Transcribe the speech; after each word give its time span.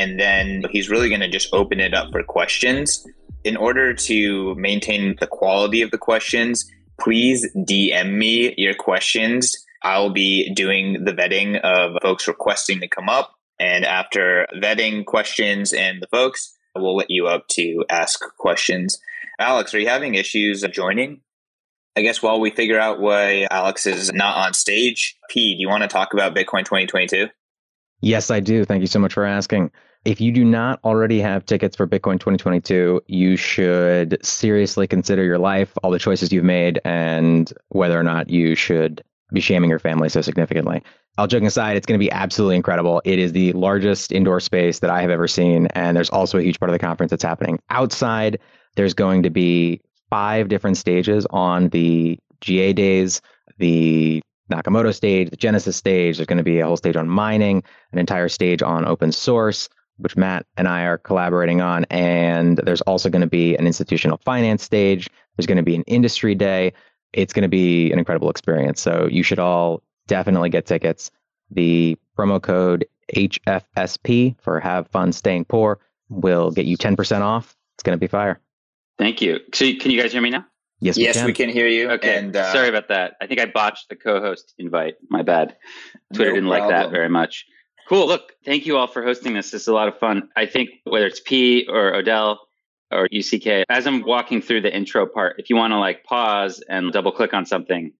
and 0.00 0.18
then 0.18 0.62
he's 0.70 0.88
really 0.88 1.10
going 1.10 1.20
to 1.20 1.28
just 1.28 1.52
open 1.52 1.78
it 1.78 1.92
up 1.92 2.10
for 2.10 2.22
questions. 2.22 3.06
In 3.44 3.56
order 3.56 3.92
to 3.92 4.54
maintain 4.54 5.14
the 5.20 5.26
quality 5.26 5.82
of 5.82 5.90
the 5.90 5.98
questions, 5.98 6.70
please 6.98 7.46
DM 7.54 8.14
me 8.14 8.54
your 8.56 8.74
questions. 8.74 9.54
I'll 9.82 10.10
be 10.10 10.52
doing 10.54 11.04
the 11.04 11.12
vetting 11.12 11.60
of 11.60 12.00
folks 12.02 12.26
requesting 12.26 12.80
to 12.80 12.88
come 12.88 13.10
up. 13.10 13.34
And 13.58 13.84
after 13.84 14.46
vetting 14.56 15.04
questions 15.04 15.74
and 15.74 16.02
the 16.02 16.06
folks, 16.06 16.56
we'll 16.74 16.96
let 16.96 17.10
you 17.10 17.26
up 17.26 17.46
to 17.48 17.84
ask 17.90 18.20
questions. 18.38 18.98
Alex, 19.38 19.74
are 19.74 19.78
you 19.78 19.88
having 19.88 20.14
issues 20.14 20.62
joining? 20.72 21.20
I 21.94 22.00
guess 22.00 22.22
while 22.22 22.40
we 22.40 22.50
figure 22.50 22.78
out 22.78 23.00
why 23.00 23.46
Alex 23.50 23.84
is 23.84 24.12
not 24.14 24.36
on 24.38 24.54
stage, 24.54 25.18
P, 25.28 25.56
do 25.56 25.60
you 25.60 25.68
want 25.68 25.82
to 25.82 25.88
talk 25.88 26.14
about 26.14 26.34
Bitcoin 26.34 26.64
2022? 26.64 27.28
Yes, 28.00 28.30
I 28.30 28.40
do. 28.40 28.64
Thank 28.64 28.80
you 28.80 28.86
so 28.86 28.98
much 28.98 29.12
for 29.12 29.26
asking. 29.26 29.70
If 30.06 30.18
you 30.18 30.32
do 30.32 30.46
not 30.46 30.80
already 30.82 31.20
have 31.20 31.44
tickets 31.44 31.76
for 31.76 31.86
Bitcoin 31.86 32.14
2022, 32.14 33.02
you 33.06 33.36
should 33.36 34.16
seriously 34.24 34.86
consider 34.86 35.22
your 35.24 35.38
life, 35.38 35.76
all 35.82 35.90
the 35.90 35.98
choices 35.98 36.32
you've 36.32 36.42
made, 36.42 36.80
and 36.86 37.52
whether 37.68 38.00
or 38.00 38.02
not 38.02 38.30
you 38.30 38.54
should 38.54 39.02
be 39.30 39.40
shaming 39.40 39.68
your 39.68 39.78
family 39.78 40.08
so 40.08 40.22
significantly. 40.22 40.82
All 41.18 41.26
joking 41.26 41.46
aside, 41.46 41.76
it's 41.76 41.86
going 41.86 42.00
to 42.00 42.04
be 42.04 42.10
absolutely 42.10 42.56
incredible. 42.56 43.02
It 43.04 43.18
is 43.18 43.32
the 43.32 43.52
largest 43.52 44.10
indoor 44.10 44.40
space 44.40 44.78
that 44.78 44.88
I 44.88 45.02
have 45.02 45.10
ever 45.10 45.28
seen. 45.28 45.66
And 45.74 45.94
there's 45.94 46.08
also 46.08 46.38
a 46.38 46.42
huge 46.42 46.58
part 46.58 46.70
of 46.70 46.74
the 46.74 46.78
conference 46.78 47.10
that's 47.10 47.22
happening 47.22 47.60
outside. 47.68 48.38
There's 48.76 48.94
going 48.94 49.22
to 49.24 49.30
be 49.30 49.82
five 50.08 50.48
different 50.48 50.78
stages 50.78 51.26
on 51.28 51.68
the 51.68 52.18
GA 52.40 52.72
days, 52.72 53.20
the 53.58 54.22
Nakamoto 54.50 54.94
stage, 54.94 55.28
the 55.28 55.36
Genesis 55.36 55.76
stage. 55.76 56.16
There's 56.16 56.26
going 56.26 56.38
to 56.38 56.42
be 56.42 56.60
a 56.60 56.66
whole 56.66 56.78
stage 56.78 56.96
on 56.96 57.06
mining, 57.06 57.62
an 57.92 57.98
entire 57.98 58.28
stage 58.28 58.62
on 58.62 58.86
open 58.86 59.12
source, 59.12 59.68
which 60.00 60.16
Matt 60.16 60.46
and 60.56 60.66
I 60.68 60.82
are 60.82 60.98
collaborating 60.98 61.60
on. 61.60 61.84
And 61.90 62.58
there's 62.58 62.80
also 62.82 63.08
going 63.08 63.22
to 63.22 63.28
be 63.28 63.56
an 63.56 63.66
institutional 63.66 64.18
finance 64.18 64.62
stage. 64.62 65.08
There's 65.36 65.46
going 65.46 65.56
to 65.56 65.62
be 65.62 65.76
an 65.76 65.82
industry 65.82 66.34
day. 66.34 66.72
It's 67.12 67.32
going 67.32 67.42
to 67.42 67.48
be 67.48 67.92
an 67.92 67.98
incredible 67.98 68.30
experience. 68.30 68.80
So 68.80 69.08
you 69.10 69.22
should 69.22 69.38
all 69.38 69.82
definitely 70.06 70.50
get 70.50 70.66
tickets. 70.66 71.10
The 71.50 71.96
promo 72.16 72.40
code 72.40 72.86
HFSP 73.14 74.36
for 74.40 74.60
Have 74.60 74.88
Fun 74.88 75.12
Staying 75.12 75.46
Poor 75.46 75.80
will 76.08 76.50
get 76.50 76.66
you 76.66 76.76
10% 76.76 77.20
off. 77.20 77.56
It's 77.76 77.82
going 77.82 77.96
to 77.96 78.00
be 78.00 78.06
fire. 78.06 78.40
Thank 78.98 79.22
you. 79.22 79.40
So 79.54 79.64
can 79.80 79.90
you 79.90 80.00
guys 80.00 80.12
hear 80.12 80.20
me 80.20 80.30
now? 80.30 80.44
Yes, 80.80 80.96
we 80.96 81.04
yes, 81.04 81.16
can. 81.16 81.26
we 81.26 81.32
can 81.32 81.48
hear 81.50 81.66
you. 81.66 81.90
Okay. 81.92 82.18
And, 82.18 82.34
uh, 82.34 82.52
Sorry 82.52 82.68
about 82.68 82.88
that. 82.88 83.14
I 83.20 83.26
think 83.26 83.40
I 83.40 83.46
botched 83.46 83.88
the 83.90 83.96
co-host 83.96 84.54
invite. 84.58 84.94
My 85.08 85.22
bad. 85.22 85.56
Twitter 86.14 86.30
No 86.30 86.36
didn't 86.36 86.48
like 86.48 86.68
that 86.70 86.90
very 86.90 87.08
much. 87.08 87.46
Cool. 87.90 88.06
Look, 88.06 88.36
thank 88.44 88.66
you 88.66 88.76
all 88.76 88.86
for 88.86 89.02
hosting 89.02 89.34
this. 89.34 89.50
This 89.50 89.62
is 89.62 89.66
a 89.66 89.74
lot 89.74 89.88
of 89.88 89.98
fun. 89.98 90.28
I 90.36 90.46
think 90.46 90.70
whether 90.84 91.06
it's 91.06 91.18
P 91.18 91.66
or 91.68 91.92
Odell 91.92 92.38
or 92.92 93.08
UCK, 93.08 93.64
as 93.68 93.84
I'm 93.84 94.04
walking 94.04 94.40
through 94.40 94.60
the 94.60 94.72
intro 94.72 95.06
part, 95.06 95.40
if 95.40 95.50
you 95.50 95.56
want 95.56 95.72
to 95.72 95.76
like 95.76 96.04
pause 96.04 96.62
and 96.68 96.92
double 96.92 97.10
click 97.10 97.34
on 97.34 97.46
something, 97.46 97.92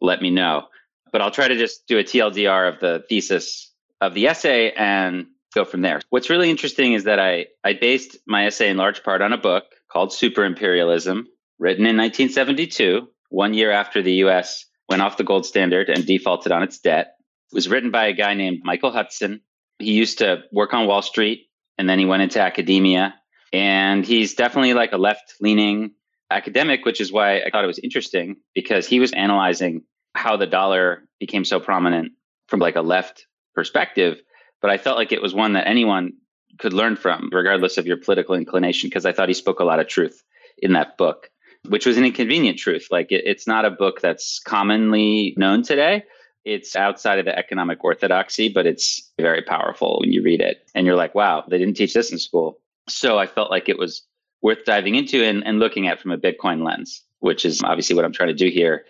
let 0.00 0.20
me 0.20 0.30
know. 0.30 0.64
But 1.12 1.20
I'll 1.20 1.30
try 1.30 1.46
to 1.46 1.54
just 1.54 1.86
do 1.86 1.96
a 1.96 2.02
TLDR 2.02 2.74
of 2.74 2.80
the 2.80 3.04
thesis 3.08 3.70
of 4.00 4.14
the 4.14 4.26
essay 4.26 4.72
and 4.72 5.26
go 5.54 5.64
from 5.64 5.82
there. 5.82 6.00
What's 6.10 6.28
really 6.28 6.50
interesting 6.50 6.94
is 6.94 7.04
that 7.04 7.20
I, 7.20 7.46
I 7.62 7.74
based 7.74 8.16
my 8.26 8.46
essay 8.46 8.68
in 8.68 8.76
large 8.76 9.04
part 9.04 9.22
on 9.22 9.32
a 9.32 9.38
book 9.38 9.66
called 9.86 10.12
Super 10.12 10.44
Imperialism, 10.44 11.28
written 11.60 11.86
in 11.86 11.96
1972, 11.96 13.08
one 13.28 13.54
year 13.54 13.70
after 13.70 14.02
the 14.02 14.14
US 14.24 14.66
went 14.88 15.02
off 15.02 15.18
the 15.18 15.22
gold 15.22 15.46
standard 15.46 15.88
and 15.88 16.04
defaulted 16.04 16.50
on 16.50 16.64
its 16.64 16.80
debt. 16.80 17.15
It 17.52 17.54
was 17.54 17.68
written 17.68 17.90
by 17.90 18.06
a 18.06 18.12
guy 18.12 18.34
named 18.34 18.60
Michael 18.64 18.90
Hudson. 18.90 19.40
He 19.78 19.92
used 19.92 20.18
to 20.18 20.42
work 20.52 20.74
on 20.74 20.86
Wall 20.86 21.02
Street 21.02 21.46
and 21.78 21.88
then 21.88 21.98
he 21.98 22.04
went 22.04 22.22
into 22.22 22.40
academia. 22.40 23.14
And 23.52 24.04
he's 24.04 24.34
definitely 24.34 24.74
like 24.74 24.92
a 24.92 24.98
left 24.98 25.34
leaning 25.40 25.92
academic, 26.30 26.84
which 26.84 27.00
is 27.00 27.12
why 27.12 27.40
I 27.40 27.50
thought 27.50 27.64
it 27.64 27.68
was 27.68 27.78
interesting 27.78 28.36
because 28.54 28.86
he 28.86 29.00
was 29.00 29.12
analyzing 29.12 29.82
how 30.14 30.36
the 30.36 30.46
dollar 30.46 31.04
became 31.20 31.44
so 31.44 31.60
prominent 31.60 32.12
from 32.48 32.60
like 32.60 32.76
a 32.76 32.82
left 32.82 33.26
perspective. 33.54 34.20
But 34.60 34.70
I 34.70 34.78
felt 34.78 34.96
like 34.96 35.12
it 35.12 35.22
was 35.22 35.34
one 35.34 35.52
that 35.52 35.68
anyone 35.68 36.14
could 36.58 36.72
learn 36.72 36.96
from, 36.96 37.28
regardless 37.32 37.78
of 37.78 37.86
your 37.86 37.98
political 37.98 38.34
inclination, 38.34 38.88
because 38.88 39.06
I 39.06 39.12
thought 39.12 39.28
he 39.28 39.34
spoke 39.34 39.60
a 39.60 39.64
lot 39.64 39.78
of 39.78 39.88
truth 39.88 40.22
in 40.58 40.72
that 40.72 40.96
book, 40.96 41.30
which 41.68 41.86
was 41.86 41.98
an 41.98 42.04
inconvenient 42.04 42.58
truth. 42.58 42.88
Like 42.90 43.12
it, 43.12 43.24
it's 43.26 43.46
not 43.46 43.64
a 43.64 43.70
book 43.70 44.00
that's 44.00 44.40
commonly 44.40 45.34
known 45.36 45.62
today. 45.62 46.04
It's 46.46 46.76
outside 46.76 47.18
of 47.18 47.24
the 47.24 47.36
economic 47.36 47.82
orthodoxy, 47.82 48.48
but 48.48 48.66
it's 48.66 49.12
very 49.18 49.42
powerful 49.42 49.98
when 50.00 50.12
you 50.12 50.22
read 50.22 50.40
it. 50.40 50.66
And 50.76 50.86
you're 50.86 50.96
like, 50.96 51.12
wow, 51.12 51.44
they 51.46 51.58
didn't 51.58 51.76
teach 51.76 51.92
this 51.92 52.12
in 52.12 52.18
school. 52.18 52.60
So 52.88 53.18
I 53.18 53.26
felt 53.26 53.50
like 53.50 53.68
it 53.68 53.78
was 53.78 54.06
worth 54.42 54.64
diving 54.64 54.94
into 54.94 55.24
and, 55.24 55.44
and 55.44 55.58
looking 55.58 55.88
at 55.88 56.00
from 56.00 56.12
a 56.12 56.16
Bitcoin 56.16 56.64
lens, 56.64 57.02
which 57.18 57.44
is 57.44 57.62
obviously 57.64 57.96
what 57.96 58.04
I'm 58.04 58.12
trying 58.12 58.28
to 58.28 58.44
do 58.44 58.48
here 58.48 58.84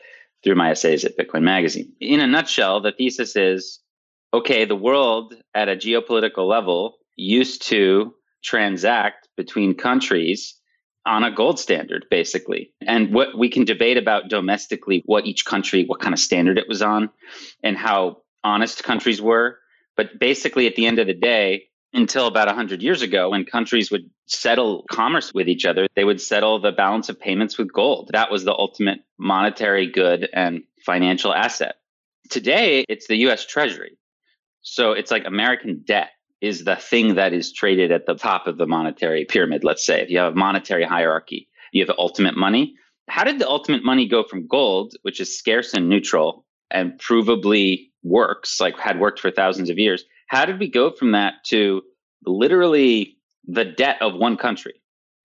through 0.45 0.55
my 0.55 0.71
essays 0.71 1.05
at 1.07 1.17
Bitcoin 1.17 1.43
Magazine. 1.43 1.91
In 1.99 2.21
a 2.21 2.27
nutshell, 2.27 2.83
the 2.83 2.93
thesis 2.93 3.37
is 3.37 3.81
okay, 4.35 4.67
the 4.67 4.77
world 4.77 5.35
at 5.55 5.71
a 5.71 5.77
geopolitical 5.77 6.47
level 6.47 6.99
used 7.17 7.67
to 7.69 8.15
transact 8.45 9.29
between 9.35 9.75
countries 9.75 10.55
on 11.07 11.25
a 11.25 11.31
gold 11.31 11.59
standard, 11.59 12.07
basically. 12.11 12.73
And 12.87 13.15
what 13.15 13.39
we 13.39 13.49
can 13.49 13.65
debate 13.65 13.97
about 13.97 14.29
domestically, 14.29 15.03
what 15.07 15.25
each 15.25 15.45
country, 15.45 15.85
what 15.87 16.01
kind 16.01 16.13
of 16.13 16.19
standard 16.19 16.59
it 16.59 16.69
was 16.69 16.83
on, 16.83 17.11
and 17.63 17.77
how 17.77 18.23
honest 18.43 18.85
countries 18.85 19.23
were. 19.23 19.59
But 19.97 20.19
basically, 20.19 20.67
at 20.67 20.77
the 20.77 20.87
end 20.87 20.99
of 20.99 21.07
the 21.07 21.15
day, 21.15 21.69
until 21.93 22.27
about 22.27 22.49
100 22.49 22.83
years 22.83 23.03
ago, 23.03 23.31
when 23.31 23.45
countries 23.45 23.91
would 23.91 24.11
settle 24.27 24.85
commerce 24.91 25.33
with 25.33 25.49
each 25.49 25.65
other, 25.65 25.87
they 25.95 26.05
would 26.05 26.21
settle 26.21 26.61
the 26.61 26.73
balance 26.73 27.09
of 27.09 27.19
payments 27.19 27.57
with 27.57 27.73
gold. 27.73 28.11
That 28.13 28.31
was 28.31 28.45
the 28.45 28.53
ultimate 28.53 29.01
monetary 29.17 29.91
good 29.91 30.29
and 30.33 30.65
financial 30.85 31.33
asset. 31.33 31.77
Today, 32.29 32.85
it's 32.89 33.07
the 33.07 33.17
US 33.29 33.47
Treasury. 33.47 33.97
So 34.63 34.93
it's 34.93 35.13
like 35.13 35.25
American 35.25 35.85
debt 35.87 36.11
is 36.47 36.65
the 36.65 36.77
thing 36.77 37.17
that 37.17 37.33
is 37.33 37.53
traded 37.53 37.91
at 37.91 38.07
the 38.07 38.15
top 38.15 38.47
of 38.47 38.57
the 38.57 38.67
monetary 38.67 39.25
pyramid, 39.25 39.65
let's 39.65 39.85
say. 39.85 40.01
If 40.01 40.11
you 40.11 40.19
have 40.19 40.33
a 40.33 40.37
monetary 40.37 40.85
hierarchy, 40.85 41.49
you 41.73 41.85
have 41.85 41.95
ultimate 41.99 42.37
money. 42.37 42.75
How 43.09 43.25
did 43.25 43.39
the 43.39 43.49
ultimate 43.49 43.85
money 43.85 44.09
go 44.09 44.25
from 44.25 44.47
gold, 44.47 44.95
which 45.03 45.21
is 45.21 45.39
scarce 45.39 45.75
and 45.75 45.89
neutral 45.89 46.45
and 46.71 46.99
provably 46.99 47.91
works, 48.03 48.61
like 48.61 48.79
had 48.79 49.01
worked 49.01 49.21
for 49.21 49.31
thousands 49.31 49.71
of 49.71 49.79
years? 49.79 50.05
How 50.29 50.45
did 50.45 50.59
we 50.59 50.69
go 50.69 50.91
from 50.91 51.13
that 51.13 51.35
to 51.47 51.83
literally 52.25 53.17
the 53.47 53.65
debt 53.65 54.01
of 54.01 54.15
one 54.15 54.37
country 54.37 54.75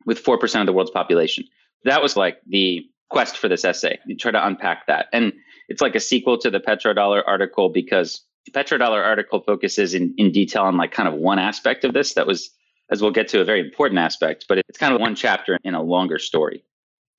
with 0.05 0.23
4% 0.23 0.59
of 0.59 0.65
the 0.65 0.73
world's 0.73 0.91
population? 0.91 1.45
That 1.85 2.01
was 2.01 2.15
like 2.15 2.37
the 2.47 2.85
quest 3.09 3.37
for 3.37 3.47
this 3.47 3.65
essay. 3.65 3.99
You 4.05 4.15
try 4.15 4.31
to 4.31 4.45
unpack 4.45 4.87
that. 4.87 5.07
And 5.11 5.33
it's 5.67 5.81
like 5.81 5.95
a 5.95 5.99
sequel 5.99 6.37
to 6.39 6.49
the 6.49 6.59
petrodollar 6.59 7.23
article 7.25 7.69
because 7.69 8.21
the 8.21 8.30
petrodollar 8.49 9.03
article 9.03 9.41
focuses 9.41 9.93
in, 9.93 10.13
in 10.17 10.31
detail 10.31 10.63
on 10.63 10.77
like 10.77 10.91
kind 10.91 11.07
of 11.07 11.15
one 11.15 11.39
aspect 11.39 11.83
of 11.83 11.93
this 11.93 12.13
that 12.15 12.27
was, 12.27 12.49
as 12.89 13.01
we'll 13.01 13.11
get 13.11 13.27
to, 13.29 13.41
a 13.41 13.45
very 13.45 13.59
important 13.59 13.99
aspect, 13.99 14.45
but 14.49 14.57
it's 14.57 14.77
kind 14.77 14.93
of 14.93 14.99
one 14.99 15.15
chapter 15.15 15.57
in 15.63 15.75
a 15.75 15.81
longer 15.81 16.19
story. 16.19 16.63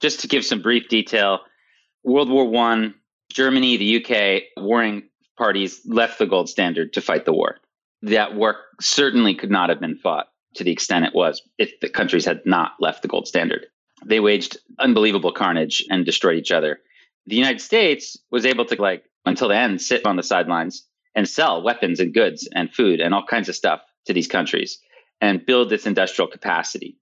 Just 0.00 0.20
to 0.20 0.28
give 0.28 0.44
some 0.44 0.60
brief 0.60 0.88
detail, 0.88 1.40
World 2.02 2.28
War 2.28 2.48
One, 2.48 2.94
Germany, 3.32 3.76
the 3.76 4.04
UK, 4.04 4.42
warring 4.56 5.04
parties 5.38 5.80
left 5.86 6.18
the 6.18 6.26
gold 6.26 6.48
standard 6.48 6.92
to 6.92 7.00
fight 7.00 7.24
the 7.24 7.32
war. 7.32 7.58
That 8.02 8.34
war 8.34 8.56
certainly 8.80 9.34
could 9.34 9.50
not 9.50 9.68
have 9.68 9.80
been 9.80 9.96
fought 9.96 10.26
to 10.56 10.64
the 10.64 10.72
extent 10.72 11.04
it 11.04 11.14
was 11.14 11.40
if 11.56 11.78
the 11.80 11.88
countries 11.88 12.24
had 12.24 12.44
not 12.44 12.72
left 12.80 13.02
the 13.02 13.08
gold 13.08 13.26
standard. 13.26 13.66
They 14.04 14.20
waged 14.20 14.58
unbelievable 14.80 15.32
carnage 15.32 15.84
and 15.88 16.04
destroyed 16.04 16.36
each 16.36 16.50
other. 16.50 16.80
The 17.26 17.36
United 17.36 17.60
States 17.60 18.18
was 18.32 18.44
able 18.44 18.64
to, 18.66 18.82
like, 18.82 19.04
until 19.24 19.48
the 19.48 19.56
end, 19.56 19.80
sit 19.80 20.04
on 20.04 20.16
the 20.16 20.24
sidelines 20.24 20.84
and 21.14 21.28
sell 21.28 21.62
weapons 21.62 22.00
and 22.00 22.14
goods 22.14 22.48
and 22.54 22.72
food 22.72 23.00
and 23.00 23.14
all 23.14 23.24
kinds 23.24 23.48
of 23.48 23.54
stuff 23.54 23.80
to 24.06 24.12
these 24.12 24.28
countries 24.28 24.78
and 25.20 25.46
build 25.46 25.70
this 25.70 25.86
industrial 25.86 26.28
capacity. 26.28 26.96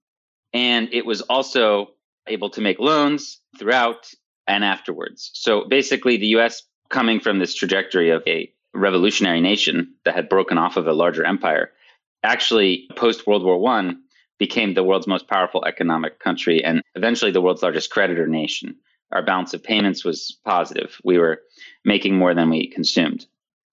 And 0.53 0.89
it 0.93 1.05
was 1.05 1.21
also 1.21 1.91
able 2.27 2.49
to 2.51 2.61
make 2.61 2.79
loans 2.79 3.39
throughout 3.57 4.09
and 4.47 4.63
afterwards. 4.63 5.31
So 5.33 5.65
basically, 5.67 6.17
the 6.17 6.35
US 6.37 6.63
coming 6.89 7.19
from 7.19 7.39
this 7.39 7.55
trajectory 7.55 8.09
of 8.09 8.21
a 8.27 8.51
revolutionary 8.73 9.41
nation 9.41 9.95
that 10.05 10.15
had 10.15 10.29
broken 10.29 10.57
off 10.57 10.77
of 10.77 10.87
a 10.87 10.93
larger 10.93 11.25
empire, 11.25 11.71
actually 12.23 12.87
post 12.95 13.25
World 13.25 13.43
War 13.43 13.57
One 13.57 14.03
became 14.37 14.73
the 14.73 14.83
world's 14.83 15.07
most 15.07 15.27
powerful 15.27 15.63
economic 15.65 16.19
country 16.19 16.63
and 16.63 16.81
eventually 16.95 17.31
the 17.31 17.41
world's 17.41 17.61
largest 17.61 17.91
creditor 17.91 18.27
nation. 18.27 18.75
Our 19.11 19.23
balance 19.23 19.53
of 19.53 19.63
payments 19.63 20.03
was 20.03 20.37
positive. 20.45 20.97
We 21.03 21.17
were 21.17 21.41
making 21.85 22.17
more 22.17 22.33
than 22.33 22.49
we 22.49 22.67
consumed. 22.67 23.25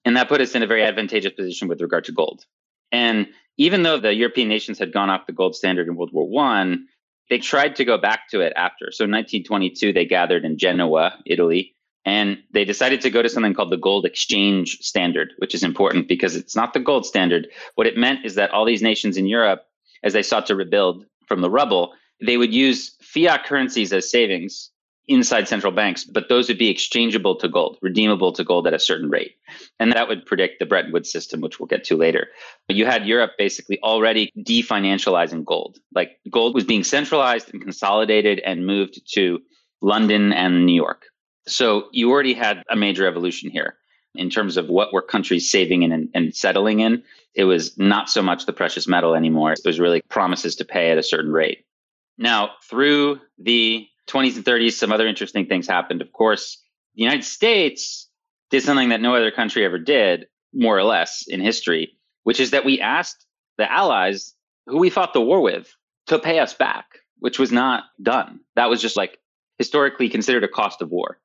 And 0.08 0.16
that 0.16 0.30
put 0.30 0.40
us 0.40 0.54
in 0.54 0.62
a 0.62 0.66
very 0.66 0.82
advantageous 0.82 1.34
position 1.34 1.68
with 1.68 1.82
regard 1.82 2.04
to 2.04 2.12
gold. 2.12 2.46
And 2.90 3.26
even 3.58 3.82
though 3.82 4.00
the 4.00 4.14
European 4.14 4.48
nations 4.48 4.78
had 4.78 4.90
gone 4.90 5.10
off 5.10 5.26
the 5.26 5.34
gold 5.34 5.54
standard 5.54 5.86
in 5.86 5.96
World 5.96 6.14
War 6.14 6.26
One, 6.26 6.86
they 7.28 7.36
tried 7.36 7.76
to 7.76 7.84
go 7.84 7.98
back 7.98 8.30
to 8.30 8.40
it 8.40 8.54
after. 8.56 8.90
So 8.90 9.04
in 9.04 9.10
1922, 9.10 9.92
they 9.92 10.06
gathered 10.06 10.46
in 10.46 10.56
Genoa, 10.56 11.18
Italy, 11.26 11.74
And 12.06 12.38
they 12.54 12.64
decided 12.64 13.02
to 13.02 13.10
go 13.10 13.20
to 13.20 13.28
something 13.28 13.52
called 13.52 13.70
the 13.70 13.76
gold 13.76 14.06
exchange 14.06 14.78
standard, 14.78 15.34
which 15.36 15.54
is 15.54 15.62
important 15.62 16.08
because 16.08 16.36
it's 16.36 16.56
not 16.56 16.72
the 16.72 16.80
gold 16.80 17.04
standard. 17.04 17.48
What 17.74 17.86
it 17.86 17.98
meant 17.98 18.24
is 18.24 18.34
that 18.36 18.50
all 18.50 18.64
these 18.64 18.80
nations 18.80 19.18
in 19.18 19.26
Europe, 19.26 19.66
as 20.02 20.14
they 20.14 20.22
sought 20.22 20.46
to 20.46 20.56
rebuild 20.56 21.04
from 21.26 21.42
the 21.42 21.50
rubble, 21.50 21.92
they 22.24 22.38
would 22.38 22.54
use 22.54 22.96
fiat 23.02 23.44
currencies 23.44 23.92
as 23.92 24.10
savings 24.10 24.70
inside 25.08 25.48
central 25.48 25.72
banks, 25.72 26.04
but 26.04 26.28
those 26.28 26.48
would 26.48 26.58
be 26.58 26.68
exchangeable 26.68 27.34
to 27.36 27.48
gold, 27.48 27.78
redeemable 27.80 28.32
to 28.32 28.44
gold 28.44 28.66
at 28.66 28.74
a 28.74 28.78
certain 28.78 29.08
rate. 29.08 29.36
And 29.80 29.92
that 29.92 30.06
would 30.06 30.26
predict 30.26 30.58
the 30.58 30.66
Bretton 30.66 30.92
Woods 30.92 31.10
system, 31.10 31.40
which 31.40 31.58
we'll 31.58 31.66
get 31.66 31.84
to 31.84 31.96
later. 31.96 32.28
But 32.66 32.76
you 32.76 32.84
had 32.84 33.06
Europe 33.06 33.32
basically 33.38 33.80
already 33.82 34.30
definancializing 34.38 35.44
gold. 35.44 35.78
Like 35.94 36.18
gold 36.30 36.54
was 36.54 36.64
being 36.64 36.84
centralized 36.84 37.52
and 37.52 37.62
consolidated 37.62 38.40
and 38.40 38.66
moved 38.66 39.00
to 39.14 39.40
London 39.80 40.32
and 40.32 40.66
New 40.66 40.74
York. 40.74 41.06
So 41.46 41.88
you 41.92 42.10
already 42.10 42.34
had 42.34 42.62
a 42.70 42.76
major 42.76 43.06
evolution 43.06 43.50
here 43.50 43.76
in 44.14 44.28
terms 44.28 44.56
of 44.56 44.68
what 44.68 44.92
were 44.92 45.02
countries 45.02 45.50
saving 45.50 45.82
in 45.82 45.92
and, 45.92 46.08
and 46.14 46.34
settling 46.34 46.80
in. 46.80 47.02
It 47.34 47.44
was 47.44 47.78
not 47.78 48.10
so 48.10 48.20
much 48.20 48.46
the 48.46 48.52
precious 48.52 48.86
metal 48.86 49.14
anymore. 49.14 49.52
It 49.52 49.60
was 49.64 49.80
really 49.80 50.02
promises 50.08 50.56
to 50.56 50.64
pay 50.64 50.90
at 50.90 50.98
a 50.98 51.02
certain 51.02 51.32
rate. 51.32 51.64
Now, 52.18 52.50
through 52.68 53.20
the 53.38 53.86
20s 54.08 54.36
and 54.36 54.44
30s, 54.44 54.72
some 54.72 54.92
other 54.92 55.06
interesting 55.06 55.46
things 55.46 55.68
happened. 55.68 56.02
Of 56.02 56.12
course, 56.12 56.62
the 56.94 57.02
United 57.02 57.24
States 57.24 58.08
did 58.50 58.62
something 58.62 58.88
that 58.88 59.00
no 59.00 59.14
other 59.14 59.30
country 59.30 59.64
ever 59.64 59.78
did, 59.78 60.26
more 60.52 60.76
or 60.76 60.82
less, 60.82 61.26
in 61.28 61.40
history, 61.40 61.92
which 62.24 62.40
is 62.40 62.50
that 62.50 62.64
we 62.64 62.80
asked 62.80 63.26
the 63.58 63.70
Allies 63.70 64.34
who 64.66 64.78
we 64.78 64.90
fought 64.90 65.12
the 65.12 65.20
war 65.20 65.40
with 65.40 65.74
to 66.06 66.18
pay 66.18 66.38
us 66.38 66.54
back, 66.54 66.86
which 67.18 67.38
was 67.38 67.52
not 67.52 67.84
done. 68.02 68.40
That 68.56 68.70
was 68.70 68.80
just 68.80 68.96
like 68.96 69.18
historically 69.58 70.08
considered 70.08 70.44
a 70.44 70.48
cost 70.48 70.80
of 70.82 70.90
war. 70.90 71.18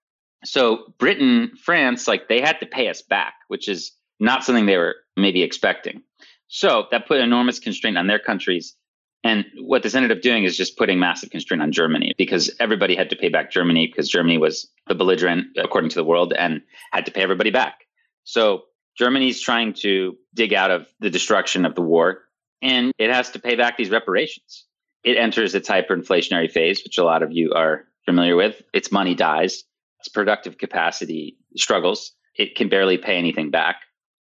So 0.44 0.94
Britain, 0.98 1.52
France, 1.62 2.08
like 2.08 2.28
they 2.28 2.42
had 2.42 2.60
to 2.60 2.66
pay 2.66 2.90
us 2.90 3.02
back, 3.02 3.36
which 3.48 3.70
is 3.70 3.92
not 4.20 4.44
something 4.44 4.66
they 4.66 4.78
were 4.78 4.96
maybe 5.16 5.42
expecting. 5.42 6.02
So 6.48 6.86
that 6.92 7.08
put 7.08 7.20
enormous 7.20 7.60
constraint 7.60 7.98
on 7.98 8.08
their 8.08 8.20
countries 8.20 8.76
and 9.24 9.46
what 9.58 9.84
this 9.84 9.96
ended 9.96 10.12
up 10.12 10.22
doing 10.22 10.44
is 10.44 10.58
just 10.58 10.78
putting 10.78 11.00
massive 11.00 11.30
constraint 11.30 11.64
on 11.64 11.72
Germany 11.72 12.14
because 12.18 12.52
everybody 12.60 12.96
had 12.96 13.10
to 13.12 13.16
pay 13.16 13.30
back 13.30 13.52
Germany 13.52 13.88
because 13.88 14.10
Germany 14.10 14.38
was 14.38 14.70
the 14.88 14.96
belligerent, 14.96 15.48
according 15.58 15.90
to 15.92 15.96
the 15.96 16.04
world, 16.04 16.34
and 16.34 16.62
had 16.92 17.06
to 17.06 17.12
pay 17.12 17.22
everybody 17.22 17.50
back. 17.50 17.86
So 18.26 18.64
Germany's 18.98 19.42
trying 19.42 19.74
to 19.76 20.18
dig 20.34 20.54
out 20.54 20.72
of 20.72 20.88
the 21.00 21.10
destruction 21.10 21.66
of 21.66 21.76
the 21.76 21.82
war, 21.82 22.24
and 22.62 22.92
it 22.98 23.10
has 23.12 23.32
to 23.32 23.40
pay 23.40 23.56
back 23.56 23.78
these 23.78 23.90
reparations. 23.90 24.66
It 25.04 25.18
enters 25.18 25.56
its 25.56 25.70
hyperinflationary 25.70 26.52
phase, 26.52 26.84
which 26.84 26.98
a 26.98 27.04
lot 27.04 27.24
of 27.24 27.32
you 27.32 27.54
are 27.54 27.86
familiar 28.06 28.36
with. 28.36 28.62
Its 28.74 28.92
money 28.92 29.16
dies, 29.16 29.64
its 30.00 30.10
productive 30.10 30.58
capacity 30.58 31.38
struggles. 31.56 32.12
It 32.36 32.56
can 32.56 32.68
barely 32.68 32.98
pay 32.98 33.18
anything 33.18 33.52
back. 33.52 33.78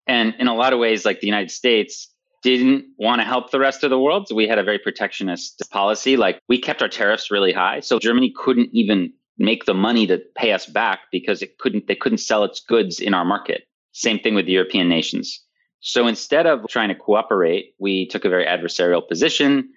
And 0.07 0.35
in 0.39 0.47
a 0.47 0.55
lot 0.55 0.73
of 0.73 0.79
ways, 0.79 1.05
like 1.05 1.21
the 1.21 1.27
United 1.27 1.51
States, 1.51 2.10
didn't 2.41 2.85
want 2.97 3.21
to 3.21 3.25
help 3.25 3.51
the 3.51 3.59
rest 3.59 3.83
of 3.83 3.89
the 3.89 3.99
world. 3.99 4.27
So 4.27 4.35
we 4.35 4.47
had 4.47 4.59
a 4.59 4.63
very 4.63 4.79
protectionist 4.79 5.61
policy. 5.71 6.17
Like 6.17 6.41
we 6.47 6.59
kept 6.59 6.81
our 6.81 6.89
tariffs 6.89 7.31
really 7.31 7.53
high. 7.53 7.79
So 7.81 7.99
Germany 7.99 8.33
couldn't 8.35 8.69
even 8.73 9.13
make 9.37 9.65
the 9.65 9.73
money 9.73 10.07
to 10.07 10.21
pay 10.35 10.51
us 10.51 10.65
back 10.65 11.01
because 11.11 11.41
it 11.41 11.57
couldn't 11.57 11.87
they 11.87 11.95
couldn't 11.95 12.19
sell 12.19 12.43
its 12.43 12.59
goods 12.59 12.99
in 12.99 13.13
our 13.13 13.25
market. 13.25 13.63
Same 13.91 14.19
thing 14.19 14.35
with 14.35 14.45
the 14.45 14.53
European 14.53 14.87
nations. 14.87 15.39
So 15.81 16.07
instead 16.07 16.45
of 16.45 16.67
trying 16.67 16.89
to 16.89 16.95
cooperate, 16.95 17.73
we 17.79 18.07
took 18.07 18.23
a 18.23 18.29
very 18.29 18.45
adversarial 18.45 19.07
position 19.07 19.69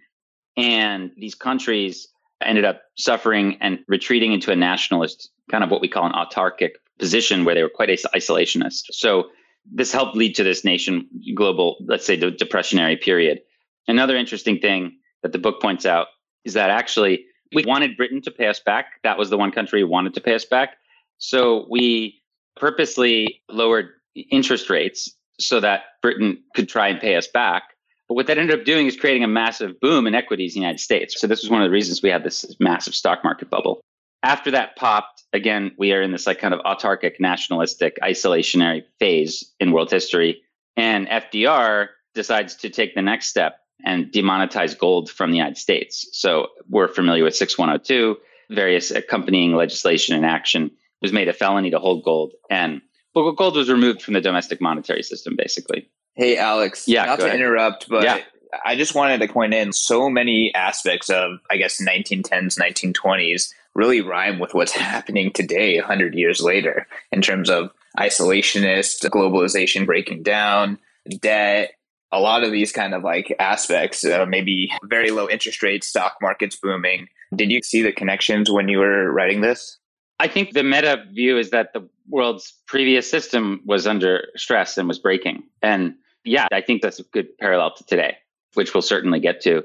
and 0.56 1.10
these 1.16 1.34
countries 1.34 2.08
ended 2.42 2.64
up 2.64 2.82
suffering 2.96 3.56
and 3.60 3.78
retreating 3.88 4.32
into 4.32 4.52
a 4.52 4.56
nationalist 4.56 5.30
kind 5.50 5.64
of 5.64 5.70
what 5.70 5.80
we 5.80 5.88
call 5.88 6.06
an 6.06 6.12
autarkic 6.12 6.72
position 6.98 7.44
where 7.44 7.54
they 7.54 7.62
were 7.62 7.68
quite 7.68 7.88
isolationist. 7.88 8.84
So 8.90 9.28
this 9.70 9.92
helped 9.92 10.16
lead 10.16 10.34
to 10.36 10.44
this 10.44 10.64
nation 10.64 11.08
global, 11.34 11.76
let's 11.86 12.06
say, 12.06 12.16
the 12.16 12.30
depressionary 12.30 13.00
period. 13.00 13.40
Another 13.88 14.16
interesting 14.16 14.58
thing 14.58 14.98
that 15.22 15.32
the 15.32 15.38
book 15.38 15.60
points 15.60 15.86
out 15.86 16.08
is 16.44 16.54
that 16.54 16.70
actually 16.70 17.24
we 17.54 17.64
wanted 17.64 17.96
Britain 17.96 18.20
to 18.22 18.30
pay 18.30 18.48
us 18.48 18.60
back. 18.60 18.86
That 19.02 19.18
was 19.18 19.30
the 19.30 19.38
one 19.38 19.52
country 19.52 19.80
who 19.80 19.88
wanted 19.88 20.14
to 20.14 20.20
pay 20.20 20.34
us 20.34 20.44
back. 20.44 20.76
So 21.18 21.66
we 21.70 22.20
purposely 22.56 23.42
lowered 23.48 23.90
interest 24.30 24.70
rates 24.70 25.10
so 25.40 25.60
that 25.60 25.82
Britain 26.02 26.42
could 26.54 26.68
try 26.68 26.88
and 26.88 27.00
pay 27.00 27.16
us 27.16 27.26
back. 27.26 27.64
But 28.08 28.14
what 28.14 28.26
that 28.26 28.38
ended 28.38 28.58
up 28.58 28.66
doing 28.66 28.86
is 28.86 28.96
creating 28.96 29.24
a 29.24 29.28
massive 29.28 29.80
boom 29.80 30.06
in 30.06 30.14
equities 30.14 30.54
in 30.54 30.60
the 30.60 30.64
United 30.64 30.80
States. 30.80 31.18
So 31.18 31.26
this 31.26 31.42
was 31.42 31.50
one 31.50 31.62
of 31.62 31.66
the 31.66 31.72
reasons 31.72 32.02
we 32.02 32.10
had 32.10 32.22
this 32.22 32.44
massive 32.60 32.94
stock 32.94 33.24
market 33.24 33.50
bubble. 33.50 33.80
After 34.24 34.52
that 34.52 34.74
popped, 34.76 35.22
again, 35.34 35.72
we 35.76 35.92
are 35.92 36.00
in 36.00 36.10
this 36.10 36.26
like 36.26 36.38
kind 36.38 36.54
of 36.54 36.60
autarkic, 36.60 37.20
nationalistic, 37.20 37.98
isolationary 38.02 38.82
phase 38.98 39.52
in 39.60 39.70
world 39.70 39.90
history. 39.90 40.40
And 40.78 41.06
FDR 41.06 41.88
decides 42.14 42.56
to 42.56 42.70
take 42.70 42.94
the 42.94 43.02
next 43.02 43.28
step 43.28 43.58
and 43.84 44.06
demonetize 44.06 44.78
gold 44.78 45.10
from 45.10 45.30
the 45.30 45.36
United 45.36 45.58
States. 45.58 46.08
So 46.12 46.48
we're 46.70 46.88
familiar 46.88 47.22
with 47.22 47.36
6102, 47.36 48.16
various 48.50 48.90
accompanying 48.90 49.54
legislation 49.54 50.16
and 50.16 50.24
action 50.24 50.70
was 51.02 51.12
made 51.12 51.28
a 51.28 51.34
felony 51.34 51.70
to 51.70 51.78
hold 51.78 52.02
gold. 52.02 52.32
And 52.48 52.80
well, 53.14 53.30
gold 53.32 53.56
was 53.56 53.70
removed 53.70 54.00
from 54.00 54.14
the 54.14 54.22
domestic 54.22 54.58
monetary 54.58 55.02
system, 55.02 55.36
basically. 55.36 55.90
Hey, 56.14 56.38
Alex. 56.38 56.88
Yeah, 56.88 57.04
not 57.04 57.18
to 57.18 57.26
ahead. 57.26 57.36
interrupt, 57.36 57.90
but 57.90 58.04
Yeah. 58.04 58.20
I 58.64 58.76
just 58.76 58.94
wanted 58.94 59.18
to 59.18 59.28
point 59.28 59.52
in 59.52 59.72
so 59.72 60.08
many 60.08 60.54
aspects 60.54 61.10
of, 61.10 61.40
I 61.50 61.56
guess, 61.56 61.82
1910s, 61.82 62.58
1920s 62.58 63.52
really 63.74 64.00
rhyme 64.00 64.38
with 64.38 64.54
what's 64.54 64.72
happening 64.76 65.32
today, 65.32 65.78
100 65.78 66.14
years 66.14 66.40
later, 66.40 66.86
in 67.12 67.22
terms 67.22 67.50
of 67.50 67.70
isolationist, 67.98 69.08
globalization 69.08 69.86
breaking 69.86 70.22
down, 70.22 70.78
debt, 71.20 71.72
a 72.12 72.20
lot 72.20 72.44
of 72.44 72.52
these 72.52 72.72
kind 72.72 72.94
of 72.94 73.02
like 73.02 73.34
aspects, 73.38 74.04
uh, 74.04 74.24
maybe 74.26 74.70
very 74.84 75.10
low 75.10 75.28
interest 75.28 75.62
rates, 75.62 75.88
stock 75.88 76.16
markets 76.22 76.56
booming. 76.56 77.08
Did 77.34 77.50
you 77.50 77.60
see 77.62 77.82
the 77.82 77.92
connections 77.92 78.50
when 78.50 78.68
you 78.68 78.78
were 78.78 79.12
writing 79.12 79.40
this? 79.40 79.78
I 80.20 80.28
think 80.28 80.52
the 80.52 80.62
meta 80.62 81.04
view 81.12 81.38
is 81.38 81.50
that 81.50 81.72
the 81.72 81.88
world's 82.08 82.54
previous 82.66 83.10
system 83.10 83.60
was 83.66 83.86
under 83.86 84.28
stress 84.36 84.78
and 84.78 84.86
was 84.86 84.98
breaking. 85.00 85.42
And 85.60 85.96
yeah, 86.24 86.46
I 86.52 86.60
think 86.60 86.82
that's 86.82 87.00
a 87.00 87.04
good 87.04 87.36
parallel 87.38 87.74
to 87.74 87.84
today, 87.84 88.16
which 88.54 88.72
we'll 88.72 88.82
certainly 88.82 89.18
get 89.18 89.40
to. 89.42 89.64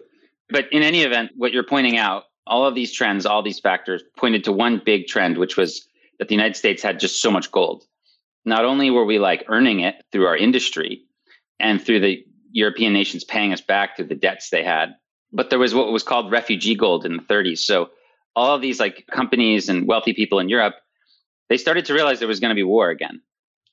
But 0.49 0.65
in 0.71 0.81
any 0.81 1.03
event, 1.03 1.31
what 1.35 1.53
you're 1.53 1.63
pointing 1.63 1.97
out, 1.97 2.23
all 2.47 2.65
of 2.65 2.75
these 2.75 2.91
trends, 2.91 3.25
all 3.25 3.43
these 3.43 3.59
factors 3.59 4.03
pointed 4.17 4.43
to 4.45 4.51
one 4.51 4.81
big 4.83 5.07
trend, 5.07 5.37
which 5.37 5.57
was 5.57 5.87
that 6.17 6.27
the 6.27 6.35
United 6.35 6.55
States 6.55 6.81
had 6.83 6.99
just 6.99 7.21
so 7.21 7.31
much 7.31 7.51
gold. 7.51 7.83
Not 8.45 8.65
only 8.65 8.89
were 8.89 9.05
we 9.05 9.19
like 9.19 9.45
earning 9.47 9.79
it 9.81 10.03
through 10.11 10.25
our 10.25 10.37
industry 10.37 11.03
and 11.59 11.81
through 11.81 11.99
the 11.99 12.25
European 12.51 12.93
nations 12.93 13.23
paying 13.23 13.53
us 13.53 13.61
back 13.61 13.95
through 13.95 14.07
the 14.07 14.15
debts 14.15 14.49
they 14.49 14.63
had, 14.63 14.95
but 15.31 15.49
there 15.49 15.59
was 15.59 15.75
what 15.75 15.91
was 15.91 16.03
called 16.03 16.31
refugee 16.31 16.75
gold 16.75 17.05
in 17.05 17.17
the 17.17 17.23
30s. 17.23 17.59
So 17.59 17.89
all 18.35 18.55
of 18.55 18.61
these 18.61 18.79
like 18.79 19.05
companies 19.11 19.69
and 19.69 19.87
wealthy 19.87 20.13
people 20.13 20.39
in 20.39 20.49
Europe, 20.49 20.75
they 21.49 21.57
started 21.57 21.85
to 21.85 21.93
realize 21.93 22.19
there 22.19 22.27
was 22.27 22.39
going 22.39 22.49
to 22.49 22.55
be 22.55 22.63
war 22.63 22.89
again. 22.89 23.21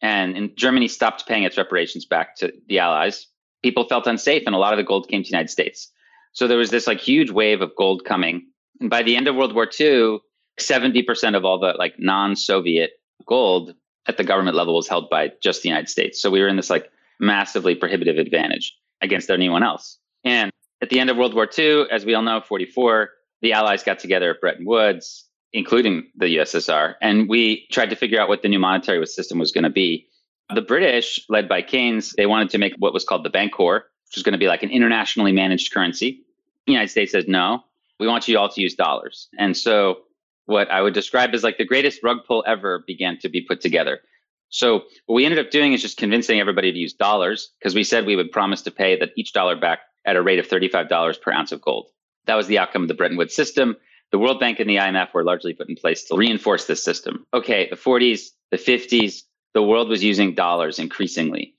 And, 0.02 0.36
and 0.36 0.56
Germany 0.56 0.88
stopped 0.88 1.26
paying 1.26 1.44
its 1.44 1.56
reparations 1.56 2.04
back 2.04 2.36
to 2.36 2.52
the 2.68 2.78
Allies. 2.78 3.26
People 3.62 3.88
felt 3.88 4.06
unsafe, 4.06 4.42
and 4.44 4.54
a 4.54 4.58
lot 4.58 4.72
of 4.72 4.76
the 4.76 4.84
gold 4.84 5.08
came 5.08 5.22
to 5.22 5.26
the 5.26 5.32
United 5.32 5.50
States. 5.50 5.90
So 6.32 6.46
there 6.46 6.58
was 6.58 6.70
this 6.70 6.86
like 6.86 7.00
huge 7.00 7.30
wave 7.30 7.62
of 7.62 7.74
gold 7.76 8.04
coming. 8.04 8.46
And 8.80 8.90
by 8.90 9.02
the 9.02 9.16
end 9.16 9.28
of 9.28 9.36
World 9.36 9.54
War 9.54 9.68
II, 9.78 10.18
70% 10.60 11.36
of 11.36 11.44
all 11.44 11.58
the 11.58 11.74
like 11.78 11.94
non-Soviet 11.98 12.92
gold 13.26 13.74
at 14.06 14.16
the 14.16 14.24
government 14.24 14.56
level 14.56 14.74
was 14.74 14.88
held 14.88 15.10
by 15.10 15.32
just 15.42 15.62
the 15.62 15.68
United 15.68 15.88
States. 15.88 16.20
So 16.20 16.30
we 16.30 16.40
were 16.40 16.48
in 16.48 16.56
this 16.56 16.70
like 16.70 16.90
massively 17.18 17.74
prohibitive 17.74 18.18
advantage 18.18 18.76
against 19.00 19.30
anyone 19.30 19.62
else. 19.62 19.98
And 20.24 20.50
at 20.82 20.90
the 20.90 21.00
end 21.00 21.10
of 21.10 21.16
World 21.16 21.34
War 21.34 21.48
II, 21.58 21.86
as 21.90 22.04
we 22.04 22.14
all 22.14 22.22
know, 22.22 22.40
44, 22.40 23.10
the 23.42 23.52
Allies 23.52 23.82
got 23.82 23.98
together 23.98 24.30
at 24.30 24.40
Bretton 24.40 24.66
Woods, 24.66 25.26
including 25.52 26.10
the 26.16 26.36
USSR, 26.36 26.94
and 27.00 27.28
we 27.28 27.66
tried 27.70 27.90
to 27.90 27.96
figure 27.96 28.20
out 28.20 28.28
what 28.28 28.42
the 28.42 28.48
new 28.48 28.58
monetary 28.58 29.04
system 29.06 29.38
was 29.38 29.52
going 29.52 29.64
to 29.64 29.70
be. 29.70 30.06
The 30.54 30.62
British, 30.62 31.24
led 31.28 31.48
by 31.48 31.62
Keynes, 31.62 32.12
they 32.16 32.26
wanted 32.26 32.50
to 32.50 32.58
make 32.58 32.74
what 32.78 32.92
was 32.92 33.04
called 33.04 33.24
the 33.24 33.30
Bancor, 33.30 33.82
which 34.06 34.16
was 34.16 34.22
going 34.22 34.32
to 34.32 34.38
be 34.38 34.48
like 34.48 34.62
an 34.62 34.70
internationally 34.70 35.32
managed 35.32 35.72
currency. 35.72 36.22
The 36.66 36.72
United 36.72 36.90
States 36.90 37.12
says, 37.12 37.24
no, 37.26 37.64
we 37.98 38.06
want 38.06 38.28
you 38.28 38.38
all 38.38 38.48
to 38.48 38.60
use 38.60 38.74
dollars. 38.74 39.28
And 39.38 39.56
so 39.56 39.98
what 40.46 40.70
I 40.70 40.80
would 40.82 40.94
describe 40.94 41.34
as 41.34 41.42
like 41.42 41.58
the 41.58 41.64
greatest 41.64 42.02
rug 42.02 42.18
pull 42.26 42.44
ever 42.46 42.84
began 42.86 43.18
to 43.18 43.28
be 43.28 43.40
put 43.40 43.60
together. 43.60 44.00
So 44.48 44.84
what 45.06 45.16
we 45.16 45.24
ended 45.24 45.44
up 45.44 45.50
doing 45.50 45.72
is 45.72 45.82
just 45.82 45.96
convincing 45.96 46.38
everybody 46.38 46.72
to 46.72 46.78
use 46.78 46.92
dollars 46.92 47.52
because 47.58 47.74
we 47.74 47.84
said 47.84 48.06
we 48.06 48.16
would 48.16 48.30
promise 48.30 48.62
to 48.62 48.70
pay 48.70 48.98
that 48.98 49.10
each 49.16 49.32
dollar 49.32 49.56
back 49.56 49.80
at 50.04 50.16
a 50.16 50.22
rate 50.22 50.38
of 50.38 50.46
$35 50.46 51.20
per 51.20 51.32
ounce 51.32 51.52
of 51.52 51.60
gold. 51.60 51.88
That 52.26 52.36
was 52.36 52.46
the 52.46 52.58
outcome 52.58 52.82
of 52.82 52.88
the 52.88 52.94
Bretton 52.94 53.16
Woods 53.16 53.34
system. 53.34 53.76
The 54.12 54.18
World 54.18 54.38
Bank 54.38 54.60
and 54.60 54.70
the 54.70 54.76
IMF 54.76 55.12
were 55.12 55.24
largely 55.24 55.52
put 55.52 55.68
in 55.68 55.74
place 55.74 56.04
to 56.04 56.16
reinforce 56.16 56.66
this 56.66 56.82
system. 56.82 57.26
Okay, 57.34 57.68
the 57.68 57.76
40s, 57.76 58.28
the 58.52 58.56
50s, 58.56 59.22
the 59.52 59.62
world 59.62 59.88
was 59.88 60.04
using 60.04 60.34
dollars 60.34 60.78
increasingly 60.78 61.54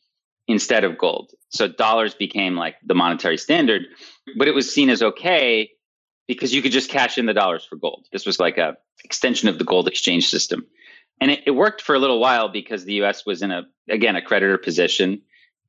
instead 0.47 0.85
of 0.85 0.97
gold. 0.97 1.31
So 1.49 1.67
dollars 1.67 2.13
became 2.13 2.55
like 2.55 2.75
the 2.85 2.95
monetary 2.95 3.37
standard, 3.37 3.83
but 4.37 4.47
it 4.47 4.55
was 4.55 4.73
seen 4.73 4.89
as 4.89 5.01
okay 5.01 5.69
because 6.27 6.53
you 6.53 6.61
could 6.61 6.71
just 6.71 6.89
cash 6.89 7.17
in 7.17 7.25
the 7.25 7.33
dollars 7.33 7.65
for 7.65 7.75
gold. 7.75 8.07
This 8.11 8.25
was 8.25 8.39
like 8.39 8.57
a 8.57 8.77
extension 9.03 9.49
of 9.49 9.57
the 9.57 9.63
gold 9.63 9.87
exchange 9.87 10.29
system. 10.29 10.65
And 11.19 11.31
it, 11.31 11.43
it 11.45 11.51
worked 11.51 11.81
for 11.81 11.95
a 11.95 11.99
little 11.99 12.19
while 12.19 12.49
because 12.49 12.85
the 12.85 13.01
US 13.03 13.25
was 13.25 13.41
in 13.41 13.51
a, 13.51 13.63
again, 13.89 14.15
a 14.15 14.21
creditor 14.21 14.57
position. 14.57 15.21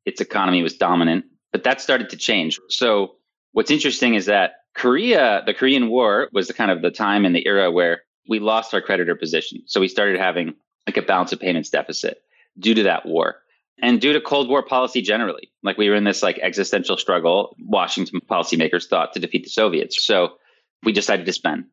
Its 0.05 0.21
economy 0.21 0.63
was 0.63 0.77
dominant, 0.77 1.25
but 1.53 1.65
that 1.65 1.81
started 1.81 2.11
to 2.11 2.17
change. 2.17 2.59
So 2.69 3.17
what's 3.53 3.71
interesting 3.71 4.15
is 4.15 4.27
that 4.27 4.53
Korea, 4.75 5.43
the 5.47 5.55
Korean 5.55 5.89
War 5.89 6.29
was 6.33 6.49
the 6.49 6.55
kind 6.55 6.71
of 6.71 6.83
the 6.83 6.91
time 6.91 7.25
in 7.25 7.33
the 7.33 7.47
era 7.47 7.71
where 7.71 8.03
we 8.29 8.39
lost 8.39 8.75
our 8.75 8.81
creditor 8.81 9.15
position. 9.15 9.63
So 9.67 9.81
we 9.81 9.89
started 9.89 10.19
having 10.19 10.55
like 10.87 10.97
a 10.97 11.03
balance 11.03 11.33
of 11.33 11.41
payments 11.41 11.71
deficit 11.71 12.23
due 12.59 12.75
to 12.75 12.83
that 12.85 13.07
war 13.07 13.37
and 13.81 14.01
due 14.01 14.13
to 14.13 14.21
Cold 14.21 14.49
War 14.49 14.63
policy 14.63 15.03
generally. 15.03 15.51
Like 15.63 15.79
we 15.79 15.89
were 15.89 15.95
in 15.95 16.05
this 16.05 16.23
like 16.23 16.39
existential 16.43 16.97
struggle. 16.97 17.57
Washington 17.61 18.21
policymakers 18.21 18.87
thought 18.87 19.13
to 19.15 19.21
defeat 19.21 19.45
the 19.45 19.51
Soviets. 19.51 20.05
So 20.05 20.35
we 20.83 20.93
decided 20.93 21.27
to 21.27 21.33
spend. 21.33 21.65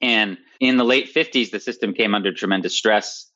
And 0.00 0.38
in 0.60 0.76
the 0.76 0.84
late 0.84 1.12
50s, 1.12 1.50
the 1.50 1.60
system 1.60 1.92
came 1.92 2.14
under 2.14 2.32
tremendous 2.32 2.76
stress. 2.76 3.30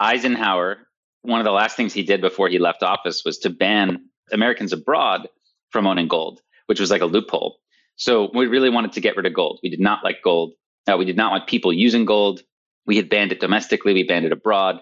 Eisenhower, 0.00 0.78
one 1.22 1.40
of 1.40 1.44
the 1.44 1.52
last 1.52 1.76
things 1.76 1.92
he 1.92 2.02
did 2.02 2.20
before 2.20 2.48
he 2.48 2.58
left 2.58 2.82
office 2.82 3.24
was 3.24 3.38
to 3.38 3.50
ban 3.50 4.04
Americans 4.32 4.72
abroad 4.72 5.28
from 5.70 5.86
owning 5.86 6.08
gold, 6.08 6.40
which 6.66 6.80
was 6.80 6.90
like 6.90 7.02
a 7.02 7.06
loophole. 7.06 7.58
So 7.96 8.30
we 8.32 8.46
really 8.46 8.70
wanted 8.70 8.92
to 8.92 9.00
get 9.00 9.16
rid 9.16 9.26
of 9.26 9.34
gold. 9.34 9.60
We 9.62 9.70
did 9.70 9.80
not 9.80 10.04
like 10.04 10.22
gold. 10.22 10.52
Uh, 10.86 10.96
we 10.96 11.04
did 11.04 11.16
not 11.16 11.32
want 11.32 11.48
people 11.48 11.72
using 11.72 12.04
gold. 12.04 12.42
We 12.86 12.96
had 12.96 13.10
banned 13.10 13.32
it 13.32 13.40
domestically, 13.40 13.92
we 13.92 14.04
banned 14.04 14.24
it 14.24 14.32
abroad. 14.32 14.80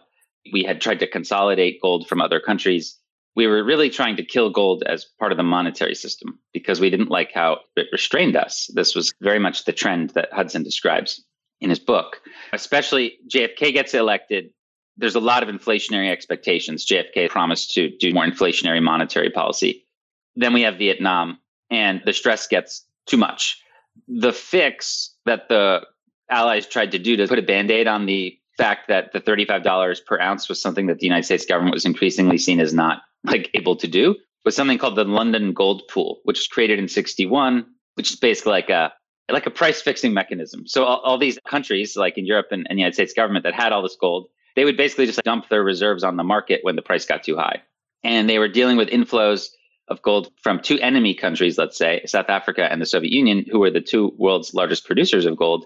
We 0.52 0.62
had 0.62 0.80
tried 0.80 1.00
to 1.00 1.08
consolidate 1.08 1.80
gold 1.82 2.06
from 2.06 2.20
other 2.20 2.38
countries. 2.38 2.98
We 3.36 3.46
were 3.46 3.62
really 3.62 3.90
trying 3.90 4.16
to 4.16 4.24
kill 4.24 4.50
gold 4.50 4.82
as 4.86 5.04
part 5.04 5.30
of 5.30 5.36
the 5.36 5.44
monetary 5.44 5.94
system 5.94 6.38
because 6.54 6.80
we 6.80 6.88
didn't 6.90 7.10
like 7.10 7.32
how 7.34 7.58
it 7.76 7.86
restrained 7.92 8.34
us. 8.34 8.70
This 8.74 8.94
was 8.94 9.12
very 9.20 9.38
much 9.38 9.64
the 9.64 9.72
trend 9.72 10.10
that 10.10 10.32
Hudson 10.32 10.62
describes 10.62 11.22
in 11.60 11.68
his 11.68 11.78
book. 11.78 12.20
Especially 12.52 13.18
JFK 13.28 13.74
gets 13.74 13.92
elected. 13.92 14.50
There's 14.96 15.14
a 15.14 15.20
lot 15.20 15.42
of 15.42 15.54
inflationary 15.54 16.10
expectations. 16.10 16.86
JFK 16.86 17.28
promised 17.28 17.74
to 17.74 17.94
do 17.98 18.14
more 18.14 18.24
inflationary 18.24 18.82
monetary 18.82 19.30
policy. 19.30 19.86
Then 20.34 20.54
we 20.54 20.62
have 20.62 20.78
Vietnam, 20.78 21.38
and 21.70 22.00
the 22.04 22.12
stress 22.14 22.46
gets 22.46 22.86
too 23.06 23.16
much. 23.18 23.60
The 24.08 24.32
fix 24.32 25.14
that 25.26 25.48
the 25.48 25.82
Allies 26.30 26.66
tried 26.66 26.92
to 26.92 26.98
do 26.98 27.16
to 27.16 27.28
put 27.28 27.38
a 27.38 27.42
band 27.42 27.70
aid 27.70 27.86
on 27.86 28.06
the 28.06 28.38
fact 28.56 28.88
that 28.88 29.12
the 29.12 29.20
$35 29.20 30.04
per 30.06 30.18
ounce 30.20 30.48
was 30.48 30.60
something 30.60 30.86
that 30.86 30.98
the 30.98 31.06
United 31.06 31.24
States 31.24 31.46
government 31.46 31.74
was 31.74 31.84
increasingly 31.84 32.38
seen 32.38 32.60
as 32.60 32.72
not 32.72 33.02
like 33.26 33.50
able 33.54 33.76
to 33.76 33.88
do 33.88 34.16
was 34.44 34.56
something 34.56 34.78
called 34.78 34.96
the 34.96 35.04
London 35.04 35.52
Gold 35.52 35.82
Pool, 35.90 36.20
which 36.24 36.38
was 36.38 36.46
created 36.46 36.78
in 36.78 36.88
61, 36.88 37.66
which 37.94 38.10
is 38.10 38.16
basically 38.16 38.52
like 38.52 38.70
a 38.70 38.92
like 39.28 39.46
a 39.46 39.50
price 39.50 39.82
fixing 39.82 40.14
mechanism. 40.14 40.66
So 40.66 40.84
all, 40.84 41.00
all 41.00 41.18
these 41.18 41.38
countries 41.48 41.96
like 41.96 42.16
in 42.16 42.26
Europe 42.26 42.46
and, 42.52 42.64
and 42.68 42.76
the 42.76 42.80
United 42.80 42.94
States 42.94 43.12
government 43.12 43.42
that 43.42 43.54
had 43.54 43.72
all 43.72 43.82
this 43.82 43.96
gold, 44.00 44.28
they 44.54 44.64
would 44.64 44.76
basically 44.76 45.06
just 45.06 45.22
dump 45.24 45.48
their 45.48 45.64
reserves 45.64 46.04
on 46.04 46.16
the 46.16 46.22
market 46.22 46.60
when 46.62 46.76
the 46.76 46.82
price 46.82 47.04
got 47.04 47.24
too 47.24 47.36
high. 47.36 47.62
And 48.04 48.30
they 48.30 48.38
were 48.38 48.48
dealing 48.48 48.76
with 48.76 48.88
inflows 48.88 49.48
of 49.88 50.02
gold 50.02 50.32
from 50.42 50.60
two 50.60 50.78
enemy 50.80 51.14
countries, 51.14 51.58
let's 51.58 51.76
say 51.76 52.02
South 52.06 52.28
Africa 52.28 52.70
and 52.70 52.80
the 52.80 52.86
Soviet 52.86 53.12
Union, 53.12 53.44
who 53.50 53.58
were 53.58 53.70
the 53.70 53.80
two 53.80 54.14
world's 54.16 54.54
largest 54.54 54.84
producers 54.84 55.26
of 55.26 55.36
gold. 55.36 55.64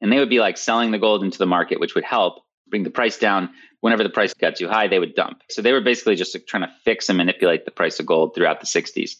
And 0.00 0.12
they 0.12 0.18
would 0.18 0.30
be 0.30 0.40
like 0.40 0.56
selling 0.56 0.90
the 0.90 0.98
gold 0.98 1.22
into 1.22 1.38
the 1.38 1.46
market, 1.46 1.80
which 1.80 1.94
would 1.94 2.04
help 2.04 2.42
bring 2.68 2.82
the 2.82 2.90
price 2.90 3.18
down. 3.18 3.50
Whenever 3.84 4.02
the 4.02 4.08
price 4.08 4.32
got 4.32 4.56
too 4.56 4.66
high, 4.66 4.88
they 4.88 4.98
would 4.98 5.14
dump. 5.14 5.42
So 5.50 5.60
they 5.60 5.74
were 5.74 5.82
basically 5.82 6.16
just 6.16 6.34
trying 6.48 6.62
to 6.62 6.72
fix 6.86 7.10
and 7.10 7.18
manipulate 7.18 7.66
the 7.66 7.70
price 7.70 8.00
of 8.00 8.06
gold 8.06 8.34
throughout 8.34 8.60
the 8.60 8.66
60s. 8.66 9.16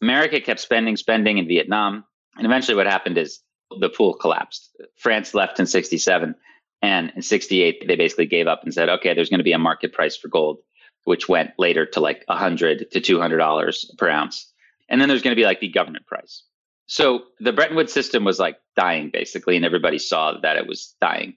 America 0.00 0.40
kept 0.40 0.60
spending, 0.60 0.96
spending 0.96 1.38
in 1.38 1.48
Vietnam. 1.48 2.04
And 2.36 2.46
eventually 2.46 2.76
what 2.76 2.86
happened 2.86 3.18
is 3.18 3.40
the 3.80 3.88
pool 3.88 4.14
collapsed. 4.14 4.70
France 4.94 5.34
left 5.34 5.58
in 5.58 5.66
67. 5.66 6.36
And 6.80 7.12
in 7.16 7.22
68, 7.22 7.88
they 7.88 7.96
basically 7.96 8.26
gave 8.26 8.46
up 8.46 8.62
and 8.62 8.72
said, 8.72 8.88
okay, 8.88 9.14
there's 9.14 9.30
going 9.30 9.40
to 9.40 9.44
be 9.44 9.52
a 9.52 9.58
market 9.58 9.92
price 9.92 10.16
for 10.16 10.28
gold, 10.28 10.58
which 11.02 11.28
went 11.28 11.50
later 11.58 11.84
to 11.84 11.98
like 11.98 12.22
100 12.26 12.92
to 12.92 13.00
$200 13.00 13.98
per 13.98 14.08
ounce. 14.08 14.48
And 14.88 15.00
then 15.00 15.08
there's 15.08 15.22
going 15.22 15.34
to 15.34 15.40
be 15.40 15.44
like 15.44 15.58
the 15.58 15.72
government 15.72 16.06
price. 16.06 16.44
So 16.86 17.24
the 17.40 17.52
Bretton 17.52 17.74
Woods 17.74 17.92
system 17.92 18.22
was 18.22 18.38
like 18.38 18.58
dying 18.76 19.10
basically, 19.12 19.56
and 19.56 19.64
everybody 19.64 19.98
saw 19.98 20.38
that 20.42 20.56
it 20.56 20.68
was 20.68 20.94
dying. 21.00 21.34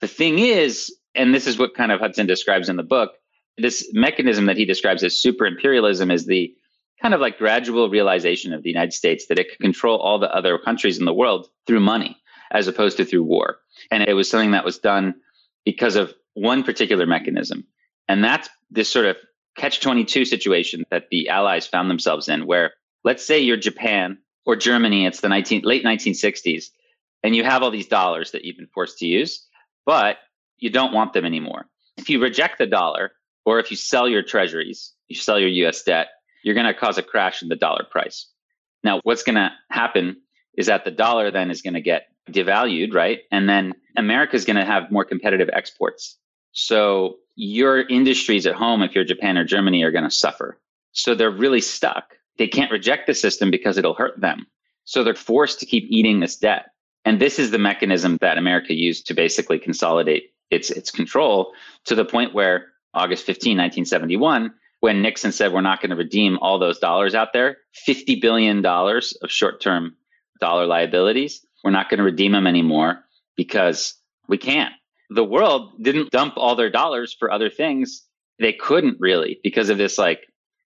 The 0.00 0.08
thing 0.08 0.38
is, 0.38 0.90
and 1.14 1.34
this 1.34 1.46
is 1.46 1.58
what 1.58 1.74
kind 1.74 1.92
of 1.92 2.00
Hudson 2.00 2.26
describes 2.26 2.68
in 2.68 2.76
the 2.76 2.82
book, 2.82 3.12
this 3.56 3.88
mechanism 3.92 4.46
that 4.46 4.56
he 4.56 4.64
describes 4.64 5.04
as 5.04 5.20
super 5.20 5.46
imperialism 5.46 6.10
is 6.10 6.26
the 6.26 6.54
kind 7.00 7.14
of 7.14 7.20
like 7.20 7.38
gradual 7.38 7.88
realization 7.88 8.52
of 8.52 8.62
the 8.62 8.70
United 8.70 8.92
States 8.92 9.26
that 9.26 9.38
it 9.38 9.50
could 9.50 9.58
control 9.58 9.98
all 9.98 10.18
the 10.18 10.34
other 10.34 10.58
countries 10.58 10.98
in 10.98 11.04
the 11.04 11.14
world 11.14 11.48
through 11.66 11.80
money 11.80 12.16
as 12.50 12.68
opposed 12.68 12.96
to 12.96 13.04
through 13.04 13.22
war. 13.22 13.58
And 13.90 14.02
it 14.02 14.14
was 14.14 14.28
something 14.28 14.52
that 14.52 14.64
was 14.64 14.78
done 14.78 15.14
because 15.64 15.96
of 15.96 16.14
one 16.34 16.62
particular 16.62 17.06
mechanism. 17.06 17.64
And 18.08 18.22
that's 18.22 18.48
this 18.70 18.88
sort 18.88 19.06
of 19.06 19.16
catch 19.56 19.80
22 19.80 20.24
situation 20.24 20.84
that 20.90 21.08
the 21.10 21.28
Allies 21.28 21.66
found 21.66 21.90
themselves 21.90 22.28
in, 22.28 22.46
where 22.46 22.72
let's 23.02 23.24
say 23.24 23.38
you're 23.38 23.56
Japan 23.56 24.18
or 24.46 24.56
Germany, 24.56 25.06
it's 25.06 25.20
the 25.20 25.28
19, 25.28 25.62
late 25.62 25.84
1960s, 25.84 26.66
and 27.22 27.34
you 27.34 27.44
have 27.44 27.62
all 27.62 27.70
these 27.70 27.86
dollars 27.86 28.32
that 28.32 28.44
you've 28.44 28.56
been 28.56 28.68
forced 28.74 28.98
to 28.98 29.06
use, 29.06 29.46
but 29.86 30.18
you 30.58 30.70
don't 30.70 30.92
want 30.92 31.12
them 31.12 31.24
anymore. 31.24 31.66
If 31.96 32.08
you 32.08 32.20
reject 32.20 32.58
the 32.58 32.66
dollar, 32.66 33.12
or 33.44 33.58
if 33.58 33.70
you 33.70 33.76
sell 33.76 34.08
your 34.08 34.22
treasuries, 34.22 34.92
you 35.08 35.16
sell 35.16 35.38
your 35.38 35.48
US 35.66 35.82
debt, 35.82 36.08
you're 36.42 36.54
going 36.54 36.66
to 36.66 36.74
cause 36.74 36.98
a 36.98 37.02
crash 37.02 37.42
in 37.42 37.48
the 37.48 37.56
dollar 37.56 37.84
price. 37.84 38.26
Now, 38.82 39.00
what's 39.04 39.22
going 39.22 39.36
to 39.36 39.50
happen 39.70 40.16
is 40.56 40.66
that 40.66 40.84
the 40.84 40.90
dollar 40.90 41.30
then 41.30 41.50
is 41.50 41.62
going 41.62 41.74
to 41.74 41.80
get 41.80 42.08
devalued, 42.30 42.94
right? 42.94 43.20
And 43.30 43.48
then 43.48 43.74
America 43.96 44.36
is 44.36 44.44
going 44.44 44.56
to 44.56 44.64
have 44.64 44.90
more 44.90 45.04
competitive 45.04 45.50
exports. 45.52 46.18
So 46.52 47.16
your 47.34 47.80
industries 47.88 48.46
at 48.46 48.54
home, 48.54 48.82
if 48.82 48.94
you're 48.94 49.04
Japan 49.04 49.36
or 49.36 49.44
Germany, 49.44 49.82
are 49.82 49.90
going 49.90 50.04
to 50.04 50.10
suffer. 50.10 50.58
So 50.92 51.14
they're 51.14 51.30
really 51.30 51.60
stuck 51.60 52.14
they 52.38 52.48
can't 52.48 52.70
reject 52.70 53.06
the 53.06 53.14
system 53.14 53.50
because 53.50 53.78
it'll 53.78 53.94
hurt 53.94 54.20
them. 54.20 54.46
So 54.84 55.02
they're 55.02 55.14
forced 55.14 55.60
to 55.60 55.66
keep 55.66 55.86
eating 55.88 56.20
this 56.20 56.36
debt. 56.36 56.66
And 57.04 57.20
this 57.20 57.38
is 57.38 57.50
the 57.50 57.58
mechanism 57.58 58.18
that 58.20 58.38
America 58.38 58.74
used 58.74 59.06
to 59.06 59.14
basically 59.14 59.58
consolidate 59.58 60.30
its 60.54 60.70
its 60.70 60.90
control 60.90 61.52
to 61.84 61.94
the 61.94 62.04
point 62.04 62.34
where 62.34 62.66
August 62.94 63.26
15, 63.26 63.56
1971, 63.56 64.54
when 64.80 65.02
Nixon 65.02 65.32
said 65.32 65.52
we're 65.52 65.60
not 65.60 65.80
going 65.80 65.90
to 65.90 65.96
redeem 65.96 66.38
all 66.38 66.58
those 66.58 66.78
dollars 66.78 67.14
out 67.14 67.32
there, 67.32 67.56
$50 67.88 68.20
billion 68.20 68.64
of 68.64 69.30
short-term 69.30 69.96
dollar 70.40 70.66
liabilities, 70.66 71.44
we're 71.64 71.70
not 71.70 71.88
going 71.88 71.98
to 71.98 72.04
redeem 72.04 72.32
them 72.32 72.46
anymore 72.46 73.00
because 73.36 73.94
we 74.28 74.38
can't. 74.38 74.72
The 75.10 75.24
world 75.24 75.72
didn't 75.82 76.10
dump 76.10 76.34
all 76.36 76.54
their 76.54 76.70
dollars 76.70 77.14
for 77.18 77.30
other 77.30 77.50
things. 77.50 78.04
They 78.38 78.52
couldn't 78.52 78.98
really 79.00 79.40
because 79.42 79.70
of 79.70 79.78
this 79.78 79.98
like 79.98 80.20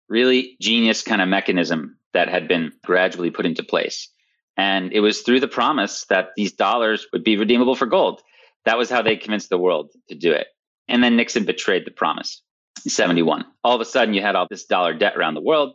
really 0.09 0.57
genius 0.61 1.03
kind 1.03 1.23
of 1.23 1.29
mechanism 1.29 1.97
that 2.13 2.29
had 2.29 2.49
been 2.49 2.73
gradually 2.85 3.31
put 3.31 3.47
into 3.47 3.63
place. 3.63 4.09
And 4.57 4.93
it 4.93 5.01
was 5.01 5.21
through 5.21 5.41
the 5.41 5.49
promise 5.49 6.05
that 6.09 6.31
these 6.37 6.53
dollars 6.53 7.07
would 7.13 7.23
be 7.23 7.37
redeemable 7.37 7.77
for 7.77 7.87
gold. 7.87 8.23
That 8.69 8.77
was 8.77 8.91
how 8.91 9.01
they 9.01 9.17
convinced 9.17 9.49
the 9.49 9.57
world 9.57 9.93
to 10.11 10.15
do 10.15 10.31
it. 10.31 10.47
And 10.89 11.03
then 11.03 11.17
Nixon 11.17 11.47
betrayed 11.47 11.87
the 11.87 11.91
promise 11.91 12.43
in 12.85 12.91
71. 12.91 13.47
All 13.65 13.75
of 13.75 13.81
a 13.81 13.87
sudden, 13.87 14.13
you 14.13 14.21
had 14.21 14.37
all 14.37 14.47
this 14.51 14.67
dollar 14.67 14.93
debt 14.93 15.17
around 15.17 15.33
the 15.33 15.41
world. 15.41 15.73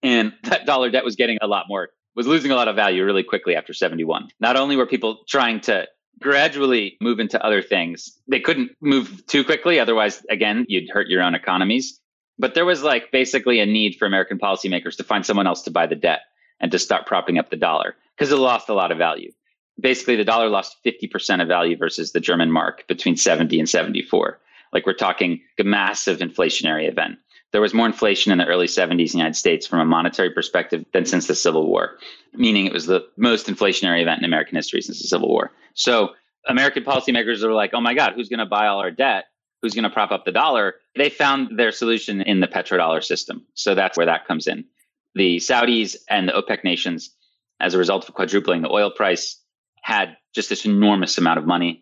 And 0.00 0.32
that 0.44 0.64
dollar 0.64 0.88
debt 0.88 1.04
was 1.04 1.16
getting 1.16 1.38
a 1.42 1.48
lot 1.48 1.64
more, 1.68 1.88
was 2.14 2.28
losing 2.28 2.52
a 2.52 2.54
lot 2.54 2.68
of 2.68 2.76
value 2.76 3.04
really 3.04 3.24
quickly 3.24 3.56
after 3.56 3.72
71. 3.72 4.28
Not 4.38 4.54
only 4.54 4.76
were 4.76 4.86
people 4.86 5.24
trying 5.28 5.60
to 5.62 5.88
gradually 6.20 6.96
move 7.00 7.18
into 7.18 7.44
other 7.44 7.62
things, 7.62 8.16
they 8.28 8.38
couldn't 8.38 8.70
move 8.80 9.26
too 9.26 9.42
quickly. 9.42 9.80
Otherwise, 9.80 10.24
again, 10.30 10.66
you'd 10.68 10.88
hurt 10.88 11.08
your 11.08 11.22
own 11.22 11.34
economies. 11.34 12.00
But 12.38 12.54
there 12.54 12.64
was 12.64 12.80
like 12.80 13.10
basically 13.10 13.58
a 13.58 13.66
need 13.66 13.96
for 13.96 14.06
American 14.06 14.38
policymakers 14.38 14.98
to 14.98 15.02
find 15.02 15.26
someone 15.26 15.48
else 15.48 15.62
to 15.62 15.72
buy 15.72 15.88
the 15.88 15.96
debt 15.96 16.20
and 16.60 16.70
to 16.70 16.78
start 16.78 17.06
propping 17.06 17.38
up 17.38 17.50
the 17.50 17.56
dollar 17.56 17.96
because 18.16 18.30
it 18.30 18.36
lost 18.36 18.68
a 18.68 18.74
lot 18.74 18.92
of 18.92 18.98
value. 18.98 19.32
Basically, 19.78 20.16
the 20.16 20.24
dollar 20.24 20.48
lost 20.48 20.76
50% 20.84 21.42
of 21.42 21.48
value 21.48 21.76
versus 21.76 22.12
the 22.12 22.20
German 22.20 22.50
mark 22.50 22.86
between 22.88 23.16
70 23.16 23.58
and 23.58 23.68
74. 23.68 24.38
Like 24.72 24.86
we're 24.86 24.94
talking 24.94 25.40
a 25.58 25.64
massive 25.64 26.18
inflationary 26.18 26.88
event. 26.88 27.18
There 27.52 27.60
was 27.60 27.74
more 27.74 27.86
inflation 27.86 28.32
in 28.32 28.38
the 28.38 28.46
early 28.46 28.66
70s 28.66 28.90
in 28.90 28.96
the 28.96 29.18
United 29.18 29.36
States 29.36 29.66
from 29.66 29.80
a 29.80 29.84
monetary 29.84 30.30
perspective 30.30 30.84
than 30.92 31.06
since 31.06 31.26
the 31.26 31.34
Civil 31.34 31.66
War, 31.68 31.98
meaning 32.34 32.66
it 32.66 32.72
was 32.72 32.86
the 32.86 33.06
most 33.16 33.46
inflationary 33.46 34.02
event 34.02 34.18
in 34.18 34.24
American 34.24 34.56
history 34.56 34.82
since 34.82 35.00
the 35.00 35.08
Civil 35.08 35.28
War. 35.28 35.52
So 35.74 36.10
American 36.46 36.84
policymakers 36.84 37.42
were 37.42 37.52
like, 37.52 37.70
oh 37.72 37.80
my 37.80 37.94
God, 37.94 38.14
who's 38.14 38.28
going 38.28 38.40
to 38.40 38.46
buy 38.46 38.66
all 38.66 38.80
our 38.80 38.90
debt? 38.90 39.26
who's 39.62 39.74
going 39.74 39.84
to 39.84 39.90
prop 39.90 40.12
up 40.12 40.24
the 40.24 40.32
dollar, 40.32 40.76
they 40.94 41.10
found 41.10 41.58
their 41.58 41.72
solution 41.72 42.20
in 42.20 42.40
the 42.40 42.46
petrodollar 42.46 43.02
system. 43.02 43.44
So 43.54 43.74
that's 43.74 43.96
where 43.96 44.06
that 44.06 44.26
comes 44.26 44.46
in. 44.46 44.64
The 45.14 45.38
Saudis 45.38 45.96
and 46.08 46.28
the 46.28 46.32
OPEC 46.32 46.62
nations, 46.62 47.10
as 47.58 47.74
a 47.74 47.78
result 47.78 48.08
of 48.08 48.14
quadrupling 48.14 48.62
the 48.62 48.70
oil 48.70 48.90
price, 48.90 49.36
had 49.86 50.16
just 50.34 50.48
this 50.48 50.64
enormous 50.64 51.16
amount 51.16 51.38
of 51.38 51.46
money. 51.46 51.80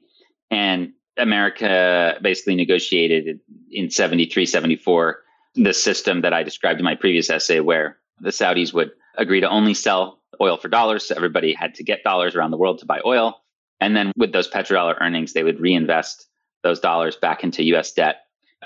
And 0.50 0.92
America 1.16 2.18
basically 2.20 2.54
negotiated 2.54 3.40
in 3.70 3.88
73, 3.88 4.44
74, 4.44 5.20
the 5.54 5.72
system 5.72 6.20
that 6.20 6.34
I 6.34 6.42
described 6.42 6.78
in 6.78 6.84
my 6.84 6.96
previous 6.96 7.30
essay, 7.30 7.60
where 7.60 7.96
the 8.20 8.28
Saudis 8.28 8.74
would 8.74 8.90
agree 9.16 9.40
to 9.40 9.48
only 9.48 9.72
sell 9.72 10.20
oil 10.38 10.58
for 10.58 10.68
dollars. 10.68 11.06
So 11.06 11.14
everybody 11.16 11.54
had 11.54 11.76
to 11.76 11.82
get 11.82 12.04
dollars 12.04 12.36
around 12.36 12.50
the 12.50 12.58
world 12.58 12.78
to 12.80 12.86
buy 12.86 13.00
oil. 13.06 13.40
And 13.80 13.96
then 13.96 14.12
with 14.18 14.32
those 14.32 14.50
petrodollar 14.50 15.00
earnings, 15.00 15.32
they 15.32 15.42
would 15.42 15.58
reinvest 15.58 16.26
those 16.62 16.80
dollars 16.80 17.16
back 17.16 17.42
into 17.42 17.64
US 17.74 17.90
debt, 17.92 18.16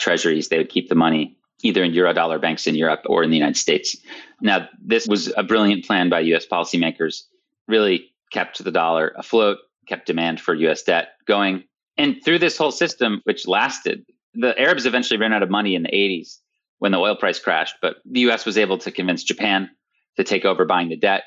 treasuries. 0.01 0.49
They 0.49 0.59
would 0.59 0.69
keep 0.69 0.89
the 0.89 0.97
money 0.97 1.37
either 1.63 1.85
in 1.85 1.93
Eurodollar 1.93 2.41
banks 2.41 2.67
in 2.67 2.75
Europe 2.75 3.03
or 3.07 3.23
in 3.23 3.31
the 3.31 3.37
United 3.37 3.57
States. 3.57 3.97
Now, 4.41 4.69
this 4.85 5.07
was 5.07 5.33
a 5.37 5.45
brilliant 5.45 5.85
plan 5.85 6.09
by 6.09 6.21
US 6.21 6.45
policymakers, 6.45 7.23
really 7.69 8.13
kept 8.31 8.63
the 8.63 8.71
dollar 8.71 9.13
afloat, 9.17 9.59
kept 9.87 10.07
demand 10.07 10.41
for 10.41 10.55
US 10.55 10.83
debt 10.83 11.11
going. 11.27 11.65
And 11.97 12.17
through 12.25 12.39
this 12.39 12.57
whole 12.57 12.71
system, 12.71 13.21
which 13.25 13.47
lasted, 13.47 14.05
the 14.35 14.59
Arabs 14.59 14.87
eventually 14.87 15.19
ran 15.19 15.33
out 15.33 15.43
of 15.43 15.51
money 15.51 15.75
in 15.75 15.83
the 15.83 15.89
80s 15.89 16.39
when 16.79 16.93
the 16.93 16.99
oil 16.99 17.17
price 17.17 17.39
crashed, 17.39 17.77
but 17.83 17.97
the 18.05 18.21
US 18.21 18.47
was 18.47 18.57
able 18.57 18.79
to 18.79 18.93
convince 18.93 19.25
Japan 19.25 19.71
to 20.17 20.25
take 20.25 20.45
over 20.45 20.65
buying 20.65 20.89
the 20.89 20.97
debt, 20.97 21.25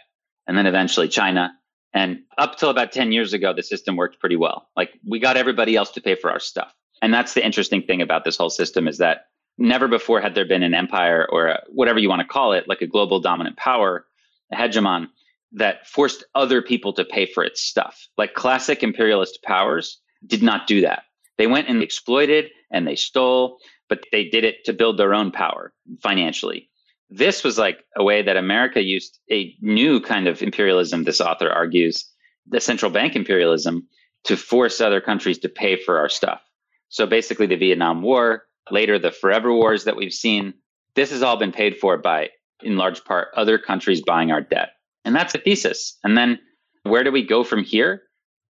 and 0.48 0.58
then 0.58 0.66
eventually 0.66 1.08
China. 1.08 1.52
And 1.94 2.20
up 2.38 2.58
till 2.58 2.70
about 2.70 2.92
10 2.92 3.12
years 3.12 3.34
ago, 3.34 3.54
the 3.54 3.64
system 3.64 3.98
worked 3.98 4.20
pretty 4.20 4.38
well. 4.38 4.70
Like 4.78 4.92
we 5.06 5.20
got 5.20 5.38
everybody 5.38 5.76
else 5.76 5.92
to 5.92 6.02
pay 6.02 6.16
for 6.16 6.32
our 6.32 6.40
stuff. 6.40 6.74
And 7.02 7.14
that's 7.14 7.34
the 7.34 7.46
interesting 7.46 7.82
thing 7.82 8.02
about 8.02 8.24
this 8.24 8.38
whole 8.38 8.50
system 8.50 8.88
is 8.88 8.98
that 9.00 9.26
never 9.58 9.88
before 9.88 10.22
had 10.22 10.36
there 10.36 10.46
been 10.46 10.64
an 10.64 10.74
empire 10.74 11.28
or 11.30 11.48
a, 11.48 11.64
whatever 11.70 12.00
you 12.00 12.10
want 12.10 12.22
to 12.22 12.28
call 12.28 12.54
it, 12.54 12.68
like 12.68 12.82
a 12.82 12.88
global 12.88 13.20
dominant 13.20 13.58
power, 13.58 14.06
a 14.52 14.56
hegemon 14.56 15.08
that 15.54 15.88
forced 15.88 16.24
other 16.36 16.62
people 16.62 16.94
to 16.94 17.06
pay 17.06 17.26
for 17.26 17.44
its 17.44 17.62
stuff. 17.62 18.08
Like 18.18 18.34
classic 18.34 18.84
imperialist 18.84 19.40
powers 19.44 20.00
did 20.26 20.42
not 20.42 20.68
do 20.68 20.82
that. 20.82 21.04
They 21.38 21.48
went 21.48 21.68
and 21.68 21.82
exploited 21.82 22.52
and 22.72 22.88
they 22.88 22.96
stole, 22.96 23.58
but 23.90 24.04
they 24.12 24.26
did 24.26 24.44
it 24.44 24.64
to 24.66 24.74
build 24.74 24.98
their 24.98 25.14
own 25.14 25.32
power 25.32 25.74
financially. 26.02 26.70
This 27.10 27.44
was 27.44 27.58
like 27.58 27.80
a 27.98 28.04
way 28.04 28.22
that 28.22 28.38
America 28.38 28.82
used 28.82 29.20
a 29.30 29.54
new 29.62 30.00
kind 30.00 30.28
of 30.28 30.42
imperialism, 30.42 31.04
this 31.04 31.20
author 31.20 31.50
argues, 31.50 32.06
the 32.48 32.62
central 32.62 32.90
bank 32.90 33.16
imperialism, 33.16 33.88
to 34.24 34.38
force 34.38 34.80
other 34.80 35.02
countries 35.02 35.40
to 35.40 35.50
pay 35.50 35.76
for 35.76 35.98
our 35.98 36.08
stuff. 36.08 36.42
So 36.90 37.06
basically, 37.06 37.48
the 37.48 37.58
Vietnam 37.58 38.02
War, 38.02 38.44
later 38.70 39.00
the 39.00 39.12
forever 39.12 39.54
wars 39.54 39.84
that 39.86 39.96
we've 39.96 40.14
seen, 40.14 40.54
this 40.96 41.10
has 41.12 41.24
all 41.24 41.38
been 41.38 41.52
paid 41.52 41.78
for 41.78 41.98
by, 41.98 42.30
in 42.62 42.78
large 42.78 43.04
part, 43.04 43.30
other 43.36 43.58
countries 43.58 44.02
buying 44.02 44.32
our 44.32 44.42
debt. 44.42 44.74
And 45.06 45.16
that's 45.16 45.36
a 45.36 45.40
thesis. 45.40 45.98
And 46.04 46.18
then 46.18 46.40
where 46.84 47.04
do 47.04 47.12
we 47.12 47.26
go 47.26 47.44
from 47.44 47.64
here? 47.64 48.04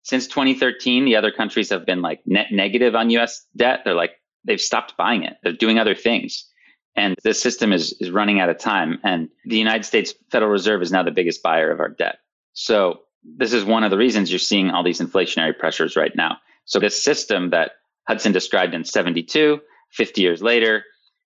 Since 0.04 0.28
2013, 0.28 1.06
the 1.06 1.16
other 1.16 1.32
countries 1.32 1.70
have 1.70 1.86
been 1.86 2.02
like 2.02 2.22
net 2.26 2.48
negative 2.52 2.96
on 2.96 3.10
US 3.12 3.46
debt. 3.56 3.82
They're 3.86 3.94
like, 3.94 4.14
they've 4.44 4.62
stopped 4.62 4.98
buying 4.98 5.24
it. 5.24 5.38
They're 5.44 5.54
doing 5.54 5.78
other 5.78 5.96
things. 5.96 6.48
And 6.96 7.16
the 7.24 7.34
system 7.34 7.72
is, 7.72 7.96
is 8.00 8.12
running 8.12 8.40
out 8.40 8.50
of 8.50 8.58
time. 8.58 9.00
And 9.04 9.30
the 9.46 9.58
United 9.58 9.86
States 9.86 10.14
Federal 10.32 10.52
Reserve 10.52 10.82
is 10.82 10.92
now 10.92 11.04
the 11.04 11.12
biggest 11.12 11.42
buyer 11.42 11.72
of 11.72 11.80
our 11.80 11.90
debt. 11.90 12.20
So 12.54 13.02
this 13.24 13.54
is 13.54 13.64
one 13.64 13.84
of 13.84 13.92
the 13.92 13.98
reasons 13.98 14.32
you're 14.32 14.40
seeing 14.40 14.72
all 14.72 14.84
these 14.84 15.00
inflationary 15.00 15.58
pressures 15.58 15.96
right 15.96 16.16
now. 16.16 16.38
So 16.66 16.80
this 16.80 17.02
system 17.02 17.52
that 17.52 17.74
Hudson 18.08 18.32
described 18.32 18.74
in 18.74 18.84
72, 18.84 19.62
50 19.92 20.22
years 20.22 20.42
later, 20.42 20.84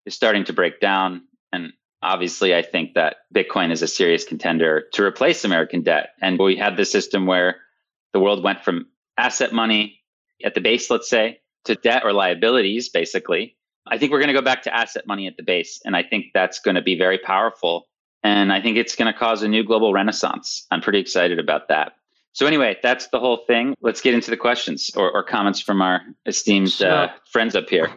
is 0.06 0.14
starting 0.14 0.44
to 0.44 0.52
break 0.52 0.80
down. 0.80 1.22
And 1.52 1.72
obviously, 2.02 2.54
I 2.54 2.62
think 2.62 2.94
that 2.94 3.16
Bitcoin 3.34 3.72
is 3.72 3.82
a 3.82 3.88
serious 3.88 4.24
contender 4.24 4.84
to 4.92 5.02
replace 5.02 5.44
American 5.44 5.82
debt. 5.82 6.10
And 6.20 6.38
we 6.38 6.56
had 6.56 6.76
this 6.76 6.90
system 6.92 7.26
where 7.26 7.56
the 8.12 8.20
world 8.20 8.42
went 8.42 8.64
from 8.64 8.86
asset 9.16 9.52
money 9.52 10.00
at 10.44 10.54
the 10.54 10.60
base, 10.60 10.90
let's 10.90 11.08
say, 11.08 11.40
to 11.64 11.74
debt 11.74 12.02
or 12.04 12.12
liabilities, 12.12 12.88
basically. 12.88 13.56
I 13.86 13.98
think 13.98 14.12
we're 14.12 14.18
going 14.18 14.28
to 14.28 14.34
go 14.34 14.42
back 14.42 14.62
to 14.62 14.74
asset 14.74 15.06
money 15.06 15.26
at 15.26 15.36
the 15.36 15.42
base. 15.42 15.80
And 15.84 15.96
I 15.96 16.02
think 16.02 16.26
that's 16.34 16.60
going 16.60 16.74
to 16.76 16.82
be 16.82 16.96
very 16.96 17.18
powerful. 17.18 17.86
And 18.22 18.52
I 18.52 18.60
think 18.60 18.76
it's 18.76 18.96
going 18.96 19.12
to 19.12 19.18
cause 19.18 19.42
a 19.42 19.48
new 19.48 19.64
global 19.64 19.92
renaissance. 19.92 20.66
I'm 20.70 20.80
pretty 20.80 20.98
excited 20.98 21.38
about 21.38 21.68
that. 21.68 21.92
So, 22.32 22.46
anyway, 22.46 22.76
that's 22.82 23.08
the 23.08 23.18
whole 23.18 23.38
thing. 23.46 23.74
Let's 23.80 24.00
get 24.00 24.14
into 24.14 24.30
the 24.30 24.36
questions 24.36 24.90
or, 24.94 25.10
or 25.10 25.24
comments 25.24 25.60
from 25.60 25.82
our 25.82 26.02
esteemed 26.26 26.80
uh, 26.82 27.08
friends 27.32 27.56
up 27.56 27.68
here. 27.68 27.90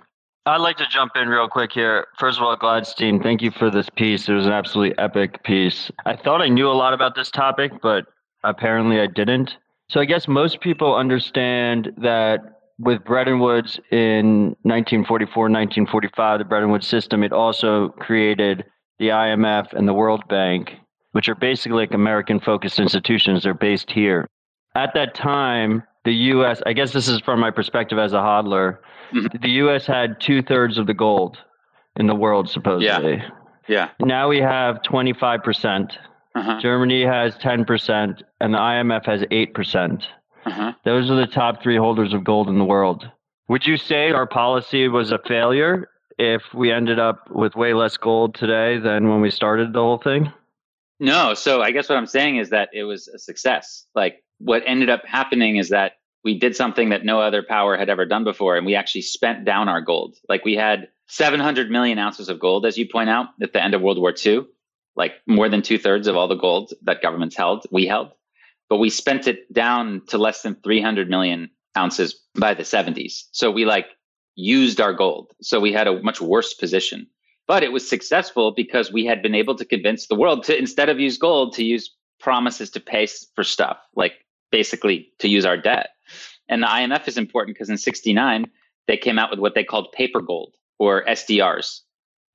I'd 0.45 0.61
like 0.61 0.77
to 0.77 0.87
jump 0.87 1.11
in 1.15 1.29
real 1.29 1.47
quick 1.47 1.71
here. 1.71 2.07
First 2.17 2.39
of 2.39 2.43
all, 2.43 2.57
Gladstein, 2.57 3.21
thank 3.21 3.43
you 3.43 3.51
for 3.51 3.69
this 3.69 3.87
piece. 3.95 4.27
It 4.27 4.33
was 4.33 4.47
an 4.47 4.51
absolutely 4.51 4.97
epic 4.97 5.43
piece. 5.43 5.91
I 6.07 6.15
thought 6.15 6.41
I 6.41 6.47
knew 6.47 6.67
a 6.67 6.73
lot 6.73 6.95
about 6.95 7.13
this 7.13 7.29
topic, 7.29 7.71
but 7.83 8.05
apparently 8.43 8.99
I 8.99 9.05
didn't. 9.05 9.57
So 9.91 9.99
I 9.99 10.05
guess 10.05 10.27
most 10.27 10.59
people 10.61 10.95
understand 10.95 11.91
that 11.97 12.39
with 12.79 13.03
Bretton 13.03 13.39
Woods 13.39 13.79
in 13.91 14.55
1944, 14.63 15.43
1945, 15.43 16.39
the 16.39 16.45
Bretton 16.45 16.71
Woods 16.71 16.87
system, 16.87 17.23
it 17.23 17.31
also 17.31 17.89
created 17.89 18.65
the 18.97 19.09
IMF 19.09 19.73
and 19.73 19.87
the 19.87 19.93
World 19.93 20.23
Bank, 20.27 20.73
which 21.11 21.29
are 21.29 21.35
basically 21.35 21.77
like 21.81 21.93
American 21.93 22.39
focused 22.39 22.79
institutions. 22.79 23.43
They're 23.43 23.53
based 23.53 23.91
here. 23.91 24.27
At 24.73 24.95
that 24.95 25.13
time, 25.13 25.83
the 26.03 26.13
US, 26.13 26.61
I 26.65 26.73
guess 26.73 26.93
this 26.93 27.07
is 27.07 27.19
from 27.21 27.39
my 27.39 27.51
perspective 27.51 27.99
as 27.99 28.13
a 28.13 28.17
hodler, 28.17 28.77
mm-hmm. 29.13 29.37
the 29.41 29.49
US 29.65 29.85
had 29.85 30.19
two 30.19 30.41
thirds 30.41 30.77
of 30.77 30.87
the 30.87 30.93
gold 30.93 31.37
in 31.95 32.07
the 32.07 32.15
world, 32.15 32.49
supposedly. 32.49 33.17
Yeah. 33.17 33.29
yeah. 33.67 33.89
Now 33.99 34.29
we 34.29 34.39
have 34.39 34.81
25%. 34.81 35.91
uh-huh. 36.33 36.61
Germany 36.61 37.03
has 37.03 37.35
10%, 37.35 38.21
and 38.39 38.53
the 38.53 38.57
IMF 38.57 39.05
has 39.05 39.21
8%. 39.21 39.53
percent 39.53 40.03
uh-huh. 40.45 40.73
Those 40.85 41.11
are 41.11 41.15
the 41.15 41.27
top 41.27 41.61
three 41.61 41.77
holders 41.77 42.13
of 42.13 42.23
gold 42.23 42.49
in 42.49 42.57
the 42.57 42.65
world. 42.65 43.09
Would 43.47 43.65
you 43.65 43.77
say 43.77 44.11
our 44.11 44.25
policy 44.25 44.87
was 44.87 45.11
a 45.11 45.19
failure 45.27 45.89
if 46.17 46.41
we 46.53 46.71
ended 46.71 46.99
up 46.99 47.29
with 47.29 47.55
way 47.55 47.73
less 47.73 47.97
gold 47.97 48.35
today 48.35 48.77
than 48.77 49.09
when 49.09 49.21
we 49.21 49.29
started 49.29 49.73
the 49.73 49.79
whole 49.79 49.97
thing? 49.97 50.31
No. 50.99 51.33
So 51.33 51.61
I 51.61 51.71
guess 51.71 51.89
what 51.89 51.97
I'm 51.97 52.07
saying 52.07 52.37
is 52.37 52.49
that 52.51 52.69
it 52.73 52.83
was 52.83 53.07
a 53.07 53.19
success. 53.19 53.85
Like 53.93 54.23
what 54.43 54.63
ended 54.65 54.89
up 54.89 55.05
happening 55.05 55.57
is 55.57 55.69
that 55.69 55.93
we 56.23 56.37
did 56.37 56.55
something 56.55 56.89
that 56.89 57.05
no 57.05 57.19
other 57.19 57.43
power 57.43 57.77
had 57.77 57.89
ever 57.89 58.05
done 58.05 58.23
before, 58.23 58.55
and 58.55 58.65
we 58.65 58.75
actually 58.75 59.01
spent 59.01 59.45
down 59.45 59.67
our 59.67 59.81
gold. 59.81 60.17
Like 60.29 60.45
we 60.45 60.55
had 60.55 60.87
700 61.07 61.71
million 61.71 61.97
ounces 61.97 62.29
of 62.29 62.39
gold, 62.39 62.65
as 62.65 62.77
you 62.77 62.87
point 62.87 63.09
out, 63.09 63.27
at 63.41 63.53
the 63.53 63.63
end 63.63 63.73
of 63.73 63.81
World 63.81 63.99
War 63.99 64.13
II, 64.25 64.45
like 64.95 65.13
more 65.27 65.49
than 65.49 65.61
two 65.61 65.77
thirds 65.77 66.07
of 66.07 66.15
all 66.15 66.27
the 66.27 66.35
gold 66.35 66.73
that 66.83 67.01
governments 67.01 67.35
held, 67.35 67.65
we 67.71 67.85
held. 67.87 68.11
But 68.69 68.77
we 68.77 68.89
spent 68.89 69.27
it 69.27 69.51
down 69.51 70.01
to 70.07 70.17
less 70.17 70.43
than 70.43 70.55
300 70.55 71.09
million 71.09 71.49
ounces 71.77 72.21
by 72.35 72.53
the 72.53 72.63
70s. 72.63 73.23
So 73.31 73.51
we 73.51 73.65
like 73.65 73.87
used 74.35 74.79
our 74.79 74.93
gold. 74.93 75.31
So 75.41 75.59
we 75.59 75.73
had 75.73 75.87
a 75.87 76.01
much 76.01 76.21
worse 76.21 76.53
position. 76.53 77.07
But 77.47 77.63
it 77.63 77.73
was 77.73 77.87
successful 77.87 78.51
because 78.51 78.93
we 78.93 79.05
had 79.05 79.21
been 79.21 79.35
able 79.35 79.55
to 79.55 79.65
convince 79.65 80.07
the 80.07 80.15
world 80.15 80.43
to, 80.45 80.57
instead 80.57 80.87
of 80.87 80.99
use 80.99 81.17
gold, 81.17 81.53
to 81.55 81.63
use 81.65 81.93
promises 82.19 82.69
to 82.71 82.79
pay 82.79 83.07
for 83.35 83.43
stuff, 83.43 83.77
like 83.95 84.13
basically 84.51 85.09
to 85.19 85.27
use 85.27 85.45
our 85.45 85.57
debt. 85.57 85.89
And 86.49 86.63
the 86.63 86.67
IMF 86.67 87.07
is 87.07 87.17
important 87.17 87.55
because 87.55 87.69
in 87.69 87.77
69, 87.77 88.49
they 88.87 88.97
came 88.97 89.17
out 89.17 89.29
with 89.29 89.39
what 89.39 89.55
they 89.55 89.63
called 89.63 89.91
paper 89.93 90.21
gold 90.21 90.53
or 90.79 91.05
SDRs. 91.05 91.81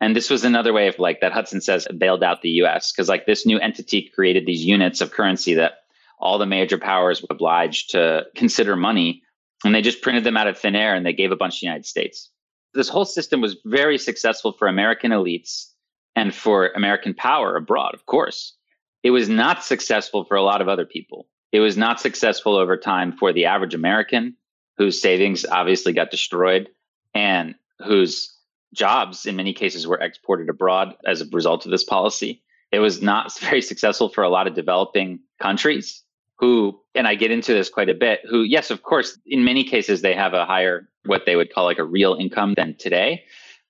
And 0.00 0.14
this 0.14 0.30
was 0.30 0.44
another 0.44 0.72
way 0.72 0.88
of 0.88 0.98
like 0.98 1.20
that 1.20 1.32
Hudson 1.32 1.60
says 1.60 1.86
bailed 1.98 2.22
out 2.22 2.42
the 2.42 2.50
US 2.62 2.92
because 2.92 3.08
like 3.08 3.26
this 3.26 3.46
new 3.46 3.58
entity 3.58 4.10
created 4.14 4.46
these 4.46 4.64
units 4.64 5.00
of 5.00 5.10
currency 5.10 5.54
that 5.54 5.78
all 6.18 6.38
the 6.38 6.46
major 6.46 6.78
powers 6.78 7.22
were 7.22 7.28
obliged 7.30 7.90
to 7.90 8.26
consider 8.34 8.76
money. 8.76 9.22
And 9.64 9.74
they 9.74 9.82
just 9.82 10.02
printed 10.02 10.24
them 10.24 10.36
out 10.36 10.46
of 10.46 10.58
thin 10.58 10.76
air 10.76 10.94
and 10.94 11.04
they 11.04 11.12
gave 11.12 11.32
a 11.32 11.36
bunch 11.36 11.56
to 11.56 11.60
the 11.60 11.66
United 11.66 11.86
States. 11.86 12.30
This 12.74 12.88
whole 12.88 13.06
system 13.06 13.40
was 13.40 13.56
very 13.64 13.96
successful 13.96 14.52
for 14.52 14.68
American 14.68 15.12
elites 15.12 15.70
and 16.14 16.34
for 16.34 16.68
American 16.68 17.14
power 17.14 17.56
abroad, 17.56 17.94
of 17.94 18.04
course. 18.06 18.54
It 19.02 19.10
was 19.10 19.28
not 19.28 19.64
successful 19.64 20.24
for 20.24 20.36
a 20.36 20.42
lot 20.42 20.60
of 20.60 20.68
other 20.68 20.84
people. 20.84 21.26
It 21.52 21.60
was 21.60 21.76
not 21.76 22.00
successful 22.00 22.56
over 22.56 22.76
time 22.76 23.12
for 23.12 23.32
the 23.32 23.46
average 23.46 23.74
American 23.74 24.36
whose 24.76 25.00
savings 25.00 25.46
obviously 25.46 25.92
got 25.92 26.10
destroyed 26.10 26.68
and 27.14 27.54
whose 27.84 28.36
jobs 28.74 29.26
in 29.26 29.36
many 29.36 29.52
cases 29.52 29.86
were 29.86 29.98
exported 29.98 30.48
abroad 30.48 30.94
as 31.06 31.20
a 31.20 31.26
result 31.32 31.64
of 31.64 31.70
this 31.70 31.84
policy. 31.84 32.42
It 32.72 32.80
was 32.80 33.00
not 33.00 33.38
very 33.40 33.62
successful 33.62 34.08
for 34.08 34.22
a 34.22 34.28
lot 34.28 34.46
of 34.46 34.54
developing 34.54 35.20
countries 35.40 36.02
who, 36.38 36.78
and 36.94 37.06
I 37.06 37.14
get 37.14 37.30
into 37.30 37.54
this 37.54 37.70
quite 37.70 37.88
a 37.88 37.94
bit, 37.94 38.20
who, 38.28 38.42
yes, 38.42 38.70
of 38.70 38.82
course, 38.82 39.18
in 39.24 39.44
many 39.44 39.64
cases, 39.64 40.02
they 40.02 40.14
have 40.14 40.34
a 40.34 40.44
higher, 40.44 40.86
what 41.06 41.22
they 41.24 41.34
would 41.34 41.52
call 41.52 41.64
like 41.64 41.78
a 41.78 41.84
real 41.84 42.14
income 42.14 42.52
than 42.54 42.76
today, 42.76 43.24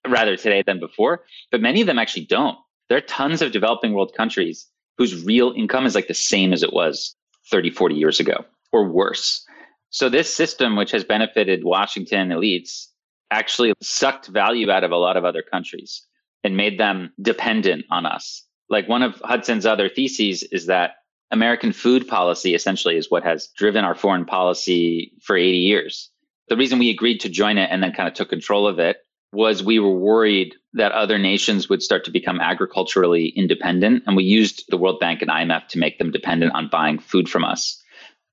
rather 0.09 0.37
today 0.37 0.65
than 0.67 0.81
before. 0.81 1.23
But 1.53 1.61
many 1.61 1.81
of 1.81 1.87
them 1.87 2.01
actually 2.01 2.25
don't. 2.25 2.59
There 2.89 2.99
are 2.99 3.03
tons 3.03 3.43
of 3.43 3.53
developing 3.53 3.93
world 3.93 4.15
countries 4.17 4.67
whose 4.99 5.25
real 5.25 5.53
income 5.57 5.87
is 5.87 5.95
like 5.95 6.09
the 6.09 6.15
same 6.15 6.53
as 6.53 6.65
it 6.65 6.73
was 6.73 7.15
30, 7.51 7.71
40 7.71 7.95
years 7.95 8.21
ago 8.21 8.45
or 8.73 8.89
worse. 8.89 9.45
So 9.91 10.09
this 10.09 10.33
system, 10.33 10.77
which 10.77 10.91
has 10.91 11.05
benefited 11.05 11.65
Washington 11.65 12.29
elites, 12.29 12.87
actually 13.31 13.73
sucked 13.83 14.29
value 14.29 14.71
out 14.71 14.85
of 14.85 14.91
a 14.91 14.97
lot 14.97 15.17
of 15.17 15.25
other 15.25 15.43
countries 15.43 16.05
and 16.45 16.57
made 16.57 16.79
them 16.79 17.13
dependent 17.21 17.85
on 17.91 18.07
us. 18.07 18.45
Like 18.69 18.89
one 18.89 19.03
of 19.03 19.21
Hudson's 19.25 19.67
other 19.67 19.89
theses 19.89 20.43
is 20.45 20.67
that 20.67 20.97
American 21.31 21.73
food 21.73 22.07
policy 22.07 22.55
essentially 22.55 22.97
is 22.97 23.11
what 23.11 23.25
has 23.25 23.49
driven 23.57 23.85
our 23.85 23.95
foreign 23.95 24.25
policy 24.25 25.13
for 25.23 25.37
80 25.37 25.57
years. 25.59 26.11
The 26.49 26.57
reason 26.57 26.79
we 26.79 26.91
agreed 26.91 27.19
to 27.21 27.29
join 27.29 27.59
it 27.59 27.69
and 27.73 27.83
then 27.83 27.93
kind 27.93 28.09
of 28.09 28.15
took 28.15 28.29
control 28.29 28.67
of 28.67 28.79
it 28.79 28.99
was 29.37 29.63
we 29.63 29.79
were 29.79 29.97
worried 29.97 30.55
that 30.73 30.93
other 30.93 31.19
nations 31.19 31.69
would 31.69 31.83
start 31.83 32.05
to 32.05 32.11
become 32.11 32.41
agriculturally 32.41 33.29
independent. 33.29 34.03
And 34.07 34.17
we 34.17 34.25
used 34.25 34.65
the 34.69 34.77
World 34.77 34.99
Bank 34.99 35.23
and 35.23 35.31
IMF 35.31 35.69
to 35.69 35.79
make 35.79 35.99
them 35.99 36.11
dependent 36.11 36.55
on 36.55 36.69
buying 36.71 36.99
food 36.99 37.29
from 37.29 37.45
us. 37.45 37.83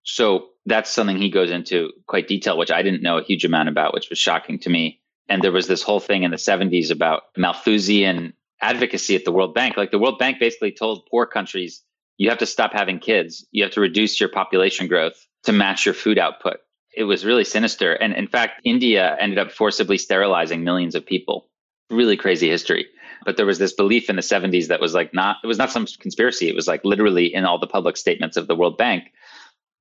So 0.03 0.49
that's 0.65 0.89
something 0.89 1.17
he 1.17 1.29
goes 1.29 1.51
into 1.51 1.91
quite 2.07 2.27
detail, 2.27 2.57
which 2.57 2.71
I 2.71 2.81
didn't 2.81 3.03
know 3.03 3.17
a 3.17 3.23
huge 3.23 3.45
amount 3.45 3.69
about, 3.69 3.93
which 3.93 4.09
was 4.09 4.17
shocking 4.17 4.59
to 4.59 4.69
me. 4.69 5.01
And 5.29 5.41
there 5.41 5.51
was 5.51 5.67
this 5.67 5.83
whole 5.83 5.99
thing 5.99 6.23
in 6.23 6.31
the 6.31 6.37
70s 6.37 6.91
about 6.91 7.23
Malthusian 7.37 8.33
advocacy 8.61 9.15
at 9.15 9.25
the 9.25 9.31
World 9.31 9.53
Bank. 9.53 9.77
Like 9.77 9.91
the 9.91 9.99
World 9.99 10.19
Bank 10.19 10.39
basically 10.39 10.71
told 10.71 11.05
poor 11.09 11.25
countries, 11.25 11.83
you 12.17 12.29
have 12.29 12.39
to 12.39 12.45
stop 12.45 12.73
having 12.73 12.99
kids. 12.99 13.45
You 13.51 13.63
have 13.63 13.73
to 13.73 13.81
reduce 13.81 14.19
your 14.19 14.29
population 14.29 14.87
growth 14.87 15.27
to 15.43 15.51
match 15.51 15.85
your 15.85 15.95
food 15.95 16.17
output. 16.17 16.57
It 16.95 17.05
was 17.05 17.25
really 17.25 17.43
sinister. 17.43 17.93
And 17.93 18.13
in 18.13 18.27
fact, 18.27 18.61
India 18.63 19.17
ended 19.19 19.39
up 19.39 19.51
forcibly 19.51 19.97
sterilizing 19.97 20.63
millions 20.63 20.95
of 20.95 21.05
people. 21.05 21.47
Really 21.89 22.17
crazy 22.17 22.49
history. 22.49 22.87
But 23.25 23.37
there 23.37 23.45
was 23.45 23.59
this 23.59 23.73
belief 23.73 24.09
in 24.09 24.15
the 24.15 24.21
70s 24.21 24.67
that 24.67 24.81
was 24.81 24.93
like 24.93 25.13
not, 25.13 25.37
it 25.43 25.47
was 25.47 25.57
not 25.57 25.71
some 25.71 25.85
conspiracy. 25.99 26.49
It 26.49 26.55
was 26.55 26.67
like 26.67 26.83
literally 26.83 27.33
in 27.33 27.45
all 27.45 27.59
the 27.59 27.67
public 27.67 27.97
statements 27.97 28.37
of 28.37 28.47
the 28.47 28.55
World 28.55 28.77
Bank 28.77 29.11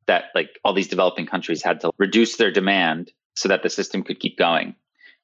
that 0.06 0.26
like 0.34 0.58
all 0.64 0.72
these 0.72 0.88
developing 0.88 1.26
countries 1.26 1.62
had 1.62 1.80
to 1.80 1.90
reduce 1.98 2.36
their 2.36 2.50
demand 2.50 3.10
so 3.34 3.48
that 3.48 3.62
the 3.62 3.70
system 3.70 4.02
could 4.02 4.20
keep 4.20 4.38
going. 4.38 4.74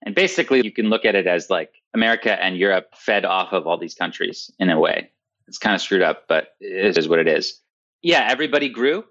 And 0.05 0.15
basically, 0.15 0.65
you 0.65 0.73
can 0.73 0.91
look 0.91 1.05
at 1.05 1.15
it 1.15 1.27
as 1.27 1.51
like 1.51 1.73
America 1.95 2.43
and 2.43 2.57
Europe 2.57 2.95
fed 2.95 3.25
off 3.25 3.53
of 3.53 3.67
all 3.67 3.79
these 3.79 3.95
countries 3.95 4.51
in 4.59 4.71
a 4.71 4.79
way. 4.79 5.11
It's 5.49 5.59
kind 5.59 5.75
of 5.75 5.81
screwed 5.81 6.03
up, 6.03 6.25
but 6.29 6.49
it 6.61 6.97
is 6.97 7.09
what 7.09 7.19
it 7.19 7.27
is. 7.27 7.61
Yeah, 8.03 8.27
everybody 8.31 8.69
grew. 8.69 9.05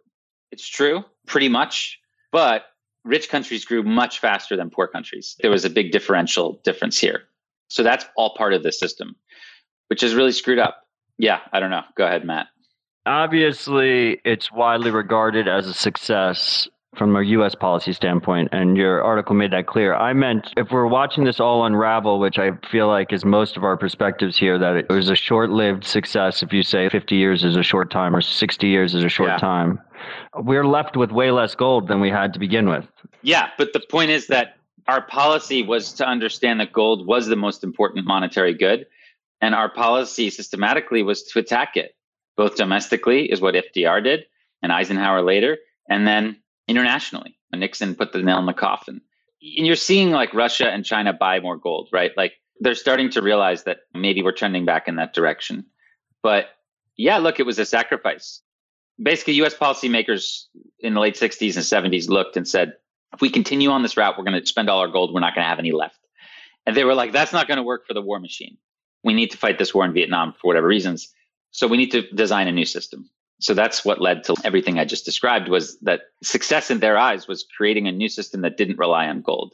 It's 0.51 0.67
true, 0.67 1.03
pretty 1.25 1.49
much. 1.49 1.99
But 2.31 2.65
rich 3.03 3.29
countries 3.29 3.65
grew 3.65 3.83
much 3.83 4.19
faster 4.19 4.55
than 4.55 4.69
poor 4.69 4.87
countries. 4.87 5.35
There 5.41 5.51
was 5.51 5.65
a 5.65 5.69
big 5.69 5.91
differential 5.91 6.61
difference 6.63 6.97
here. 6.97 7.23
So 7.69 7.83
that's 7.83 8.05
all 8.15 8.35
part 8.35 8.53
of 8.53 8.63
the 8.63 8.71
system, 8.71 9.15
which 9.87 10.03
is 10.03 10.13
really 10.13 10.31
screwed 10.31 10.59
up. 10.59 10.83
Yeah, 11.17 11.39
I 11.51 11.59
don't 11.59 11.71
know. 11.71 11.83
Go 11.95 12.05
ahead, 12.05 12.25
Matt. 12.25 12.47
Obviously, 13.05 14.19
it's 14.25 14.51
widely 14.51 14.91
regarded 14.91 15.47
as 15.47 15.67
a 15.67 15.73
success 15.73 16.67
from 16.97 17.15
a 17.15 17.23
U.S. 17.23 17.55
policy 17.55 17.93
standpoint, 17.93 18.49
and 18.51 18.75
your 18.75 19.03
article 19.03 19.36
made 19.36 19.51
that 19.51 19.67
clear. 19.67 19.95
I 19.95 20.13
meant 20.13 20.51
if 20.57 20.71
we're 20.71 20.88
watching 20.88 21.23
this 21.23 21.39
all 21.39 21.65
unravel, 21.65 22.19
which 22.19 22.39
I 22.39 22.51
feel 22.69 22.88
like 22.88 23.13
is 23.13 23.23
most 23.23 23.55
of 23.55 23.63
our 23.63 23.77
perspectives 23.77 24.38
here, 24.38 24.57
that 24.57 24.75
it 24.75 24.89
was 24.89 25.10
a 25.10 25.15
short 25.15 25.49
lived 25.49 25.83
success 25.83 26.41
if 26.41 26.51
you 26.51 26.63
say 26.63 26.89
50 26.89 27.15
years 27.15 27.43
is 27.43 27.55
a 27.55 27.63
short 27.63 27.91
time 27.91 28.15
or 28.15 28.21
60 28.21 28.67
years 28.67 28.95
is 28.95 29.03
a 29.03 29.10
short 29.10 29.29
yeah. 29.29 29.38
time. 29.38 29.79
We're 30.36 30.65
left 30.65 30.97
with 30.97 31.12
way 31.12 31.31
less 31.31 31.55
gold 31.55 31.88
than 31.88 31.99
we 31.99 32.10
had 32.10 32.33
to 32.33 32.39
begin 32.39 32.69
with. 32.69 32.86
Yeah, 33.21 33.49
but 33.57 33.73
the 33.73 33.79
point 33.79 34.12
is 34.12 34.27
that 34.27 34.57
our 34.88 35.01
policy 35.01 35.63
was 35.63 35.93
to 35.93 36.07
understand 36.07 36.60
that 36.60 36.71
gold 36.73 37.05
was 37.05 37.27
the 37.27 37.36
most 37.36 37.63
important 37.63 38.05
monetary 38.05 38.53
good, 38.53 38.86
and 39.41 39.53
our 39.53 39.69
policy 39.69 40.29
systematically 40.29 41.03
was 41.03 41.23
to 41.23 41.39
attack 41.39 41.75
it, 41.75 41.95
both 42.36 42.55
domestically, 42.55 43.31
is 43.31 43.41
what 43.41 43.55
FDR 43.55 44.03
did, 44.03 44.25
and 44.62 44.71
Eisenhower 44.71 45.21
later, 45.21 45.57
and 45.89 46.07
then 46.07 46.38
internationally. 46.67 47.38
Nixon 47.53 47.95
put 47.95 48.12
the 48.12 48.21
nail 48.21 48.39
in 48.39 48.45
the 48.45 48.53
coffin. 48.53 49.01
And 49.41 49.65
you're 49.65 49.75
seeing 49.75 50.12
like 50.12 50.34
Russia 50.34 50.69
and 50.69 50.86
China 50.86 51.13
buy 51.13 51.39
more 51.39 51.58
gold, 51.58 51.89
right? 51.91 52.12
Like 52.17 52.34
they're 52.60 52.75
starting 52.75 53.10
to 53.12 53.21
realize 53.21 53.63
that 53.63 53.80
maybe 53.93 54.21
we're 54.21 54.32
trending 54.32 54.65
back 54.65 54.88
in 54.88 54.95
that 54.95 55.13
direction. 55.13 55.65
But 56.23 56.47
yeah, 56.97 57.17
look, 57.17 57.39
it 57.39 57.45
was 57.45 57.60
a 57.60 57.65
sacrifice. 57.65 58.41
Basically, 59.01 59.34
US 59.43 59.56
policymakers 59.56 60.45
in 60.80 60.95
the 60.95 60.99
late 60.99 61.15
60s 61.15 61.56
and 61.56 61.93
70s 61.93 62.10
looked 62.10 62.36
and 62.36 62.47
said, 62.47 62.73
if 63.13 63.21
we 63.21 63.30
continue 63.30 63.69
on 63.69 63.84
this 63.84 63.95
route, 63.95 64.17
we're 64.17 64.23
going 64.23 64.39
to 64.39 64.45
spend 64.45 64.69
all 64.69 64.80
our 64.80 64.88
gold. 64.88 65.13
We're 65.13 65.21
not 65.21 65.36
going 65.36 65.45
to 65.45 65.49
have 65.49 65.60
any 65.60 65.71
left. 65.71 65.99
And 66.65 66.75
they 66.75 66.84
were 66.84 66.95
like, 66.95 67.13
that's 67.13 67.32
not 67.32 67.47
going 67.47 67.58
to 67.58 67.63
work 67.63 67.88
for 67.88 67.93
the 67.93 68.01
war 68.01 68.19
machine. 68.19 68.58
We 69.03 69.13
need 69.13 69.32
to 69.32 69.38
fight 69.38 69.58
this 69.58 69.73
war 69.73 69.86
in 69.86 69.93
Vietnam 69.93 70.34
for 70.34 70.47
whatever 70.47 70.67
reasons. 70.67 71.13
So 71.51 71.67
we 71.67 71.77
need 71.77 71.91
to 71.91 72.01
design 72.12 72.47
a 72.47 72.51
new 72.51 72.65
system. 72.65 73.10
So 73.39 73.54
that's 73.54 73.86
what 73.86 74.02
led 74.02 74.23
to 74.26 74.36
everything 74.43 74.80
I 74.80 74.86
just 74.86 75.06
described 75.06 75.47
was 75.47 75.78
that 75.80 76.02
success 76.23 76.71
in 76.71 76.80
their 76.80 76.97
eyes 76.97 77.28
was 77.28 77.45
creating 77.56 77.88
a 77.88 77.91
new 77.91 78.10
system 78.10 78.41
that 78.41 78.58
didn't 78.58 78.80
rely 78.80 79.08
on 79.08 79.21
gold. 79.21 79.54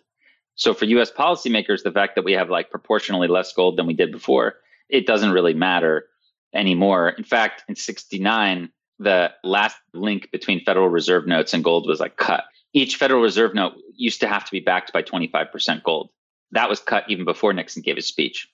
So 0.55 0.73
for 0.73 0.85
US 0.85 1.11
policymakers, 1.11 1.83
the 1.83 1.91
fact 1.91 2.15
that 2.15 2.23
we 2.23 2.33
have 2.33 2.49
like 2.49 2.69
proportionally 2.69 3.27
less 3.27 3.51
gold 3.53 3.77
than 3.77 3.87
we 3.87 3.93
did 3.93 4.11
before, 4.11 4.55
it 4.89 5.05
doesn't 5.05 5.31
really 5.31 5.53
matter 5.53 6.05
anymore. 6.53 7.09
In 7.09 7.23
fact, 7.23 7.63
in 7.67 7.75
69, 7.75 8.71
the 8.99 9.31
last 9.43 9.77
link 9.93 10.29
between 10.31 10.63
Federal 10.63 10.89
Reserve 10.89 11.27
notes 11.27 11.53
and 11.53 11.63
gold 11.63 11.87
was 11.87 11.99
like 11.99 12.17
cut. 12.17 12.45
Each 12.73 12.95
Federal 12.95 13.21
Reserve 13.21 13.53
note 13.53 13.73
used 13.95 14.21
to 14.21 14.27
have 14.27 14.45
to 14.45 14.51
be 14.51 14.59
backed 14.59 14.93
by 14.93 15.03
25% 15.03 15.83
gold. 15.83 16.09
That 16.51 16.69
was 16.69 16.79
cut 16.79 17.03
even 17.09 17.25
before 17.25 17.51
Nixon 17.53 17.81
gave 17.81 17.95
his 17.95 18.07
speech. 18.07 18.47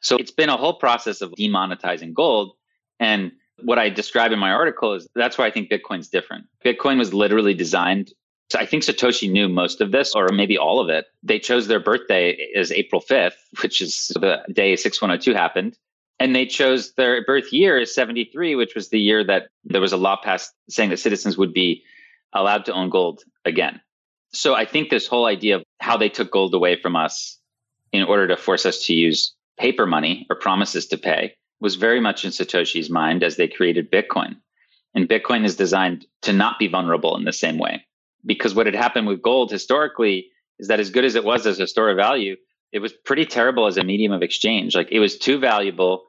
So 0.00 0.16
it's 0.16 0.30
been 0.30 0.50
a 0.50 0.56
whole 0.56 0.74
process 0.74 1.22
of 1.22 1.32
demonetizing 1.32 2.12
gold. 2.12 2.52
And 3.00 3.32
what 3.62 3.78
I 3.78 3.88
describe 3.88 4.32
in 4.32 4.38
my 4.38 4.50
article 4.50 4.94
is 4.94 5.08
that's 5.14 5.38
why 5.38 5.46
I 5.46 5.50
think 5.50 5.70
Bitcoin's 5.70 6.08
different. 6.08 6.46
Bitcoin 6.64 6.98
was 6.98 7.14
literally 7.14 7.54
designed. 7.54 8.12
So 8.50 8.58
I 8.58 8.66
think 8.66 8.84
Satoshi 8.84 9.30
knew 9.30 9.48
most 9.48 9.80
of 9.80 9.90
this, 9.90 10.14
or 10.14 10.28
maybe 10.32 10.56
all 10.56 10.78
of 10.78 10.88
it. 10.88 11.06
They 11.22 11.38
chose 11.38 11.66
their 11.66 11.80
birthday 11.80 12.36
as 12.54 12.70
April 12.70 13.00
5th, 13.00 13.34
which 13.62 13.80
is 13.80 14.12
the 14.14 14.44
day 14.52 14.76
6102 14.76 15.34
happened. 15.34 15.76
And 16.18 16.34
they 16.34 16.46
chose 16.46 16.94
their 16.94 17.24
birth 17.24 17.52
year 17.52 17.78
as 17.78 17.94
73, 17.94 18.54
which 18.54 18.74
was 18.74 18.88
the 18.88 19.00
year 19.00 19.24
that 19.24 19.48
there 19.64 19.80
was 19.80 19.92
a 19.92 19.98
law 19.98 20.16
passed 20.16 20.52
saying 20.70 20.90
that 20.90 20.98
citizens 20.98 21.36
would 21.36 21.52
be 21.52 21.82
allowed 22.32 22.64
to 22.66 22.72
own 22.72 22.88
gold 22.88 23.22
again. 23.44 23.80
So 24.32 24.54
I 24.54 24.64
think 24.64 24.90
this 24.90 25.06
whole 25.06 25.26
idea 25.26 25.56
of 25.56 25.64
how 25.80 25.96
they 25.96 26.08
took 26.08 26.30
gold 26.30 26.54
away 26.54 26.80
from 26.80 26.96
us 26.96 27.38
in 27.92 28.02
order 28.02 28.28
to 28.28 28.36
force 28.36 28.64
us 28.64 28.84
to 28.86 28.94
use 28.94 29.34
paper 29.58 29.86
money 29.86 30.26
or 30.30 30.36
promises 30.36 30.86
to 30.86 30.98
pay 30.98 31.34
was 31.60 31.76
very 31.76 32.00
much 32.00 32.24
in 32.24 32.30
Satoshi's 32.30 32.90
mind 32.90 33.22
as 33.22 33.36
they 33.36 33.48
created 33.48 33.90
Bitcoin. 33.90 34.36
And 34.94 35.08
Bitcoin 35.08 35.44
is 35.44 35.56
designed 35.56 36.06
to 36.22 36.32
not 36.32 36.58
be 36.58 36.68
vulnerable 36.68 37.16
in 37.16 37.24
the 37.24 37.32
same 37.32 37.58
way. 37.58 37.84
Because 38.24 38.54
what 38.54 38.66
had 38.66 38.74
happened 38.74 39.06
with 39.06 39.22
gold 39.22 39.50
historically 39.50 40.28
is 40.58 40.68
that 40.68 40.80
as 40.80 40.90
good 40.90 41.04
as 41.04 41.14
it 41.14 41.24
was 41.24 41.46
as 41.46 41.60
a 41.60 41.66
store 41.66 41.90
of 41.90 41.96
value, 41.96 42.36
it 42.72 42.80
was 42.80 42.92
pretty 42.92 43.24
terrible 43.24 43.66
as 43.66 43.76
a 43.76 43.84
medium 43.84 44.12
of 44.12 44.22
exchange. 44.22 44.74
Like 44.74 44.90
it 44.90 45.00
was 45.00 45.18
too 45.18 45.38
valuable. 45.38 46.04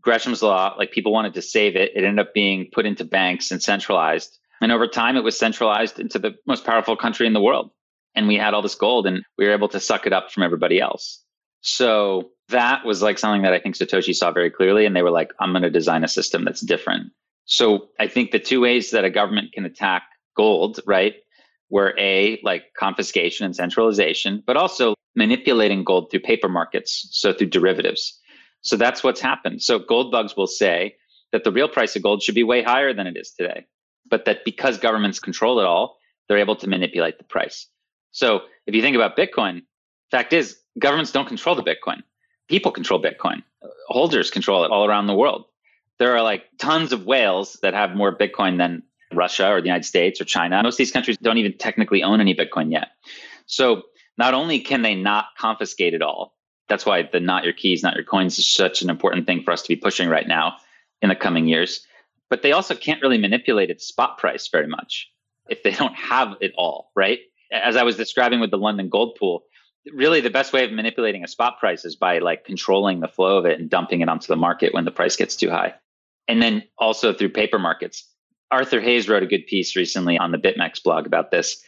Gresham's 0.00 0.42
law, 0.42 0.74
like 0.76 0.92
people 0.92 1.12
wanted 1.12 1.34
to 1.34 1.42
save 1.42 1.76
it. 1.76 1.92
It 1.94 2.04
ended 2.04 2.26
up 2.26 2.34
being 2.34 2.68
put 2.72 2.86
into 2.86 3.04
banks 3.04 3.50
and 3.50 3.62
centralized. 3.62 4.38
And 4.60 4.70
over 4.70 4.86
time, 4.86 5.16
it 5.16 5.24
was 5.24 5.38
centralized 5.38 5.98
into 5.98 6.18
the 6.18 6.36
most 6.46 6.64
powerful 6.64 6.96
country 6.96 7.26
in 7.26 7.32
the 7.32 7.40
world. 7.40 7.70
And 8.14 8.28
we 8.28 8.36
had 8.36 8.54
all 8.54 8.62
this 8.62 8.74
gold 8.74 9.06
and 9.06 9.24
we 9.38 9.46
were 9.46 9.52
able 9.52 9.68
to 9.68 9.80
suck 9.80 10.06
it 10.06 10.12
up 10.12 10.30
from 10.30 10.42
everybody 10.42 10.80
else. 10.80 11.24
So 11.62 12.30
that 12.48 12.84
was 12.84 13.02
like 13.02 13.18
something 13.18 13.42
that 13.42 13.52
I 13.52 13.60
think 13.60 13.76
Satoshi 13.76 14.14
saw 14.14 14.30
very 14.30 14.50
clearly. 14.50 14.84
And 14.84 14.94
they 14.94 15.02
were 15.02 15.10
like, 15.10 15.32
I'm 15.40 15.52
going 15.52 15.62
to 15.62 15.70
design 15.70 16.04
a 16.04 16.08
system 16.08 16.44
that's 16.44 16.60
different. 16.60 17.12
So 17.44 17.88
I 17.98 18.08
think 18.08 18.30
the 18.30 18.38
two 18.38 18.60
ways 18.60 18.90
that 18.90 19.04
a 19.04 19.10
government 19.10 19.52
can 19.52 19.64
attack 19.64 20.02
gold, 20.36 20.80
right, 20.86 21.14
were 21.70 21.94
A, 21.98 22.40
like 22.42 22.64
confiscation 22.78 23.46
and 23.46 23.56
centralization, 23.56 24.42
but 24.46 24.56
also 24.56 24.94
manipulating 25.16 25.84
gold 25.84 26.10
through 26.10 26.20
paper 26.20 26.48
markets, 26.48 27.08
so 27.10 27.32
through 27.32 27.48
derivatives. 27.48 28.18
So 28.62 28.76
that's 28.76 29.02
what's 29.02 29.20
happened. 29.20 29.62
So 29.62 29.78
gold 29.78 30.12
bugs 30.12 30.36
will 30.36 30.46
say 30.46 30.96
that 31.32 31.44
the 31.44 31.52
real 31.52 31.68
price 31.68 31.96
of 31.96 32.02
gold 32.02 32.22
should 32.22 32.34
be 32.34 32.44
way 32.44 32.62
higher 32.62 32.92
than 32.92 33.06
it 33.06 33.16
is 33.16 33.32
today, 33.32 33.66
but 34.08 34.24
that 34.26 34.44
because 34.44 34.78
governments 34.78 35.18
control 35.18 35.60
it 35.60 35.66
all, 35.66 35.96
they're 36.28 36.38
able 36.38 36.56
to 36.56 36.68
manipulate 36.68 37.18
the 37.18 37.24
price. 37.24 37.66
So 38.12 38.42
if 38.66 38.74
you 38.74 38.82
think 38.82 38.96
about 38.96 39.16
Bitcoin, 39.16 39.62
fact 40.10 40.32
is 40.32 40.58
governments 40.78 41.12
don't 41.12 41.28
control 41.28 41.54
the 41.54 41.62
Bitcoin 41.62 42.02
people 42.52 42.70
control 42.70 43.02
Bitcoin. 43.02 43.42
Holders 43.88 44.30
control 44.30 44.62
it 44.64 44.70
all 44.70 44.84
around 44.84 45.06
the 45.06 45.14
world. 45.14 45.46
There 45.98 46.14
are 46.14 46.22
like 46.22 46.44
tons 46.58 46.92
of 46.92 47.06
whales 47.06 47.58
that 47.62 47.72
have 47.72 47.96
more 47.96 48.14
Bitcoin 48.14 48.58
than 48.58 48.82
Russia 49.12 49.50
or 49.50 49.60
the 49.62 49.66
United 49.66 49.86
States 49.86 50.20
or 50.20 50.24
China. 50.24 50.62
Most 50.62 50.74
of 50.74 50.78
these 50.78 50.92
countries 50.92 51.16
don't 51.16 51.38
even 51.38 51.56
technically 51.56 52.02
own 52.02 52.20
any 52.20 52.34
Bitcoin 52.34 52.70
yet. 52.70 52.88
So 53.46 53.84
not 54.18 54.34
only 54.34 54.58
can 54.60 54.82
they 54.82 54.94
not 54.94 55.26
confiscate 55.38 55.94
it 55.94 56.02
all, 56.02 56.36
that's 56.68 56.84
why 56.84 57.08
the 57.10 57.20
not 57.20 57.44
your 57.44 57.54
keys, 57.54 57.82
not 57.82 57.94
your 57.94 58.04
coins 58.04 58.38
is 58.38 58.52
such 58.52 58.82
an 58.82 58.90
important 58.90 59.26
thing 59.26 59.42
for 59.42 59.50
us 59.52 59.62
to 59.62 59.68
be 59.68 59.76
pushing 59.76 60.10
right 60.10 60.28
now 60.28 60.56
in 61.00 61.08
the 61.08 61.16
coming 61.16 61.48
years. 61.48 61.86
But 62.28 62.42
they 62.42 62.52
also 62.52 62.74
can't 62.74 63.00
really 63.00 63.18
manipulate 63.18 63.70
its 63.70 63.86
spot 63.86 64.18
price 64.18 64.48
very 64.48 64.66
much 64.66 65.10
if 65.48 65.62
they 65.62 65.72
don't 65.72 65.94
have 65.94 66.34
it 66.42 66.52
all, 66.56 66.90
right? 66.94 67.20
As 67.50 67.76
I 67.76 67.82
was 67.82 67.96
describing 67.96 68.40
with 68.40 68.50
the 68.50 68.58
London 68.58 68.90
gold 68.90 69.16
pool, 69.18 69.44
really 69.92 70.20
the 70.20 70.30
best 70.30 70.52
way 70.52 70.64
of 70.64 70.72
manipulating 70.72 71.24
a 71.24 71.28
spot 71.28 71.58
price 71.58 71.84
is 71.84 71.96
by 71.96 72.18
like 72.18 72.44
controlling 72.44 73.00
the 73.00 73.08
flow 73.08 73.38
of 73.38 73.46
it 73.46 73.58
and 73.58 73.68
dumping 73.68 74.00
it 74.00 74.08
onto 74.08 74.26
the 74.26 74.36
market 74.36 74.74
when 74.74 74.84
the 74.84 74.90
price 74.90 75.16
gets 75.16 75.36
too 75.36 75.50
high. 75.50 75.74
And 76.28 76.40
then 76.40 76.62
also 76.78 77.12
through 77.12 77.30
paper 77.30 77.58
markets. 77.58 78.08
Arthur 78.50 78.80
Hayes 78.80 79.08
wrote 79.08 79.22
a 79.22 79.26
good 79.26 79.46
piece 79.46 79.74
recently 79.74 80.18
on 80.18 80.30
the 80.30 80.38
BitMEX 80.38 80.82
blog 80.82 81.06
about 81.06 81.30
this. 81.30 81.62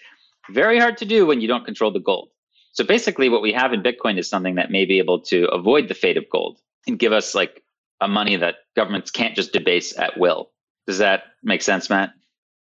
Very 0.50 0.78
hard 0.78 0.98
to 0.98 1.04
do 1.04 1.26
when 1.26 1.40
you 1.40 1.48
don't 1.48 1.64
control 1.64 1.90
the 1.90 1.98
gold. 1.98 2.28
So 2.72 2.84
basically 2.84 3.28
what 3.28 3.42
we 3.42 3.52
have 3.52 3.72
in 3.72 3.82
Bitcoin 3.82 4.18
is 4.18 4.28
something 4.28 4.56
that 4.56 4.70
may 4.70 4.84
be 4.84 4.98
able 4.98 5.20
to 5.22 5.46
avoid 5.46 5.88
the 5.88 5.94
fate 5.94 6.16
of 6.16 6.28
gold 6.30 6.58
and 6.86 6.98
give 6.98 7.12
us 7.12 7.34
like 7.34 7.62
a 8.00 8.08
money 8.08 8.36
that 8.36 8.56
governments 8.76 9.10
can't 9.10 9.34
just 9.34 9.52
debase 9.52 9.96
at 9.98 10.18
will. 10.18 10.50
Does 10.86 10.98
that 10.98 11.22
make 11.42 11.62
sense, 11.62 11.88
Matt? 11.88 12.10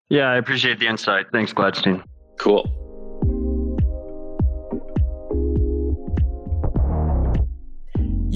Yeah, 0.09 0.29
I 0.29 0.37
appreciate 0.37 0.79
the 0.79 0.87
insight. 0.87 1.25
Thanks, 1.31 1.51
Gladstein. 1.51 2.03
Cool. 2.39 2.82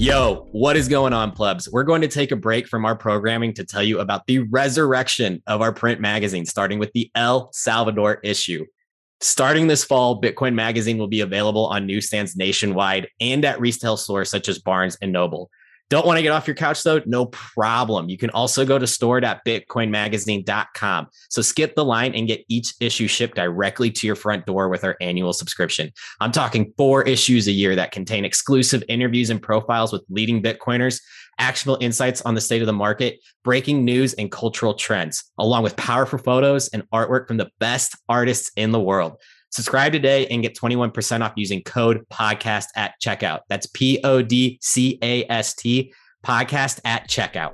Yo, 0.00 0.46
what 0.52 0.76
is 0.76 0.86
going 0.86 1.12
on, 1.12 1.32
plebs? 1.32 1.68
We're 1.68 1.82
going 1.82 2.02
to 2.02 2.06
take 2.06 2.30
a 2.30 2.36
break 2.36 2.68
from 2.68 2.84
our 2.84 2.94
programming 2.94 3.52
to 3.54 3.64
tell 3.64 3.82
you 3.82 3.98
about 3.98 4.24
the 4.28 4.38
resurrection 4.38 5.42
of 5.48 5.60
our 5.60 5.72
print 5.72 6.00
magazine, 6.00 6.46
starting 6.46 6.78
with 6.78 6.92
the 6.92 7.10
El 7.16 7.50
Salvador 7.52 8.20
issue. 8.22 8.64
Starting 9.20 9.66
this 9.66 9.82
fall, 9.82 10.22
Bitcoin 10.22 10.54
Magazine 10.54 10.98
will 10.98 11.08
be 11.08 11.22
available 11.22 11.66
on 11.66 11.84
newsstands 11.84 12.36
nationwide 12.36 13.08
and 13.18 13.44
at 13.44 13.60
retail 13.60 13.96
stores 13.96 14.30
such 14.30 14.48
as 14.48 14.60
Barnes 14.60 14.96
and 15.02 15.10
Noble. 15.10 15.50
Don't 15.90 16.06
want 16.06 16.18
to 16.18 16.22
get 16.22 16.32
off 16.32 16.46
your 16.46 16.54
couch 16.54 16.82
though? 16.82 17.00
No 17.06 17.24
problem. 17.26 18.10
You 18.10 18.18
can 18.18 18.30
also 18.30 18.66
go 18.66 18.78
to 18.78 18.86
store.bitcoinmagazine.com. 18.86 21.06
So 21.30 21.42
skip 21.42 21.74
the 21.74 21.84
line 21.84 22.14
and 22.14 22.28
get 22.28 22.44
each 22.48 22.74
issue 22.80 23.08
shipped 23.08 23.36
directly 23.36 23.90
to 23.90 24.06
your 24.06 24.16
front 24.16 24.44
door 24.44 24.68
with 24.68 24.84
our 24.84 24.98
annual 25.00 25.32
subscription. 25.32 25.90
I'm 26.20 26.32
talking 26.32 26.74
four 26.76 27.02
issues 27.04 27.48
a 27.48 27.52
year 27.52 27.74
that 27.76 27.92
contain 27.92 28.26
exclusive 28.26 28.84
interviews 28.88 29.30
and 29.30 29.40
profiles 29.40 29.92
with 29.92 30.04
leading 30.10 30.42
Bitcoiners, 30.42 31.00
actionable 31.38 31.78
insights 31.80 32.20
on 32.22 32.34
the 32.34 32.40
state 32.40 32.60
of 32.60 32.66
the 32.66 32.72
market, 32.72 33.20
breaking 33.42 33.84
news 33.84 34.14
and 34.14 34.30
cultural 34.30 34.74
trends, 34.74 35.24
along 35.38 35.62
with 35.62 35.76
powerful 35.76 36.18
photos 36.18 36.68
and 36.68 36.82
artwork 36.90 37.26
from 37.26 37.38
the 37.38 37.50
best 37.60 37.96
artists 38.08 38.50
in 38.56 38.72
the 38.72 38.80
world. 38.80 39.16
Subscribe 39.50 39.92
today 39.92 40.26
and 40.26 40.42
get 40.42 40.56
21% 40.56 41.22
off 41.22 41.32
using 41.36 41.62
code 41.62 42.04
podcast 42.12 42.66
at 42.76 42.94
checkout. 43.02 43.40
That's 43.48 43.66
P 43.66 44.00
O 44.04 44.22
D 44.22 44.58
C 44.60 44.98
A 45.02 45.24
S 45.30 45.54
T 45.54 45.92
podcast 46.24 46.80
at 46.84 47.08
checkout. 47.08 47.52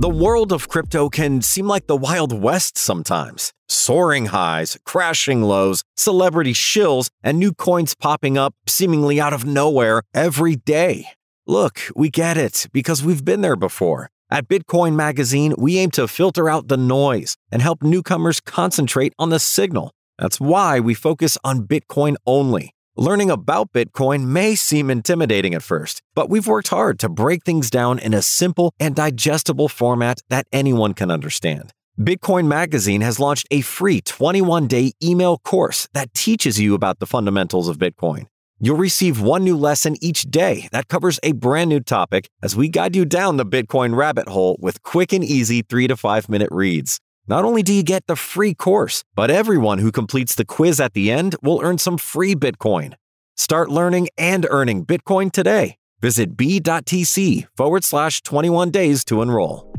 The 0.00 0.08
world 0.08 0.50
of 0.50 0.66
crypto 0.66 1.10
can 1.10 1.42
seem 1.42 1.66
like 1.66 1.86
the 1.86 1.94
Wild 1.96 2.32
West 2.32 2.78
sometimes. 2.78 3.52
Soaring 3.68 4.26
highs, 4.26 4.78
crashing 4.86 5.42
lows, 5.42 5.84
celebrity 5.94 6.54
shills, 6.54 7.10
and 7.22 7.38
new 7.38 7.52
coins 7.52 7.94
popping 7.94 8.38
up 8.38 8.54
seemingly 8.66 9.20
out 9.20 9.34
of 9.34 9.44
nowhere 9.44 10.02
every 10.14 10.56
day. 10.56 11.08
Look, 11.46 11.80
we 11.94 12.08
get 12.08 12.38
it 12.38 12.66
because 12.72 13.04
we've 13.04 13.24
been 13.24 13.42
there 13.42 13.56
before. 13.56 14.10
At 14.32 14.46
Bitcoin 14.46 14.94
Magazine, 14.94 15.56
we 15.58 15.78
aim 15.78 15.90
to 15.92 16.06
filter 16.06 16.48
out 16.48 16.68
the 16.68 16.76
noise 16.76 17.36
and 17.50 17.60
help 17.60 17.82
newcomers 17.82 18.38
concentrate 18.38 19.12
on 19.18 19.30
the 19.30 19.40
signal. 19.40 19.90
That's 20.20 20.38
why 20.38 20.78
we 20.78 20.94
focus 20.94 21.36
on 21.42 21.66
Bitcoin 21.66 22.14
only. 22.24 22.72
Learning 22.96 23.28
about 23.28 23.72
Bitcoin 23.72 24.26
may 24.26 24.54
seem 24.54 24.88
intimidating 24.88 25.52
at 25.52 25.64
first, 25.64 26.00
but 26.14 26.30
we've 26.30 26.46
worked 26.46 26.68
hard 26.68 27.00
to 27.00 27.08
break 27.08 27.42
things 27.42 27.70
down 27.70 27.98
in 27.98 28.14
a 28.14 28.22
simple 28.22 28.72
and 28.78 28.94
digestible 28.94 29.68
format 29.68 30.20
that 30.28 30.46
anyone 30.52 30.94
can 30.94 31.10
understand. 31.10 31.72
Bitcoin 31.98 32.46
Magazine 32.46 33.00
has 33.00 33.18
launched 33.18 33.48
a 33.50 33.62
free 33.62 34.00
21 34.00 34.68
day 34.68 34.92
email 35.02 35.38
course 35.38 35.88
that 35.92 36.14
teaches 36.14 36.60
you 36.60 36.74
about 36.76 37.00
the 37.00 37.06
fundamentals 37.06 37.66
of 37.66 37.78
Bitcoin. 37.78 38.26
You'll 38.62 38.76
receive 38.76 39.22
one 39.22 39.42
new 39.42 39.56
lesson 39.56 39.96
each 40.02 40.24
day 40.24 40.68
that 40.70 40.88
covers 40.88 41.18
a 41.22 41.32
brand 41.32 41.70
new 41.70 41.80
topic 41.80 42.28
as 42.42 42.54
we 42.54 42.68
guide 42.68 42.94
you 42.94 43.06
down 43.06 43.38
the 43.38 43.46
Bitcoin 43.46 43.96
rabbit 43.96 44.28
hole 44.28 44.58
with 44.60 44.82
quick 44.82 45.14
and 45.14 45.24
easy 45.24 45.62
three 45.62 45.86
to 45.86 45.96
five 45.96 46.28
minute 46.28 46.50
reads. 46.52 47.00
Not 47.26 47.46
only 47.46 47.62
do 47.62 47.72
you 47.72 47.82
get 47.82 48.06
the 48.06 48.16
free 48.16 48.52
course, 48.52 49.02
but 49.14 49.30
everyone 49.30 49.78
who 49.78 49.90
completes 49.90 50.34
the 50.34 50.44
quiz 50.44 50.78
at 50.78 50.92
the 50.92 51.10
end 51.10 51.36
will 51.42 51.62
earn 51.62 51.78
some 51.78 51.96
free 51.96 52.34
Bitcoin. 52.34 52.92
Start 53.34 53.70
learning 53.70 54.10
and 54.18 54.46
earning 54.50 54.84
Bitcoin 54.84 55.32
today. 55.32 55.76
Visit 56.02 56.36
b.tc 56.36 57.46
forward 57.56 57.84
slash 57.84 58.20
21 58.20 58.70
days 58.70 59.06
to 59.06 59.22
enroll. 59.22 59.72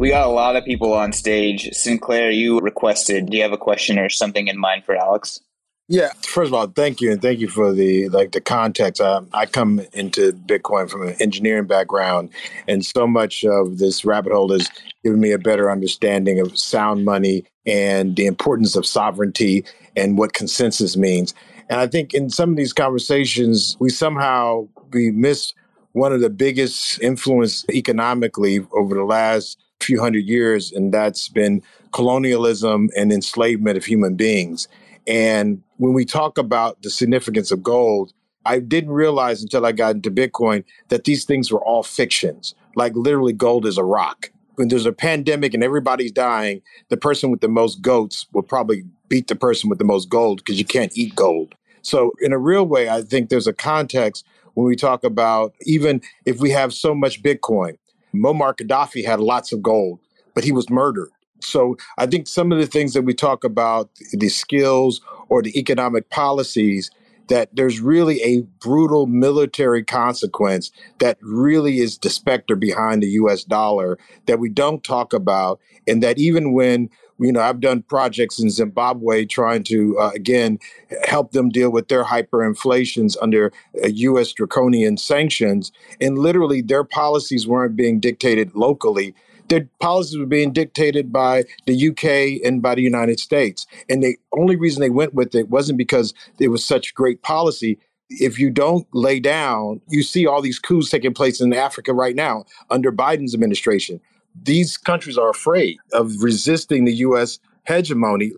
We 0.00 0.08
got 0.08 0.26
a 0.26 0.30
lot 0.30 0.56
of 0.56 0.64
people 0.64 0.94
on 0.94 1.12
stage. 1.12 1.68
Sinclair, 1.74 2.30
you 2.30 2.58
requested. 2.60 3.26
Do 3.26 3.36
you 3.36 3.42
have 3.42 3.52
a 3.52 3.58
question 3.58 3.98
or 3.98 4.08
something 4.08 4.48
in 4.48 4.58
mind 4.58 4.86
for 4.86 4.96
Alex? 4.96 5.40
Yeah, 5.88 6.08
first 6.22 6.48
of 6.48 6.54
all, 6.54 6.68
thank 6.68 7.02
you 7.02 7.12
and 7.12 7.20
thank 7.20 7.38
you 7.38 7.48
for 7.48 7.70
the 7.70 8.08
like 8.08 8.32
the 8.32 8.40
context. 8.40 9.02
Um, 9.02 9.28
I 9.34 9.44
come 9.44 9.82
into 9.92 10.32
Bitcoin 10.32 10.88
from 10.88 11.06
an 11.06 11.16
engineering 11.20 11.66
background, 11.66 12.30
and 12.66 12.82
so 12.82 13.06
much 13.06 13.44
of 13.44 13.76
this 13.76 14.02
rabbit 14.02 14.32
hole 14.32 14.50
has 14.52 14.70
given 15.04 15.20
me 15.20 15.32
a 15.32 15.38
better 15.38 15.70
understanding 15.70 16.40
of 16.40 16.58
sound 16.58 17.04
money 17.04 17.44
and 17.66 18.16
the 18.16 18.24
importance 18.24 18.76
of 18.76 18.86
sovereignty 18.86 19.66
and 19.96 20.16
what 20.16 20.32
consensus 20.32 20.96
means. 20.96 21.34
And 21.68 21.78
I 21.78 21.86
think 21.86 22.14
in 22.14 22.30
some 22.30 22.48
of 22.48 22.56
these 22.56 22.72
conversations, 22.72 23.76
we 23.80 23.90
somehow 23.90 24.66
we 24.94 25.10
miss 25.10 25.52
one 25.92 26.14
of 26.14 26.22
the 26.22 26.30
biggest 26.30 27.02
influence 27.02 27.66
economically 27.68 28.66
over 28.72 28.94
the 28.94 29.04
last 29.04 29.58
few 29.80 30.00
hundred 30.00 30.26
years, 30.26 30.72
and 30.72 30.92
that's 30.92 31.28
been 31.28 31.62
colonialism 31.92 32.90
and 32.96 33.12
enslavement 33.12 33.76
of 33.76 33.84
human 33.84 34.14
beings. 34.14 34.68
And 35.06 35.62
when 35.78 35.92
we 35.92 36.04
talk 36.04 36.38
about 36.38 36.82
the 36.82 36.90
significance 36.90 37.50
of 37.50 37.62
gold, 37.62 38.12
I 38.46 38.58
didn't 38.58 38.92
realize 38.92 39.42
until 39.42 39.66
I 39.66 39.72
got 39.72 39.96
into 39.96 40.10
Bitcoin 40.10 40.64
that 40.88 41.04
these 41.04 41.24
things 41.24 41.50
were 41.50 41.64
all 41.64 41.82
fictions. 41.82 42.54
Like 42.74 42.94
literally, 42.94 43.32
gold 43.32 43.66
is 43.66 43.78
a 43.78 43.84
rock. 43.84 44.30
When 44.54 44.68
there's 44.68 44.86
a 44.86 44.92
pandemic 44.92 45.54
and 45.54 45.64
everybody's 45.64 46.12
dying, 46.12 46.62
the 46.88 46.96
person 46.96 47.30
with 47.30 47.40
the 47.40 47.48
most 47.48 47.80
goats 47.80 48.26
will 48.32 48.42
probably 48.42 48.84
beat 49.08 49.28
the 49.28 49.36
person 49.36 49.70
with 49.70 49.78
the 49.78 49.84
most 49.84 50.08
gold 50.08 50.38
because 50.38 50.58
you 50.58 50.64
can't 50.64 50.96
eat 50.96 51.14
gold. 51.14 51.54
So, 51.82 52.12
in 52.20 52.32
a 52.32 52.38
real 52.38 52.66
way, 52.66 52.90
I 52.90 53.02
think 53.02 53.30
there's 53.30 53.46
a 53.46 53.54
context 53.54 54.26
when 54.54 54.66
we 54.66 54.76
talk 54.76 55.04
about 55.04 55.54
even 55.62 56.02
if 56.26 56.40
we 56.40 56.50
have 56.50 56.74
so 56.74 56.94
much 56.94 57.22
Bitcoin, 57.22 57.78
Muammar 58.14 58.54
Gaddafi 58.54 59.04
had 59.04 59.20
lots 59.20 59.52
of 59.52 59.62
gold, 59.62 60.00
but 60.34 60.44
he 60.44 60.52
was 60.52 60.68
murdered. 60.70 61.10
So 61.42 61.76
I 61.96 62.06
think 62.06 62.26
some 62.26 62.52
of 62.52 62.58
the 62.58 62.66
things 62.66 62.92
that 62.92 63.02
we 63.02 63.14
talk 63.14 63.44
about, 63.44 63.90
the 64.12 64.28
skills 64.28 65.00
or 65.28 65.42
the 65.42 65.58
economic 65.58 66.10
policies, 66.10 66.90
that 67.28 67.48
there's 67.54 67.80
really 67.80 68.20
a 68.22 68.42
brutal 68.60 69.06
military 69.06 69.84
consequence 69.84 70.70
that 70.98 71.16
really 71.22 71.78
is 71.78 71.98
the 71.98 72.10
specter 72.10 72.56
behind 72.56 73.02
the 73.02 73.10
US 73.10 73.44
dollar 73.44 73.98
that 74.26 74.40
we 74.40 74.48
don't 74.48 74.82
talk 74.84 75.12
about. 75.12 75.60
And 75.86 76.02
that 76.02 76.18
even 76.18 76.52
when 76.52 76.90
you 77.20 77.32
know, 77.32 77.40
I've 77.40 77.60
done 77.60 77.82
projects 77.82 78.38
in 78.38 78.50
Zimbabwe 78.50 79.26
trying 79.26 79.62
to, 79.64 79.98
uh, 79.98 80.10
again, 80.14 80.58
help 81.06 81.32
them 81.32 81.50
deal 81.50 81.70
with 81.70 81.88
their 81.88 82.04
hyperinflations 82.04 83.16
under 83.20 83.52
uh, 83.82 83.88
U.S. 83.88 84.32
draconian 84.32 84.96
sanctions. 84.96 85.70
And 86.00 86.18
literally, 86.18 86.62
their 86.62 86.84
policies 86.84 87.46
weren't 87.46 87.76
being 87.76 88.00
dictated 88.00 88.54
locally. 88.54 89.14
Their 89.48 89.68
policies 89.80 90.18
were 90.18 90.26
being 90.26 90.52
dictated 90.52 91.12
by 91.12 91.44
the 91.66 91.88
UK 91.88 92.46
and 92.46 92.62
by 92.62 92.74
the 92.74 92.82
United 92.82 93.20
States. 93.20 93.66
And 93.88 94.02
the 94.02 94.16
only 94.32 94.56
reason 94.56 94.80
they 94.80 94.90
went 94.90 95.12
with 95.12 95.34
it 95.34 95.50
wasn't 95.50 95.76
because 95.78 96.14
it 96.38 96.48
was 96.48 96.64
such 96.64 96.94
great 96.94 97.22
policy 97.22 97.78
if 98.10 98.40
you 98.40 98.50
don't 98.50 98.88
lay 98.92 99.20
down, 99.20 99.80
you 99.88 100.02
see 100.02 100.26
all 100.26 100.42
these 100.42 100.58
coups 100.58 100.90
taking 100.90 101.14
place 101.14 101.40
in 101.40 101.52
Africa 101.52 101.92
right 101.92 102.16
now 102.16 102.44
under 102.68 102.90
Biden's 102.90 103.34
administration 103.34 104.00
these 104.42 104.76
countries 104.76 105.18
are 105.18 105.30
afraid 105.30 105.78
of 105.92 106.22
resisting 106.22 106.84
the 106.84 106.94
U.S. 106.96 107.38
hegemony. 107.66 108.32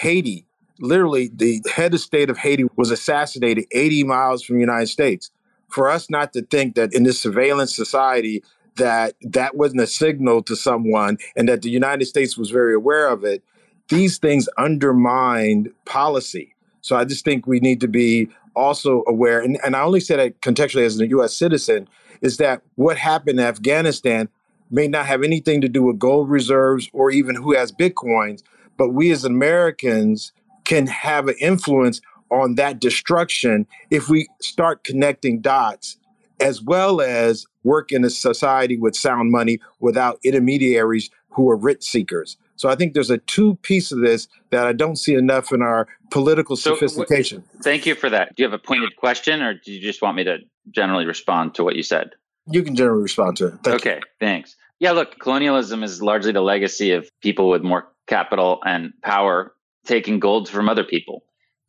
Haiti, 0.00 0.46
literally, 0.80 1.30
the 1.34 1.62
head 1.72 1.94
of 1.94 2.00
state 2.00 2.30
of 2.30 2.38
Haiti 2.38 2.64
was 2.76 2.90
assassinated 2.90 3.66
80 3.70 4.04
miles 4.04 4.42
from 4.42 4.56
the 4.56 4.60
United 4.60 4.88
States. 4.88 5.30
For 5.68 5.88
us 5.88 6.10
not 6.10 6.32
to 6.32 6.42
think 6.42 6.74
that 6.76 6.94
in 6.94 7.02
this 7.02 7.20
surveillance 7.20 7.74
society, 7.74 8.42
that 8.76 9.14
that 9.22 9.56
wasn't 9.56 9.80
a 9.80 9.86
signal 9.86 10.42
to 10.42 10.54
someone 10.54 11.18
and 11.34 11.48
that 11.48 11.62
the 11.62 11.70
United 11.70 12.04
States 12.04 12.36
was 12.36 12.50
very 12.50 12.74
aware 12.74 13.08
of 13.08 13.24
it, 13.24 13.42
these 13.88 14.18
things 14.18 14.48
undermined 14.58 15.70
policy. 15.84 16.54
So 16.82 16.96
I 16.96 17.04
just 17.04 17.24
think 17.24 17.46
we 17.46 17.60
need 17.60 17.80
to 17.80 17.88
be 17.88 18.28
also 18.54 19.02
aware, 19.06 19.40
and, 19.40 19.58
and 19.64 19.76
I 19.76 19.82
only 19.82 20.00
say 20.00 20.16
that 20.16 20.40
contextually 20.40 20.84
as 20.84 21.00
a 21.00 21.08
US 21.08 21.36
citizen, 21.36 21.88
is 22.20 22.38
that 22.38 22.62
what 22.76 22.96
happened 22.96 23.40
in 23.40 23.46
Afghanistan 23.46 24.28
may 24.70 24.88
not 24.88 25.06
have 25.06 25.22
anything 25.22 25.60
to 25.60 25.68
do 25.68 25.82
with 25.82 25.98
gold 25.98 26.28
reserves 26.28 26.88
or 26.92 27.10
even 27.10 27.34
who 27.34 27.54
has 27.54 27.72
bitcoins, 27.72 28.42
but 28.76 28.90
we 28.90 29.10
as 29.10 29.24
Americans 29.24 30.32
can 30.64 30.86
have 30.86 31.28
an 31.28 31.36
influence 31.40 32.00
on 32.30 32.56
that 32.56 32.80
destruction 32.80 33.66
if 33.90 34.08
we 34.08 34.28
start 34.40 34.84
connecting 34.84 35.40
dots 35.40 35.96
as 36.40 36.60
well 36.60 37.00
as 37.00 37.46
work 37.64 37.92
in 37.92 38.04
a 38.04 38.10
society 38.10 38.76
with 38.76 38.94
sound 38.94 39.30
money 39.30 39.58
without 39.80 40.18
intermediaries 40.24 41.10
who 41.30 41.48
are 41.50 41.56
rich 41.56 41.82
seekers. 41.82 42.36
So 42.56 42.68
I 42.68 42.74
think 42.74 42.94
there's 42.94 43.10
a 43.10 43.18
two 43.18 43.56
piece 43.56 43.92
of 43.92 44.00
this 44.00 44.28
that 44.50 44.66
I 44.66 44.72
don't 44.72 44.96
see 44.96 45.14
enough 45.14 45.52
in 45.52 45.62
our 45.62 45.86
political 46.10 46.56
so, 46.56 46.74
sophistication. 46.74 47.42
W- 47.42 47.62
thank 47.62 47.86
you 47.86 47.94
for 47.94 48.10
that. 48.10 48.34
Do 48.34 48.42
you 48.42 48.48
have 48.48 48.58
a 48.58 48.62
pointed 48.62 48.96
question 48.96 49.42
or 49.42 49.54
do 49.54 49.72
you 49.72 49.80
just 49.80 50.02
want 50.02 50.16
me 50.16 50.24
to 50.24 50.38
generally 50.70 51.06
respond 51.06 51.54
to 51.56 51.64
what 51.64 51.76
you 51.76 51.82
said? 51.82 52.10
You 52.48 52.62
can 52.62 52.74
generally 52.76 53.02
respond 53.02 53.36
to 53.38 53.46
it. 53.48 53.54
Thank 53.64 53.76
okay, 53.76 53.96
you. 53.96 54.02
thanks. 54.20 54.56
Yeah, 54.78 54.92
look, 54.92 55.18
colonialism 55.18 55.82
is 55.82 56.02
largely 56.02 56.32
the 56.32 56.42
legacy 56.42 56.92
of 56.92 57.10
people 57.20 57.48
with 57.48 57.62
more 57.62 57.88
capital 58.06 58.60
and 58.64 58.92
power 59.02 59.52
taking 59.84 60.20
gold 60.20 60.48
from 60.48 60.68
other 60.68 60.84
people. 60.84 61.24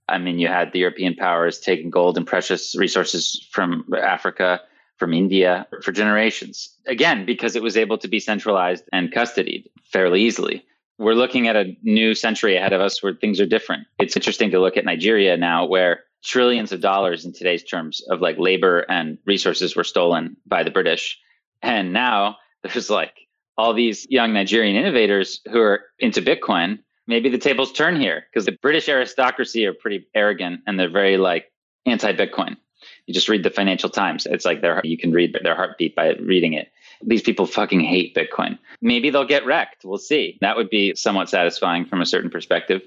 I 0.09 0.17
mean, 0.17 0.39
you 0.39 0.47
had 0.47 0.71
the 0.71 0.79
European 0.79 1.15
powers 1.15 1.59
taking 1.59 1.89
gold 1.89 2.17
and 2.17 2.25
precious 2.25 2.75
resources 2.77 3.47
from 3.51 3.85
Africa. 3.95 4.61
from 4.97 5.13
India 5.13 5.67
for 5.83 5.91
generations. 5.91 6.75
Again, 6.87 7.25
because 7.25 7.55
it 7.55 7.61
was 7.61 7.77
able 7.77 7.97
to 7.99 8.07
be 8.07 8.19
centralized 8.19 8.83
and 8.91 9.11
custodied 9.11 9.65
fairly 9.91 10.21
easily. 10.21 10.65
We're 10.97 11.13
looking 11.13 11.47
at 11.47 11.55
a 11.55 11.75
new 11.83 12.15
century 12.15 12.57
ahead 12.57 12.73
of 12.73 12.81
us 12.81 13.03
where 13.03 13.13
things 13.13 13.39
are 13.39 13.45
different. 13.45 13.85
It's 13.99 14.15
interesting 14.15 14.49
to 14.51 14.59
look 14.59 14.75
at 14.75 14.85
Nigeria 14.85 15.37
now, 15.37 15.65
where 15.67 16.01
trillions 16.27 16.73
of 16.73 16.81
dollars 16.81 17.25
in 17.25 17.31
today's 17.31 17.63
terms 17.63 18.01
of 18.09 18.19
like 18.19 18.37
labor 18.37 18.81
and 18.89 19.17
resources 19.25 19.75
were 19.75 19.83
stolen 19.85 20.35
by 20.45 20.61
the 20.61 20.69
British. 20.69 21.17
And 21.61 21.93
now 21.93 22.37
there's 22.63 22.89
like 22.89 23.13
all 23.57 23.73
these 23.73 24.05
young 24.09 24.33
Nigerian 24.33 24.75
innovators 24.75 25.39
who 25.49 25.61
are 25.61 25.85
into 25.99 26.21
Bitcoin. 26.21 26.79
Maybe 27.07 27.29
the 27.29 27.37
tables 27.37 27.71
turn 27.71 27.99
here 27.99 28.25
because 28.29 28.45
the 28.45 28.57
British 28.61 28.89
aristocracy 28.89 29.65
are 29.65 29.73
pretty 29.73 30.05
arrogant 30.13 30.61
and 30.67 30.77
they're 30.77 30.89
very 30.89 31.17
like 31.17 31.51
anti 31.85 32.11
Bitcoin. 32.11 32.57
You 33.05 33.13
just 33.13 33.29
read 33.29 33.43
the 33.43 33.49
Financial 33.49 33.89
Times. 33.89 34.25
It's 34.25 34.43
like 34.43 34.61
their 34.61 34.81
you 34.83 34.97
can 34.97 35.13
read 35.13 35.37
their 35.41 35.55
heartbeat 35.55 35.95
by 35.95 36.13
reading 36.15 36.53
it. 36.53 36.69
These 37.01 37.21
people 37.21 37.45
fucking 37.45 37.79
hate 37.79 38.13
Bitcoin. 38.13 38.59
Maybe 38.81 39.09
they'll 39.09 39.25
get 39.25 39.45
wrecked. 39.45 39.85
We'll 39.85 39.97
see. 39.97 40.37
That 40.41 40.57
would 40.57 40.69
be 40.69 40.93
somewhat 40.95 41.29
satisfying 41.29 41.85
from 41.85 42.01
a 42.01 42.05
certain 42.05 42.29
perspective, 42.29 42.81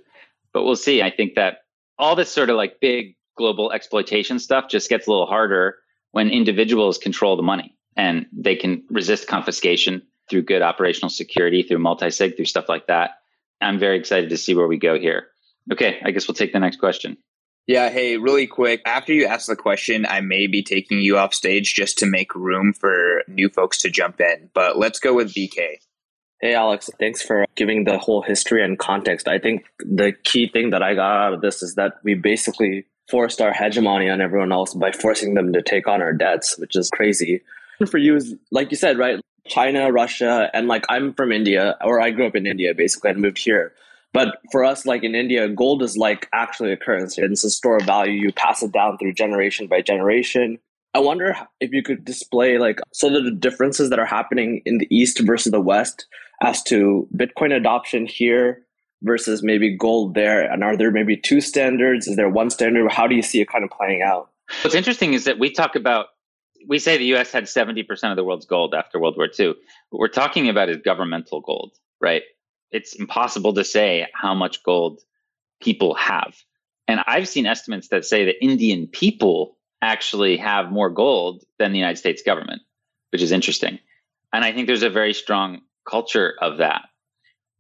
but 0.53 0.65
we'll 0.65 0.77
see. 0.77 1.01
I 1.01 1.11
think 1.11 1.37
that 1.37 1.63
all 1.99 2.17
this 2.17 2.31
sort 2.31 2.51
of 2.51 2.57
like 2.57 2.81
big 2.81 3.17
global 3.41 3.73
exploitation 3.73 4.39
stuff 4.39 4.69
just 4.69 4.91
gets 4.91 5.07
a 5.07 5.11
little 5.11 5.27
harder 5.27 5.79
when 6.11 6.29
individuals 6.29 6.99
control 6.99 7.37
the 7.37 7.43
money 7.43 7.75
and 7.97 8.27
they 8.33 8.55
can 8.55 8.85
resist 8.91 9.27
confiscation 9.27 10.03
through 10.29 10.43
good 10.43 10.61
operational 10.61 11.09
security, 11.09 11.63
through 11.63 11.79
multi-sig, 11.79 12.37
through 12.37 12.45
stuff 12.45 12.69
like 12.69 12.87
that. 12.89 13.13
I'm 13.63 13.79
very 13.79 13.99
excited 13.99 14.29
to 14.29 14.37
see 14.37 14.55
where 14.55 14.69
we 14.69 14.77
go 14.77 14.99
here. 14.99 15.29
Okay, 15.73 15.99
I 16.05 16.11
guess 16.11 16.29
we'll 16.29 16.35
take 16.35 16.53
the 16.53 16.61
next 16.61 16.77
question. 16.77 17.17
Yeah, 17.67 17.89
hey, 17.89 18.19
really 18.19 18.47
quick. 18.47 18.83
After 18.85 19.15
you 19.15 19.25
ask 19.25 19.47
the 19.47 19.57
question, 19.57 20.05
I 20.05 20.21
may 20.21 20.47
be 20.47 20.63
taking 20.63 20.99
you 20.99 21.17
off 21.17 21.33
stage 21.33 21.75
just 21.75 21.99
to 21.99 22.07
make 22.07 22.35
room 22.35 22.75
for 22.75 23.23
new 23.27 23.49
folks 23.49 23.79
to 23.79 23.91
jump 23.91 24.21
in. 24.21 24.51
But 24.53 24.79
let's 24.79 24.99
go 24.99 25.15
with 25.15 25.33
BK. 25.33 25.77
Hey, 26.41 26.55
Alex, 26.55 26.91
thanks 26.99 27.23
for 27.23 27.47
giving 27.55 27.85
the 27.85 27.99
whole 27.99 28.23
history 28.23 28.65
and 28.65 28.79
context. 28.79 29.29
I 29.29 29.39
think 29.39 29.67
the 29.79 30.13
key 30.25 30.49
thing 30.49 30.71
that 30.71 30.83
I 30.83 30.95
got 30.95 31.27
out 31.27 31.33
of 31.35 31.43
this 31.43 31.63
is 31.63 31.75
that 31.75 31.95
we 32.03 32.15
basically 32.15 32.87
forced 33.11 33.41
our 33.41 33.53
hegemony 33.53 34.09
on 34.09 34.21
everyone 34.21 34.53
else 34.53 34.75
by 34.75 34.93
forcing 34.93 35.35
them 35.35 35.53
to 35.53 35.63
take 35.63 35.89
on 35.89 36.01
our 36.01 36.13
debts, 36.13 36.59
which 36.59 36.77
is 36.77 36.91
crazy. 36.91 37.43
For 37.91 37.99
you, 37.99 38.17
is 38.17 38.35
like 38.51 38.71
you 38.71 38.77
said, 38.77 38.99
right? 38.99 39.21
China, 39.47 39.91
Russia, 39.91 40.51
and 40.53 40.69
like 40.69 40.85
I'm 40.89 41.15
from 41.15 41.33
India, 41.33 41.77
or 41.83 42.01
I 42.01 42.11
grew 42.11 42.27
up 42.27 42.37
in 42.37 42.47
India 42.47 42.75
basically 42.75 43.11
and 43.11 43.21
moved 43.21 43.39
here. 43.39 43.73
But 44.13 44.39
for 44.51 44.65
us, 44.65 44.87
like 44.87 45.05
in 45.05 45.15
India, 45.15 45.49
gold 45.49 45.83
is 45.83 45.97
like 45.97 46.29
actually 46.33 46.73
a 46.73 46.77
currency. 46.77 47.23
And 47.23 47.33
it's 47.33 47.45
a 47.45 47.51
store 47.51 47.77
of 47.77 47.85
value. 47.85 48.13
You 48.13 48.33
pass 48.33 48.63
it 48.63 48.73
down 48.73 48.99
through 48.99 49.13
generation 49.13 49.67
by 49.67 49.83
generation. 49.83 50.59
I 50.93 50.99
wonder 50.99 51.37
if 51.61 51.71
you 51.73 51.83
could 51.83 52.05
display 52.05 52.59
like 52.59 52.81
some 52.93 53.15
of 53.15 53.25
the 53.25 53.31
differences 53.31 53.91
that 53.91 54.01
are 54.01 54.07
happening 54.07 54.63
in 54.65 54.79
the 54.79 54.89
East 54.91 55.21
versus 55.21 55.53
the 55.53 55.61
West 55.61 56.07
as 56.43 56.63
to 56.65 57.07
Bitcoin 57.17 57.55
adoption 57.55 58.07
here 58.07 58.65
versus 59.03 59.43
maybe 59.43 59.77
gold 59.77 60.15
there. 60.15 60.51
And 60.51 60.63
are 60.63 60.77
there 60.77 60.91
maybe 60.91 61.17
two 61.17 61.41
standards? 61.41 62.07
Is 62.07 62.17
there 62.17 62.29
one 62.29 62.51
standard? 62.51 62.91
How 62.91 63.07
do 63.07 63.15
you 63.15 63.23
see 63.23 63.41
it 63.41 63.49
kind 63.49 63.65
of 63.65 63.71
playing 63.71 64.03
out? 64.03 64.31
What's 64.63 64.75
interesting 64.75 65.15
is 65.15 65.25
that 65.25 65.39
we 65.39 65.51
talk 65.51 65.77
about, 65.77 66.07
we 66.69 66.79
say 66.79 66.99
the 66.99 67.15
US 67.17 67.33
had 67.33 67.45
70% 67.45 68.11
of 68.11 68.17
the 68.17 68.25
world's 68.25 68.47
gold 68.47 68.75
after 68.75 69.01
World 69.01 69.17
War 69.17 69.29
II. 69.39 69.55
What 69.91 69.99
we're 70.01 70.09
talking 70.09 70.49
about 70.49 70.69
is 70.69 70.79
governmental 70.79 71.41
gold, 71.41 71.73
right? 72.01 72.23
it's 72.71 72.95
impossible 72.95 73.53
to 73.55 73.65
say 73.65 74.07
how 74.15 74.35
much 74.35 74.63
gold 74.63 75.01
people 75.61 75.95
have. 75.95 76.35
And 76.89 77.01
I've 77.07 77.29
seen 77.29 77.47
estimates 77.47 77.89
that 77.89 78.05
say 78.05 78.25
that 78.27 78.43
Indian 78.43 78.87
people 78.87 79.57
actually 79.83 80.37
have 80.37 80.71
more 80.71 80.91
gold 80.91 81.45
than 81.59 81.73
the 81.73 81.79
United 81.79 81.97
States 81.97 82.23
government, 82.23 82.63
which 83.11 83.23
is 83.23 83.33
interesting. 83.33 83.79
And 84.33 84.45
I 84.45 84.53
think 84.53 84.67
there's 84.67 84.83
a 84.83 84.91
very 84.91 85.15
strong 85.15 85.63
culture 85.89 86.35
of 86.41 86.59
that. 86.59 86.83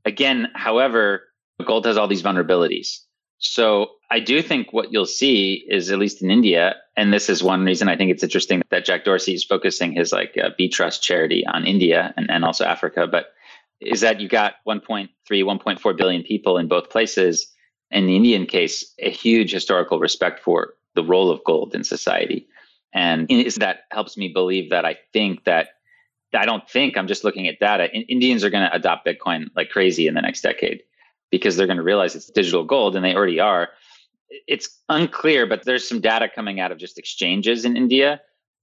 Again, 0.04 0.48
however, 0.54 1.22
gold 1.66 1.86
has 1.86 1.96
all 1.96 2.08
these 2.08 2.22
vulnerabilities. 2.22 2.98
So 3.40 3.92
I 4.10 4.20
do 4.20 4.42
think 4.42 4.72
what 4.72 4.92
you'll 4.92 5.06
see 5.06 5.64
is, 5.66 5.90
at 5.90 5.98
least 5.98 6.22
in 6.22 6.30
India, 6.30 6.76
and 6.96 7.12
this 7.12 7.30
is 7.30 7.42
one 7.42 7.64
reason 7.64 7.88
I 7.88 7.96
think 7.96 8.10
it's 8.10 8.22
interesting 8.22 8.62
that 8.70 8.84
Jack 8.84 9.04
Dorsey 9.04 9.32
is 9.32 9.44
focusing 9.44 9.92
his 9.92 10.12
like 10.12 10.36
uh, 10.36 10.50
BTrust 10.58 11.00
charity 11.00 11.46
on 11.46 11.66
India 11.66 12.12
and, 12.18 12.30
and 12.30 12.44
also 12.44 12.66
Africa. 12.66 13.06
But 13.06 13.28
is 13.80 14.02
that 14.02 14.20
you 14.20 14.28
got 14.28 14.56
1.3, 14.68 15.08
1.4 15.30 15.96
billion 15.96 16.22
people 16.22 16.58
in 16.58 16.68
both 16.68 16.90
places. 16.90 17.50
In 17.90 18.06
the 18.06 18.14
Indian 18.14 18.44
case, 18.44 18.94
a 18.98 19.10
huge 19.10 19.50
historical 19.52 19.98
respect 19.98 20.40
for 20.40 20.74
the 20.94 21.02
role 21.02 21.30
of 21.30 21.42
gold 21.44 21.74
in 21.74 21.82
society. 21.82 22.46
And 22.92 23.30
is 23.30 23.54
that 23.56 23.84
helps 23.90 24.18
me 24.18 24.28
believe 24.28 24.70
that 24.70 24.84
I 24.84 24.98
think 25.14 25.44
that 25.44 25.68
I 26.34 26.44
don't 26.44 26.68
think 26.68 26.96
I'm 26.96 27.08
just 27.08 27.24
looking 27.24 27.48
at 27.48 27.58
data. 27.58 27.90
Indians 27.90 28.44
are 28.44 28.50
going 28.50 28.68
to 28.68 28.74
adopt 28.74 29.06
Bitcoin 29.06 29.46
like 29.56 29.70
crazy 29.70 30.06
in 30.06 30.14
the 30.14 30.20
next 30.20 30.42
decade 30.42 30.82
because 31.30 31.56
they're 31.56 31.66
going 31.66 31.76
to 31.76 31.82
realize 31.82 32.14
it's 32.14 32.30
digital 32.30 32.64
gold 32.64 32.96
and 32.96 33.04
they 33.04 33.14
already 33.14 33.40
are. 33.40 33.68
It's 34.46 34.68
unclear, 34.88 35.46
but 35.46 35.64
there's 35.64 35.88
some 35.88 36.00
data 36.00 36.28
coming 36.32 36.60
out 36.60 36.72
of 36.72 36.78
just 36.78 36.98
exchanges 36.98 37.64
in 37.64 37.76
India 37.76 38.20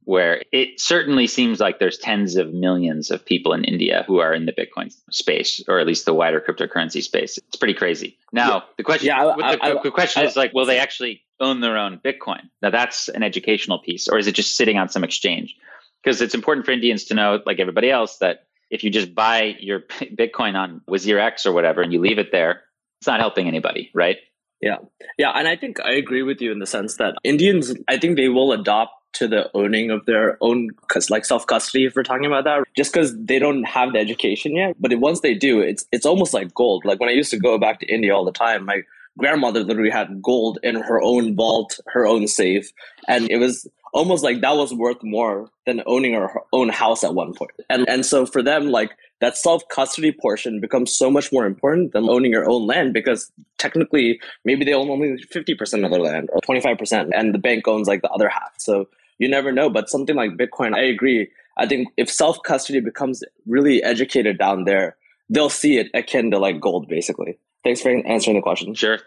where 0.07 0.41
it 0.53 0.79
certainly 0.79 1.27
seems 1.27 1.59
like 1.59 1.79
there's 1.79 1.97
tens 1.97 2.37
of 2.37 2.53
millions 2.53 3.11
of 3.11 3.25
people 3.25 3.51
in 3.51 3.65
India 3.65 4.05
who 4.07 4.19
are 4.19 4.33
in 4.33 4.45
the 4.45 4.53
Bitcoin 4.53 4.89
space, 5.11 5.61
or 5.67 5.79
at 5.79 5.85
least 5.85 6.05
the 6.05 6.13
wider 6.13 6.39
cryptocurrency 6.39 7.03
space. 7.03 7.37
It's 7.37 7.57
pretty 7.57 7.73
crazy. 7.73 8.17
Now, 8.31 8.47
yeah. 8.47 8.59
the 8.77 8.83
question, 8.83 9.07
yeah, 9.07 9.27
I, 9.27 9.35
the, 9.35 9.65
I, 9.65 9.83
the, 9.83 9.91
question 9.91 10.23
I, 10.23 10.25
is 10.25 10.37
like, 10.37 10.53
will 10.53 10.65
they 10.65 10.79
actually 10.79 11.23
own 11.41 11.59
their 11.59 11.77
own 11.77 11.99
Bitcoin? 11.99 12.43
Now, 12.61 12.69
that's 12.69 13.09
an 13.09 13.21
educational 13.21 13.79
piece, 13.79 14.07
or 14.07 14.17
is 14.17 14.27
it 14.27 14.31
just 14.31 14.55
sitting 14.55 14.77
on 14.77 14.87
some 14.87 15.03
exchange? 15.03 15.57
Because 16.01 16.21
it's 16.21 16.33
important 16.33 16.65
for 16.65 16.71
Indians 16.71 17.03
to 17.05 17.13
know, 17.13 17.41
like 17.45 17.59
everybody 17.59 17.91
else, 17.91 18.19
that 18.19 18.46
if 18.69 18.83
you 18.83 18.89
just 18.89 19.13
buy 19.13 19.55
your 19.59 19.81
Bitcoin 19.89 20.55
on 20.55 20.81
WazirX 20.89 21.45
or 21.45 21.51
whatever 21.51 21.81
and 21.81 21.93
you 21.93 21.99
leave 21.99 22.19
it 22.19 22.31
there, 22.31 22.63
it's 22.99 23.07
not 23.07 23.19
helping 23.19 23.47
anybody, 23.47 23.91
right? 23.93 24.17
Yeah. 24.61 24.77
Yeah. 25.17 25.31
And 25.31 25.47
I 25.47 25.55
think 25.55 25.79
I 25.79 25.91
agree 25.91 26.23
with 26.23 26.41
you 26.41 26.51
in 26.51 26.59
the 26.59 26.65
sense 26.65 26.95
that 26.95 27.15
Indians, 27.23 27.73
I 27.87 27.97
think 27.97 28.17
they 28.17 28.29
will 28.29 28.51
adopt 28.51 28.93
to 29.13 29.27
the 29.27 29.49
owning 29.55 29.89
of 29.89 30.05
their 30.05 30.37
own 30.41 30.69
cause 30.89 31.09
like 31.09 31.25
self 31.25 31.47
custody 31.47 31.85
if 31.85 31.95
we're 31.95 32.03
talking 32.03 32.25
about 32.25 32.43
that 32.43 32.63
just 32.75 32.93
because 32.93 33.17
they 33.17 33.39
don't 33.39 33.63
have 33.63 33.93
the 33.93 33.99
education 33.99 34.55
yet 34.55 34.75
but 34.79 34.93
once 34.99 35.21
they 35.21 35.33
do 35.33 35.59
it's 35.59 35.85
it's 35.91 36.05
almost 36.05 36.33
like 36.33 36.53
gold 36.53 36.83
like 36.85 36.99
when 36.99 37.09
i 37.09 37.13
used 37.13 37.31
to 37.31 37.39
go 37.39 37.57
back 37.57 37.79
to 37.79 37.85
india 37.87 38.13
all 38.13 38.25
the 38.25 38.31
time 38.31 38.65
my 38.65 38.81
grandmother 39.17 39.63
literally 39.63 39.89
had 39.89 40.21
gold 40.21 40.59
in 40.61 40.75
her 40.75 41.01
own 41.01 41.35
vault 41.35 41.79
her 41.87 42.05
own 42.05 42.27
safe 42.27 42.71
and 43.07 43.29
it 43.31 43.37
was 43.37 43.67
almost 43.97 44.23
like 44.23 44.41
that 44.41 44.55
was 44.55 44.73
worth 44.73 45.01
more 45.03 45.49
than 45.65 45.81
owning 45.85 46.13
her 46.13 46.29
own 46.53 46.69
house 46.69 47.03
at 47.03 47.13
one 47.15 47.33
point 47.33 47.51
and 47.69 47.87
and 47.89 48.05
so 48.05 48.25
for 48.25 48.41
them 48.43 48.67
like 48.67 48.91
that 49.19 49.35
self 49.35 49.67
custody 49.69 50.11
portion 50.11 50.59
becomes 50.61 50.95
so 50.95 51.09
much 51.09 51.31
more 51.31 51.45
important 51.45 51.91
than 51.93 52.09
owning 52.09 52.31
your 52.31 52.49
own 52.49 52.67
land 52.67 52.93
because 52.93 53.31
technically 53.57 54.19
maybe 54.45 54.63
they 54.63 54.73
own 54.73 54.89
only 54.89 55.17
50% 55.33 55.85
of 55.85 55.91
their 55.91 55.99
land 55.99 56.29
or 56.31 56.41
25% 56.41 57.09
and 57.13 57.33
the 57.33 57.39
bank 57.39 57.67
owns 57.67 57.87
like 57.87 58.03
the 58.03 58.09
other 58.09 58.29
half. 58.29 58.53
So 58.59 58.87
you 59.17 59.27
never 59.27 59.51
know. 59.51 59.69
But 59.69 59.89
something 59.89 60.15
like 60.15 60.31
Bitcoin, 60.31 60.75
I 60.75 60.81
agree. 60.81 61.29
I 61.57 61.65
think 61.65 61.89
if 61.97 62.09
self 62.09 62.37
custody 62.43 62.79
becomes 62.79 63.23
really 63.45 63.83
educated 63.83 64.37
down 64.37 64.65
there, 64.65 64.95
they'll 65.29 65.49
see 65.49 65.77
it 65.77 65.87
akin 65.93 66.31
to 66.31 66.39
like 66.39 66.59
gold, 66.59 66.87
basically. 66.87 67.39
Thanks 67.63 67.81
for 67.81 67.89
answering 67.89 68.37
the 68.37 68.41
question. 68.41 68.73
Sure. 68.73 68.99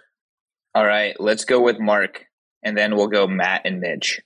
All 0.75 0.87
right, 0.87 1.19
let's 1.19 1.45
go 1.45 1.61
with 1.61 1.81
Mark, 1.81 2.27
and 2.63 2.77
then 2.77 2.95
we'll 2.97 3.09
go 3.09 3.27
Matt 3.27 3.63
and 3.65 3.81
Mitch. 3.81 4.21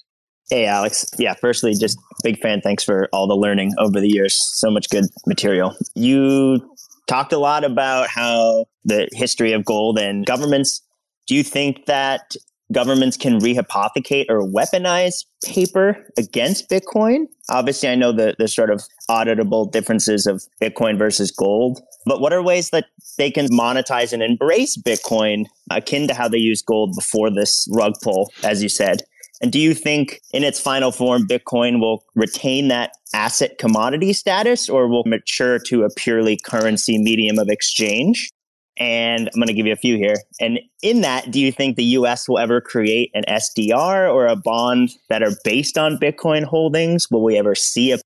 Hey, 0.51 0.67
Alex. 0.67 1.07
Yeah, 1.19 1.35
firstly, 1.35 1.75
just 1.75 1.99
big 2.23 2.39
fan. 2.41 2.61
Thanks 2.61 2.85
for 2.85 3.09
all 3.13 3.27
the 3.27 3.37
learning 3.37 3.73
over 3.79 4.01
the 4.01 4.09
years. 4.09 4.37
So 4.37 4.71
much 4.71 4.91
good 4.91 5.07
material. 5.27 5.75
You 5.95 6.77
talked 7.07 7.33
a 7.33 7.39
lot 7.39 7.65
about 7.65 8.09
how 8.09 8.67
the 8.85 9.09
history 9.13 9.53
of 9.53 9.65
gold 9.65 9.99
and 9.99 10.27
governments. 10.27 10.83
Do 11.27 11.35
you 11.35 11.43
think 11.43 11.87
that 11.87 12.37
governments 12.73 13.17
can 13.17 13.39
rehypothecate 13.41 14.27
or 14.29 14.41
weaponize 14.41 15.25
paper 15.45 16.05
against 16.17 16.69
Bitcoin. 16.71 17.27
Obviously, 17.51 17.89
I 17.89 17.95
know 17.95 18.13
the, 18.13 18.35
the 18.39 18.49
sort 18.49 18.71
of 18.71 18.83
auditable 19.11 19.71
differences 19.71 20.27
of 20.27 20.43
Bitcoin 20.61 20.99
versus 20.99 21.31
gold, 21.31 21.81
but 22.07 22.21
what 22.21 22.33
are 22.33 22.43
ways 22.43 22.71
that 22.71 22.87
they 23.19 23.31
can 23.31 23.47
monetize 23.49 24.13
and 24.13 24.23
embrace 24.23 24.77
Bitcoin 24.77 25.45
akin 25.71 26.09
to 26.09 26.15
how 26.15 26.29
they 26.29 26.39
use 26.39 26.63
gold 26.63 26.95
before 26.97 27.31
this 27.31 27.69
rug 27.73 27.95
pull, 28.03 28.33
as 28.43 28.63
you 28.63 28.69
said? 28.69 29.03
And 29.41 29.53
do 29.53 29.59
you 29.59 29.75
think 29.75 30.21
in 30.33 30.45
its 30.45 30.61
final 30.61 30.93
form, 30.93 31.27
Bitcoin 31.27 31.81
will 31.81 32.05
retain 32.15 32.69
that 32.69 32.93
asset 33.13 33.59
commodity 33.59 34.13
status 34.13 34.69
or 34.69 34.89
will 34.89 35.05
mature 35.07 35.59
to 35.61 35.83
a 35.85 35.91
purely 35.97 36.39
currency 36.45 36.99
medium 36.99 37.39
of 37.39 37.49
exchange? 37.49 38.31
And 38.77 39.29
I'm 39.29 39.39
going 39.39 39.47
to 39.49 39.55
give 39.55 39.67
you 39.67 39.73
a 39.73 39.77
few 39.77 39.97
here. 39.97 40.17
And 40.41 40.59
in 40.83 41.03
that, 41.03 41.31
do 41.31 41.41
you 41.41 41.53
think 41.53 41.77
the 41.77 41.85
US 41.85 42.29
will 42.29 42.39
ever 42.39 42.61
create 42.61 43.11
an 43.15 43.25
SDR 43.29 44.13
or 44.13 44.27
a 44.27 44.37
bond 44.37 44.91
that 45.09 45.23
are 45.23 45.33
based 45.45 45.79
on 45.79 45.99
Bitcoin 45.99 46.45
holdings? 46.45 47.09
Will 47.11 47.23
we 47.23 47.39
ever 47.39 47.55
see 47.55 47.93
a 47.93 47.99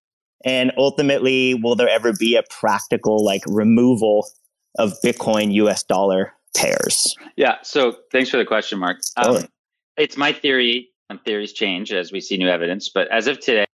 and 0.45 0.73
ultimately, 0.77 1.55
will 1.55 1.75
there 1.75 1.89
ever 1.89 2.13
be 2.13 2.37
a 2.37 2.43
practical 2.49 3.25
like 3.25 3.43
removal 3.47 4.29
of 4.79 4.95
Bitcoin 5.05 5.53
US 5.55 5.83
dollar 5.83 6.33
pairs? 6.57 7.17
Yeah. 7.37 7.57
So 7.63 7.97
thanks 8.13 8.31
for 8.31 8.37
the 8.37 8.45
question, 8.45 8.79
Mark. 8.79 8.99
Um, 9.17 9.45
It's 9.97 10.17
my 10.17 10.33
theory, 10.33 10.91
and 11.11 11.23
theories 11.25 11.53
change 11.53 11.93
as 11.93 12.13
we 12.13 12.21
see 12.21 12.37
new 12.37 12.49
evidence. 12.49 12.89
But 12.89 13.09
as 13.09 13.27
of 13.27 13.41
today, 13.41 13.67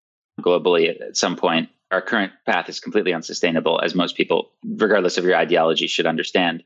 globally 0.42 0.90
at 1.02 1.18
some 1.18 1.36
point. 1.36 1.70
Our 1.92 2.02
current 2.02 2.34
path 2.46 2.70
is 2.70 2.80
completely 2.80 3.14
unsustainable, 3.14 3.80
as 3.82 3.94
most 3.94 4.16
people, 4.16 4.52
regardless 4.66 5.18
of 5.18 5.26
your 5.26 5.36
ideology, 5.36 5.88
should 5.88 6.08
understand. 6.08 6.64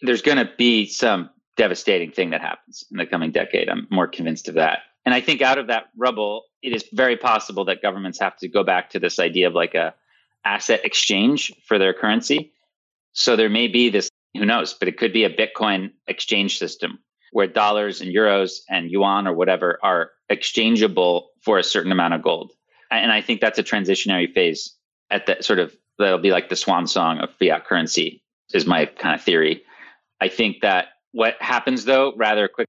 There's 0.00 0.22
going 0.22 0.38
to 0.38 0.50
be 0.56 0.86
some 0.86 1.30
devastating 1.56 2.10
thing 2.10 2.30
that 2.30 2.40
happens 2.40 2.84
in 2.90 2.96
the 2.96 3.06
coming 3.06 3.30
decade. 3.30 3.68
I'm 3.68 3.86
more 3.90 4.08
convinced 4.08 4.48
of 4.48 4.54
that. 4.54 4.80
And 5.04 5.14
I 5.14 5.20
think 5.20 5.42
out 5.42 5.58
of 5.58 5.66
that 5.66 5.90
rubble, 5.96 6.44
it 6.62 6.74
is 6.74 6.84
very 6.92 7.16
possible 7.16 7.64
that 7.66 7.82
governments 7.82 8.18
have 8.20 8.36
to 8.38 8.48
go 8.48 8.64
back 8.64 8.90
to 8.90 8.98
this 8.98 9.18
idea 9.18 9.48
of 9.48 9.54
like 9.54 9.74
a 9.74 9.94
asset 10.44 10.84
exchange 10.84 11.52
for 11.66 11.78
their 11.78 11.92
currency. 11.92 12.52
So 13.12 13.36
there 13.36 13.50
may 13.50 13.68
be 13.68 13.90
this, 13.90 14.08
who 14.34 14.46
knows, 14.46 14.72
but 14.72 14.88
it 14.88 14.96
could 14.96 15.12
be 15.12 15.24
a 15.24 15.30
Bitcoin 15.30 15.90
exchange 16.06 16.58
system 16.58 16.98
where 17.32 17.46
dollars 17.46 18.00
and 18.00 18.14
euros 18.14 18.60
and 18.70 18.90
yuan 18.90 19.26
or 19.26 19.32
whatever 19.32 19.78
are 19.82 20.10
exchangeable 20.28 21.30
for 21.42 21.58
a 21.58 21.64
certain 21.64 21.90
amount 21.90 22.14
of 22.14 22.22
gold. 22.22 22.52
And 22.90 23.10
I 23.10 23.20
think 23.20 23.40
that's 23.40 23.58
a 23.58 23.62
transitionary 23.62 24.32
phase 24.32 24.74
at 25.10 25.26
that 25.26 25.44
sort 25.44 25.58
of 25.58 25.74
that'll 25.98 26.18
be 26.18 26.30
like 26.30 26.48
the 26.48 26.56
swan 26.56 26.86
song 26.86 27.18
of 27.18 27.30
fiat 27.38 27.66
currency 27.66 28.22
is 28.52 28.66
my 28.66 28.86
kind 28.86 29.14
of 29.14 29.22
theory. 29.22 29.62
I 30.20 30.28
think 30.28 30.60
that 30.60 30.88
what 31.12 31.36
happens 31.40 31.84
though 31.84 32.12
rather 32.16 32.48
quick 32.48 32.68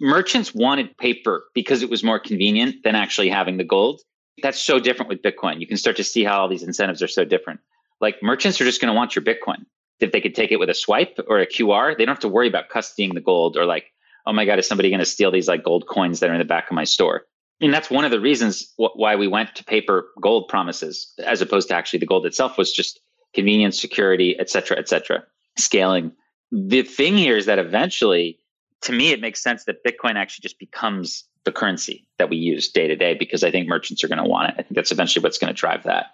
merchants 0.00 0.54
wanted 0.54 0.96
paper 0.98 1.44
because 1.54 1.82
it 1.82 1.90
was 1.90 2.04
more 2.04 2.18
convenient 2.18 2.76
than 2.84 2.94
actually 2.94 3.28
having 3.28 3.56
the 3.56 3.64
gold. 3.64 4.00
That's 4.42 4.60
so 4.60 4.78
different 4.78 5.08
with 5.08 5.22
Bitcoin. 5.22 5.60
You 5.60 5.66
can 5.66 5.78
start 5.78 5.96
to 5.96 6.04
see 6.04 6.22
how 6.22 6.40
all 6.40 6.48
these 6.48 6.62
incentives 6.62 7.02
are 7.02 7.08
so 7.08 7.24
different. 7.24 7.60
Like 8.00 8.22
merchants 8.22 8.60
are 8.60 8.64
just 8.64 8.80
going 8.80 8.92
to 8.92 8.96
want 8.96 9.16
your 9.16 9.24
Bitcoin. 9.24 9.64
If 9.98 10.12
they 10.12 10.20
could 10.20 10.34
take 10.34 10.52
it 10.52 10.58
with 10.58 10.68
a 10.68 10.74
swipe 10.74 11.18
or 11.26 11.40
a 11.40 11.46
QR, 11.46 11.96
they 11.96 12.04
don't 12.04 12.14
have 12.14 12.20
to 12.20 12.28
worry 12.28 12.48
about 12.48 12.68
custodying 12.68 13.14
the 13.14 13.20
gold 13.20 13.56
or 13.56 13.64
like, 13.64 13.86
oh 14.26 14.32
my 14.32 14.44
God, 14.44 14.58
is 14.58 14.66
somebody 14.66 14.90
going 14.90 15.00
to 15.00 15.06
steal 15.06 15.30
these 15.30 15.48
like 15.48 15.62
gold 15.62 15.86
coins 15.86 16.20
that 16.20 16.30
are 16.30 16.34
in 16.34 16.38
the 16.38 16.44
back 16.44 16.70
of 16.70 16.74
my 16.74 16.84
store? 16.84 17.22
And 17.60 17.72
that's 17.72 17.90
one 17.90 18.04
of 18.04 18.10
the 18.10 18.20
reasons 18.20 18.72
wh- 18.76 18.96
why 18.96 19.16
we 19.16 19.28
went 19.28 19.54
to 19.56 19.64
paper 19.64 20.08
gold 20.20 20.48
promises 20.48 21.12
as 21.24 21.40
opposed 21.40 21.68
to 21.68 21.74
actually 21.74 22.00
the 22.00 22.06
gold 22.06 22.26
itself 22.26 22.58
was 22.58 22.72
just 22.72 23.00
convenience, 23.34 23.80
security, 23.80 24.38
et 24.38 24.50
cetera, 24.50 24.78
et 24.78 24.88
cetera, 24.88 25.24
scaling. 25.56 26.12
The 26.52 26.82
thing 26.82 27.16
here 27.16 27.36
is 27.36 27.46
that 27.46 27.58
eventually 27.58 28.38
to 28.82 28.92
me, 28.92 29.10
it 29.10 29.20
makes 29.20 29.42
sense 29.42 29.64
that 29.64 29.84
Bitcoin 29.84 30.16
actually 30.16 30.42
just 30.42 30.58
becomes 30.58 31.24
the 31.44 31.52
currency 31.52 32.06
that 32.18 32.28
we 32.28 32.36
use 32.36 32.68
day 32.68 32.86
to 32.86 32.96
day 32.96 33.14
because 33.14 33.44
I 33.44 33.50
think 33.50 33.68
merchants 33.68 34.02
are 34.04 34.08
going 34.08 34.22
to 34.22 34.28
want 34.28 34.50
it. 34.50 34.54
I 34.58 34.62
think 34.62 34.74
that's 34.74 34.92
eventually 34.92 35.22
what's 35.22 35.38
going 35.38 35.52
to 35.52 35.58
drive 35.58 35.84
that. 35.84 36.06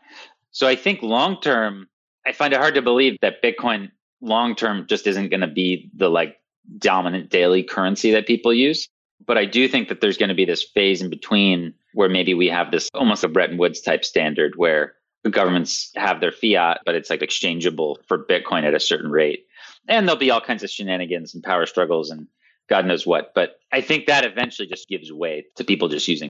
So 0.50 0.66
I 0.66 0.76
think 0.76 1.02
long 1.02 1.40
term, 1.40 1.88
I 2.26 2.32
find 2.32 2.52
it 2.52 2.58
hard 2.58 2.74
to 2.74 2.82
believe 2.82 3.16
that 3.22 3.42
Bitcoin 3.42 3.90
long 4.20 4.54
term 4.54 4.86
just 4.86 5.06
isn't 5.06 5.30
going 5.30 5.40
to 5.40 5.46
be 5.46 5.90
the 5.94 6.08
like 6.08 6.36
dominant 6.78 7.30
daily 7.30 7.62
currency 7.62 8.12
that 8.12 8.26
people 8.26 8.52
use. 8.52 8.88
But 9.24 9.38
I 9.38 9.44
do 9.44 9.68
think 9.68 9.88
that 9.88 10.00
there's 10.00 10.18
going 10.18 10.30
to 10.30 10.34
be 10.34 10.44
this 10.44 10.62
phase 10.62 11.00
in 11.00 11.10
between 11.10 11.74
where 11.94 12.08
maybe 12.08 12.34
we 12.34 12.48
have 12.48 12.70
this 12.70 12.88
almost 12.94 13.24
a 13.24 13.28
Bretton 13.28 13.58
Woods 13.58 13.80
type 13.80 14.04
standard 14.04 14.54
where 14.56 14.94
the 15.22 15.30
governments 15.30 15.92
have 15.94 16.20
their 16.20 16.32
fiat, 16.32 16.80
but 16.84 16.94
it's 16.94 17.10
like 17.10 17.22
exchangeable 17.22 17.98
for 18.08 18.24
Bitcoin 18.24 18.64
at 18.64 18.74
a 18.74 18.80
certain 18.80 19.10
rate. 19.10 19.46
And 19.88 20.06
there'll 20.06 20.18
be 20.18 20.30
all 20.30 20.40
kinds 20.40 20.62
of 20.62 20.70
shenanigans 20.70 21.34
and 21.34 21.42
power 21.42 21.66
struggles 21.66 22.10
and 22.10 22.26
God 22.68 22.86
knows 22.86 23.06
what. 23.06 23.32
But 23.34 23.60
I 23.70 23.80
think 23.80 24.06
that 24.06 24.24
eventually 24.24 24.66
just 24.66 24.88
gives 24.88 25.12
way 25.12 25.44
to 25.56 25.64
people 25.64 25.88
just 25.88 26.08
using, 26.08 26.28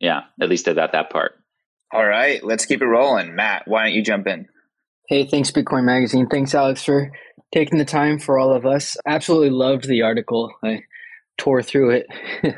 yeah, 0.00 0.22
at 0.40 0.48
least 0.48 0.68
about 0.68 0.92
that 0.92 1.10
part. 1.10 1.38
All 1.92 2.04
right, 2.04 2.42
let's 2.42 2.66
keep 2.66 2.82
it 2.82 2.86
rolling. 2.86 3.34
Matt, 3.36 3.68
why 3.68 3.84
don't 3.84 3.94
you 3.94 4.02
jump 4.02 4.26
in? 4.26 4.48
Hey, 5.08 5.26
thanks, 5.26 5.50
Bitcoin 5.50 5.84
Magazine. 5.84 6.26
Thanks, 6.26 6.54
Alex, 6.54 6.82
for 6.82 7.12
taking 7.54 7.78
the 7.78 7.84
time 7.84 8.18
for 8.18 8.36
all 8.36 8.52
of 8.52 8.66
us. 8.66 8.96
Absolutely 9.06 9.50
loved 9.50 9.86
the 9.86 10.02
article. 10.02 10.52
I 10.64 10.82
tore 11.38 11.62
through 11.62 11.90
it 11.90 12.06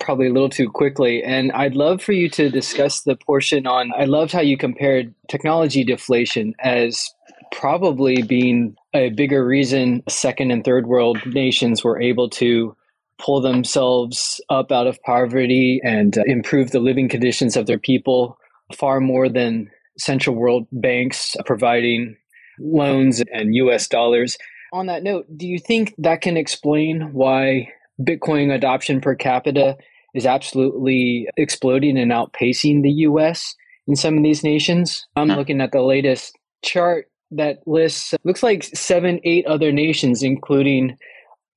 probably 0.00 0.26
a 0.26 0.32
little 0.32 0.48
too 0.48 0.68
quickly. 0.68 1.22
And 1.22 1.52
I'd 1.52 1.76
love 1.76 2.02
for 2.02 2.12
you 2.12 2.28
to 2.30 2.50
discuss 2.50 3.02
the 3.02 3.14
portion 3.14 3.66
on. 3.68 3.92
I 3.96 4.06
loved 4.06 4.32
how 4.32 4.40
you 4.40 4.56
compared 4.56 5.14
technology 5.28 5.84
deflation 5.84 6.54
as 6.60 7.08
probably 7.52 8.22
being 8.22 8.74
a 8.94 9.10
bigger 9.10 9.46
reason 9.46 10.02
second 10.08 10.50
and 10.50 10.64
third 10.64 10.86
world 10.86 11.18
nations 11.26 11.84
were 11.84 12.00
able 12.00 12.28
to 12.30 12.76
pull 13.18 13.40
themselves 13.40 14.40
up 14.50 14.72
out 14.72 14.86
of 14.86 15.00
poverty 15.02 15.80
and 15.84 16.18
uh, 16.18 16.22
improve 16.26 16.70
the 16.70 16.80
living 16.80 17.08
conditions 17.08 17.56
of 17.56 17.66
their 17.66 17.78
people 17.78 18.38
far 18.74 18.98
more 19.00 19.28
than 19.28 19.70
central 19.98 20.34
world 20.34 20.66
banks 20.72 21.36
providing 21.44 22.16
loans 22.60 23.22
and 23.32 23.54
US 23.54 23.88
dollars. 23.88 24.36
On 24.72 24.86
that 24.86 25.02
note, 25.02 25.26
do 25.36 25.46
you 25.46 25.58
think 25.58 25.94
that 25.98 26.20
can 26.20 26.36
explain 26.36 27.12
why 27.12 27.68
Bitcoin 28.00 28.54
adoption 28.54 29.00
per 29.00 29.14
capita 29.14 29.76
is 30.14 30.26
absolutely 30.26 31.28
exploding 31.36 31.98
and 31.98 32.12
outpacing 32.12 32.82
the 32.82 32.90
US 32.90 33.54
in 33.86 33.96
some 33.96 34.16
of 34.16 34.22
these 34.22 34.44
nations? 34.44 35.06
I'm 35.16 35.28
hmm. 35.28 35.36
looking 35.36 35.60
at 35.60 35.72
the 35.72 35.82
latest 35.82 36.36
chart 36.62 37.10
that 37.32 37.58
lists 37.66 38.14
looks 38.24 38.42
like 38.42 38.64
seven, 38.64 39.20
eight 39.24 39.46
other 39.46 39.72
nations, 39.72 40.22
including 40.22 40.96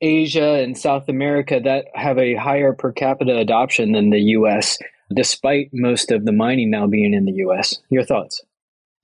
Asia 0.01 0.55
and 0.55 0.77
South 0.77 1.07
America, 1.07 1.59
that 1.63 1.85
have 1.93 2.17
a 2.17 2.35
higher 2.35 2.73
per 2.73 2.91
capita 2.91 3.37
adoption 3.37 3.93
than 3.93 4.09
the 4.09 4.19
U.S., 4.19 4.77
despite 5.15 5.69
most 5.71 6.11
of 6.11 6.25
the 6.25 6.31
mining 6.31 6.69
now 6.69 6.87
being 6.87 7.13
in 7.13 7.25
the 7.25 7.33
U.S. 7.33 7.79
Your 7.89 8.03
thoughts? 8.03 8.41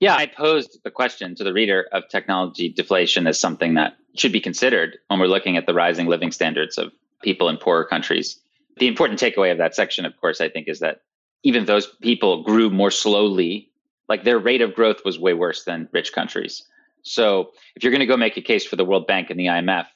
Yeah, 0.00 0.16
I 0.16 0.26
posed 0.26 0.82
the 0.82 0.90
question 0.90 1.34
to 1.36 1.44
the 1.44 1.52
reader 1.52 1.86
of 1.92 2.08
technology 2.08 2.70
deflation 2.70 3.26
as 3.26 3.38
something 3.38 3.74
that 3.74 3.96
should 4.16 4.32
be 4.32 4.40
considered 4.40 4.98
when 5.08 5.20
we're 5.20 5.26
looking 5.26 5.56
at 5.56 5.66
the 5.66 5.74
rising 5.74 6.06
living 6.06 6.32
standards 6.32 6.78
of 6.78 6.90
people 7.22 7.48
in 7.48 7.58
poorer 7.58 7.84
countries. 7.84 8.40
The 8.78 8.88
important 8.88 9.20
takeaway 9.20 9.52
of 9.52 9.58
that 9.58 9.74
section, 9.74 10.06
of 10.06 10.16
course, 10.18 10.40
I 10.40 10.48
think, 10.48 10.68
is 10.68 10.80
that 10.80 11.02
even 11.42 11.66
those 11.66 11.86
people 12.00 12.42
grew 12.42 12.70
more 12.70 12.90
slowly 12.90 13.70
like 14.08 14.24
their 14.24 14.38
rate 14.38 14.60
of 14.60 14.74
growth 14.74 15.04
was 15.04 15.18
way 15.18 15.34
worse 15.34 15.64
than 15.64 15.88
rich 15.92 16.12
countries. 16.12 16.64
So 17.02 17.50
if 17.76 17.84
you're 17.84 17.92
going 17.92 18.00
to 18.00 18.06
go 18.06 18.16
make 18.16 18.36
a 18.36 18.42
case 18.42 18.66
for 18.66 18.76
the 18.76 18.84
World 18.84 19.06
Bank 19.06 19.30
and 19.30 19.38
the 19.38 19.46
IMF 19.46 19.86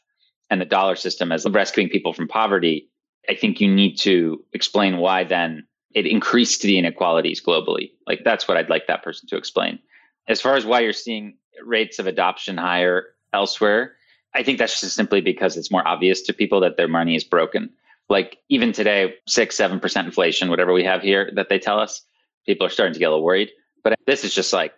and 0.50 0.60
the 0.60 0.66
dollar 0.66 0.94
system 0.94 1.32
as 1.32 1.44
rescuing 1.44 1.88
people 1.88 2.12
from 2.12 2.28
poverty, 2.28 2.88
I 3.28 3.34
think 3.34 3.60
you 3.60 3.74
need 3.74 3.96
to 4.00 4.42
explain 4.52 4.98
why 4.98 5.24
then 5.24 5.66
it 5.94 6.06
increased 6.06 6.62
the 6.62 6.78
inequalities 6.78 7.42
globally. 7.42 7.90
Like 8.06 8.20
that's 8.24 8.46
what 8.46 8.56
I'd 8.56 8.70
like 8.70 8.86
that 8.86 9.02
person 9.02 9.28
to 9.30 9.36
explain. 9.36 9.80
As 10.28 10.40
far 10.40 10.56
as 10.56 10.64
why 10.64 10.80
you're 10.80 10.92
seeing 10.92 11.36
rates 11.64 11.98
of 11.98 12.06
adoption 12.06 12.56
higher 12.56 13.04
elsewhere, 13.32 13.94
I 14.34 14.42
think 14.42 14.58
that's 14.58 14.80
just 14.80 14.96
simply 14.96 15.20
because 15.20 15.56
it's 15.56 15.70
more 15.70 15.86
obvious 15.86 16.22
to 16.22 16.32
people 16.32 16.60
that 16.60 16.76
their 16.76 16.88
money 16.88 17.14
is 17.14 17.24
broken. 17.24 17.70
Like 18.08 18.38
even 18.48 18.72
today, 18.72 19.14
six, 19.26 19.56
seven 19.56 19.80
percent 19.80 20.06
inflation, 20.06 20.50
whatever 20.50 20.72
we 20.72 20.84
have 20.84 21.02
here 21.02 21.30
that 21.34 21.48
they 21.48 21.58
tell 21.58 21.78
us, 21.78 22.02
people 22.46 22.66
are 22.66 22.70
starting 22.70 22.92
to 22.92 22.98
get 22.98 23.06
a 23.06 23.10
little 23.10 23.24
worried. 23.24 23.50
But 23.82 23.98
this 24.06 24.24
is 24.24 24.34
just 24.34 24.52
like 24.52 24.74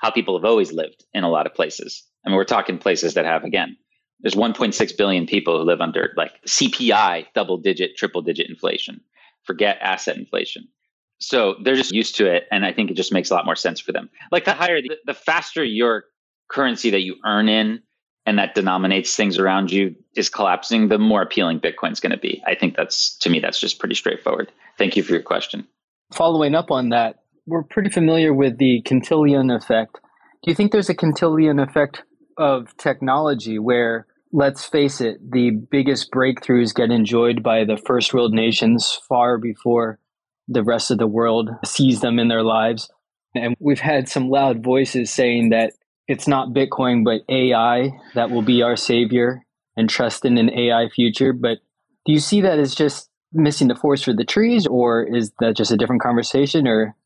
how 0.00 0.10
people 0.10 0.36
have 0.36 0.44
always 0.44 0.72
lived 0.72 1.04
in 1.14 1.24
a 1.24 1.30
lot 1.30 1.46
of 1.46 1.54
places. 1.54 2.04
I 2.24 2.28
mean, 2.28 2.36
we're 2.36 2.44
talking 2.44 2.78
places 2.78 3.14
that 3.14 3.24
have, 3.24 3.44
again, 3.44 3.76
there's 4.20 4.34
1.6 4.34 4.96
billion 4.96 5.26
people 5.26 5.58
who 5.58 5.64
live 5.64 5.80
under 5.80 6.12
like 6.16 6.32
CPI, 6.46 7.26
double 7.34 7.56
digit, 7.56 7.96
triple 7.96 8.22
digit 8.22 8.48
inflation. 8.50 9.00
Forget 9.44 9.78
asset 9.80 10.16
inflation. 10.16 10.68
So 11.20 11.56
they're 11.62 11.76
just 11.76 11.92
used 11.92 12.16
to 12.16 12.26
it. 12.26 12.44
And 12.50 12.64
I 12.64 12.72
think 12.72 12.90
it 12.90 12.94
just 12.94 13.12
makes 13.12 13.30
a 13.30 13.34
lot 13.34 13.44
more 13.44 13.56
sense 13.56 13.78
for 13.78 13.92
them. 13.92 14.08
Like 14.32 14.46
the 14.46 14.54
higher, 14.54 14.80
the, 14.80 14.96
the 15.06 15.14
faster 15.14 15.62
your 15.62 16.04
currency 16.50 16.90
that 16.90 17.02
you 17.02 17.16
earn 17.24 17.48
in 17.48 17.80
and 18.26 18.38
that 18.38 18.54
denominates 18.54 19.14
things 19.14 19.38
around 19.38 19.70
you 19.70 19.94
is 20.16 20.28
collapsing, 20.28 20.88
the 20.88 20.98
more 20.98 21.22
appealing 21.22 21.60
Bitcoin's 21.60 22.00
going 22.00 22.12
to 22.12 22.18
be. 22.18 22.42
I 22.46 22.54
think 22.54 22.76
that's, 22.76 23.16
to 23.18 23.30
me, 23.30 23.38
that's 23.40 23.60
just 23.60 23.78
pretty 23.78 23.94
straightforward. 23.94 24.50
Thank 24.78 24.96
you 24.96 25.02
for 25.02 25.12
your 25.12 25.22
question. 25.22 25.66
Following 26.12 26.54
up 26.54 26.70
on 26.70 26.88
that, 26.88 27.16
we're 27.46 27.64
pretty 27.64 27.90
familiar 27.90 28.32
with 28.32 28.58
the 28.58 28.82
Cantillon 28.84 29.50
effect. 29.50 29.98
Do 30.42 30.50
you 30.50 30.54
think 30.54 30.72
there's 30.72 30.88
a 30.88 30.94
Cantillon 30.94 31.58
effect 31.58 32.02
of 32.38 32.76
technology 32.78 33.58
where, 33.58 34.06
let's 34.32 34.64
face 34.64 35.00
it, 35.00 35.18
the 35.30 35.50
biggest 35.50 36.10
breakthroughs 36.10 36.74
get 36.74 36.90
enjoyed 36.90 37.42
by 37.42 37.64
the 37.64 37.76
first 37.76 38.14
world 38.14 38.32
nations 38.32 38.98
far 39.08 39.38
before 39.38 39.98
the 40.50 40.62
rest 40.62 40.90
of 40.90 40.98
the 40.98 41.06
world 41.06 41.50
sees 41.64 42.00
them 42.00 42.18
in 42.18 42.28
their 42.28 42.42
lives? 42.42 42.90
And 43.34 43.56
we've 43.60 43.80
had 43.80 44.08
some 44.08 44.28
loud 44.28 44.62
voices 44.62 45.10
saying 45.10 45.50
that 45.50 45.72
it's 46.08 46.26
not 46.26 46.48
Bitcoin, 46.48 47.04
but 47.04 47.22
AI 47.32 47.90
that 48.14 48.30
will 48.30 48.42
be 48.42 48.62
our 48.62 48.76
savior 48.76 49.42
and 49.76 49.88
trust 49.88 50.24
in 50.24 50.36
an 50.36 50.50
AI 50.50 50.88
future. 50.88 51.32
But 51.32 51.58
do 52.04 52.12
you 52.12 52.18
see 52.18 52.40
that 52.40 52.58
as 52.58 52.74
just 52.74 53.08
missing 53.32 53.68
the 53.68 53.76
forest 53.76 54.04
for 54.04 54.12
the 54.12 54.24
trees, 54.24 54.66
or 54.66 55.04
is 55.04 55.30
that 55.38 55.56
just 55.56 55.70
a 55.70 55.76
different 55.76 56.02
conversation? 56.02 56.66
Or 56.66 56.96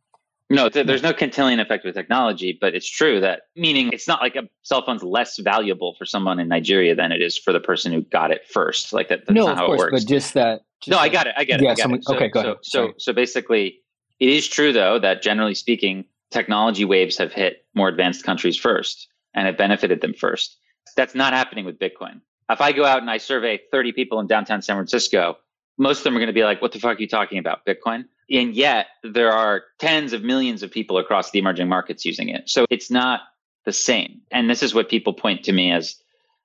no, 0.48 0.68
there's 0.68 1.02
no 1.02 1.12
Cantillon 1.12 1.60
effect 1.60 1.84
with 1.84 1.94
technology, 1.94 2.56
but 2.58 2.74
it's 2.74 2.88
true 2.88 3.20
that 3.20 3.42
meaning 3.56 3.90
it's 3.92 4.08
not 4.08 4.22
like 4.22 4.36
a 4.36 4.42
cell 4.62 4.84
phone's 4.84 5.02
less 5.02 5.38
valuable 5.38 5.94
for 5.98 6.06
someone 6.06 6.38
in 6.38 6.48
Nigeria 6.48 6.94
than 6.94 7.12
it 7.12 7.20
is 7.20 7.36
for 7.36 7.52
the 7.52 7.60
person 7.60 7.92
who 7.92 8.02
got 8.02 8.30
it 8.30 8.46
first. 8.48 8.92
Like 8.92 9.08
that, 9.08 9.26
that's 9.26 9.34
no, 9.34 9.46
not 9.46 9.56
how 9.56 9.66
course, 9.66 9.80
it 9.80 9.84
works. 9.84 10.04
But 10.04 10.08
just 10.08 10.34
that. 10.34 10.62
No, 10.88 10.98
I 10.98 11.08
got 11.08 11.26
it. 11.26 11.34
I 11.36 11.44
get 11.44 11.60
it. 11.60 11.64
Yeah. 11.64 11.70
I 11.70 11.94
it. 11.94 12.04
So, 12.04 12.14
okay. 12.14 12.28
Go 12.28 12.40
ahead. 12.40 12.56
So, 12.62 12.88
so, 12.88 12.94
so 12.98 13.12
basically, 13.12 13.80
it 14.20 14.28
is 14.28 14.48
true 14.48 14.72
though 14.72 14.98
that 14.98 15.22
generally 15.22 15.54
speaking, 15.54 16.04
technology 16.30 16.84
waves 16.84 17.16
have 17.18 17.32
hit 17.32 17.64
more 17.74 17.88
advanced 17.88 18.24
countries 18.24 18.56
first 18.56 19.08
and 19.34 19.46
have 19.46 19.56
benefited 19.56 20.00
them 20.00 20.14
first. 20.14 20.56
That's 20.96 21.14
not 21.14 21.32
happening 21.32 21.64
with 21.64 21.78
Bitcoin. 21.78 22.20
If 22.50 22.60
I 22.60 22.72
go 22.72 22.84
out 22.84 23.00
and 23.00 23.10
I 23.10 23.18
survey 23.18 23.60
30 23.70 23.92
people 23.92 24.20
in 24.20 24.26
downtown 24.26 24.62
San 24.62 24.76
Francisco, 24.76 25.38
most 25.78 25.98
of 25.98 26.04
them 26.04 26.16
are 26.16 26.20
going 26.20 26.28
to 26.28 26.34
be 26.34 26.44
like, 26.44 26.62
"What 26.62 26.72
the 26.72 26.78
fuck 26.78 26.98
are 26.98 27.00
you 27.00 27.08
talking 27.08 27.38
about, 27.38 27.66
Bitcoin?" 27.66 28.04
And 28.30 28.54
yet 28.54 28.86
there 29.02 29.32
are 29.32 29.64
tens 29.78 30.12
of 30.12 30.22
millions 30.22 30.62
of 30.62 30.70
people 30.70 30.98
across 30.98 31.30
the 31.30 31.38
emerging 31.38 31.68
markets 31.68 32.04
using 32.04 32.28
it. 32.28 32.48
So 32.48 32.64
it's 32.70 32.90
not 32.90 33.22
the 33.64 33.72
same. 33.72 34.20
And 34.30 34.48
this 34.48 34.62
is 34.62 34.74
what 34.74 34.88
people 34.88 35.12
point 35.12 35.42
to 35.44 35.52
me 35.52 35.72
as 35.72 35.96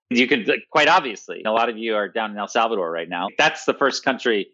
you 0.09 0.27
could 0.27 0.47
like, 0.47 0.67
quite 0.69 0.87
obviously, 0.87 1.43
a 1.43 1.51
lot 1.51 1.69
of 1.69 1.77
you 1.77 1.95
are 1.95 2.07
down 2.07 2.31
in 2.31 2.37
El 2.37 2.47
Salvador 2.47 2.91
right 2.91 3.09
now. 3.09 3.27
That's 3.37 3.65
the 3.65 3.73
first 3.73 4.03
country, 4.03 4.47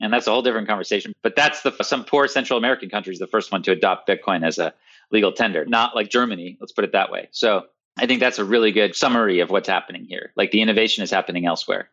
and 0.00 0.12
that's 0.12 0.26
a 0.26 0.30
whole 0.30 0.42
different 0.42 0.68
conversation. 0.68 1.12
But 1.22 1.36
that's 1.36 1.62
the 1.62 1.72
some 1.82 2.04
poor 2.04 2.28
Central 2.28 2.58
American 2.58 2.88
country 2.88 3.12
is 3.12 3.18
the 3.18 3.26
first 3.26 3.52
one 3.52 3.62
to 3.64 3.72
adopt 3.72 4.08
Bitcoin 4.08 4.46
as 4.46 4.58
a 4.58 4.72
legal 5.10 5.32
tender, 5.32 5.64
not 5.66 5.94
like 5.94 6.08
Germany. 6.08 6.56
Let's 6.60 6.72
put 6.72 6.84
it 6.84 6.92
that 6.92 7.10
way. 7.10 7.28
So 7.32 7.66
I 7.98 8.06
think 8.06 8.20
that's 8.20 8.38
a 8.38 8.44
really 8.44 8.72
good 8.72 8.96
summary 8.96 9.40
of 9.40 9.50
what's 9.50 9.68
happening 9.68 10.06
here. 10.06 10.32
Like 10.36 10.50
the 10.50 10.62
innovation 10.62 11.04
is 11.04 11.10
happening 11.10 11.46
elsewhere. 11.46 11.90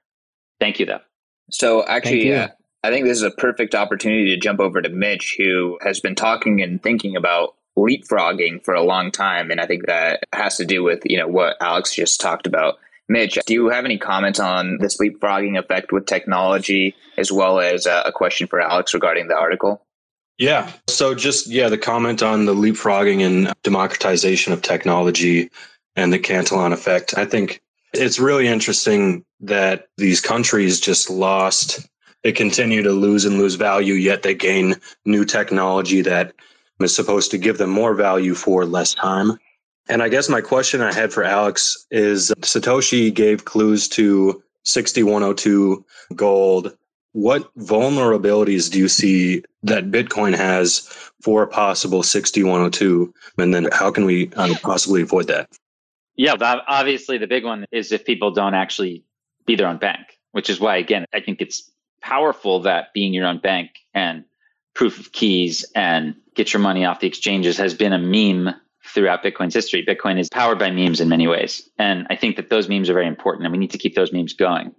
Thank 0.60 0.80
you, 0.80 0.86
though. 0.86 1.02
So 1.52 1.86
actually, 1.86 2.34
uh, 2.34 2.50
I 2.84 2.90
think 2.90 3.06
this 3.06 3.18
is 3.18 3.24
a 3.24 3.32
perfect 3.32 3.76
opportunity 3.76 4.34
to 4.34 4.38
jump 4.38 4.60
over 4.60 4.82
to 4.82 4.90
Mitch, 4.90 5.36
who 5.38 5.78
has 5.82 6.00
been 6.00 6.16
talking 6.16 6.62
and 6.62 6.82
thinking 6.82 7.16
about 7.16 7.56
leapfrogging 7.78 8.64
for 8.64 8.74
a 8.74 8.84
long 8.84 9.12
time, 9.12 9.52
and 9.52 9.60
I 9.60 9.66
think 9.66 9.86
that 9.88 10.24
has 10.34 10.58
to 10.58 10.66
do 10.66 10.84
with 10.84 11.02
you 11.06 11.18
know 11.18 11.28
what 11.28 11.58
Alex 11.62 11.94
just 11.96 12.22
talked 12.22 12.48
about. 12.48 12.78
Mitch, 13.10 13.38
do 13.46 13.54
you 13.54 13.70
have 13.70 13.86
any 13.86 13.98
comments 13.98 14.40
on 14.40 14.78
this 14.78 14.98
leapfrogging 14.98 15.58
effect 15.58 15.92
with 15.92 16.06
technology, 16.06 16.96
as 17.18 17.32
well 17.32 17.60
as 17.60 17.88
uh, 17.88 18.04
a 18.06 18.12
question 18.12 18.48
for 18.48 18.62
Alex 18.62 18.94
regarding 18.94 19.28
the 19.28 19.36
article? 19.36 19.86
Yeah. 20.38 20.72
So 20.88 21.16
just 21.16 21.48
yeah, 21.48 21.68
the 21.68 21.78
comment 21.78 22.24
on 22.24 22.46
the 22.46 22.56
leapfrogging 22.56 23.26
and 23.26 23.54
democratization 23.64 24.54
of 24.54 24.62
technology 24.62 25.50
and 25.96 26.14
the 26.14 26.20
Cantillon 26.20 26.72
effect. 26.72 27.18
I 27.18 27.26
think 27.26 27.62
it's 27.94 28.20
really 28.20 28.48
interesting 28.48 29.26
that 29.42 29.88
these 29.98 30.22
countries 30.22 30.80
just 30.80 31.10
lost 31.10 31.90
they 32.24 32.32
continue 32.32 32.84
to 32.84 32.92
lose 32.92 33.26
and 33.26 33.38
lose 33.38 33.56
value, 33.56 33.94
yet 33.94 34.24
they 34.24 34.36
gain 34.36 34.76
new 35.06 35.24
technology 35.24 36.02
that 36.02 36.34
is 36.80 36.94
supposed 36.94 37.32
to 37.32 37.38
give 37.38 37.58
them 37.58 37.70
more 37.70 37.94
value 37.94 38.36
for 38.36 38.66
less 38.66 38.94
time. 38.94 39.40
And 39.90 40.04
I 40.04 40.10
guess 40.10 40.30
my 40.30 40.40
question 40.40 40.82
I 40.82 40.94
had 40.94 41.12
for 41.12 41.24
Alex 41.24 41.86
is 41.90 42.32
Satoshi 42.42 43.12
gave 43.12 43.46
clues 43.46 43.90
to 43.90 44.42
6102 44.64 45.84
gold. 46.16 46.78
What 47.14 47.52
vulnerabilities 47.58 48.72
do 48.72 48.78
you 48.78 48.88
see 48.88 49.44
that 49.64 49.90
Bitcoin 49.90 50.36
has 50.36 50.82
for 51.24 51.42
a 51.42 51.48
possible 51.48 52.04
6102? 52.04 53.12
And 53.40 53.52
then 53.52 53.68
how 53.72 53.90
can 53.90 54.06
we 54.06 54.32
uh, 54.36 54.54
possibly 54.62 55.02
avoid 55.02 55.26
that? 55.28 55.50
Yeah, 56.16 56.36
obviously 56.68 57.18
the 57.18 57.26
big 57.26 57.44
one 57.44 57.66
is 57.72 57.92
if 57.92 58.06
people 58.06 58.30
don't 58.30 58.54
actually 58.54 59.04
be 59.48 59.56
their 59.56 59.68
own 59.68 59.78
bank, 59.78 60.20
which 60.34 60.52
is 60.52 60.60
why, 60.60 60.78
again, 60.78 61.06
I 61.14 61.20
think 61.20 61.42
it's 61.42 61.72
powerful 62.02 62.60
that 62.62 62.94
being 62.94 63.14
your 63.14 63.26
own 63.26 63.40
bank 63.40 63.72
and 63.96 64.24
proof 64.76 65.00
of 65.00 65.12
keys 65.14 65.66
and 65.74 66.16
get 66.36 66.54
your 66.54 66.62
money 66.62 66.86
off 66.86 67.00
the 67.00 67.08
exchanges 67.08 67.58
has 67.58 67.74
been 67.74 67.92
a 67.92 67.98
meme 67.98 68.54
throughout 68.94 69.24
Bitcoin's 69.24 69.54
history. 69.54 69.86
Bitcoin 69.86 70.20
is 70.20 70.30
powered 70.30 70.60
by 70.60 70.72
memes 70.72 71.00
in 71.00 71.10
many 71.10 71.28
ways. 71.28 71.70
And 71.78 72.08
I 72.10 72.16
think 72.16 72.36
that 72.36 72.50
those 72.50 72.70
memes 72.70 72.90
are 72.90 72.94
very 72.94 73.08
important 73.08 73.46
and 73.46 73.52
we 73.52 73.58
need 73.58 73.72
to 73.72 73.78
keep 73.78 73.96
those 73.96 74.12
memes 74.12 74.34
going. 74.34 74.74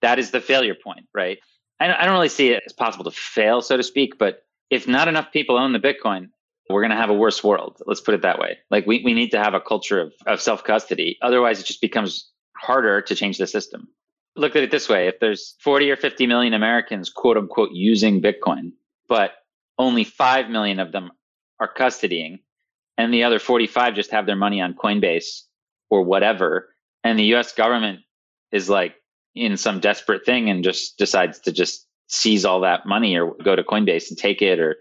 That 0.00 0.18
is 0.18 0.30
the 0.30 0.40
failure 0.40 0.74
point, 0.74 1.06
right? 1.14 1.38
I 1.80 2.04
don't 2.04 2.14
really 2.14 2.28
see 2.28 2.48
it 2.50 2.62
as 2.66 2.72
possible 2.72 3.04
to 3.04 3.12
fail, 3.12 3.62
so 3.62 3.76
to 3.76 3.84
speak, 3.84 4.18
but 4.18 4.42
if 4.68 4.88
not 4.88 5.06
enough 5.06 5.32
people 5.32 5.56
own 5.56 5.72
the 5.72 5.78
Bitcoin, 5.78 6.30
we're 6.68 6.82
going 6.82 6.90
to 6.90 6.96
have 6.96 7.08
a 7.10 7.14
worse 7.14 7.42
world. 7.44 7.80
Let's 7.86 8.00
put 8.00 8.14
it 8.14 8.22
that 8.22 8.40
way. 8.40 8.58
Like 8.68 8.84
we, 8.84 9.02
we 9.04 9.14
need 9.14 9.30
to 9.30 9.38
have 9.38 9.54
a 9.54 9.60
culture 9.60 10.00
of, 10.00 10.12
of 10.26 10.40
self 10.40 10.64
custody. 10.64 11.18
Otherwise, 11.22 11.60
it 11.60 11.66
just 11.66 11.80
becomes 11.80 12.30
harder 12.56 13.00
to 13.00 13.14
change 13.14 13.38
the 13.38 13.46
system 13.46 13.88
look 14.38 14.56
at 14.56 14.62
it 14.62 14.70
this 14.70 14.88
way 14.88 15.08
if 15.08 15.20
there's 15.20 15.56
40 15.60 15.90
or 15.90 15.96
50 15.96 16.26
million 16.26 16.54
Americans, 16.54 17.10
quote 17.10 17.36
unquote, 17.36 17.70
using 17.72 18.22
Bitcoin, 18.22 18.72
but 19.08 19.32
only 19.78 20.04
5 20.04 20.48
million 20.48 20.80
of 20.80 20.92
them 20.92 21.10
are 21.60 21.72
custodying, 21.72 22.40
and 22.98 23.14
the 23.14 23.24
other 23.24 23.38
45 23.38 23.94
just 23.94 24.10
have 24.10 24.26
their 24.26 24.36
money 24.36 24.60
on 24.60 24.74
Coinbase 24.74 25.42
or 25.88 26.02
whatever, 26.02 26.68
and 27.02 27.18
the 27.18 27.34
US 27.34 27.52
government 27.52 28.00
is 28.52 28.68
like 28.68 28.94
in 29.34 29.56
some 29.56 29.80
desperate 29.80 30.26
thing 30.26 30.50
and 30.50 30.64
just 30.64 30.98
decides 30.98 31.38
to 31.40 31.52
just 31.52 31.86
seize 32.08 32.44
all 32.44 32.60
that 32.60 32.84
money 32.84 33.16
or 33.16 33.34
go 33.42 33.54
to 33.54 33.62
Coinbase 33.62 34.08
and 34.10 34.18
take 34.18 34.42
it 34.42 34.58
or 34.58 34.76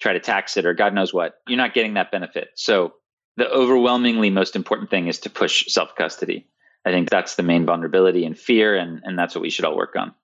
try 0.00 0.12
to 0.12 0.20
tax 0.20 0.56
it 0.56 0.64
or 0.64 0.74
God 0.74 0.94
knows 0.94 1.12
what, 1.12 1.40
you're 1.48 1.56
not 1.56 1.74
getting 1.74 1.94
that 1.94 2.10
benefit. 2.10 2.50
So 2.54 2.94
the 3.36 3.48
overwhelmingly 3.50 4.30
most 4.30 4.56
important 4.56 4.90
thing 4.90 5.08
is 5.08 5.18
to 5.20 5.30
push 5.30 5.66
self 5.68 5.94
custody. 5.94 6.46
I 6.84 6.90
think 6.90 7.10
that's 7.10 7.34
the 7.34 7.42
main 7.42 7.66
vulnerability 7.66 8.24
and 8.24 8.38
fear, 8.38 8.76
and, 8.76 9.00
and 9.04 9.18
that's 9.18 9.34
what 9.34 9.42
we 9.42 9.50
should 9.50 9.64
all 9.64 9.76
work 9.76 9.96
on. 9.96 10.14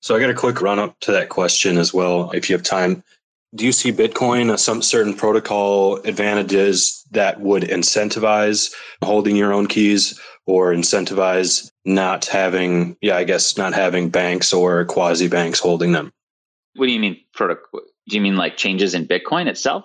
So 0.00 0.16
I 0.16 0.20
got 0.20 0.30
a 0.30 0.34
quick 0.34 0.62
run 0.62 0.78
up 0.78 0.98
to 1.00 1.12
that 1.12 1.28
question 1.28 1.76
as 1.76 1.92
well, 1.92 2.30
if 2.30 2.48
you 2.48 2.56
have 2.56 2.62
time. 2.62 3.04
Do 3.54 3.66
you 3.66 3.72
see 3.72 3.92
Bitcoin 3.92 4.56
some 4.58 4.80
certain 4.80 5.14
protocol 5.14 5.96
advantages 6.04 7.04
that 7.10 7.40
would 7.40 7.64
incentivize 7.64 8.72
holding 9.02 9.34
your 9.34 9.52
own 9.52 9.66
keys 9.66 10.20
or 10.46 10.72
incentivize 10.72 11.70
not 11.84 12.26
having, 12.26 12.96
yeah, 13.00 13.16
I 13.16 13.24
guess 13.24 13.56
not 13.56 13.74
having 13.74 14.08
banks 14.08 14.52
or 14.52 14.84
quasi 14.84 15.26
banks 15.26 15.58
holding 15.58 15.92
them? 15.92 16.12
What 16.76 16.86
do 16.86 16.92
you 16.92 17.00
mean 17.00 17.20
protocol? 17.34 17.80
Do 18.08 18.16
you 18.16 18.22
mean 18.22 18.36
like 18.36 18.56
changes 18.56 18.94
in 18.94 19.06
Bitcoin 19.06 19.46
itself? 19.46 19.84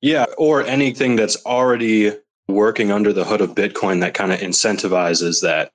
Yeah, 0.00 0.24
or 0.38 0.64
anything 0.64 1.16
that's 1.16 1.44
already 1.44 2.12
working 2.48 2.90
under 2.90 3.12
the 3.12 3.24
hood 3.24 3.40
of 3.40 3.54
Bitcoin 3.54 4.00
that 4.00 4.14
kind 4.14 4.32
of 4.32 4.40
incentivizes 4.40 5.42
that? 5.42 5.70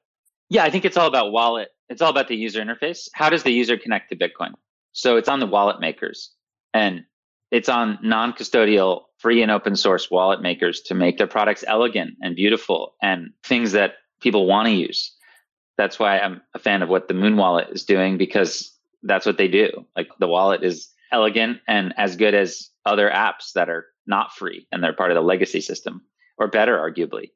Yeah, 0.49 0.63
I 0.63 0.69
think 0.69 0.85
it's 0.85 0.97
all 0.97 1.07
about 1.07 1.31
wallet. 1.31 1.69
It's 1.89 2.01
all 2.01 2.09
about 2.09 2.27
the 2.27 2.35
user 2.35 2.61
interface. 2.61 3.09
How 3.13 3.29
does 3.29 3.43
the 3.43 3.51
user 3.51 3.77
connect 3.77 4.09
to 4.09 4.15
Bitcoin? 4.15 4.53
So 4.91 5.17
it's 5.17 5.29
on 5.29 5.39
the 5.39 5.45
wallet 5.45 5.79
makers 5.79 6.31
and 6.73 7.03
it's 7.51 7.69
on 7.69 7.99
non 8.01 8.33
custodial, 8.33 9.03
free 9.17 9.41
and 9.41 9.51
open 9.51 9.75
source 9.75 10.11
wallet 10.11 10.41
makers 10.41 10.81
to 10.81 10.93
make 10.93 11.17
their 11.17 11.27
products 11.27 11.63
elegant 11.67 12.15
and 12.21 12.35
beautiful 12.35 12.95
and 13.01 13.31
things 13.43 13.71
that 13.71 13.95
people 14.21 14.45
want 14.45 14.67
to 14.67 14.73
use. 14.73 15.13
That's 15.77 15.99
why 15.99 16.19
I'm 16.19 16.41
a 16.53 16.59
fan 16.59 16.81
of 16.81 16.89
what 16.89 17.07
the 17.07 17.13
Muun 17.13 17.37
wallet 17.37 17.67
is 17.71 17.85
doing 17.85 18.17
because 18.17 18.73
that's 19.03 19.25
what 19.25 19.37
they 19.37 19.47
do. 19.47 19.85
Like 19.95 20.09
the 20.19 20.27
wallet 20.27 20.63
is 20.63 20.89
elegant 21.11 21.59
and 21.67 21.93
as 21.97 22.15
good 22.15 22.33
as 22.33 22.69
other 22.85 23.09
apps 23.09 23.53
that 23.53 23.69
are 23.69 23.85
not 24.07 24.33
free 24.33 24.67
and 24.71 24.83
they're 24.83 24.93
part 24.93 25.11
of 25.11 25.15
the 25.15 25.21
legacy 25.21 25.61
system 25.61 26.01
or 26.37 26.47
better, 26.47 26.77
arguably. 26.77 27.31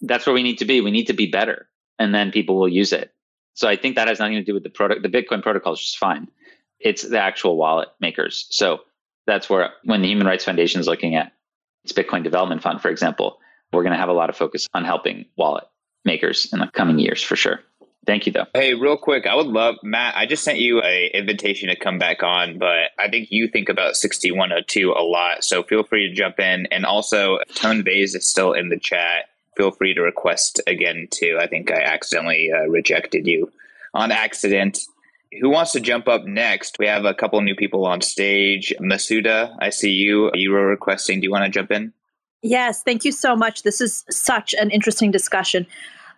That's 0.00 0.26
where 0.26 0.34
we 0.34 0.42
need 0.42 0.58
to 0.58 0.64
be. 0.64 0.80
We 0.80 0.90
need 0.90 1.06
to 1.06 1.12
be 1.12 1.26
better, 1.26 1.68
and 1.98 2.14
then 2.14 2.30
people 2.30 2.56
will 2.56 2.68
use 2.68 2.92
it. 2.92 3.12
So 3.54 3.66
I 3.68 3.76
think 3.76 3.96
that 3.96 4.08
has 4.08 4.18
nothing 4.18 4.34
to 4.34 4.44
do 4.44 4.52
with 4.52 4.62
the 4.62 4.70
product. 4.70 5.02
The 5.02 5.08
Bitcoin 5.08 5.42
protocol 5.42 5.72
is 5.72 5.80
just 5.80 5.98
fine. 5.98 6.28
It's 6.78 7.02
the 7.02 7.18
actual 7.18 7.56
wallet 7.56 7.88
makers. 8.00 8.46
So 8.50 8.80
that's 9.26 9.50
where 9.50 9.70
when 9.84 10.02
the 10.02 10.08
Human 10.08 10.26
Rights 10.26 10.44
Foundation 10.44 10.80
is 10.80 10.86
looking 10.86 11.14
at 11.14 11.32
its 11.84 11.92
Bitcoin 11.92 12.22
Development 12.22 12.62
Fund, 12.62 12.80
for 12.80 12.88
example, 12.88 13.38
we're 13.72 13.82
going 13.82 13.92
to 13.92 13.98
have 13.98 14.08
a 14.08 14.14
lot 14.14 14.30
of 14.30 14.36
focus 14.36 14.66
on 14.74 14.84
helping 14.84 15.26
wallet 15.36 15.64
makers 16.04 16.48
in 16.52 16.60
the 16.60 16.68
coming 16.68 16.98
years 16.98 17.22
for 17.22 17.36
sure. 17.36 17.60
Thank 18.06 18.26
you, 18.26 18.32
though. 18.32 18.46
Hey, 18.54 18.74
real 18.74 18.96
quick, 18.96 19.26
I 19.26 19.34
would 19.34 19.48
love 19.48 19.74
Matt. 19.82 20.16
I 20.16 20.26
just 20.26 20.44
sent 20.44 20.58
you 20.60 20.80
a 20.80 21.10
invitation 21.12 21.68
to 21.68 21.76
come 21.76 21.98
back 21.98 22.22
on, 22.22 22.56
but 22.56 22.90
I 23.00 23.08
think 23.10 23.32
you 23.32 23.48
think 23.48 23.68
about 23.68 23.96
sixty 23.96 24.30
one 24.30 24.50
hundred 24.50 24.68
two 24.68 24.92
a 24.92 25.02
lot, 25.02 25.42
so 25.42 25.64
feel 25.64 25.82
free 25.82 26.08
to 26.08 26.14
jump 26.14 26.38
in. 26.38 26.66
And 26.70 26.86
also, 26.86 27.38
Tone 27.56 27.82
Vays 27.82 28.14
is 28.14 28.30
still 28.30 28.52
in 28.52 28.68
the 28.68 28.78
chat. 28.78 29.24
Feel 29.56 29.72
free 29.72 29.92
to 29.94 30.02
request 30.02 30.60
again 30.68 31.08
too. 31.10 31.38
I 31.40 31.48
think 31.48 31.72
I 31.72 31.80
accidentally 31.80 32.52
uh, 32.52 32.68
rejected 32.68 33.26
you 33.26 33.50
on 33.92 34.12
accident. 34.12 34.78
Who 35.40 35.50
wants 35.50 35.72
to 35.72 35.80
jump 35.80 36.08
up 36.08 36.24
next? 36.24 36.78
We 36.78 36.86
have 36.86 37.04
a 37.04 37.14
couple 37.14 37.40
new 37.40 37.54
people 37.54 37.84
on 37.84 38.00
stage. 38.00 38.72
Masuda, 38.80 39.56
I 39.60 39.70
see 39.70 39.90
you. 39.90 40.30
You 40.34 40.52
were 40.52 40.66
requesting. 40.66 41.20
Do 41.20 41.24
you 41.24 41.30
want 41.30 41.44
to 41.44 41.50
jump 41.50 41.70
in? 41.70 41.92
Yes, 42.42 42.82
thank 42.82 43.04
you 43.04 43.12
so 43.12 43.34
much. 43.34 43.62
This 43.62 43.80
is 43.80 44.04
such 44.10 44.54
an 44.54 44.70
interesting 44.70 45.10
discussion. 45.10 45.66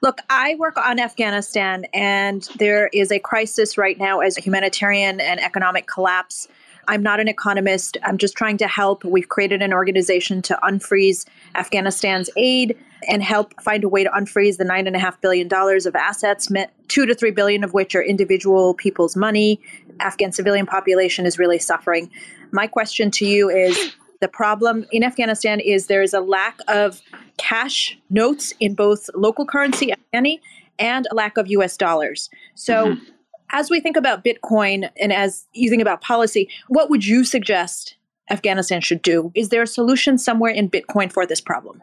Look, 0.00 0.20
I 0.30 0.54
work 0.56 0.76
on 0.76 1.00
Afghanistan, 1.00 1.86
and 1.92 2.42
there 2.58 2.88
is 2.92 3.10
a 3.10 3.18
crisis 3.18 3.76
right 3.76 3.98
now 3.98 4.20
as 4.20 4.36
a 4.36 4.40
humanitarian 4.40 5.20
and 5.20 5.40
economic 5.40 5.86
collapse. 5.86 6.46
I'm 6.88 7.02
not 7.02 7.20
an 7.20 7.28
economist. 7.28 7.96
I'm 8.02 8.18
just 8.18 8.34
trying 8.34 8.56
to 8.58 8.66
help. 8.66 9.04
We've 9.04 9.28
created 9.28 9.62
an 9.62 9.72
organization 9.72 10.42
to 10.42 10.58
unfreeze 10.62 11.26
Afghanistan's 11.54 12.30
aid 12.36 12.76
and 13.06 13.22
help 13.22 13.60
find 13.62 13.84
a 13.84 13.88
way 13.88 14.02
to 14.02 14.10
unfreeze 14.10 14.56
the 14.56 14.64
nine 14.64 14.86
and 14.86 14.96
a 14.96 14.98
half 14.98 15.20
billion 15.20 15.46
dollars 15.46 15.86
of 15.86 15.94
assets, 15.94 16.48
two 16.88 17.06
to 17.06 17.14
three 17.14 17.30
billion 17.30 17.62
of 17.62 17.74
which 17.74 17.94
are 17.94 18.02
individual 18.02 18.74
people's 18.74 19.14
money. 19.14 19.60
Afghan 20.00 20.32
civilian 20.32 20.66
population 20.66 21.26
is 21.26 21.38
really 21.38 21.58
suffering. 21.58 22.10
My 22.50 22.66
question 22.66 23.10
to 23.12 23.26
you 23.26 23.48
is 23.48 23.94
the 24.20 24.28
problem 24.28 24.86
in 24.90 25.04
Afghanistan 25.04 25.60
is 25.60 25.86
there 25.86 26.02
is 26.02 26.14
a 26.14 26.20
lack 26.20 26.58
of 26.66 27.00
cash 27.36 27.96
notes 28.10 28.52
in 28.58 28.74
both 28.74 29.08
local 29.14 29.46
currency, 29.46 29.92
Afghani, 30.12 30.40
and 30.78 31.06
a 31.10 31.14
lack 31.14 31.36
of 31.36 31.48
US 31.48 31.76
dollars. 31.76 32.30
So, 32.54 32.94
mm-hmm. 32.94 33.04
As 33.50 33.70
we 33.70 33.80
think 33.80 33.96
about 33.96 34.24
Bitcoin 34.24 34.90
and 35.00 35.12
as 35.12 35.46
you 35.52 35.70
think 35.70 35.82
about 35.82 36.00
policy, 36.00 36.48
what 36.68 36.90
would 36.90 37.04
you 37.04 37.24
suggest 37.24 37.96
Afghanistan 38.30 38.80
should 38.80 39.02
do? 39.02 39.32
Is 39.34 39.48
there 39.48 39.62
a 39.62 39.66
solution 39.66 40.18
somewhere 40.18 40.52
in 40.52 40.70
Bitcoin 40.70 41.12
for 41.12 41.26
this 41.26 41.40
problem? 41.40 41.80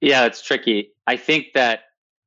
Yeah, 0.00 0.24
it's 0.24 0.42
tricky. 0.42 0.90
I 1.06 1.16
think 1.16 1.48
that 1.54 1.80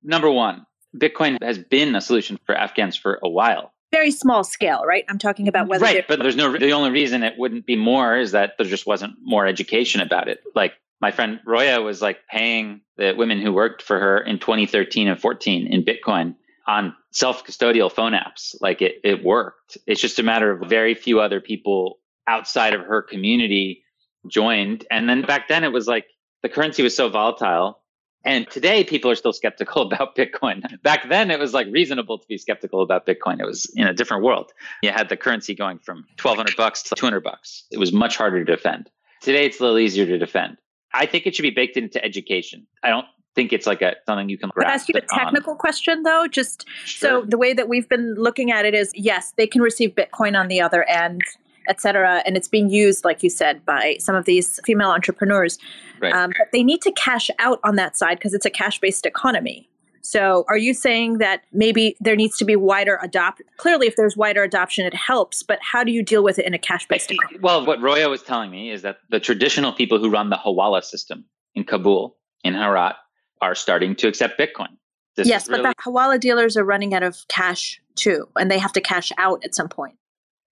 number 0.03 0.29
one, 0.29 0.65
Bitcoin 0.95 1.41
has 1.41 1.57
been 1.57 1.95
a 1.95 2.01
solution 2.01 2.39
for 2.45 2.55
Afghans 2.55 2.95
for 2.95 3.19
a 3.23 3.29
while. 3.29 3.73
very 3.91 4.11
small 4.11 4.43
scale, 4.43 4.84
right? 4.86 5.05
I'm 5.09 5.17
talking 5.17 5.47
about 5.47 5.67
whether 5.67 5.84
right, 5.84 6.07
but 6.07 6.19
there's 6.19 6.36
no 6.36 6.55
the 6.57 6.71
only 6.71 6.91
reason 6.91 7.23
it 7.23 7.38
wouldn't 7.38 7.65
be 7.65 7.75
more 7.75 8.17
is 8.17 8.31
that 8.31 8.53
there 8.57 8.67
just 8.67 8.86
wasn't 8.86 9.15
more 9.23 9.47
education 9.47 10.01
about 10.01 10.27
it. 10.27 10.43
Like 10.55 10.73
my 11.01 11.11
friend 11.11 11.39
Roya 11.45 11.81
was 11.81 12.01
like 12.01 12.19
paying 12.29 12.81
the 12.97 13.13
women 13.17 13.41
who 13.41 13.53
worked 13.53 13.81
for 13.81 13.99
her 13.99 14.19
in 14.19 14.39
2013 14.39 15.07
and 15.07 15.19
14 15.19 15.67
in 15.67 15.84
Bitcoin 15.84 16.36
on 16.68 16.95
self-custodial 17.11 17.91
phone 17.91 18.14
apps. 18.14 18.55
Like 18.61 18.82
it 18.82 18.95
it 19.03 19.24
worked. 19.24 19.78
It's 19.88 20.01
just 20.01 20.20
a 20.20 20.24
matter 20.24 20.51
of 20.51 20.70
very 20.70 20.95
few 20.95 21.20
other 21.20 21.41
people 21.41 21.99
outside 22.28 22.74
of 22.74 22.82
her 22.82 23.01
community 23.01 23.84
joined. 24.28 24.86
And 24.89 25.09
then 25.09 25.24
back 25.24 25.47
then 25.47 25.64
it 25.64 25.74
was 25.74 25.88
like 25.88 26.05
the 26.41 26.49
currency 26.49 26.84
was 26.84 26.95
so 26.95 27.09
volatile 27.09 27.80
and 28.26 28.49
today 28.49 28.84
people 28.84 29.11
are 29.11 29.16
still 29.16 29.34
skeptical 29.34 29.82
about 29.91 30.16
Bitcoin. 30.16 30.64
Back 30.82 31.09
then 31.09 31.32
it 31.32 31.39
was 31.39 31.53
like 31.53 31.68
reasonable 31.72 32.18
to 32.18 32.28
be 32.28 32.38
skeptical 32.38 32.82
about 32.82 33.05
Bitcoin. 33.05 33.39
It 33.39 33.45
was 33.45 33.72
in 33.76 33.88
a 33.88 33.93
different 33.93 34.24
world. 34.24 34.51
You 34.82 34.91
had 34.91 35.09
the 35.09 35.18
currency 35.18 35.55
going 35.55 35.80
from 35.80 36.05
1200 36.22 36.55
bucks 36.55 36.84
to 36.84 36.95
200 36.95 37.24
bucks. 37.24 37.66
It 37.72 37.78
was 37.78 37.91
much 37.91 38.18
harder 38.18 38.43
to 38.43 38.51
defend. 38.51 38.89
Today 39.22 39.45
it's 39.45 39.59
a 39.59 39.64
little 39.64 39.80
easier 39.80 40.05
to 40.05 40.18
defend. 40.18 40.57
I 40.93 41.05
think 41.05 41.26
it 41.26 41.36
should 41.36 41.43
be 41.43 41.49
baked 41.49 41.78
into 41.78 42.03
education. 42.03 42.68
I 42.84 42.89
don't 42.89 43.05
think 43.36 43.53
it's 43.53 43.67
like 43.67 43.81
a 43.81 43.95
something 44.05 44.29
you 44.29 44.38
can 44.38 44.49
Can 44.51 44.65
I 44.65 44.73
ask 44.73 44.88
you 44.89 44.95
a 44.97 45.01
technical 45.01 45.53
on. 45.53 45.57
question 45.57 46.03
though? 46.03 46.27
Just 46.27 46.65
Sure. 46.86 47.21
so 47.21 47.25
the 47.27 47.38
way 47.38 47.53
that 47.53 47.67
we've 47.69 47.88
been 47.89 48.15
looking 48.15 48.51
at 48.51 48.65
it 48.65 48.73
is 48.73 48.91
yes, 48.95 49.34
they 49.38 49.47
can 49.47 49.61
receive 49.61 49.91
Bitcoin 49.91 50.39
on 50.39 50.47
the 50.47 50.61
other 50.61 50.84
end, 50.84 51.21
etc., 51.69 52.21
and 52.25 52.36
it's 52.38 52.47
being 52.47 52.69
used, 52.69 53.05
like 53.05 53.23
you 53.23 53.29
said, 53.29 53.65
by 53.65 53.97
some 53.99 54.15
of 54.15 54.25
these 54.25 54.59
female 54.65 54.89
entrepreneurs. 54.89 55.57
Right. 56.01 56.13
Um, 56.13 56.31
but 56.38 56.47
they 56.51 56.63
need 56.63 56.81
to 56.84 56.91
cash 56.91 57.29
out 57.39 57.59
on 57.63 57.75
that 57.77 57.97
side 57.97 58.17
because 58.19 58.34
it's 58.34 58.45
a 58.45 58.49
cash 58.49 58.79
based 58.79 59.05
economy. 59.05 59.69
So, 60.05 60.43
are 60.49 60.57
you 60.57 60.73
saying 60.73 61.19
that 61.19 61.43
maybe 61.53 61.95
there 62.01 62.17
needs 62.17 62.38
to 62.39 62.43
be 62.45 62.57
wider 62.57 62.99
adopt? 63.01 63.41
Clearly, 63.55 63.88
if 63.88 63.95
there's 63.95 64.17
wider 64.17 64.43
adoption, 64.43 64.86
it 64.86 64.93
helps. 64.93 65.43
But 65.43 65.59
how 65.61 65.81
do 65.86 65.93
you 65.93 66.03
deal 66.03 66.23
with 66.23 66.38
it 66.38 66.45
in 66.45 66.53
a 66.53 66.59
cash 66.59 66.86
based 66.89 67.09
economy? 67.09 67.39
Well, 67.41 67.65
what 67.65 67.81
Roya 67.81 68.09
was 68.09 68.21
telling 68.21 68.51
me 68.51 68.69
is 68.69 68.81
that 68.81 68.97
the 69.09 69.21
traditional 69.21 69.71
people 69.71 69.99
who 69.99 70.09
run 70.09 70.29
the 70.29 70.36
Hawala 70.36 70.84
system 70.84 71.23
in 71.55 71.63
Kabul, 71.63 72.17
in 72.43 72.53
Herat, 72.53 72.95
are 73.43 73.55
starting 73.55 73.93
to 73.97 74.07
accept 74.07 74.39
Bitcoin. 74.39 74.69
This 75.15 75.27
yes, 75.27 75.43
is 75.43 75.49
but 75.49 75.63
the 75.63 75.75
Hawala 75.83 76.19
dealers 76.19 76.55
are 76.55 76.63
running 76.63 76.93
out 76.93 77.03
of 77.03 77.17
cash 77.27 77.81
too, 77.95 78.27
and 78.37 78.49
they 78.49 78.57
have 78.57 78.71
to 78.73 78.81
cash 78.81 79.11
out 79.17 79.43
at 79.43 79.53
some 79.53 79.67
point. 79.67 79.97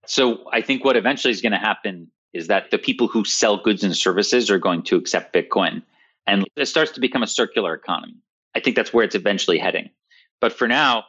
So 0.06 0.50
I 0.52 0.62
think 0.62 0.84
what 0.84 0.98
eventually 0.98 1.32
is 1.32 1.42
going 1.42 1.54
to 1.54 1.58
happen 1.58 2.12
is 2.34 2.48
that 2.48 2.70
the 2.70 2.78
people 2.78 3.08
who 3.08 3.24
sell 3.24 3.58
goods 3.58 3.84
and 3.84 3.96
services 3.96 4.50
are 4.50 4.60
going 4.60 4.84
to 4.84 4.98
accept 4.98 5.34
Bitcoin. 5.34 5.82
And 6.28 6.46
it 6.56 6.68
starts 6.68 6.92
to 6.92 7.00
become 7.00 7.24
a 7.24 7.28
circular 7.28 7.74
economy. 7.74 8.18
I 8.56 8.60
think 8.60 8.76
that's 8.76 8.94
where 8.94 9.04
it's 9.04 9.16
eventually 9.16 9.58
heading. 9.58 9.90
But 10.40 10.54
for 10.54 10.68
now, 10.68 11.06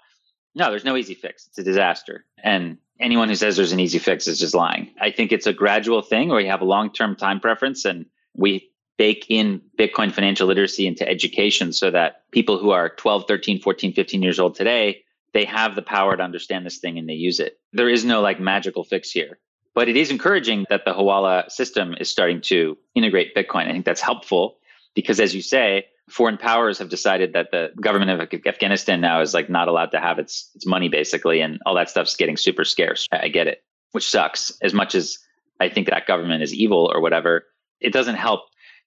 no, 0.55 0.71
there's 0.71 0.85
no 0.85 0.97
easy 0.97 1.15
fix. 1.15 1.47
It's 1.47 1.59
a 1.59 1.63
disaster. 1.63 2.25
And 2.43 2.79
anyone 3.01 3.29
who 3.29 3.35
says 3.35 3.57
there's 3.57 3.73
an 3.73 3.81
easy 3.81 3.99
fix 3.99 4.27
is 4.27 4.39
just 4.39 4.55
lying. 4.55 4.91
I 5.01 5.11
think 5.11 5.33
it's 5.33 5.47
a 5.47 5.53
gradual 5.53 6.03
thing 6.03 6.29
where 6.29 6.41
you 6.41 6.51
have 6.51 6.61
a 6.61 6.67
long 6.67 6.93
term 6.93 7.17
time 7.17 7.41
preference 7.41 7.85
and 7.85 8.07
we 8.35 8.72
bake 8.99 9.27
in 9.29 9.61
Bitcoin 9.79 10.13
financial 10.13 10.47
literacy 10.47 10.87
into 10.87 11.09
education 11.09 11.73
so 11.73 11.91
that 11.91 12.31
people 12.31 12.59
who 12.59 12.71
are 12.71 12.91
12, 12.91 13.25
13, 13.27 13.61
14, 13.61 13.93
15 13.93 14.23
years 14.23 14.39
old 14.39 14.55
today, 14.55 15.03
they 15.33 15.45
have 15.45 15.75
the 15.75 15.83
power 15.83 16.17
to 16.17 16.23
understand 16.23 16.67
this 16.67 16.79
thing 16.79 16.99
and 16.99 17.09
they 17.09 17.15
use 17.15 17.41
it. 17.41 17.59
There 17.73 17.89
is 17.89 18.05
no 18.05 18.21
like 18.21 18.41
magical 18.41 18.85
fix 18.85 19.11
here. 19.11 19.39
But 19.75 19.89
it 19.89 19.97
is 19.97 20.11
encouraging 20.11 20.67
that 20.69 20.85
the 20.85 20.93
Hawala 20.93 21.51
system 21.51 21.95
is 21.99 22.11
starting 22.11 22.43
to 22.43 22.77
integrate 22.95 23.35
Bitcoin. 23.35 23.69
I 23.69 23.73
think 23.73 23.87
that's 23.87 24.03
helpful 24.03 24.59
because, 24.95 25.19
as 25.19 25.35
you 25.35 25.41
say, 25.41 25.87
foreign 26.11 26.37
powers 26.37 26.79
have 26.79 26.91
decided 26.91 27.33
that 27.33 27.51
the 27.51 27.71
government 27.81 28.11
of 28.11 28.47
Afghanistan 28.47 29.01
now 29.01 29.23
is 29.23 29.33
like 29.33 29.49
not 29.49 29.69
allowed 29.69 29.93
to 29.93 30.01
have 30.01 30.19
its 30.19 30.51
its 30.55 30.67
money 30.67 30.91
basically, 30.91 31.41
and 31.41 31.59
all 31.65 31.75
that 31.75 31.89
stuff's 31.89 32.17
getting 32.17 32.37
super 32.37 32.65
scarce. 32.65 33.09
I 33.13 33.29
get 33.29 33.47
it, 33.47 33.63
which 33.93 34.11
sucks. 34.11 34.53
As 34.61 34.75
much 34.75 34.95
as 34.95 35.19
I 35.59 35.71
think 35.71 35.89
that 35.89 36.07
government 36.07 36.43
is 36.43 36.53
evil 36.53 36.91
or 36.93 37.01
whatever, 37.01 37.47
it 37.81 37.95
doesn't 37.95 38.17
help 38.17 38.43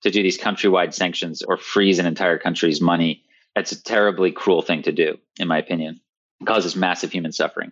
to 0.06 0.12
do 0.12 0.22
these 0.22 0.38
countrywide 0.38 0.94
sanctions 0.94 1.42
or 1.42 1.58
freeze 1.58 1.98
an 1.98 2.06
entire 2.06 2.38
country's 2.38 2.80
money. 2.80 3.24
That's 3.56 3.72
a 3.72 3.84
terribly 3.84 4.32
cruel 4.32 4.62
thing 4.62 4.84
to 4.84 4.92
do, 4.92 5.18
in 5.40 5.48
my 5.48 5.58
opinion. 5.58 6.00
It 6.42 6.46
causes 6.46 6.76
massive 6.76 7.12
human 7.12 7.32
suffering. 7.32 7.72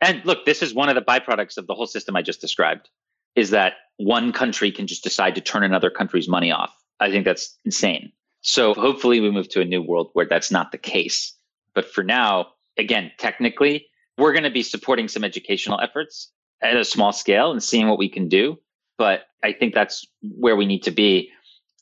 And 0.00 0.24
look, 0.24 0.46
this 0.46 0.62
is 0.62 0.72
one 0.72 0.88
of 0.88 0.94
the 0.94 1.02
byproducts 1.02 1.58
of 1.58 1.66
the 1.66 1.74
whole 1.74 1.86
system 1.86 2.16
I 2.16 2.22
just 2.22 2.40
described 2.40 2.88
is 3.36 3.50
that 3.50 3.74
one 3.98 4.32
country 4.32 4.72
can 4.72 4.86
just 4.86 5.04
decide 5.04 5.34
to 5.34 5.42
turn 5.42 5.62
another 5.62 5.90
country's 5.90 6.26
money 6.26 6.50
off. 6.50 6.74
I 7.00 7.10
think 7.10 7.26
that's 7.26 7.58
insane. 7.66 8.12
So 8.40 8.72
hopefully 8.72 9.20
we 9.20 9.30
move 9.30 9.50
to 9.50 9.60
a 9.60 9.64
new 9.66 9.82
world 9.82 10.08
where 10.14 10.26
that's 10.26 10.50
not 10.50 10.72
the 10.72 10.78
case. 10.78 11.34
But 11.74 11.92
for 11.92 12.02
now, 12.02 12.48
again, 12.78 13.12
technically, 13.18 13.88
we're 14.16 14.32
going 14.32 14.44
to 14.44 14.50
be 14.50 14.62
supporting 14.62 15.08
some 15.08 15.22
educational 15.22 15.80
efforts 15.80 16.30
at 16.62 16.76
a 16.76 16.84
small 16.84 17.12
scale 17.12 17.50
and 17.50 17.62
seeing 17.62 17.88
what 17.88 17.98
we 17.98 18.08
can 18.08 18.28
do. 18.28 18.58
But 18.96 19.24
I 19.42 19.52
think 19.52 19.74
that's 19.74 20.06
where 20.22 20.56
we 20.56 20.64
need 20.64 20.84
to 20.84 20.90
be. 20.90 21.30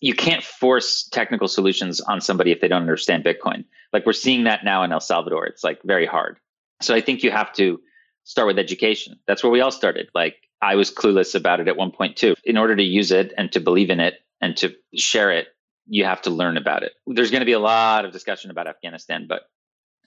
You 0.02 0.14
can't 0.14 0.42
force 0.42 1.08
technical 1.12 1.46
solutions 1.46 2.00
on 2.00 2.20
somebody 2.20 2.50
if 2.50 2.60
they 2.60 2.66
don't 2.66 2.82
understand 2.82 3.24
Bitcoin. 3.24 3.64
Like 3.92 4.04
we're 4.04 4.12
seeing 4.12 4.44
that 4.44 4.64
now 4.64 4.82
in 4.82 4.90
El 4.90 5.00
Salvador. 5.00 5.46
It's 5.46 5.62
like 5.62 5.80
very 5.84 6.06
hard. 6.06 6.38
So 6.80 6.92
I 6.92 7.00
think 7.00 7.22
you 7.22 7.30
have 7.30 7.52
to 7.54 7.80
start 8.24 8.48
with 8.48 8.58
education. 8.58 9.20
That's 9.28 9.44
where 9.44 9.52
we 9.52 9.60
all 9.60 9.70
started. 9.70 10.10
Like 10.12 10.34
I 10.60 10.74
was 10.74 10.92
clueless 10.92 11.36
about 11.36 11.60
it 11.60 11.68
at 11.68 11.76
one 11.76 11.92
point 11.92 12.16
too. 12.16 12.34
In 12.44 12.56
order 12.56 12.74
to 12.74 12.82
use 12.82 13.12
it 13.12 13.32
and 13.38 13.52
to 13.52 13.60
believe 13.60 13.90
in 13.90 14.00
it 14.00 14.14
and 14.40 14.56
to 14.56 14.74
share 14.96 15.30
it, 15.30 15.46
you 15.86 16.04
have 16.04 16.20
to 16.22 16.30
learn 16.30 16.56
about 16.56 16.82
it. 16.82 16.94
There's 17.06 17.30
going 17.30 17.40
to 17.40 17.46
be 17.46 17.52
a 17.52 17.60
lot 17.60 18.04
of 18.04 18.10
discussion 18.10 18.50
about 18.50 18.66
Afghanistan, 18.66 19.26
but 19.28 19.42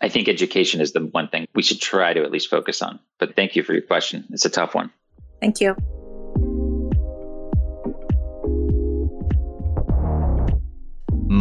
I 0.01 0.09
think 0.09 0.27
education 0.27 0.81
is 0.81 0.91
the 0.91 1.05
one 1.05 1.29
thing 1.29 1.47
we 1.55 1.63
should 1.63 1.79
try 1.79 2.13
to 2.13 2.21
at 2.21 2.31
least 2.31 2.49
focus 2.49 2.81
on. 2.81 2.99
But 3.17 3.37
thank 3.37 3.55
you 3.55 3.63
for 3.63 3.71
your 3.71 3.81
question. 3.81 4.25
It's 4.31 4.43
a 4.43 4.49
tough 4.49 4.75
one. 4.75 4.91
Thank 5.39 5.61
you. 5.61 5.75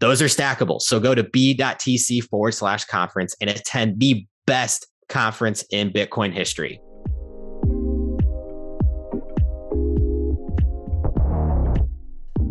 Those 0.00 0.20
are 0.20 0.26
stackable. 0.26 0.80
So 0.80 0.98
go 0.98 1.14
to 1.14 1.24
b.tc 1.24 2.24
forward 2.24 2.52
slash 2.52 2.84
conference 2.84 3.34
and 3.40 3.50
attend 3.50 4.00
the 4.00 4.26
best 4.46 4.86
conference 5.08 5.64
in 5.70 5.90
Bitcoin 5.90 6.32
history. 6.32 6.80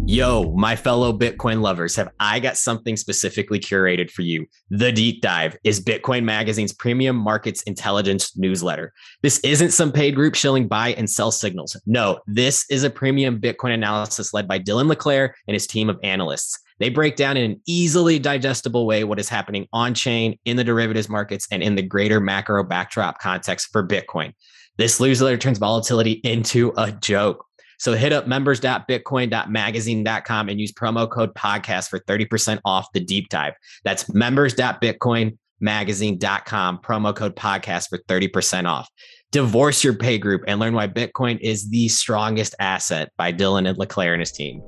Yo, 0.06 0.54
my 0.56 0.76
fellow 0.76 1.18
Bitcoin 1.18 1.62
lovers, 1.62 1.96
have 1.96 2.10
I 2.20 2.40
got 2.40 2.58
something 2.58 2.98
specifically 2.98 3.58
curated 3.58 4.12
for 4.12 4.22
you? 4.22 4.46
The 4.70 4.92
Deep 4.92 5.22
Dive 5.22 5.58
is 5.64 5.84
Bitcoin 5.84 6.24
Magazine's 6.24 6.74
premium 6.74 7.16
markets 7.16 7.64
intelligence 7.64 8.38
newsletter. 8.38 8.94
This 9.22 9.40
isn't 9.40 9.72
some 9.72 9.92
paid 9.92 10.14
group 10.14 10.36
shilling 10.36 10.68
buy 10.68 10.90
and 10.90 11.10
sell 11.10 11.32
signals. 11.32 11.80
No, 11.86 12.20
this 12.28 12.66
is 12.70 12.84
a 12.84 12.90
premium 12.90 13.40
Bitcoin 13.40 13.74
analysis 13.74 14.34
led 14.34 14.48
by 14.48 14.60
Dylan 14.60 14.88
LeClaire 14.88 15.36
and 15.48 15.56
his 15.56 15.68
team 15.68 15.90
of 15.90 15.98
analysts. 16.04 16.60
They 16.84 16.90
break 16.90 17.16
down 17.16 17.38
in 17.38 17.50
an 17.50 17.62
easily 17.66 18.20
digestible 18.20 18.86
way 18.86 19.06
what 19.06 19.18
is 19.18 19.30
happening 19.30 19.70
on 19.72 19.94
chain, 19.94 20.38
in 20.44 20.58
the 20.58 20.66
derivatives 20.66 21.08
markets, 21.08 21.48
and 21.50 21.64
in 21.64 21.76
the 21.76 21.82
greater 21.82 22.20
macro 22.20 22.62
backdrop 22.62 23.20
context 23.20 23.70
for 23.72 23.88
Bitcoin. 23.88 24.34
This 24.78 25.00
newsletter 25.00 25.38
turns 25.38 25.60
volatility 25.60 26.20
into 26.26 26.74
a 26.76 26.92
joke. 26.92 27.46
So 27.80 27.94
hit 27.94 28.12
up 28.12 28.28
members.bitcoin.magazine.com 28.28 30.50
and 30.50 30.60
use 30.60 30.74
promo 30.74 31.10
code 31.10 31.34
podcast 31.36 31.88
for 31.88 32.00
30% 32.00 32.60
off 32.66 32.92
the 32.94 33.00
deep 33.00 33.30
dive. 33.30 33.54
That's 33.86 34.14
members.bitcoinmagazine.com, 34.14 36.80
promo 36.80 37.16
code 37.16 37.38
podcast 37.38 37.88
for 37.88 38.00
30% 38.00 38.68
off. 38.68 38.90
Divorce 39.32 39.86
your 39.86 39.94
pay 39.94 40.18
group 40.18 40.42
and 40.50 40.60
learn 40.60 40.74
why 40.74 40.90
Bitcoin 40.90 41.40
is 41.40 41.70
the 41.70 41.88
strongest 41.88 42.56
asset 42.60 43.14
by 43.16 43.32
Dylan 43.32 43.70
and 43.70 43.78
LeClaire 43.78 44.14
and 44.14 44.20
his 44.20 44.34
team. 44.34 44.62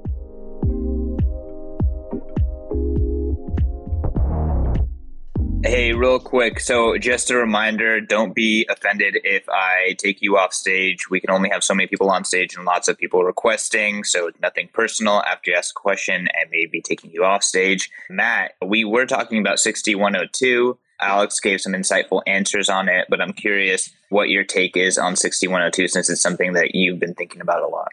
Hey, 5.68 5.93
real 5.93 6.20
quick. 6.20 6.59
So, 6.59 6.95
just 6.99 7.32
a 7.32 7.36
reminder 7.36 7.99
don't 7.99 8.36
be 8.36 8.68
offended 8.70 9.18
if 9.24 9.49
I 9.49 9.95
take 9.97 10.22
you 10.22 10.38
off 10.38 10.53
stage. 10.53 11.09
We 11.09 11.20
can 11.20 11.32
only 11.32 11.49
have 11.49 11.63
so 11.63 11.74
many 11.74 11.88
people 11.88 12.11
on 12.11 12.24
stage 12.24 12.55
and 12.55 12.66
lots 12.66 12.88
of 12.88 12.99
people 12.99 13.24
requesting. 13.24 14.03
So, 14.03 14.30
nothing 14.43 14.70
personal. 14.72 15.24
After 15.24 15.49
you 15.49 15.57
ask 15.57 15.74
a 15.76 15.82
question, 15.82 16.28
I 16.36 16.47
may 16.51 16.68
be 16.68 16.82
taking 16.82 17.09
you 17.09 17.26
off 17.26 17.41
stage. 17.41 17.89
Matt, 18.11 18.51
we 18.63 18.86
were 18.86 19.07
talking 19.07 19.39
about 19.39 19.57
6102. 19.57 20.78
Alex 21.01 21.39
gave 21.39 21.59
some 21.59 21.74
insightful 21.74 22.22
answers 22.28 22.70
on 22.70 22.88
it, 22.88 23.07
but 23.09 23.20
I'm 23.20 23.34
curious 23.34 23.89
what 24.09 24.30
your 24.30 24.43
take 24.43 24.78
is 24.78 24.99
on 24.99 25.16
6102 25.16 25.88
since 25.88 26.11
it's 26.11 26.22
something 26.22 26.53
that 26.53 26.76
you've 26.76 26.99
been 26.99 27.16
thinking 27.16 27.41
about 27.41 27.63
a 27.63 27.68
lot. 27.68 27.89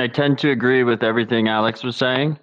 I 0.00 0.08
tend 0.08 0.38
to 0.38 0.50
agree 0.50 0.84
with 0.84 1.02
everything 1.02 1.48
Alex 1.48 1.82
was 1.82 1.96
saying. 1.96 2.38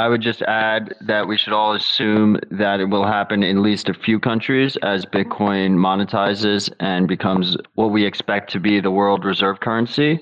I 0.00 0.08
would 0.08 0.22
just 0.22 0.40
add 0.40 0.94
that 1.02 1.28
we 1.28 1.36
should 1.36 1.52
all 1.52 1.74
assume 1.74 2.38
that 2.50 2.80
it 2.80 2.86
will 2.86 3.04
happen 3.04 3.42
in 3.42 3.58
at 3.58 3.62
least 3.62 3.90
a 3.90 3.92
few 3.92 4.18
countries 4.18 4.78
as 4.78 5.04
Bitcoin 5.04 5.76
monetizes 5.76 6.72
and 6.80 7.06
becomes 7.06 7.54
what 7.74 7.90
we 7.90 8.06
expect 8.06 8.50
to 8.52 8.60
be 8.60 8.80
the 8.80 8.90
world 8.90 9.26
reserve 9.26 9.60
currency. 9.60 10.18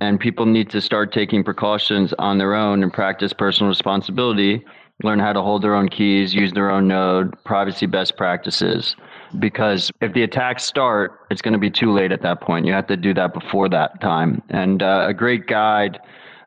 And 0.00 0.18
people 0.18 0.46
need 0.46 0.70
to 0.70 0.80
start 0.80 1.12
taking 1.12 1.44
precautions 1.44 2.14
on 2.18 2.38
their 2.38 2.54
own 2.54 2.82
and 2.82 2.90
practice 2.90 3.34
personal 3.34 3.68
responsibility, 3.68 4.64
learn 5.02 5.18
how 5.18 5.34
to 5.34 5.42
hold 5.42 5.60
their 5.60 5.74
own 5.74 5.90
keys, 5.90 6.32
use 6.32 6.54
their 6.54 6.70
own 6.70 6.88
node, 6.88 7.34
privacy 7.44 7.84
best 7.84 8.16
practices. 8.16 8.96
Because 9.38 9.92
if 10.00 10.14
the 10.14 10.22
attacks 10.22 10.64
start, 10.64 11.20
it's 11.30 11.42
going 11.42 11.52
to 11.52 11.58
be 11.58 11.70
too 11.70 11.92
late 11.92 12.12
at 12.12 12.22
that 12.22 12.40
point. 12.40 12.64
You 12.64 12.72
have 12.72 12.86
to 12.86 12.96
do 12.96 13.12
that 13.12 13.34
before 13.34 13.68
that 13.68 14.00
time. 14.00 14.40
And 14.48 14.82
uh, 14.82 15.04
a 15.06 15.12
great 15.12 15.46
guide 15.46 16.00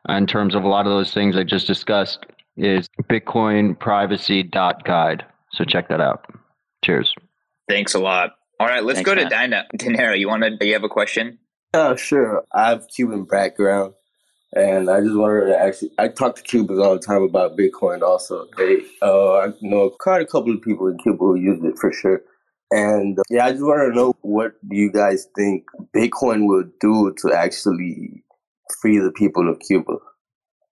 in 0.08 0.26
terms 0.26 0.56
of 0.56 0.64
a 0.64 0.68
lot 0.68 0.84
of 0.84 0.90
those 0.90 1.14
things 1.14 1.36
I 1.36 1.44
just 1.44 1.68
discussed 1.68 2.26
is 2.62 2.88
bitcoinprivacy.guide. 3.02 5.24
So 5.52 5.64
check 5.64 5.88
that 5.88 6.00
out. 6.00 6.24
Cheers. 6.84 7.12
Thanks 7.68 7.94
a 7.94 7.98
lot. 7.98 8.36
All 8.60 8.68
right, 8.68 8.84
let's 8.84 8.98
Thanks, 8.98 9.10
go 9.10 9.16
to 9.16 9.28
Matt. 9.28 9.32
Dina. 9.32 9.66
Dinero, 9.76 10.14
you 10.14 10.28
want 10.28 10.44
to? 10.44 10.56
Do 10.56 10.66
you 10.66 10.74
have 10.74 10.84
a 10.84 10.88
question? 10.88 11.38
Oh, 11.74 11.96
sure. 11.96 12.44
I 12.54 12.68
have 12.68 12.86
Cuban 12.94 13.24
background, 13.24 13.94
and 14.54 14.88
I 14.88 15.00
just 15.00 15.16
wanted 15.16 15.46
to 15.46 15.58
actually. 15.58 15.90
I 15.98 16.06
talk 16.08 16.36
to 16.36 16.42
Cubans 16.42 16.78
all 16.78 16.92
the 16.94 17.00
time 17.00 17.22
about 17.22 17.58
Bitcoin. 17.58 18.02
Also, 18.02 18.46
they, 18.56 18.82
uh, 19.00 19.38
I 19.38 19.48
know 19.62 19.90
quite 19.90 20.22
a 20.22 20.26
couple 20.26 20.54
of 20.54 20.62
people 20.62 20.86
in 20.86 20.98
Cuba 20.98 21.18
who 21.18 21.34
use 21.36 21.58
it 21.64 21.76
for 21.80 21.92
sure. 21.92 22.20
And 22.70 23.18
uh, 23.18 23.22
yeah, 23.30 23.46
I 23.46 23.52
just 23.52 23.64
wanted 23.64 23.88
to 23.90 23.96
know 23.96 24.14
what 24.22 24.52
do 24.68 24.76
you 24.76 24.92
guys 24.92 25.26
think 25.36 25.64
Bitcoin 25.94 26.46
will 26.46 26.64
do 26.80 27.12
to 27.18 27.32
actually 27.34 28.22
free 28.80 28.98
the 28.98 29.10
people 29.12 29.48
of 29.50 29.58
Cuba? 29.60 29.96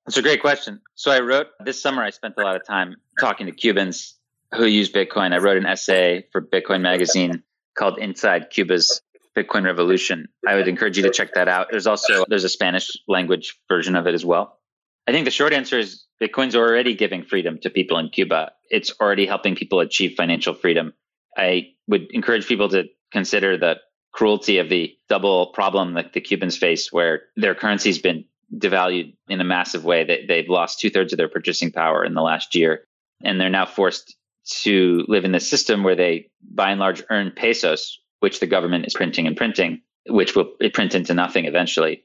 That's 0.06 0.16
a 0.16 0.22
great 0.22 0.40
question. 0.40 0.80
So 0.94 1.10
I 1.10 1.20
wrote 1.20 1.48
this 1.64 1.80
summer. 1.80 2.02
I 2.02 2.10
spent 2.10 2.34
a 2.38 2.42
lot 2.42 2.56
of 2.56 2.66
time 2.66 2.96
talking 3.20 3.46
to 3.46 3.52
Cubans 3.52 4.16
who 4.54 4.66
use 4.66 4.90
Bitcoin. 4.90 5.32
I 5.32 5.38
wrote 5.38 5.56
an 5.56 5.66
essay 5.66 6.26
for 6.32 6.40
Bitcoin 6.40 6.80
Magazine 6.80 7.42
called 7.78 7.98
"Inside 7.98 8.50
Cuba's 8.50 9.02
Bitcoin 9.36 9.64
Revolution." 9.64 10.28
I 10.46 10.56
would 10.56 10.68
encourage 10.68 10.96
you 10.96 11.04
to 11.04 11.10
check 11.10 11.34
that 11.34 11.48
out. 11.48 11.68
There's 11.70 11.86
also 11.86 12.24
there's 12.28 12.44
a 12.44 12.48
Spanish 12.48 12.90
language 13.06 13.58
version 13.68 13.94
of 13.94 14.06
it 14.06 14.14
as 14.14 14.24
well. 14.24 14.58
I 15.06 15.12
think 15.12 15.24
the 15.24 15.30
short 15.30 15.52
answer 15.52 15.78
is 15.78 16.04
Bitcoin's 16.20 16.56
already 16.56 16.94
giving 16.94 17.22
freedom 17.22 17.58
to 17.62 17.70
people 17.70 17.98
in 17.98 18.08
Cuba. 18.10 18.52
It's 18.68 18.92
already 19.00 19.26
helping 19.26 19.54
people 19.54 19.80
achieve 19.80 20.14
financial 20.16 20.54
freedom. 20.54 20.92
I 21.36 21.68
would 21.88 22.10
encourage 22.10 22.46
people 22.46 22.68
to 22.70 22.84
consider 23.12 23.56
the 23.56 23.76
cruelty 24.12 24.58
of 24.58 24.68
the 24.68 24.94
double 25.08 25.48
problem 25.48 25.94
that 25.94 26.12
the 26.12 26.20
Cubans 26.20 26.56
face, 26.56 26.92
where 26.92 27.22
their 27.36 27.54
currency's 27.54 27.98
been 27.98 28.24
devalued 28.54 29.14
in 29.28 29.40
a 29.40 29.44
massive 29.44 29.84
way. 29.84 30.04
They, 30.04 30.24
they've 30.26 30.48
lost 30.48 30.80
two 30.80 30.90
thirds 30.90 31.12
of 31.12 31.16
their 31.16 31.28
purchasing 31.28 31.70
power 31.70 32.04
in 32.04 32.14
the 32.14 32.22
last 32.22 32.54
year. 32.54 32.84
And 33.22 33.40
they're 33.40 33.50
now 33.50 33.66
forced 33.66 34.16
to 34.62 35.04
live 35.08 35.24
in 35.24 35.32
this 35.32 35.48
system 35.48 35.82
where 35.82 35.94
they, 35.94 36.30
by 36.42 36.70
and 36.70 36.80
large, 36.80 37.02
earn 37.10 37.30
pesos, 37.30 38.00
which 38.20 38.40
the 38.40 38.46
government 38.46 38.86
is 38.86 38.94
printing 38.94 39.26
and 39.26 39.36
printing, 39.36 39.82
which 40.08 40.34
will 40.34 40.52
print 40.72 40.94
into 40.94 41.14
nothing 41.14 41.44
eventually. 41.44 42.04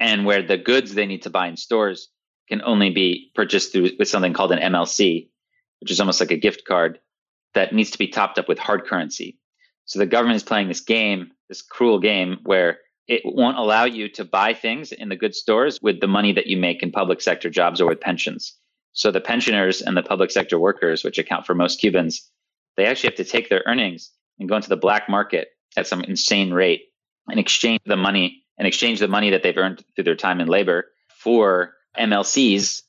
And 0.00 0.24
where 0.24 0.42
the 0.42 0.56
goods 0.56 0.94
they 0.94 1.06
need 1.06 1.22
to 1.22 1.30
buy 1.30 1.48
in 1.48 1.56
stores 1.56 2.08
can 2.48 2.62
only 2.62 2.90
be 2.90 3.30
purchased 3.34 3.72
through 3.72 3.90
with 3.98 4.08
something 4.08 4.32
called 4.32 4.52
an 4.52 4.72
MLC, 4.72 5.28
which 5.80 5.90
is 5.90 6.00
almost 6.00 6.20
like 6.20 6.30
a 6.30 6.36
gift 6.36 6.64
card 6.66 6.98
that 7.54 7.74
needs 7.74 7.90
to 7.90 7.98
be 7.98 8.08
topped 8.08 8.38
up 8.38 8.48
with 8.48 8.58
hard 8.58 8.84
currency. 8.84 9.38
So 9.84 9.98
the 9.98 10.06
government 10.06 10.36
is 10.36 10.42
playing 10.42 10.68
this 10.68 10.80
game, 10.80 11.32
this 11.48 11.62
cruel 11.62 11.98
game 11.98 12.38
where 12.44 12.78
it 13.08 13.22
won't 13.24 13.58
allow 13.58 13.84
you 13.84 14.08
to 14.10 14.24
buy 14.24 14.54
things 14.54 14.92
in 14.92 15.08
the 15.08 15.16
good 15.16 15.34
stores 15.34 15.80
with 15.82 16.00
the 16.00 16.06
money 16.06 16.32
that 16.32 16.46
you 16.46 16.56
make 16.56 16.82
in 16.82 16.92
public 16.92 17.20
sector 17.20 17.50
jobs 17.50 17.80
or 17.80 17.88
with 17.88 18.00
pensions. 18.00 18.54
So 18.92 19.10
the 19.10 19.20
pensioners 19.20 19.82
and 19.82 19.96
the 19.96 20.02
public 20.02 20.30
sector 20.30 20.58
workers, 20.58 21.02
which 21.02 21.18
account 21.18 21.46
for 21.46 21.54
most 21.54 21.80
Cubans, 21.80 22.30
they 22.76 22.86
actually 22.86 23.08
have 23.08 23.16
to 23.16 23.24
take 23.24 23.48
their 23.48 23.62
earnings 23.66 24.10
and 24.38 24.48
go 24.48 24.56
into 24.56 24.68
the 24.68 24.76
black 24.76 25.08
market 25.08 25.48
at 25.76 25.86
some 25.86 26.02
insane 26.02 26.52
rate 26.52 26.84
and 27.28 27.40
exchange 27.40 27.80
the 27.86 27.96
money 27.96 28.44
and 28.58 28.68
exchange 28.68 29.00
the 29.00 29.08
money 29.08 29.30
that 29.30 29.42
they've 29.42 29.56
earned 29.56 29.82
through 29.94 30.04
their 30.04 30.14
time 30.14 30.40
and 30.40 30.48
labor 30.48 30.86
for 31.08 31.74
MLCs 31.98 32.82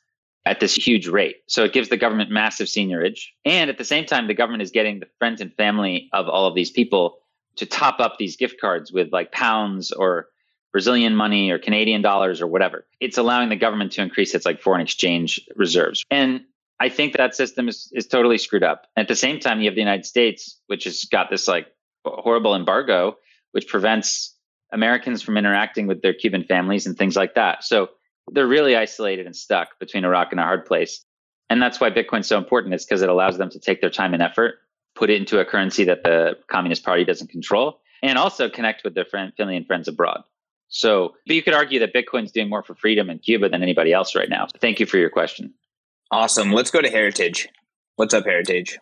at 0.46 0.60
this 0.60 0.76
huge 0.76 1.08
rate. 1.08 1.38
So 1.48 1.64
it 1.64 1.74
gives 1.74 1.90
the 1.90 1.98
government 1.98 2.30
massive 2.30 2.68
seigniorage. 2.68 3.28
And 3.46 3.70
at 3.70 3.78
the 3.78 3.86
same 3.86 4.06
time, 4.06 4.28
the 4.28 4.34
government 4.34 4.62
is 4.62 4.72
getting 4.72 5.00
the 5.00 5.08
friends 5.20 5.40
and 5.40 5.54
family 5.54 6.10
of 6.12 6.28
all 6.28 6.48
of 6.48 6.56
these 6.56 6.70
people 6.70 7.20
to 7.58 7.66
top 7.66 8.00
up 8.00 8.18
these 8.18 8.36
gift 8.36 8.60
cards 8.60 8.92
with 8.92 9.12
like 9.12 9.32
pounds 9.32 9.92
or 9.92 10.28
Brazilian 10.72 11.16
money 11.16 11.52
or 11.52 11.60
Canadian 11.60 12.02
dollars 12.02 12.42
or 12.42 12.48
whatever. 12.48 12.86
It's 13.00 13.18
allowing 13.18 13.50
the 13.50 13.56
government 13.56 13.92
to 13.94 14.02
increase 14.02 14.34
its 14.34 14.46
like 14.46 14.60
foreign 14.60 14.82
exchange 14.82 15.40
reserves. 15.56 16.04
And 16.10 16.42
I 16.80 16.90
think 16.90 17.14
that 17.14 17.36
system 17.36 17.70
is, 17.70 17.92
is 17.94 18.08
totally 18.08 18.40
screwed 18.40 18.64
up. 18.64 18.88
At 18.98 19.08
the 19.08 19.16
same 19.16 19.40
time, 19.40 19.60
you 19.62 19.66
have 19.66 19.76
the 19.76 19.82
United 19.82 20.06
States, 20.06 20.60
which 20.68 20.86
has 20.86 21.06
got 21.06 21.30
this 21.30 21.48
like 21.48 21.68
horrible 22.04 22.56
embargo, 22.56 23.18
which 23.52 23.68
prevents 23.68 24.36
Americans 24.72 25.22
from 25.22 25.38
interacting 25.38 25.86
with 25.86 26.02
their 26.02 26.14
Cuban 26.14 26.44
families 26.44 26.88
and 26.88 26.98
things 26.98 27.16
like 27.16 27.36
that. 27.36 27.64
So 27.64 27.92
they're 28.32 28.48
really 28.48 28.76
isolated 28.76 29.28
and 29.28 29.36
stuck 29.36 29.78
between 29.80 30.06
a 30.06 30.10
rock 30.10 30.30
and 30.32 30.40
a 30.40 30.44
hard 30.44 30.66
place. 30.66 31.06
And 31.50 31.62
that's 31.62 31.80
why 31.80 31.92
Bitcoin's 31.92 32.28
so 32.28 32.38
important, 32.38 32.74
is 32.74 32.84
because 32.84 33.04
it 33.04 33.10
allows 33.10 33.38
them 33.38 33.50
to 33.52 33.60
take 33.60 33.80
their 33.80 33.92
time 33.92 34.14
and 34.14 34.24
effort, 34.24 34.56
put 34.96 35.10
it 35.10 35.16
into 35.16 35.40
a 35.40 35.46
currency 35.46 35.84
that 35.86 36.04
the 36.04 36.38
Communist 36.48 36.84
Party 36.84 37.04
doesn't 37.04 37.30
control, 37.30 37.80
and 38.02 38.18
also 38.18 38.50
connect 38.50 38.84
with 38.84 38.96
their 38.96 39.06
friend, 39.06 39.34
family 39.36 39.56
and 39.56 39.66
friends 39.66 39.88
abroad. 39.88 40.24
So 40.70 41.14
but 41.28 41.36
you 41.36 41.44
could 41.44 41.54
argue 41.54 41.80
that 41.80 41.94
Bitcoin's 41.94 42.32
doing 42.32 42.50
more 42.50 42.64
for 42.64 42.76
freedom 42.76 43.10
in 43.10 43.20
Cuba 43.20 43.50
than 43.50 43.62
anybody 43.62 43.94
else 43.94 44.16
right 44.16 44.30
now. 44.30 44.48
Thank 44.60 44.80
you 44.80 44.86
for 44.86 44.98
your 44.98 45.10
question. 45.10 45.54
Awesome. 46.12 46.52
Let's 46.52 46.72
go 46.72 46.82
to 46.82 46.90
Heritage. 46.90 47.48
What's 47.96 48.14
up, 48.14 48.26
Heritage? 48.26 48.80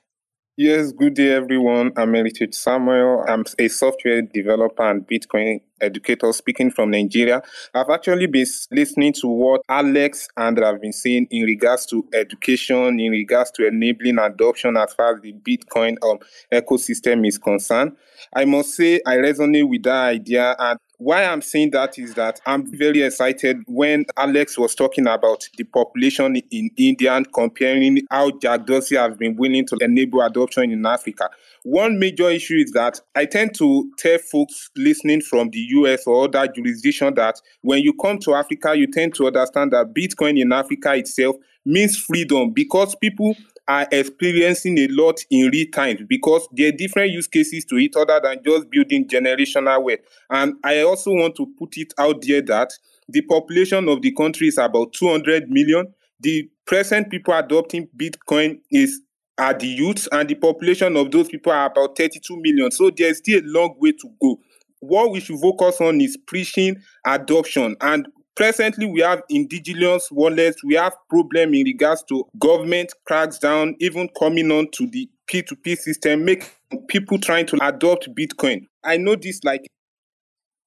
Yes, 0.58 0.92
good 0.92 1.14
day, 1.14 1.32
everyone. 1.32 1.94
I'm 1.96 2.14
Heritage 2.14 2.54
Samuel. 2.56 3.24
I'm 3.26 3.46
a 3.58 3.70
software 3.70 4.22
developer 4.22 4.84
and 4.84 5.08
Bitcoin 5.08 5.62
educator 5.80 6.32
speaking 6.34 6.70
from 6.70 6.92
Nigeria. 6.92 7.42
I've 7.74 7.90
actually 7.90 8.28
been 8.28 8.46
listening 8.70 9.14
to 9.14 9.28
what 9.30 9.62
Alex 9.70 10.28
and 10.36 10.60
I 10.60 10.68
have 10.68 10.82
been 10.82 10.92
saying 10.92 11.28
in 11.32 11.44
regards 11.44 11.86
to 11.88 12.06
education, 12.14 13.00
in 13.00 13.12
regards 13.12 13.52
to 13.52 13.66
enabling 13.66 14.20
adoption 14.20 14.76
as 14.76 14.94
far 14.94 15.16
as 15.16 15.22
the 15.22 15.32
Bitcoin 15.32 15.96
um, 16.04 16.20
ecosystem 16.52 17.26
is 17.26 17.38
concerned. 17.38 17.96
I 18.36 18.44
must 18.44 18.76
say 18.76 19.00
I 19.08 19.16
resonate 19.16 19.70
with 19.70 19.84
that 19.84 20.04
idea 20.10 20.54
and 20.60 20.78
why 21.02 21.26
I'm 21.26 21.42
saying 21.42 21.72
that 21.72 21.98
is 21.98 22.14
that 22.14 22.40
I'm 22.46 22.64
very 22.78 23.02
excited 23.02 23.64
when 23.66 24.06
Alex 24.18 24.56
was 24.56 24.76
talking 24.76 25.08
about 25.08 25.50
the 25.58 25.64
population 25.64 26.36
in 26.52 26.70
India 26.78 27.14
and 27.14 27.26
comparing 27.34 28.02
how 28.12 28.30
Jack 28.38 28.68
Dorsey 28.68 28.98
has 28.98 29.18
been 29.18 29.36
willing 29.36 29.66
to 29.66 29.78
enable 29.82 30.22
adoption 30.22 30.72
in 30.72 30.86
Africa. 30.86 31.28
One 31.64 31.98
major 31.98 32.30
issue 32.30 32.58
is 32.58 32.72
that 32.74 33.00
I 33.16 33.26
tend 33.26 33.56
to 33.56 33.92
tell 33.98 34.20
folks 34.20 34.70
listening 34.76 35.22
from 35.22 35.50
the 35.50 35.60
US 35.60 36.06
or 36.06 36.26
other 36.26 36.48
jurisdiction 36.48 37.16
that 37.16 37.42
when 37.62 37.80
you 37.80 37.94
come 38.00 38.20
to 38.20 38.36
Africa, 38.36 38.76
you 38.76 38.86
tend 38.86 39.16
to 39.16 39.26
understand 39.26 39.72
that 39.72 39.96
Bitcoin 39.96 40.40
in 40.40 40.54
Africa 40.54 40.94
itself 40.94 41.36
means 41.66 41.98
freedom 41.98 42.52
because 42.52 42.96
people 42.96 43.36
are 43.68 43.88
experiencing 43.92 44.78
a 44.80 44.88
lot 44.90 45.20
in 45.30 45.50
real 45.50 45.68
time 45.74 46.06
because 46.10 46.48
there 46.52 46.70
are 46.70 46.74
different 46.74 47.12
use 47.12 47.28
cases 47.28 47.64
to 47.66 47.78
it 47.78 47.96
other 47.96 48.20
than 48.22 48.40
just 48.44 48.70
building 48.70 49.08
generational 49.08 49.84
wealth. 49.84 50.00
And 50.30 50.56
I 50.64 50.82
also 50.82 51.12
want 51.12 51.36
to 51.36 51.48
put 51.58 51.78
it 51.78 51.94
out 51.98 52.22
there 52.22 52.42
that 52.42 52.72
the 53.08 53.22
population 53.22 53.88
of 53.88 54.02
the 54.02 54.12
country 54.12 54.48
is 54.48 54.58
about 54.58 54.94
200 54.94 55.50
million. 55.50 55.94
The 56.20 56.50
present 56.66 57.10
people 57.10 57.34
adopting 57.34 57.88
Bitcoin 57.96 58.60
is 58.70 59.02
are 59.38 59.54
the 59.54 59.68
youths, 59.68 60.08
and 60.12 60.30
the 60.30 60.36
population 60.36 60.96
of 60.98 61.10
those 61.10 61.28
people 61.28 61.52
are 61.52 61.66
about 61.66 61.98
32 61.98 62.38
million. 62.42 62.70
So 62.70 62.92
there's 62.96 63.18
still 63.18 63.40
a 63.40 63.46
long 63.46 63.76
way 63.80 63.92
to 63.94 64.10
go. 64.22 64.40
What 64.82 65.12
we 65.12 65.20
should 65.20 65.40
focus 65.40 65.82
on 65.82 66.00
is 66.00 66.18
preaching 66.28 66.78
adoption 67.06 67.76
and 67.82 68.08
presently 68.36 68.86
we 68.86 69.02
have 69.02 69.22
indigenous 69.30 70.10
wallets 70.12 70.64
we 70.64 70.76
have 70.76 70.96
problem 71.10 71.54
in 71.54 71.64
regards 71.66 72.04
to 72.04 72.26
government 72.40 72.94
cracks 73.06 73.38
down 73.38 73.76
even 73.80 74.10
coming 74.18 74.52
on 74.52 74.70
to 74.72 74.88
the 74.88 75.10
p2p 75.32 75.78
system 75.78 76.26
make 76.26 76.56
people 76.88 77.18
trying 77.18 77.46
to 77.46 77.58
adopt 77.62 78.08
bitcoin 78.16 78.68
i 78.84 78.98
know 78.98 79.16
this 79.16 79.44
like 79.44 79.68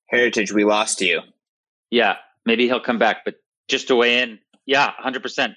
heritage 0.09 0.53
we 0.53 0.65
lost 0.65 1.01
you 1.01 1.21
yeah 1.91 2.17
maybe 2.47 2.67
he'll 2.67 2.81
come 2.81 2.99
back 2.99 3.25
but 3.25 3.35
just 3.69 3.89
to 3.89 3.97
weigh 3.97 4.23
in 4.23 4.39
yeah 4.67 4.93
100% 5.05 5.55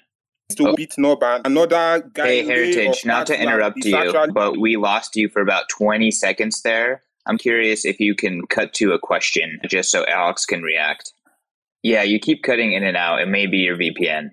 to 0.56 0.68
oh. 0.68 0.74
beat 0.74 0.94
Noban. 0.98 1.42
Another 1.44 2.02
guy. 2.14 2.26
Hey, 2.26 2.46
Heritage, 2.46 3.04
not 3.04 3.26
to 3.26 3.40
interrupt 3.40 3.84
you, 3.84 3.94
actually- 3.96 4.32
but 4.32 4.58
we 4.58 4.76
lost 4.76 5.16
you 5.16 5.28
for 5.28 5.42
about 5.42 5.68
20 5.68 6.10
seconds 6.10 6.62
there. 6.62 7.02
I'm 7.26 7.36
curious 7.36 7.84
if 7.84 8.00
you 8.00 8.14
can 8.14 8.46
cut 8.46 8.72
to 8.74 8.92
a 8.92 8.98
question 8.98 9.60
just 9.68 9.90
so 9.90 10.06
Alex 10.06 10.46
can 10.46 10.62
react. 10.62 11.12
Yeah, 11.82 12.02
you 12.02 12.18
keep 12.18 12.42
cutting 12.42 12.72
in 12.72 12.82
and 12.84 12.96
out. 12.96 13.20
It 13.20 13.28
may 13.28 13.46
be 13.46 13.58
your 13.58 13.76
VPN. 13.76 14.30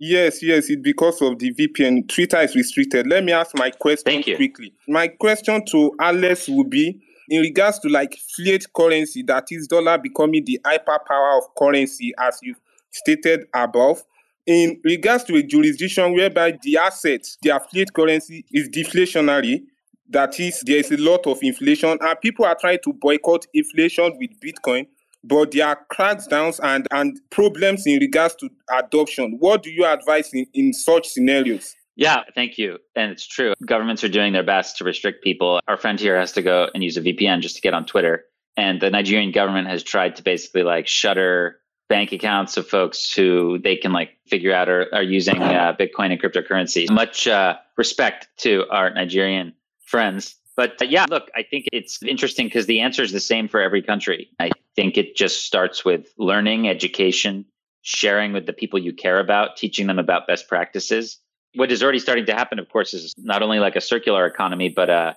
Yes, 0.00 0.42
yes, 0.42 0.70
it's 0.70 0.80
because 0.80 1.20
of 1.22 1.38
the 1.38 1.52
VPN. 1.52 2.08
Twitter 2.08 2.38
is 2.38 2.54
restricted. 2.54 3.06
Let 3.06 3.24
me 3.24 3.32
ask 3.32 3.56
my 3.56 3.70
question 3.70 4.22
quickly. 4.22 4.72
My 4.86 5.08
question 5.08 5.64
to 5.66 5.92
Alex 6.00 6.48
would 6.48 6.70
be 6.70 7.00
in 7.28 7.42
regards 7.42 7.78
to 7.80 7.88
like 7.88 8.16
fiat 8.36 8.72
currency, 8.72 9.22
that 9.24 9.48
is 9.50 9.66
dollar 9.66 9.98
becoming 9.98 10.44
the 10.44 10.60
hyperpower 10.64 11.38
of 11.38 11.54
currency, 11.56 12.12
as 12.18 12.38
you 12.42 12.54
stated 12.90 13.46
above. 13.54 14.02
In 14.46 14.80
regards 14.82 15.24
to 15.24 15.34
a 15.36 15.42
jurisdiction 15.42 16.14
whereby 16.14 16.58
the 16.62 16.78
assets, 16.78 17.36
the 17.42 17.50
fiat 17.50 17.92
currency 17.92 18.46
is 18.52 18.70
deflationary, 18.70 19.60
that 20.08 20.40
is, 20.40 20.62
there 20.64 20.78
is 20.78 20.90
a 20.90 20.96
lot 20.96 21.26
of 21.26 21.38
inflation, 21.42 21.98
and 22.00 22.20
people 22.22 22.46
are 22.46 22.56
trying 22.58 22.78
to 22.84 22.94
boycott 22.94 23.46
inflation 23.52 24.16
with 24.18 24.30
Bitcoin 24.40 24.86
but 25.24 25.52
there 25.52 25.66
are 25.66 25.78
crackdowns 25.92 26.60
and, 26.62 26.86
and 26.90 27.18
problems 27.30 27.86
in 27.86 28.00
regards 28.00 28.34
to 28.36 28.48
adoption. 28.72 29.36
What 29.38 29.62
do 29.62 29.70
you 29.70 29.84
advise 29.84 30.32
in, 30.32 30.46
in 30.54 30.72
such 30.72 31.08
scenarios? 31.08 31.74
Yeah, 31.96 32.22
thank 32.34 32.58
you. 32.58 32.78
And 32.94 33.10
it's 33.10 33.26
true. 33.26 33.54
Governments 33.66 34.04
are 34.04 34.08
doing 34.08 34.32
their 34.32 34.44
best 34.44 34.76
to 34.78 34.84
restrict 34.84 35.24
people. 35.24 35.60
Our 35.66 35.76
friend 35.76 35.98
here 35.98 36.16
has 36.16 36.30
to 36.32 36.42
go 36.42 36.68
and 36.72 36.84
use 36.84 36.96
a 36.96 37.02
VPN 37.02 37.40
just 37.40 37.56
to 37.56 37.60
get 37.60 37.74
on 37.74 37.86
Twitter. 37.86 38.24
And 38.56 38.80
the 38.80 38.90
Nigerian 38.90 39.32
government 39.32 39.68
has 39.68 39.82
tried 39.82 40.14
to 40.16 40.22
basically 40.22 40.62
like 40.62 40.86
shutter 40.86 41.58
bank 41.88 42.12
accounts 42.12 42.56
of 42.56 42.68
folks 42.68 43.12
who 43.12 43.58
they 43.58 43.74
can 43.74 43.92
like 43.92 44.10
figure 44.28 44.52
out 44.52 44.68
are, 44.68 44.86
are 44.94 45.02
using 45.02 45.42
uh, 45.42 45.74
Bitcoin 45.78 46.12
and 46.12 46.22
cryptocurrency. 46.22 46.88
Much 46.90 47.26
uh, 47.26 47.56
respect 47.76 48.28
to 48.38 48.64
our 48.70 48.90
Nigerian 48.90 49.54
friends. 49.80 50.36
But 50.58 50.82
uh, 50.82 50.86
yeah, 50.86 51.06
look, 51.08 51.30
I 51.36 51.44
think 51.44 51.66
it's 51.72 52.02
interesting 52.02 52.46
because 52.46 52.66
the 52.66 52.80
answer 52.80 53.04
is 53.04 53.12
the 53.12 53.20
same 53.20 53.46
for 53.46 53.60
every 53.60 53.80
country. 53.80 54.28
I 54.40 54.50
think 54.74 54.98
it 54.98 55.14
just 55.14 55.46
starts 55.46 55.84
with 55.84 56.12
learning, 56.18 56.68
education, 56.68 57.44
sharing 57.82 58.32
with 58.32 58.46
the 58.46 58.52
people 58.52 58.80
you 58.80 58.92
care 58.92 59.20
about, 59.20 59.56
teaching 59.56 59.86
them 59.86 60.00
about 60.00 60.26
best 60.26 60.48
practices. 60.48 61.20
What 61.54 61.70
is 61.70 61.80
already 61.80 62.00
starting 62.00 62.26
to 62.26 62.34
happen, 62.34 62.58
of 62.58 62.68
course, 62.70 62.92
is 62.92 63.14
not 63.16 63.40
only 63.40 63.60
like 63.60 63.76
a 63.76 63.80
circular 63.80 64.26
economy, 64.26 64.68
but 64.68 64.90
a 64.90 65.16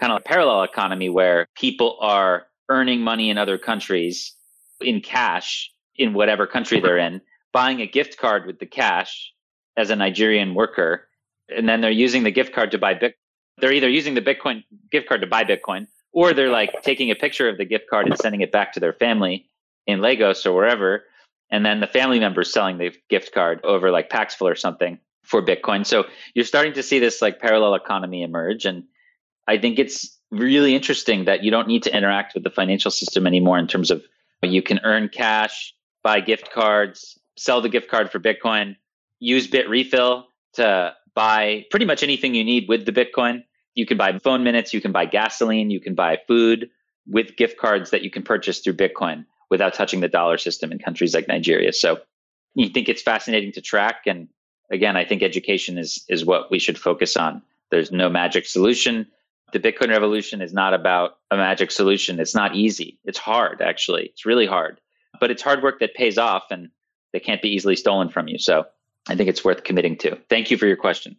kind 0.00 0.10
of 0.10 0.20
a 0.20 0.22
parallel 0.22 0.62
economy 0.62 1.10
where 1.10 1.46
people 1.54 1.98
are 2.00 2.46
earning 2.70 3.02
money 3.02 3.28
in 3.28 3.36
other 3.36 3.58
countries 3.58 4.34
in 4.80 5.02
cash 5.02 5.70
in 5.96 6.14
whatever 6.14 6.46
country 6.46 6.80
they're 6.80 6.96
in, 6.96 7.20
buying 7.52 7.82
a 7.82 7.86
gift 7.86 8.16
card 8.16 8.46
with 8.46 8.58
the 8.58 8.66
cash 8.66 9.34
as 9.76 9.90
a 9.90 9.96
Nigerian 9.96 10.54
worker, 10.54 11.08
and 11.54 11.68
then 11.68 11.82
they're 11.82 11.90
using 11.90 12.22
the 12.22 12.30
gift 12.30 12.54
card 12.54 12.70
to 12.70 12.78
buy 12.78 12.94
Bitcoin. 12.94 13.12
They're 13.60 13.72
either 13.72 13.88
using 13.88 14.14
the 14.14 14.22
Bitcoin 14.22 14.64
gift 14.90 15.08
card 15.08 15.20
to 15.20 15.26
buy 15.26 15.44
Bitcoin 15.44 15.86
or 16.12 16.32
they're 16.32 16.50
like 16.50 16.82
taking 16.82 17.10
a 17.10 17.14
picture 17.14 17.48
of 17.48 17.58
the 17.58 17.64
gift 17.64 17.84
card 17.88 18.06
and 18.06 18.16
sending 18.18 18.40
it 18.40 18.52
back 18.52 18.72
to 18.72 18.80
their 18.80 18.92
family 18.92 19.48
in 19.86 20.00
Lagos 20.00 20.46
or 20.46 20.52
wherever. 20.52 21.04
And 21.50 21.64
then 21.64 21.80
the 21.80 21.86
family 21.86 22.20
members 22.20 22.52
selling 22.52 22.78
the 22.78 22.92
gift 23.08 23.32
card 23.32 23.60
over 23.64 23.90
like 23.90 24.10
Paxful 24.10 24.48
or 24.48 24.54
something 24.54 24.98
for 25.24 25.42
Bitcoin. 25.42 25.86
So 25.86 26.04
you're 26.34 26.44
starting 26.44 26.72
to 26.74 26.82
see 26.82 26.98
this 26.98 27.20
like 27.20 27.40
parallel 27.40 27.74
economy 27.74 28.22
emerge. 28.22 28.64
And 28.64 28.84
I 29.46 29.58
think 29.58 29.78
it's 29.78 30.18
really 30.30 30.74
interesting 30.74 31.24
that 31.24 31.42
you 31.42 31.50
don't 31.50 31.68
need 31.68 31.82
to 31.84 31.96
interact 31.96 32.34
with 32.34 32.44
the 32.44 32.50
financial 32.50 32.90
system 32.90 33.26
anymore 33.26 33.58
in 33.58 33.66
terms 33.66 33.90
of 33.90 34.02
you 34.42 34.62
can 34.62 34.80
earn 34.84 35.08
cash, 35.08 35.74
buy 36.02 36.20
gift 36.20 36.52
cards, 36.52 37.18
sell 37.36 37.60
the 37.60 37.68
gift 37.68 37.90
card 37.90 38.10
for 38.10 38.20
Bitcoin, 38.20 38.76
use 39.20 39.48
Bitrefill 39.48 40.24
to 40.54 40.94
buy 41.14 41.64
pretty 41.70 41.86
much 41.86 42.02
anything 42.02 42.34
you 42.34 42.44
need 42.44 42.68
with 42.68 42.86
the 42.86 42.92
Bitcoin 42.92 43.42
you 43.78 43.86
can 43.86 43.96
buy 43.96 44.18
phone 44.18 44.42
minutes, 44.42 44.74
you 44.74 44.80
can 44.80 44.90
buy 44.90 45.06
gasoline, 45.06 45.70
you 45.70 45.78
can 45.78 45.94
buy 45.94 46.18
food 46.26 46.68
with 47.06 47.36
gift 47.36 47.58
cards 47.58 47.90
that 47.90 48.02
you 48.02 48.10
can 48.10 48.24
purchase 48.24 48.58
through 48.58 48.74
Bitcoin 48.74 49.24
without 49.50 49.72
touching 49.72 50.00
the 50.00 50.08
dollar 50.08 50.36
system 50.36 50.72
in 50.72 50.80
countries 50.80 51.14
like 51.14 51.28
Nigeria. 51.28 51.72
So 51.72 52.00
you 52.54 52.68
think 52.68 52.88
it's 52.88 53.00
fascinating 53.00 53.52
to 53.52 53.60
track 53.60 54.02
and 54.06 54.28
again, 54.70 54.96
I 54.96 55.04
think 55.04 55.22
education 55.22 55.78
is 55.78 56.04
is 56.08 56.24
what 56.24 56.50
we 56.50 56.58
should 56.58 56.76
focus 56.76 57.16
on. 57.16 57.40
There's 57.70 57.92
no 57.92 58.10
magic 58.10 58.46
solution. 58.46 59.06
The 59.52 59.60
Bitcoin 59.60 59.90
revolution 59.90 60.42
is 60.42 60.52
not 60.52 60.74
about 60.74 61.18
a 61.30 61.36
magic 61.36 61.70
solution. 61.70 62.18
It's 62.18 62.34
not 62.34 62.56
easy. 62.56 62.98
It's 63.04 63.18
hard 63.18 63.62
actually. 63.62 64.06
It's 64.06 64.26
really 64.26 64.46
hard. 64.46 64.80
But 65.20 65.30
it's 65.30 65.42
hard 65.42 65.62
work 65.62 65.78
that 65.78 65.94
pays 65.94 66.18
off 66.18 66.46
and 66.50 66.68
they 67.12 67.20
can't 67.20 67.40
be 67.40 67.50
easily 67.50 67.76
stolen 67.76 68.08
from 68.08 68.26
you. 68.26 68.38
So 68.38 68.66
I 69.08 69.14
think 69.14 69.28
it's 69.28 69.44
worth 69.44 69.62
committing 69.62 69.96
to. 69.98 70.16
Thank 70.28 70.50
you 70.50 70.58
for 70.58 70.66
your 70.66 70.76
question. 70.76 71.16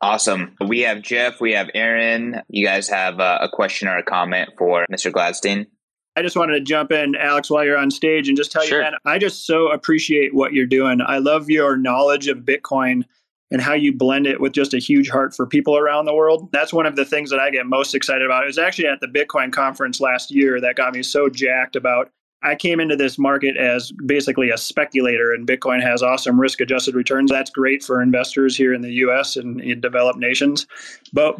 Awesome. 0.00 0.54
We 0.64 0.80
have 0.80 1.02
Jeff, 1.02 1.40
we 1.40 1.52
have 1.52 1.70
Aaron. 1.74 2.40
You 2.48 2.64
guys 2.64 2.88
have 2.88 3.18
uh, 3.18 3.38
a 3.40 3.48
question 3.48 3.88
or 3.88 3.96
a 3.96 4.02
comment 4.02 4.50
for 4.56 4.86
Mr. 4.90 5.10
Gladstein? 5.10 5.66
I 6.14 6.22
just 6.22 6.36
wanted 6.36 6.54
to 6.54 6.60
jump 6.60 6.92
in, 6.92 7.14
Alex, 7.16 7.50
while 7.50 7.64
you're 7.64 7.76
on 7.76 7.90
stage 7.90 8.28
and 8.28 8.36
just 8.36 8.50
tell 8.50 8.62
sure. 8.62 8.78
you, 8.78 8.84
man, 8.84 8.94
I 9.04 9.18
just 9.18 9.46
so 9.46 9.70
appreciate 9.70 10.34
what 10.34 10.52
you're 10.52 10.66
doing. 10.66 11.00
I 11.04 11.18
love 11.18 11.48
your 11.48 11.76
knowledge 11.76 12.28
of 12.28 12.38
Bitcoin 12.38 13.04
and 13.50 13.60
how 13.60 13.74
you 13.74 13.92
blend 13.92 14.26
it 14.26 14.40
with 14.40 14.52
just 14.52 14.74
a 14.74 14.78
huge 14.78 15.08
heart 15.08 15.34
for 15.34 15.46
people 15.46 15.76
around 15.76 16.04
the 16.04 16.14
world. 16.14 16.48
That's 16.52 16.72
one 16.72 16.86
of 16.86 16.96
the 16.96 17.04
things 17.04 17.30
that 17.30 17.40
I 17.40 17.50
get 17.50 17.66
most 17.66 17.94
excited 17.94 18.24
about. 18.24 18.44
It 18.44 18.46
was 18.46 18.58
actually 18.58 18.88
at 18.88 19.00
the 19.00 19.06
Bitcoin 19.06 19.52
conference 19.52 20.00
last 20.00 20.30
year 20.30 20.60
that 20.60 20.76
got 20.76 20.92
me 20.92 21.02
so 21.02 21.28
jacked 21.28 21.76
about 21.76 22.10
I 22.42 22.54
came 22.54 22.78
into 22.78 22.96
this 22.96 23.18
market 23.18 23.56
as 23.56 23.90
basically 24.06 24.50
a 24.50 24.56
speculator, 24.56 25.32
and 25.32 25.46
Bitcoin 25.46 25.82
has 25.82 26.02
awesome 26.02 26.40
risk 26.40 26.60
adjusted 26.60 26.94
returns. 26.94 27.30
That's 27.30 27.50
great 27.50 27.82
for 27.82 28.00
investors 28.00 28.56
here 28.56 28.72
in 28.72 28.82
the 28.82 28.92
US 28.92 29.36
and 29.36 29.60
in 29.60 29.80
developed 29.80 30.18
nations. 30.18 30.66
But 31.12 31.36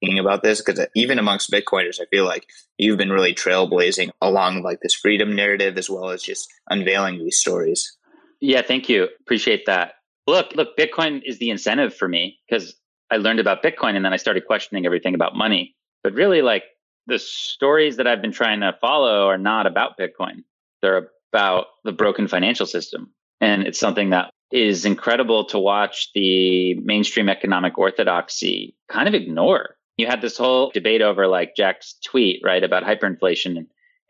thinking 0.00 0.18
about 0.18 0.42
this 0.42 0.60
because 0.60 0.84
even 0.96 1.18
amongst 1.18 1.50
Bitcoiners, 1.50 2.00
I 2.00 2.06
feel 2.10 2.24
like 2.24 2.46
you've 2.76 2.98
been 2.98 3.12
really 3.12 3.34
trailblazing 3.34 4.10
along 4.20 4.62
like 4.62 4.80
this 4.82 4.94
freedom 4.94 5.34
narrative 5.34 5.78
as 5.78 5.88
well 5.88 6.10
as 6.10 6.22
just 6.22 6.52
unveiling 6.70 7.18
these 7.18 7.38
stories. 7.38 7.96
Yeah, 8.40 8.62
thank 8.62 8.88
you. 8.88 9.08
Appreciate 9.20 9.66
that. 9.66 9.94
Look, 10.26 10.54
look, 10.56 10.76
Bitcoin 10.76 11.22
is 11.24 11.38
the 11.38 11.50
incentive 11.50 11.94
for 11.94 12.08
me 12.08 12.38
because 12.48 12.74
I 13.10 13.16
learned 13.16 13.38
about 13.38 13.62
Bitcoin 13.62 13.94
and 13.94 14.04
then 14.04 14.12
I 14.12 14.16
started 14.16 14.46
questioning 14.46 14.86
everything 14.86 15.14
about 15.14 15.36
money. 15.36 15.76
But 16.02 16.14
really, 16.14 16.42
like 16.42 16.64
the 17.06 17.18
stories 17.18 17.96
that 17.96 18.06
I've 18.06 18.22
been 18.22 18.32
trying 18.32 18.60
to 18.60 18.76
follow 18.80 19.26
are 19.28 19.38
not 19.38 19.66
about 19.66 19.98
Bitcoin. 19.98 20.44
They're 20.80 21.08
about 21.32 21.66
the 21.84 21.92
broken 21.92 22.28
financial 22.28 22.66
system. 22.66 23.12
And 23.40 23.66
it's 23.66 23.80
something 23.80 24.10
that 24.10 24.30
is 24.52 24.84
incredible 24.84 25.46
to 25.46 25.58
watch 25.58 26.10
the 26.14 26.74
mainstream 26.74 27.28
economic 27.28 27.78
orthodoxy 27.78 28.76
kind 28.88 29.08
of 29.08 29.14
ignore. 29.14 29.76
You 29.96 30.06
had 30.06 30.20
this 30.20 30.36
whole 30.36 30.70
debate 30.70 31.02
over 31.02 31.26
like 31.26 31.56
Jack's 31.56 31.96
tweet, 32.04 32.40
right, 32.44 32.62
about 32.62 32.84
hyperinflation. 32.84 33.56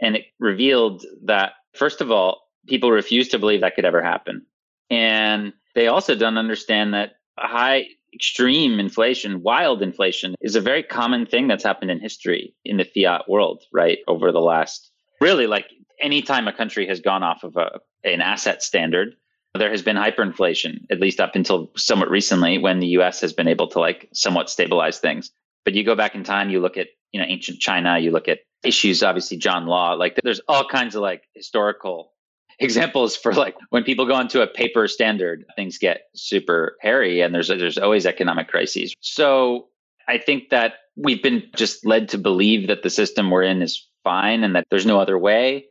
And, 0.01 0.16
it 0.16 0.24
revealed 0.40 1.05
that, 1.24 1.53
first 1.74 2.01
of 2.01 2.11
all, 2.11 2.43
people 2.66 2.90
refuse 2.90 3.28
to 3.28 3.38
believe 3.38 3.61
that 3.61 3.76
could 3.76 3.84
ever 3.84 4.03
happen. 4.03 4.45
And 4.90 5.53
they 5.76 5.86
also 5.86 6.16
don't 6.16 6.38
understand 6.38 6.93
that 6.95 7.12
high 7.38 7.86
extreme 8.15 8.79
inflation, 8.79 9.43
wild 9.43 9.83
inflation 9.83 10.35
is 10.41 10.57
a 10.57 10.61
very 10.61 10.83
common 10.83 11.27
thing 11.27 11.49
that's 11.49 11.65
happened 11.65 11.91
in 11.91 12.01
history 12.01 12.55
in 12.65 12.77
the 12.77 12.85
fiat 12.85 13.29
world, 13.29 13.63
right? 13.73 13.99
Over 14.07 14.33
the 14.33 14.41
last 14.41 14.91
really 15.21 15.47
like 15.47 15.67
anytime 16.01 16.49
a 16.49 16.53
country 16.53 16.87
has 16.87 17.01
gone 17.01 17.23
off 17.23 17.45
of 17.45 17.57
a, 17.57 17.81
an 18.05 18.21
asset 18.21 18.63
standard, 18.63 19.15
there 19.55 19.71
has 19.71 19.83
been 19.83 19.97
hyperinflation, 19.97 20.87
at 20.91 21.01
least 21.01 21.21
up 21.21 21.35
until 21.35 21.71
somewhat 21.77 22.11
recently 22.11 22.59
when 22.59 22.81
the 22.81 22.89
US 22.99 23.21
has 23.21 23.33
been 23.33 23.49
able 23.49 23.69
to 23.69 23.79
like 23.79 24.09
somewhat 24.13 24.51
stabilize 24.51 24.99
things. 24.99 25.31
But 25.65 25.75
you 25.75 25.85
go 25.85 25.95
back 25.95 26.15
in 26.15 26.25
time, 26.25 26.51
you 26.51 26.61
look 26.61 26.77
at, 26.77 26.89
you 27.13 27.21
know, 27.21 27.27
ancient 27.29 27.61
China, 27.61 27.99
you 27.99 28.11
look 28.11 28.29
at 28.29 28.41
issues, 28.65 29.03
obviously 29.03 29.37
John 29.37 29.67
Law, 29.67 29.93
like 29.93 30.19
there's 30.23 30.41
all 30.49 30.67
kinds 30.67 30.95
of 30.95 31.03
like 31.03 31.23
historical 31.35 32.13
examples 32.59 33.17
for 33.17 33.33
like 33.33 33.57
when 33.71 33.85
people 33.85 34.07
go 34.07 34.19
into 34.19 34.43
a 34.43 34.47
paper 34.47 34.87
standard, 34.89 35.45
things 35.57 35.79
get 35.79 36.03
super 36.15 36.77
hairy 36.81 37.21
and 37.21 37.35
there's 37.35 37.49
there's 37.49 37.79
always 37.79 38.07
economic 38.07 38.49
crises. 38.49 38.95
So 39.01 39.69
I 40.09 40.19
think 40.19 40.51
that 40.51 40.75
we've 40.97 41.23
been 41.23 41.43
just 41.57 41.87
led 41.87 42.09
to 42.11 42.19
believe 42.19 42.69
that 42.69 42.83
the 42.83 42.91
system 42.91 43.31
we're 43.31 43.43
in 43.43 43.63
is 43.63 43.89
fine 44.05 44.45
and 44.45 44.55
that 44.55 44.67
there's 44.71 44.87
no 44.87 45.01
other 45.01 45.19
way. 45.19 45.67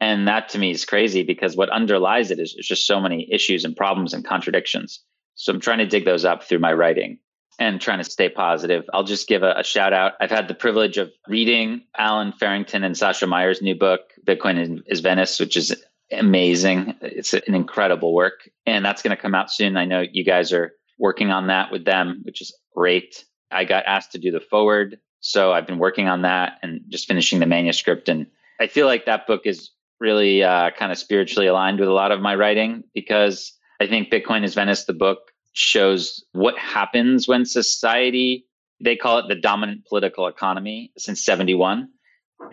And 0.00 0.26
that 0.28 0.48
to 0.50 0.58
me 0.58 0.70
is 0.70 0.84
crazy 0.84 1.22
because 1.22 1.56
what 1.56 1.70
underlies 1.70 2.30
it 2.30 2.38
is, 2.38 2.52
just 2.54 2.86
so 2.86 3.00
many 3.00 3.28
issues 3.32 3.64
and 3.64 3.76
problems 3.76 4.12
and 4.12 4.24
contradictions. 4.24 5.00
So 5.34 5.52
I'm 5.52 5.60
trying 5.60 5.78
to 5.78 5.86
dig 5.86 6.04
those 6.04 6.24
up 6.24 6.44
through 6.44 6.58
my 6.58 6.72
writing 6.72 7.18
and 7.58 7.80
trying 7.80 7.98
to 7.98 8.04
stay 8.04 8.28
positive. 8.28 8.84
I'll 8.92 9.04
just 9.04 9.28
give 9.28 9.42
a, 9.42 9.54
a, 9.56 9.64
shout 9.64 9.92
out. 9.92 10.14
I've 10.20 10.30
had 10.30 10.48
the 10.48 10.54
privilege 10.54 10.98
of 10.98 11.12
reading 11.28 11.82
Allen 11.96 12.32
Farrington 12.32 12.82
and 12.82 12.96
Sacha 12.96 13.26
Meyers' 13.26 13.62
new 13.62 13.74
book, 13.74 14.00
Bitcoin 14.26 14.82
is 14.86 15.00
Venice, 15.00 15.38
which 15.38 15.56
is 15.56 15.74
amazing. 16.12 16.94
It's 17.00 17.34
an 17.34 17.54
incredible 17.54 18.14
work. 18.14 18.48
And 18.66 18.84
that's 18.84 19.02
going 19.02 19.16
to 19.16 19.20
come 19.20 19.34
out 19.34 19.50
soon. 19.50 19.76
I 19.76 19.84
know 19.84 20.04
you 20.10 20.24
guys 20.24 20.52
are 20.52 20.72
working 20.98 21.30
on 21.30 21.48
that 21.48 21.70
with 21.72 21.84
them, 21.84 22.22
which 22.24 22.40
is 22.40 22.56
great. 22.74 23.24
I 23.50 23.64
got 23.64 23.84
asked 23.86 24.12
to 24.12 24.18
do 24.18 24.30
the 24.30 24.40
forward. 24.40 24.98
So 25.20 25.52
I've 25.52 25.66
been 25.66 25.78
working 25.78 26.08
on 26.08 26.22
that 26.22 26.58
and 26.62 26.80
just 26.88 27.06
finishing 27.06 27.40
the 27.40 27.46
manuscript. 27.46 28.08
And 28.08 28.26
I 28.60 28.66
feel 28.66 28.86
like 28.86 29.06
that 29.06 29.26
book 29.26 29.42
is 29.44 29.70
really 30.00 30.42
uh, 30.42 30.70
kind 30.78 30.92
of 30.92 30.98
spiritually 30.98 31.46
aligned 31.46 31.80
with 31.80 31.88
a 31.88 31.92
lot 31.92 32.12
of 32.12 32.20
my 32.20 32.34
writing 32.34 32.84
because 32.94 33.52
I 33.80 33.86
think 33.86 34.10
Bitcoin 34.10 34.44
is 34.44 34.54
Venice, 34.54 34.84
the 34.84 34.92
book, 34.92 35.32
shows 35.52 36.24
what 36.32 36.58
happens 36.58 37.26
when 37.26 37.46
society, 37.46 38.46
they 38.80 38.96
call 38.96 39.18
it 39.18 39.28
the 39.28 39.34
dominant 39.34 39.86
political 39.86 40.26
economy 40.26 40.92
since 40.98 41.24
71, 41.24 41.88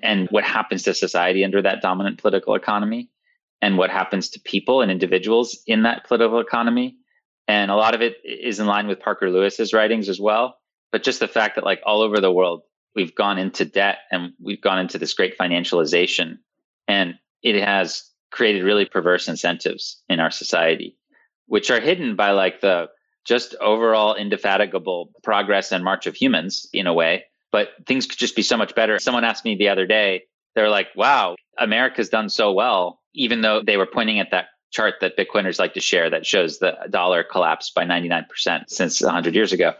and 0.04 0.28
what 0.30 0.44
happens 0.44 0.84
to 0.84 0.94
society 0.94 1.44
under 1.44 1.62
that 1.62 1.82
dominant 1.82 2.20
political 2.20 2.56
economy, 2.56 3.10
and 3.62 3.78
what 3.78 3.90
happens 3.90 4.30
to 4.30 4.40
people 4.40 4.82
and 4.82 4.92
individuals 4.92 5.60
in 5.68 5.84
that 5.84 6.06
political 6.06 6.40
economy. 6.40 6.96
And 7.48 7.70
a 7.70 7.76
lot 7.76 7.96
of 7.96 8.02
it 8.02 8.18
is 8.24 8.60
in 8.60 8.66
line 8.66 8.88
with 8.88 9.00
Parker 9.00 9.30
Lewis's 9.30 9.74
writings 9.74 10.10
as 10.10 10.20
well. 10.20 10.58
But 10.92 11.04
just 11.04 11.20
the 11.20 11.28
fact 11.28 11.56
that, 11.56 11.64
like, 11.64 11.82
all 11.86 12.02
over 12.02 12.20
the 12.20 12.32
world, 12.32 12.64
we've 12.96 13.16
gone 13.16 13.38
into 13.38 13.66
debt 13.66 14.00
and 14.12 14.34
we've 14.42 14.62
gone 14.62 14.80
into 14.80 14.98
this 14.98 15.14
great 15.14 15.38
financialization, 15.38 16.40
and 16.88 17.16
it 17.44 17.62
has 17.64 18.10
created 18.32 18.64
really 18.64 18.86
perverse 18.86 19.28
incentives 19.28 20.02
in 20.10 20.20
our 20.20 20.32
society 20.32 20.98
which 21.52 21.70
are 21.70 21.82
hidden 21.82 22.16
by 22.16 22.32
like 22.32 22.62
the 22.62 22.88
just 23.26 23.56
overall 23.60 24.16
indefatigable 24.16 25.12
progress 25.22 25.74
and 25.74 25.84
march 25.84 26.08
of 26.08 26.16
humans 26.16 26.66
in 26.72 26.88
a 26.88 26.94
way. 26.94 27.26
But 27.52 27.72
things 27.86 28.06
could 28.06 28.18
just 28.18 28.38
be 28.38 28.42
so 28.42 28.56
much 28.56 28.74
better. 28.74 28.98
Someone 29.00 29.26
asked 29.26 29.44
me 29.44 29.58
the 29.58 29.68
other 29.68 29.86
day, 29.86 30.24
they're 30.56 30.70
like, 30.70 30.88
wow, 30.96 31.36
America's 31.58 32.08
done 32.08 32.30
so 32.30 32.54
well, 32.54 33.01
even 33.14 33.42
though 33.42 33.62
they 33.62 33.78
were 33.78 33.86
pointing 33.86 34.20
at 34.20 34.32
that 34.32 34.48
chart 34.72 34.96
that 35.02 35.18
Bitcoiners 35.18 35.60
like 35.60 35.74
to 35.74 35.82
share 35.82 36.10
that 36.10 36.26
shows 36.26 36.60
the 36.60 36.78
dollar 36.90 37.24
collapsed 37.24 37.76
by 37.76 37.84
99% 37.84 38.26
since 38.68 39.02
100 39.02 39.36
years 39.36 39.52
ago. 39.52 39.74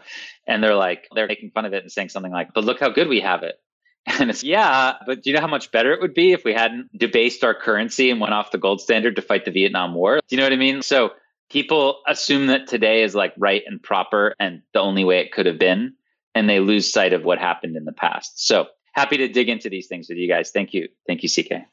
And 0.46 0.62
they're 0.62 0.76
like, 0.76 1.08
they're 1.14 1.26
making 1.26 1.50
fun 1.50 1.64
of 1.64 1.72
it 1.72 1.82
and 1.82 1.90
saying 1.90 2.10
something 2.10 2.32
like, 2.32 2.52
but 2.54 2.64
look 2.64 2.78
how 2.78 2.90
good 2.90 3.08
we 3.08 3.20
have 3.20 3.42
it. 3.42 3.56
And 4.04 4.30
it's, 4.30 4.42
yeah, 4.42 4.94
but 5.06 5.22
do 5.22 5.30
you 5.30 5.36
know 5.36 5.40
how 5.40 5.46
much 5.46 5.70
better 5.70 5.92
it 5.92 6.00
would 6.00 6.12
be 6.12 6.32
if 6.32 6.42
we 6.44 6.52
hadn't 6.52 6.90
debased 6.98 7.44
our 7.44 7.54
currency 7.54 8.10
and 8.10 8.20
went 8.20 8.34
off 8.34 8.50
the 8.50 8.58
gold 8.58 8.80
standard 8.80 9.14
to 9.14 9.22
fight 9.22 9.44
the 9.44 9.52
Vietnam 9.52 9.94
War? 9.94 10.16
Do 10.16 10.34
you 10.34 10.38
know 10.38 10.44
what 10.44 10.52
I 10.52 10.56
mean? 10.56 10.82
So 10.82 11.12
people 11.52 12.00
assume 12.08 12.46
that 12.46 12.66
today 12.66 13.02
is 13.02 13.14
like 13.14 13.34
right 13.36 13.62
and 13.66 13.80
proper 13.80 14.34
and 14.40 14.62
the 14.72 14.80
only 14.80 15.04
way 15.04 15.20
it 15.20 15.30
could 15.30 15.46
have 15.46 15.58
been 15.58 15.94
and 16.34 16.48
they 16.48 16.60
lose 16.60 16.90
sight 16.90 17.12
of 17.12 17.24
what 17.24 17.38
happened 17.38 17.76
in 17.76 17.84
the 17.84 17.92
past 17.92 18.44
so 18.44 18.66
happy 18.92 19.18
to 19.18 19.28
dig 19.28 19.50
into 19.50 19.68
these 19.68 19.86
things 19.86 20.08
with 20.08 20.16
you 20.16 20.26
guys 20.26 20.50
thank 20.50 20.72
you 20.72 20.88
thank 21.06 21.22
you 21.22 21.28
ck 21.28 21.66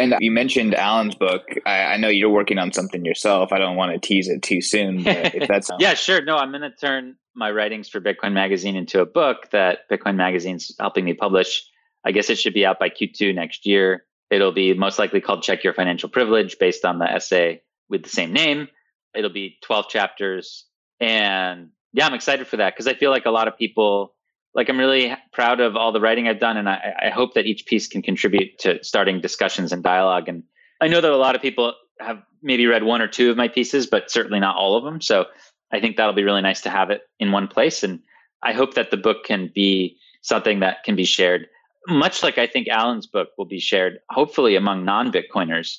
and 0.00 0.14
you 0.20 0.30
mentioned 0.30 0.74
Allen's 0.74 1.14
book. 1.14 1.42
I, 1.66 1.82
I, 1.82 1.96
know 1.96 2.08
you're 2.08 2.30
working 2.30 2.58
on 2.58 2.72
something 2.72 3.04
yourself. 3.04 3.52
I 3.52 3.58
don't 3.58 3.76
want 3.76 3.92
to 3.92 3.98
tease 3.98 4.28
it 4.28 4.42
too 4.42 4.60
soon, 4.60 5.02
but 5.02 5.34
if 5.34 5.48
that's 5.48 5.70
yeah, 5.78 5.94
sure. 5.94 6.22
No, 6.22 6.36
I'm 6.36 6.50
going 6.50 6.62
to 6.62 6.70
turn 6.70 7.16
my 7.34 7.50
writings 7.50 7.88
for 7.88 8.00
Bitcoin 8.00 8.32
Magazine 8.32 8.76
into 8.76 9.00
a 9.00 9.06
book 9.06 9.50
that 9.52 9.88
Bitcoin 9.90 10.16
Magazine's 10.16 10.74
helping 10.78 11.04
me 11.04 11.14
publish. 11.14 11.64
I 12.04 12.12
guess 12.12 12.30
it 12.30 12.38
should 12.38 12.54
be 12.54 12.66
out 12.66 12.78
by 12.78 12.88
Q2 12.88 13.34
next 13.34 13.66
year. 13.66 14.04
It'll 14.30 14.52
be 14.52 14.74
most 14.74 14.98
likely 14.98 15.20
called 15.20 15.42
Check 15.42 15.64
Your 15.64 15.74
Financial 15.74 16.08
Privilege, 16.08 16.58
based 16.58 16.84
on 16.84 16.98
the 16.98 17.10
essay 17.10 17.62
with 17.88 18.02
the 18.02 18.08
same 18.08 18.32
name. 18.32 18.68
It'll 19.14 19.30
be 19.30 19.58
12 19.62 19.88
chapters. 19.88 20.66
And 21.00 21.70
yeah, 21.92 22.06
I'm 22.06 22.14
excited 22.14 22.46
for 22.46 22.56
that 22.58 22.74
because 22.74 22.86
I 22.86 22.94
feel 22.94 23.10
like 23.10 23.26
a 23.26 23.30
lot 23.30 23.48
of 23.48 23.58
people, 23.58 24.14
like, 24.54 24.68
I'm 24.68 24.78
really 24.78 25.14
proud 25.32 25.60
of 25.60 25.76
all 25.76 25.92
the 25.92 26.00
writing 26.00 26.26
I've 26.26 26.40
done. 26.40 26.56
And 26.56 26.68
I, 26.68 26.94
I 27.06 27.08
hope 27.10 27.34
that 27.34 27.46
each 27.46 27.66
piece 27.66 27.86
can 27.86 28.02
contribute 28.02 28.58
to 28.60 28.82
starting 28.82 29.20
discussions 29.20 29.72
and 29.72 29.82
dialogue. 29.82 30.28
And 30.28 30.42
I 30.80 30.88
know 30.88 31.00
that 31.00 31.12
a 31.12 31.16
lot 31.16 31.34
of 31.34 31.42
people 31.42 31.74
have 32.00 32.22
maybe 32.42 32.66
read 32.66 32.82
one 32.82 33.02
or 33.02 33.08
two 33.08 33.30
of 33.30 33.36
my 33.36 33.48
pieces, 33.48 33.86
but 33.86 34.10
certainly 34.10 34.40
not 34.40 34.56
all 34.56 34.76
of 34.76 34.84
them. 34.84 35.00
So 35.00 35.26
I 35.72 35.80
think 35.80 35.96
that'll 35.96 36.14
be 36.14 36.24
really 36.24 36.42
nice 36.42 36.62
to 36.62 36.70
have 36.70 36.90
it 36.90 37.02
in 37.18 37.32
one 37.32 37.48
place. 37.48 37.82
And 37.82 38.00
I 38.42 38.52
hope 38.52 38.74
that 38.74 38.90
the 38.90 38.96
book 38.96 39.24
can 39.24 39.50
be 39.54 39.98
something 40.22 40.60
that 40.60 40.84
can 40.84 40.96
be 40.96 41.04
shared, 41.04 41.46
much 41.86 42.22
like 42.22 42.38
I 42.38 42.46
think 42.46 42.68
Allen's 42.68 43.06
book 43.06 43.28
will 43.38 43.46
be 43.46 43.60
shared, 43.60 43.98
hopefully 44.10 44.56
among 44.56 44.84
non 44.84 45.12
Bitcoiners 45.12 45.78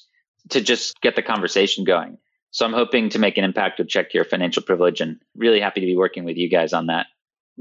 to 0.50 0.62
just 0.62 1.00
get 1.02 1.16
the 1.16 1.22
conversation 1.22 1.84
going. 1.84 2.18
So 2.52 2.66
I'm 2.66 2.74
hoping 2.74 3.10
to 3.10 3.20
make 3.20 3.38
an 3.38 3.44
impact 3.44 3.80
with 3.80 3.88
Check 3.88 4.14
Your 4.14 4.26
Financial 4.26 4.62
Privilege 4.62 5.00
and 5.02 5.18
really 5.36 5.62
happy 5.62 5.80
to 5.80 5.86
be 5.86 5.96
working 5.96 6.26
with 6.26 6.38
you 6.38 6.50
guys 6.50 6.74
on 6.74 6.88
that. 6.88 7.08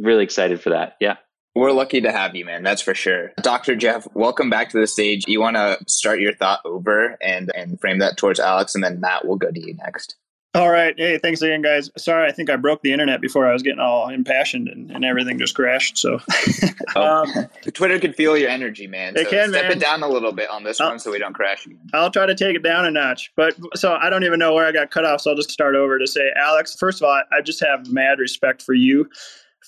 Really 0.00 0.24
excited 0.24 0.60
for 0.60 0.70
that. 0.70 0.96
Yeah. 1.00 1.16
We're 1.54 1.72
lucky 1.72 2.00
to 2.00 2.12
have 2.12 2.36
you, 2.36 2.44
man. 2.44 2.62
That's 2.62 2.80
for 2.80 2.94
sure. 2.94 3.32
Dr. 3.42 3.74
Jeff, 3.74 4.06
welcome 4.14 4.50
back 4.50 4.70
to 4.70 4.80
the 4.80 4.86
stage. 4.86 5.24
You 5.26 5.40
want 5.40 5.56
to 5.56 5.78
start 5.88 6.20
your 6.20 6.32
thought 6.32 6.60
over 6.64 7.18
and, 7.20 7.50
and 7.54 7.78
frame 7.80 7.98
that 7.98 8.16
towards 8.16 8.38
Alex, 8.38 8.74
and 8.74 8.84
then 8.84 9.00
Matt 9.00 9.26
will 9.26 9.36
go 9.36 9.50
to 9.50 9.60
you 9.60 9.74
next. 9.74 10.16
All 10.54 10.70
right. 10.70 10.94
Hey, 10.96 11.18
thanks 11.18 11.42
again, 11.42 11.62
guys. 11.62 11.90
Sorry, 11.96 12.26
I 12.28 12.32
think 12.32 12.50
I 12.50 12.56
broke 12.56 12.82
the 12.82 12.92
internet 12.92 13.20
before 13.20 13.48
I 13.48 13.52
was 13.52 13.62
getting 13.62 13.78
all 13.78 14.08
impassioned 14.08 14.68
and, 14.68 14.90
and 14.90 15.04
everything 15.04 15.38
just 15.38 15.54
crashed. 15.54 15.98
So, 15.98 16.18
oh, 16.96 17.02
um, 17.02 17.46
Twitter 17.72 18.00
can 18.00 18.12
feel 18.12 18.36
your 18.36 18.48
energy, 18.48 18.88
man. 18.88 19.16
It 19.16 19.26
so 19.26 19.30
can, 19.30 19.50
step 19.50 19.62
man. 19.64 19.72
it 19.72 19.80
down 19.80 20.02
a 20.02 20.08
little 20.08 20.32
bit 20.32 20.50
on 20.50 20.64
this 20.64 20.80
I'll, 20.80 20.88
one 20.88 20.98
so 20.98 21.12
we 21.12 21.18
don't 21.20 21.34
crash 21.34 21.66
again. 21.66 21.78
I'll 21.92 22.10
try 22.10 22.26
to 22.26 22.34
take 22.34 22.56
it 22.56 22.64
down 22.64 22.84
a 22.84 22.90
notch. 22.90 23.32
But 23.36 23.54
so 23.76 23.94
I 23.94 24.10
don't 24.10 24.24
even 24.24 24.40
know 24.40 24.52
where 24.52 24.66
I 24.66 24.72
got 24.72 24.90
cut 24.90 25.04
off. 25.04 25.20
So 25.20 25.30
I'll 25.30 25.36
just 25.36 25.52
start 25.52 25.76
over 25.76 26.00
to 26.00 26.06
say, 26.06 26.32
Alex, 26.36 26.74
first 26.74 27.00
of 27.00 27.06
all, 27.06 27.22
I 27.30 27.40
just 27.42 27.60
have 27.60 27.88
mad 27.88 28.18
respect 28.18 28.62
for 28.62 28.74
you 28.74 29.08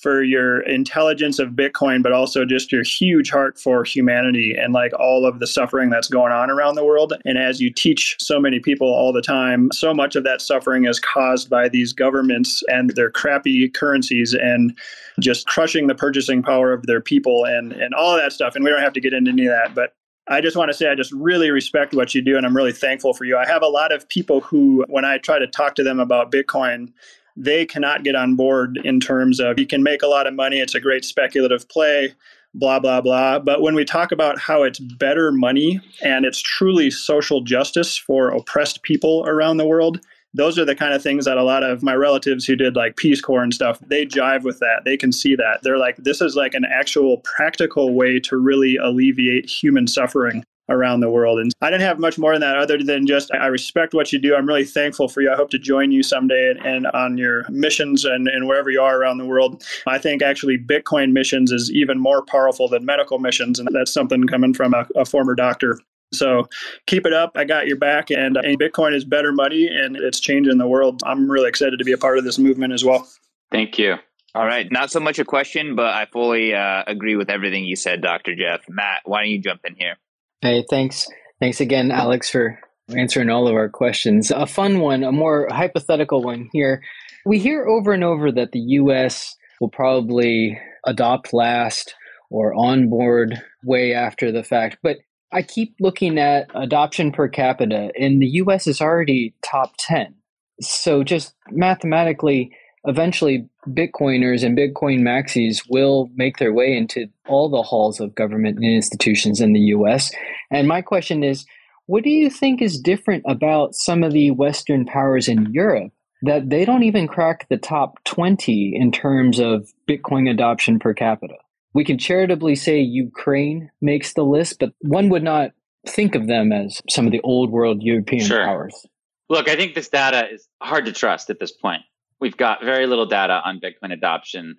for 0.02 0.22
your 0.22 0.60
intelligence 0.62 1.38
of 1.38 1.50
Bitcoin, 1.50 2.02
but 2.02 2.12
also 2.12 2.44
just 2.44 2.72
your 2.72 2.82
huge 2.82 3.30
heart 3.30 3.58
for 3.58 3.84
humanity 3.84 4.54
and 4.58 4.72
like 4.72 4.92
all 4.98 5.24
of 5.24 5.38
the 5.38 5.46
suffering 5.46 5.90
that's 5.90 6.08
going 6.08 6.32
on 6.32 6.50
around 6.50 6.74
the 6.74 6.84
world. 6.84 7.14
And 7.24 7.38
as 7.38 7.60
you 7.60 7.72
teach 7.72 8.16
so 8.18 8.40
many 8.40 8.58
people 8.58 8.88
all 8.88 9.12
the 9.12 9.22
time, 9.22 9.70
so 9.72 9.94
much 9.94 10.16
of 10.16 10.24
that 10.24 10.40
suffering 10.40 10.86
is 10.86 10.98
caused 10.98 11.48
by 11.48 11.68
these 11.68 11.92
governments 11.92 12.62
and 12.66 12.90
their 12.90 13.10
crappy 13.10 13.68
currencies 13.68 14.34
and 14.34 14.76
just 15.20 15.46
crushing 15.46 15.86
the 15.86 15.94
purchasing 15.94 16.42
power 16.42 16.72
of 16.72 16.86
their 16.86 17.00
people 17.00 17.44
and, 17.44 17.72
and 17.72 17.94
all 17.94 18.16
that 18.16 18.32
stuff. 18.32 18.56
And 18.56 18.64
we 18.64 18.70
don't 18.70 18.82
have 18.82 18.94
to 18.94 19.00
get 19.00 19.12
into 19.12 19.30
any 19.30 19.46
of 19.46 19.52
that, 19.52 19.74
but 19.74 19.94
I 20.28 20.40
just 20.40 20.56
want 20.56 20.70
to 20.70 20.74
say 20.74 20.88
I 20.88 20.94
just 20.94 21.12
really 21.12 21.50
respect 21.50 21.94
what 21.94 22.14
you 22.14 22.22
do 22.22 22.36
and 22.36 22.46
I'm 22.46 22.56
really 22.56 22.72
thankful 22.72 23.12
for 23.12 23.24
you. 23.24 23.36
I 23.36 23.46
have 23.46 23.62
a 23.62 23.68
lot 23.68 23.92
of 23.92 24.08
people 24.08 24.40
who, 24.40 24.84
when 24.88 25.04
I 25.04 25.18
try 25.18 25.38
to 25.38 25.46
talk 25.46 25.74
to 25.76 25.82
them 25.82 25.98
about 26.00 26.30
Bitcoin, 26.30 26.92
they 27.36 27.66
cannot 27.66 28.04
get 28.04 28.14
on 28.14 28.36
board 28.36 28.78
in 28.84 29.00
terms 29.00 29.40
of 29.40 29.58
you 29.58 29.66
can 29.66 29.82
make 29.82 30.02
a 30.02 30.06
lot 30.06 30.26
of 30.26 30.34
money, 30.34 30.60
it's 30.60 30.74
a 30.74 30.80
great 30.80 31.04
speculative 31.04 31.68
play, 31.68 32.14
blah, 32.54 32.78
blah, 32.78 33.00
blah. 33.00 33.38
But 33.38 33.62
when 33.62 33.74
we 33.74 33.84
talk 33.84 34.12
about 34.12 34.38
how 34.38 34.62
it's 34.62 34.78
better 34.78 35.32
money 35.32 35.80
and 36.02 36.24
it's 36.24 36.40
truly 36.40 36.90
social 36.90 37.40
justice 37.40 37.96
for 37.96 38.28
oppressed 38.28 38.82
people 38.82 39.24
around 39.26 39.56
the 39.56 39.66
world, 39.66 40.00
those 40.34 40.58
are 40.58 40.64
the 40.64 40.74
kind 40.74 40.94
of 40.94 41.02
things 41.02 41.26
that 41.26 41.36
a 41.36 41.42
lot 41.42 41.62
of 41.62 41.82
my 41.82 41.94
relatives 41.94 42.46
who 42.46 42.56
did 42.56 42.74
like 42.74 42.96
Peace 42.96 43.20
Corps 43.20 43.42
and 43.42 43.52
stuff, 43.52 43.78
they 43.80 44.06
jive 44.06 44.44
with 44.44 44.58
that. 44.60 44.82
They 44.84 44.96
can 44.96 45.12
see 45.12 45.36
that. 45.36 45.62
They're 45.62 45.78
like, 45.78 45.96
this 45.98 46.22
is 46.22 46.36
like 46.36 46.54
an 46.54 46.64
actual 46.64 47.18
practical 47.18 47.92
way 47.94 48.18
to 48.20 48.38
really 48.38 48.76
alleviate 48.76 49.48
human 49.48 49.86
suffering 49.86 50.44
around 50.68 51.00
the 51.00 51.10
world. 51.10 51.38
And 51.38 51.52
I 51.60 51.70
didn't 51.70 51.82
have 51.82 51.98
much 51.98 52.18
more 52.18 52.32
than 52.32 52.40
that 52.40 52.56
other 52.56 52.78
than 52.78 53.06
just 53.06 53.32
I 53.34 53.46
respect 53.46 53.94
what 53.94 54.12
you 54.12 54.18
do. 54.18 54.34
I'm 54.34 54.46
really 54.46 54.64
thankful 54.64 55.08
for 55.08 55.20
you. 55.20 55.30
I 55.30 55.36
hope 55.36 55.50
to 55.50 55.58
join 55.58 55.92
you 55.92 56.02
someday 56.02 56.50
and, 56.50 56.64
and 56.64 56.86
on 56.88 57.18
your 57.18 57.44
missions 57.50 58.04
and, 58.04 58.28
and 58.28 58.46
wherever 58.46 58.70
you 58.70 58.80
are 58.80 58.98
around 58.98 59.18
the 59.18 59.26
world. 59.26 59.62
I 59.86 59.98
think 59.98 60.22
actually 60.22 60.58
Bitcoin 60.58 61.12
missions 61.12 61.52
is 61.52 61.70
even 61.72 61.98
more 61.98 62.24
powerful 62.24 62.68
than 62.68 62.84
medical 62.84 63.18
missions. 63.18 63.58
And 63.58 63.68
that's 63.72 63.92
something 63.92 64.26
coming 64.26 64.54
from 64.54 64.74
a, 64.74 64.86
a 64.96 65.04
former 65.04 65.34
doctor. 65.34 65.78
So 66.12 66.48
keep 66.86 67.06
it 67.06 67.12
up. 67.12 67.32
I 67.36 67.44
got 67.44 67.66
your 67.66 67.78
back. 67.78 68.10
And, 68.10 68.36
and 68.36 68.58
Bitcoin 68.58 68.94
is 68.94 69.04
better 69.04 69.32
money 69.32 69.66
and 69.66 69.96
it's 69.96 70.20
changing 70.20 70.58
the 70.58 70.66
world. 70.66 71.02
I'm 71.04 71.30
really 71.30 71.48
excited 71.48 71.78
to 71.78 71.84
be 71.84 71.92
a 71.92 71.98
part 71.98 72.18
of 72.18 72.24
this 72.24 72.38
movement 72.38 72.72
as 72.72 72.84
well. 72.84 73.08
Thank 73.50 73.78
you. 73.78 73.96
All 74.34 74.46
right. 74.46 74.70
Not 74.70 74.90
so 74.90 75.00
much 75.00 75.18
a 75.18 75.24
question, 75.24 75.74
but 75.74 75.88
I 75.88 76.06
fully 76.06 76.54
uh, 76.54 76.84
agree 76.86 77.16
with 77.16 77.28
everything 77.28 77.64
you 77.64 77.76
said, 77.76 78.00
Dr. 78.00 78.34
Jeff. 78.34 78.60
Matt, 78.68 79.00
why 79.04 79.22
don't 79.22 79.30
you 79.30 79.40
jump 79.40 79.60
in 79.64 79.74
here? 79.76 79.96
Hey, 80.42 80.64
thanks. 80.68 81.06
Thanks 81.38 81.60
again, 81.60 81.92
Alex, 81.92 82.28
for 82.28 82.58
answering 82.96 83.30
all 83.30 83.46
of 83.46 83.54
our 83.54 83.68
questions. 83.68 84.32
A 84.32 84.44
fun 84.44 84.80
one, 84.80 85.04
a 85.04 85.12
more 85.12 85.46
hypothetical 85.48 86.20
one 86.20 86.48
here. 86.52 86.82
We 87.24 87.38
hear 87.38 87.64
over 87.64 87.92
and 87.92 88.02
over 88.02 88.32
that 88.32 88.50
the 88.50 88.58
US 88.58 89.36
will 89.60 89.68
probably 89.68 90.58
adopt 90.84 91.32
last 91.32 91.94
or 92.28 92.54
onboard 92.54 93.40
way 93.62 93.94
after 93.94 94.32
the 94.32 94.42
fact. 94.42 94.78
But 94.82 94.96
I 95.32 95.42
keep 95.42 95.76
looking 95.78 96.18
at 96.18 96.50
adoption 96.56 97.12
per 97.12 97.28
capita, 97.28 97.92
and 97.96 98.20
the 98.20 98.42
US 98.42 98.66
is 98.66 98.80
already 98.80 99.36
top 99.44 99.74
10. 99.78 100.12
So 100.60 101.04
just 101.04 101.36
mathematically, 101.52 102.50
eventually 102.84 103.48
Bitcoiners 103.68 104.44
and 104.44 104.56
Bitcoin 104.56 105.00
maxis 105.00 105.62
will 105.68 106.10
make 106.14 106.38
their 106.38 106.52
way 106.52 106.76
into 106.76 107.06
all 107.28 107.48
the 107.48 107.62
halls 107.62 108.00
of 108.00 108.14
government 108.14 108.56
and 108.56 108.66
institutions 108.66 109.40
in 109.40 109.52
the 109.52 109.60
US. 109.60 110.10
And 110.50 110.66
my 110.66 110.82
question 110.82 111.22
is 111.22 111.46
what 111.86 112.04
do 112.04 112.10
you 112.10 112.30
think 112.30 112.62
is 112.62 112.80
different 112.80 113.24
about 113.26 113.74
some 113.74 114.02
of 114.02 114.12
the 114.12 114.30
Western 114.30 114.84
powers 114.84 115.28
in 115.28 115.52
Europe 115.52 115.92
that 116.22 116.48
they 116.48 116.64
don't 116.64 116.84
even 116.84 117.08
crack 117.08 117.48
the 117.48 117.56
top 117.56 118.02
20 118.04 118.72
in 118.76 118.92
terms 118.92 119.40
of 119.40 119.68
Bitcoin 119.88 120.30
adoption 120.30 120.78
per 120.78 120.94
capita? 120.94 121.34
We 121.74 121.84
can 121.84 121.98
charitably 121.98 122.54
say 122.54 122.80
Ukraine 122.80 123.70
makes 123.80 124.14
the 124.14 124.24
list, 124.24 124.58
but 124.60 124.72
one 124.80 125.08
would 125.08 125.22
not 125.22 125.50
think 125.88 126.14
of 126.14 126.28
them 126.28 126.52
as 126.52 126.80
some 126.88 127.06
of 127.06 127.12
the 127.12 127.20
old 127.22 127.50
world 127.50 127.82
European 127.82 128.24
sure. 128.24 128.44
powers. 128.44 128.86
Look, 129.28 129.48
I 129.48 129.56
think 129.56 129.74
this 129.74 129.88
data 129.88 130.28
is 130.30 130.46
hard 130.60 130.84
to 130.84 130.92
trust 130.92 131.30
at 131.30 131.40
this 131.40 131.52
point 131.52 131.82
we've 132.22 132.36
got 132.36 132.62
very 132.62 132.86
little 132.86 133.04
data 133.04 133.42
on 133.44 133.60
Bitcoin 133.60 133.92
adoption, 133.92 134.56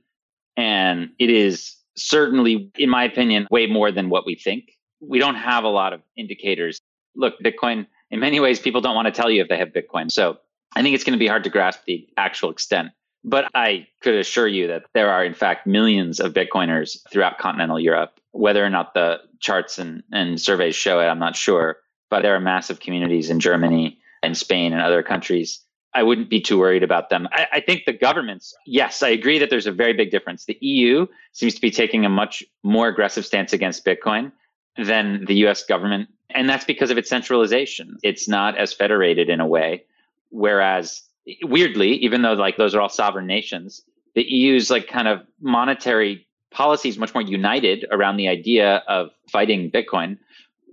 and 0.57 1.11
it 1.17 1.29
is 1.29 1.77
certainly, 1.95 2.69
in 2.77 2.89
my 2.89 3.05
opinion, 3.05 3.47
way 3.49 3.67
more 3.67 3.89
than 3.89 4.09
what 4.09 4.25
we 4.25 4.35
think. 4.35 4.65
We 4.99 5.17
don't 5.17 5.35
have 5.35 5.63
a 5.63 5.69
lot 5.69 5.93
of 5.93 6.01
indicators. 6.17 6.81
Look, 7.15 7.35
Bitcoin, 7.39 7.87
in 8.11 8.19
many 8.19 8.41
ways, 8.41 8.59
people 8.59 8.81
don't 8.81 8.95
want 8.95 9.05
to 9.05 9.11
tell 9.11 9.31
you 9.31 9.41
if 9.41 9.47
they 9.47 9.57
have 9.57 9.69
Bitcoin. 9.69 10.11
So 10.11 10.37
I 10.75 10.81
think 10.81 10.93
it's 10.93 11.05
going 11.05 11.17
to 11.17 11.19
be 11.19 11.27
hard 11.27 11.45
to 11.45 11.49
grasp 11.49 11.79
the 11.87 12.05
actual 12.17 12.49
extent 12.51 12.89
But 13.23 13.49
I 13.55 13.87
could 14.01 14.15
assure 14.15 14.47
you 14.47 14.67
that 14.67 14.83
there 14.93 15.09
are, 15.09 15.23
in 15.23 15.33
fact, 15.33 15.65
millions 15.65 16.19
of 16.19 16.33
Bitcoiners 16.33 16.97
throughout 17.09 17.37
continental 17.37 17.79
Europe. 17.79 18.19
Whether 18.31 18.65
or 18.65 18.69
not 18.69 18.93
the 18.93 19.19
charts 19.39 19.79
and, 19.79 20.03
and 20.11 20.41
surveys 20.41 20.75
show 20.75 20.99
it, 20.99 21.05
I'm 21.05 21.19
not 21.19 21.35
sure. 21.35 21.77
But 22.09 22.23
there 22.23 22.35
are 22.35 22.41
massive 22.41 22.79
communities 22.79 23.29
in 23.29 23.39
Germany 23.39 23.99
and 24.21 24.35
Spain 24.35 24.73
and 24.73 24.81
other 24.81 25.03
countries. 25.03 25.61
I 25.95 26.03
wouldn't 26.03 26.29
be 26.29 26.41
too 26.41 26.57
worried 26.57 26.83
about 26.83 27.09
them. 27.09 27.27
I, 27.31 27.47
I 27.53 27.59
think 27.59 27.85
the 27.85 27.93
governments, 27.93 28.55
yes, 28.65 29.03
I 29.03 29.09
agree 29.09 29.37
that 29.39 29.49
there's 29.49 29.67
a 29.67 29.71
very 29.71 29.93
big 29.93 30.11
difference. 30.11 30.45
The 30.45 30.57
EU 30.61 31.05
seems 31.33 31.53
to 31.55 31.61
be 31.61 31.71
taking 31.71 32.05
a 32.05 32.09
much 32.09 32.43
more 32.63 32.87
aggressive 32.87 33.25
stance 33.25 33.53
against 33.53 33.85
Bitcoin 33.85 34.31
than 34.77 35.25
the 35.25 35.35
US 35.47 35.63
government. 35.63 36.09
And 36.31 36.49
that's 36.49 36.65
because 36.65 36.89
of 36.89 36.97
its 36.97 37.09
centralization. 37.09 37.97
It's 38.01 38.27
not 38.27 38.57
as 38.57 38.73
federated 38.73 39.29
in 39.29 39.39
a 39.39 39.47
way. 39.47 39.83
Whereas 40.29 41.03
weirdly, 41.43 41.93
even 41.97 42.21
though 42.23 42.33
like 42.33 42.57
those 42.57 42.73
are 42.73 42.81
all 42.81 42.89
sovereign 42.89 43.27
nations, 43.27 43.83
the 44.15 44.23
EU's 44.23 44.69
like 44.69 44.87
kind 44.87 45.07
of 45.07 45.21
monetary 45.41 46.27
policy 46.51 46.89
is 46.89 46.97
much 46.97 47.13
more 47.13 47.23
united 47.23 47.85
around 47.91 48.17
the 48.17 48.27
idea 48.27 48.83
of 48.87 49.09
fighting 49.31 49.71
Bitcoin. 49.71 50.17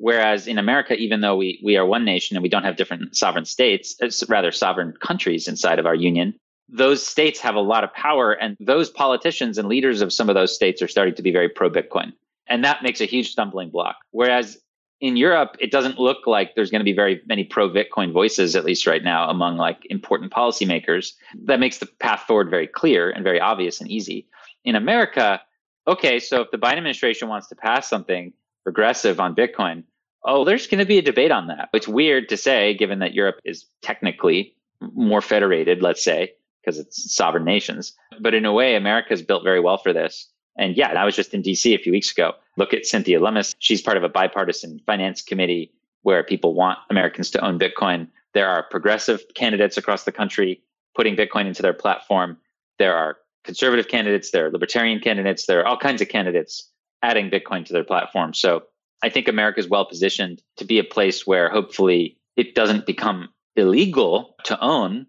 Whereas 0.01 0.47
in 0.47 0.57
America, 0.57 0.95
even 0.95 1.21
though 1.21 1.37
we, 1.37 1.61
we 1.63 1.77
are 1.77 1.85
one 1.85 2.07
nation 2.07 2.35
and 2.35 2.43
we 2.43 2.49
don't 2.49 2.65
have 2.65 2.77
different 2.77 3.15
sovereign 3.15 3.45
states, 3.45 3.95
it's 4.01 4.27
rather 4.31 4.51
sovereign 4.51 4.95
countries 4.99 5.47
inside 5.47 5.79
of 5.79 5.85
our 5.85 5.95
union, 5.95 6.35
those 6.71 7.07
states 7.07 7.39
have 7.41 7.55
a 7.55 7.61
lot 7.61 7.85
of 7.85 7.93
power. 7.93 8.33
And 8.33 8.57
those 8.61 8.89
politicians 8.89 9.59
and 9.59 9.69
leaders 9.69 10.01
of 10.01 10.11
some 10.11 10.31
of 10.31 10.35
those 10.35 10.55
states 10.55 10.81
are 10.81 10.89
starting 10.89 11.15
to 11.17 11.23
be 11.23 11.31
very 11.31 11.51
pro 11.51 11.69
Bitcoin. 11.69 12.15
And 12.47 12.65
that 12.65 12.83
makes 12.83 13.03
a 13.03 13.05
huge 13.05 13.31
stumbling 13.31 13.69
block. 13.69 13.97
Whereas 14.11 14.57
in 15.03 15.19
Europe, 15.19 15.57
it 15.61 15.71
doesn't 15.71 15.99
look 15.99 16.27
like 16.27 16.55
there's 16.55 16.71
going 16.71 16.81
to 16.81 16.85
be 16.85 16.95
very 16.95 17.21
many 17.27 17.45
pro 17.45 17.69
Bitcoin 17.69 18.11
voices, 18.11 18.57
at 18.57 18.65
least 18.65 18.87
right 18.87 19.05
now, 19.05 19.29
among 19.29 19.59
like 19.59 19.87
important 19.91 20.33
policymakers. 20.33 21.13
That 21.45 21.61
makes 21.61 21.77
the 21.77 21.87
path 22.01 22.21
forward 22.21 22.49
very 22.49 22.67
clear 22.67 23.11
and 23.11 23.23
very 23.23 23.39
obvious 23.39 23.83
and 23.83 23.91
easy. 23.91 24.29
In 24.65 24.77
America, 24.77 25.43
okay, 25.87 26.21
so 26.21 26.41
if 26.41 26.51
the 26.51 26.57
Biden 26.57 26.79
administration 26.79 27.29
wants 27.29 27.49
to 27.49 27.55
pass 27.55 27.87
something 27.87 28.33
progressive 28.65 29.21
on 29.21 29.35
Bitcoin, 29.35 29.85
oh, 30.25 30.45
there's 30.45 30.67
going 30.67 30.79
to 30.79 30.87
be 30.87 30.99
a 30.99 31.03
debate 31.03 31.31
on 31.31 31.47
that. 31.49 31.71
It's 31.73 31.89
weird 31.89 32.29
to 32.29 32.37
say, 32.37 32.75
given 32.75 32.99
that 32.99 33.15
Europe 33.15 33.41
is 33.45 33.65
technically 33.83 34.55
more 34.95 35.21
federated, 35.21 35.83
let's 35.83 36.03
say, 36.03 36.33
because 36.63 36.79
it's 36.79 37.15
sovereign 37.15 37.45
nations. 37.45 37.95
But 38.21 38.35
in 38.35 38.45
a 38.45 38.53
way, 38.53 38.77
America 38.77 39.13
is 39.13 39.23
built 39.23 39.45
very 39.45 39.61
well 39.61 39.79
for 39.79 39.93
this. 39.93 40.29
And 40.57 40.77
yeah, 40.77 40.89
I 40.89 41.05
was 41.05 41.17
just 41.17 41.33
in 41.33 41.43
DC 41.43 41.75
a 41.75 41.79
few 41.79 41.93
weeks 41.93 42.13
ago. 42.13 42.35
Look 42.57 42.75
at 42.75 42.87
Cynthia 42.87 43.21
Lummis. 43.21 43.55
She's 43.59 43.81
part 43.81 43.97
of 43.97 44.05
a 44.05 44.09
bipartisan 44.09 44.81
finance 44.87 45.23
committee 45.23 45.73
where 46.03 46.23
people 46.23 46.55
want 46.55 46.79
Americans 46.91 47.31
to 47.31 47.45
own 47.45 47.59
Bitcoin. 47.59 48.09
There 48.35 48.49
are 48.49 48.63
progressive 48.65 49.23
candidates 49.35 49.77
across 49.77 50.05
the 50.05 50.13
country 50.13 50.63
putting 50.95 51.17
Bitcoin 51.17 51.47
into 51.47 51.63
their 51.63 51.73
platform. 51.73 52.39
There 52.79 52.95
are 52.95 53.17
conservative 53.45 53.89
candidates, 53.89 54.31
there 54.31 54.47
are 54.47 54.51
libertarian 54.51 55.01
candidates, 55.01 55.47
there 55.47 55.61
are 55.61 55.67
all 55.67 55.79
kinds 55.79 56.03
of 56.03 56.09
candidates 56.09 56.69
adding 57.03 57.31
Bitcoin 57.31 57.65
to 57.65 57.73
their 57.73 57.85
platform. 57.85 58.35
So 58.35 58.65
I 59.03 59.09
think 59.09 59.29
America 59.29 59.61
is 59.61 59.69
well 59.69 59.87
positioned 59.87 60.43
to 60.57 60.65
be 60.65 60.79
a 60.79 60.85
place 60.85 61.27
where 61.27 61.49
hopefully 61.49 62.19
it 62.37 62.55
doesn't 62.55 62.87
become 62.87 63.29
illegal 63.57 64.37
to 64.45 64.61
own, 64.61 65.07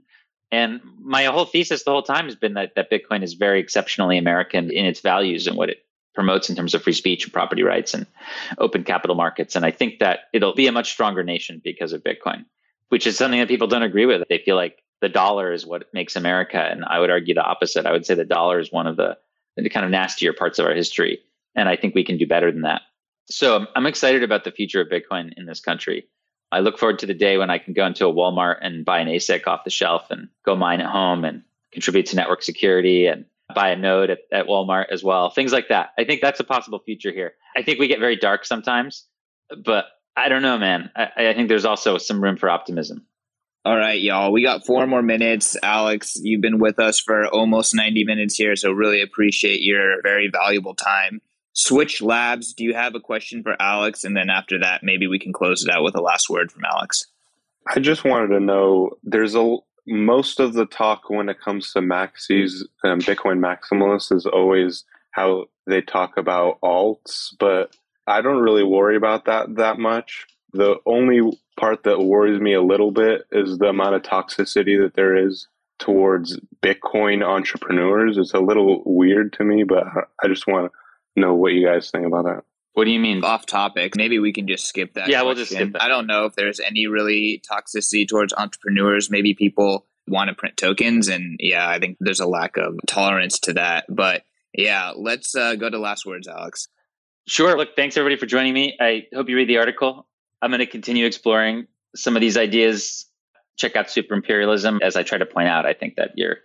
and 0.51 0.81
my 0.99 1.25
whole 1.25 1.45
thesis 1.45 1.83
the 1.83 1.91
whole 1.91 2.03
time 2.03 2.25
has 2.25 2.35
been 2.35 2.55
that, 2.55 2.75
that 2.75 2.91
Bitcoin 2.91 3.23
is 3.23 3.33
very 3.33 3.59
exceptionally 3.59 4.17
American 4.17 4.69
in 4.69 4.85
its 4.85 4.99
values 4.99 5.47
and 5.47 5.55
what 5.55 5.69
it 5.69 5.85
promotes 6.13 6.49
in 6.49 6.55
terms 6.55 6.73
of 6.73 6.83
free 6.83 6.93
speech 6.93 7.23
and 7.23 7.33
property 7.33 7.63
rights 7.63 7.93
and 7.93 8.05
open 8.57 8.83
capital 8.83 9.15
markets. 9.15 9.55
And 9.55 9.65
I 9.65 9.71
think 9.71 9.99
that 9.99 10.21
it'll 10.33 10.53
be 10.53 10.67
a 10.67 10.71
much 10.71 10.91
stronger 10.91 11.23
nation 11.23 11.61
because 11.63 11.93
of 11.93 12.03
Bitcoin, 12.03 12.45
which 12.89 13.07
is 13.07 13.17
something 13.17 13.39
that 13.39 13.47
people 13.47 13.67
don't 13.67 13.83
agree 13.83 14.05
with. 14.05 14.23
They 14.27 14.39
feel 14.39 14.57
like 14.57 14.83
the 14.99 15.07
dollar 15.09 15.53
is 15.53 15.65
what 15.65 15.91
makes 15.93 16.17
America. 16.17 16.57
And 16.57 16.83
I 16.85 16.99
would 16.99 17.09
argue 17.09 17.33
the 17.33 17.43
opposite. 17.43 17.85
I 17.85 17.93
would 17.93 18.05
say 18.05 18.13
the 18.13 18.25
dollar 18.25 18.59
is 18.59 18.71
one 18.71 18.87
of 18.87 18.97
the, 18.97 19.17
the 19.55 19.69
kind 19.69 19.85
of 19.85 19.91
nastier 19.91 20.33
parts 20.33 20.59
of 20.59 20.65
our 20.65 20.73
history. 20.73 21.19
And 21.55 21.69
I 21.69 21.77
think 21.77 21.95
we 21.95 22.03
can 22.03 22.17
do 22.17 22.27
better 22.27 22.51
than 22.51 22.61
that. 22.61 22.81
So 23.30 23.65
I'm 23.76 23.86
excited 23.86 24.24
about 24.24 24.43
the 24.43 24.51
future 24.51 24.82
of 24.82 24.89
Bitcoin 24.89 25.32
in 25.38 25.45
this 25.45 25.59
country. 25.59 26.07
I 26.51 26.59
look 26.59 26.78
forward 26.78 26.99
to 26.99 27.05
the 27.05 27.13
day 27.13 27.38
when 27.38 27.49
I 27.49 27.59
can 27.59 27.74
go 27.74 27.86
into 27.86 28.07
a 28.07 28.13
Walmart 28.13 28.57
and 28.61 28.84
buy 28.84 28.99
an 28.99 29.07
ASIC 29.07 29.47
off 29.47 29.63
the 29.63 29.69
shelf 29.69 30.11
and 30.11 30.28
go 30.45 30.55
mine 30.55 30.82
at 30.82 30.89
home 30.89 31.24
and 31.24 31.43
contribute 31.72 32.07
to 32.07 32.17
network 32.17 32.43
security 32.43 33.07
and 33.07 33.26
buy 33.55 33.69
a 33.69 33.76
node 33.76 34.09
at, 34.09 34.19
at 34.32 34.47
Walmart 34.47 34.86
as 34.91 35.03
well. 35.03 35.30
Things 35.30 35.53
like 35.53 35.69
that. 35.69 35.91
I 35.97 36.03
think 36.03 36.22
that's 36.22 36.39
a 36.39 36.43
possible 36.43 36.80
future 36.80 37.11
here. 37.11 37.34
I 37.55 37.63
think 37.63 37.80
we 37.80 37.88
get 37.88 37.99
very 37.99 38.17
dark 38.17 38.45
sometimes, 38.45 39.05
but 39.63 39.86
I 40.15 40.30
don't 40.30 40.41
know, 40.41 40.57
man. 40.57 40.89
I, 40.95 41.30
I 41.30 41.34
think 41.34 41.47
there's 41.47 41.65
also 41.65 41.97
some 41.97 42.22
room 42.22 42.38
for 42.38 42.49
optimism. 42.49 43.05
All 43.63 43.78
right, 43.78 44.01
y'all. 44.01 44.32
We 44.32 44.43
got 44.43 44.65
four 44.65 44.88
more 44.88 45.03
minutes. 45.03 45.55
Alex, 45.61 46.17
you've 46.22 46.41
been 46.41 46.59
with 46.59 46.80
us 46.80 46.99
for 46.99 47.28
almost 47.28 47.76
90 47.76 48.03
minutes 48.05 48.36
here, 48.36 48.55
so 48.55 48.72
really 48.72 49.01
appreciate 49.01 49.61
your 49.61 50.01
very 50.01 50.30
valuable 50.30 50.74
time. 50.74 51.22
Switch 51.53 52.01
Labs, 52.01 52.53
do 52.53 52.63
you 52.63 52.73
have 52.73 52.95
a 52.95 52.99
question 52.99 53.43
for 53.43 53.55
Alex? 53.61 54.03
And 54.03 54.15
then 54.15 54.29
after 54.29 54.59
that, 54.59 54.83
maybe 54.83 55.07
we 55.07 55.19
can 55.19 55.33
close 55.33 55.63
it 55.63 55.73
out 55.73 55.83
with 55.83 55.95
a 55.95 56.01
last 56.01 56.29
word 56.29 56.51
from 56.51 56.63
Alex. 56.63 57.05
I 57.67 57.79
just 57.79 58.03
wanted 58.03 58.29
to 58.29 58.39
know 58.39 58.91
there's 59.03 59.35
a 59.35 59.57
most 59.87 60.39
of 60.39 60.53
the 60.53 60.65
talk 60.65 61.09
when 61.09 61.29
it 61.29 61.41
comes 61.41 61.73
to 61.73 61.79
maxis 61.79 62.63
and 62.83 63.03
Bitcoin 63.03 63.39
maximalists 63.39 64.15
is 64.15 64.25
always 64.25 64.83
how 65.11 65.45
they 65.67 65.81
talk 65.81 66.17
about 66.17 66.59
alts, 66.61 67.35
but 67.39 67.75
I 68.07 68.21
don't 68.21 68.41
really 68.41 68.63
worry 68.63 68.95
about 68.95 69.25
that 69.25 69.55
that 69.55 69.79
much. 69.79 70.25
The 70.53 70.77
only 70.85 71.37
part 71.57 71.83
that 71.83 72.01
worries 72.01 72.39
me 72.39 72.53
a 72.53 72.61
little 72.61 72.91
bit 72.91 73.25
is 73.31 73.57
the 73.57 73.67
amount 73.67 73.95
of 73.95 74.01
toxicity 74.01 74.81
that 74.81 74.93
there 74.95 75.15
is 75.15 75.47
towards 75.79 76.39
Bitcoin 76.61 77.23
entrepreneurs. 77.25 78.17
It's 78.17 78.33
a 78.33 78.39
little 78.39 78.83
weird 78.85 79.33
to 79.33 79.43
me, 79.43 79.63
but 79.63 79.85
I 80.23 80.27
just 80.27 80.47
want 80.47 80.71
to 80.71 80.77
know 81.16 81.34
what 81.34 81.53
you 81.53 81.66
guys 81.66 81.89
think 81.91 82.05
about 82.05 82.26
that. 82.26 82.43
What 82.74 82.86
do 82.86 82.91
you 82.91 82.99
mean? 82.99 83.24
Off 83.24 83.45
topic. 83.45 83.95
Maybe 83.95 84.20
we 84.20 84.32
can 84.32 84.47
just 84.47 84.66
skip 84.66 84.93
that. 84.93 85.09
Yeah, 85.09 85.22
question. 85.22 85.26
we'll 85.26 85.36
just 85.36 85.51
skip 85.51 85.74
that. 85.74 85.82
I 85.82 85.89
don't 85.89 86.07
know 86.07 86.26
if 86.26 86.36
there's 86.36 86.59
any 86.59 86.88
really 86.88 87.43
toxicity 87.49 88.07
towards 88.07 88.34
entrepreneurs. 88.34 89.09
Maybe 89.12 89.34
people 89.34 89.86
want 90.07 90.30
to 90.30 90.36
print 90.36 90.57
tokens. 90.57 91.09
And 91.09 91.38
yeah, 91.39 91.68
I 91.68 91.80
think 91.80 91.97
there's 91.99 92.22
a 92.22 92.28
lack 92.28 92.57
of 92.57 92.80
tolerance 92.88 93.39
to 93.39 93.53
that. 93.53 93.86
But 93.89 94.24
yeah, 94.53 94.93
let's 94.95 95.36
uh, 95.36 95.55
go 95.55 95.70
to 95.70 95.78
last 95.80 96.05
words, 96.05 96.28
Alex. 96.28 96.70
Sure. 97.28 97.57
Look, 97.57 97.76
thanks 97.76 97.97
everybody 97.97 98.18
for 98.18 98.26
joining 98.26 98.53
me. 98.53 98.78
I 98.80 99.07
hope 99.14 99.30
you 99.30 99.36
read 99.36 99.49
the 99.49 99.57
article. 99.57 100.07
I'm 100.41 100.49
going 100.49 100.59
to 100.59 100.66
continue 100.66 101.05
exploring 101.05 101.68
some 101.95 102.16
of 102.16 102.22
these 102.22 102.38
ideas. 102.38 103.05
Check 103.57 103.76
out 103.76 103.91
super 103.91 104.14
imperialism. 104.14 104.80
As 104.82 104.95
I 104.95 105.03
try 105.03 105.18
to 105.18 105.26
point 105.26 105.49
out, 105.49 105.66
I 105.66 105.74
think 105.74 105.95
that 105.97 106.12
you're 106.16 106.38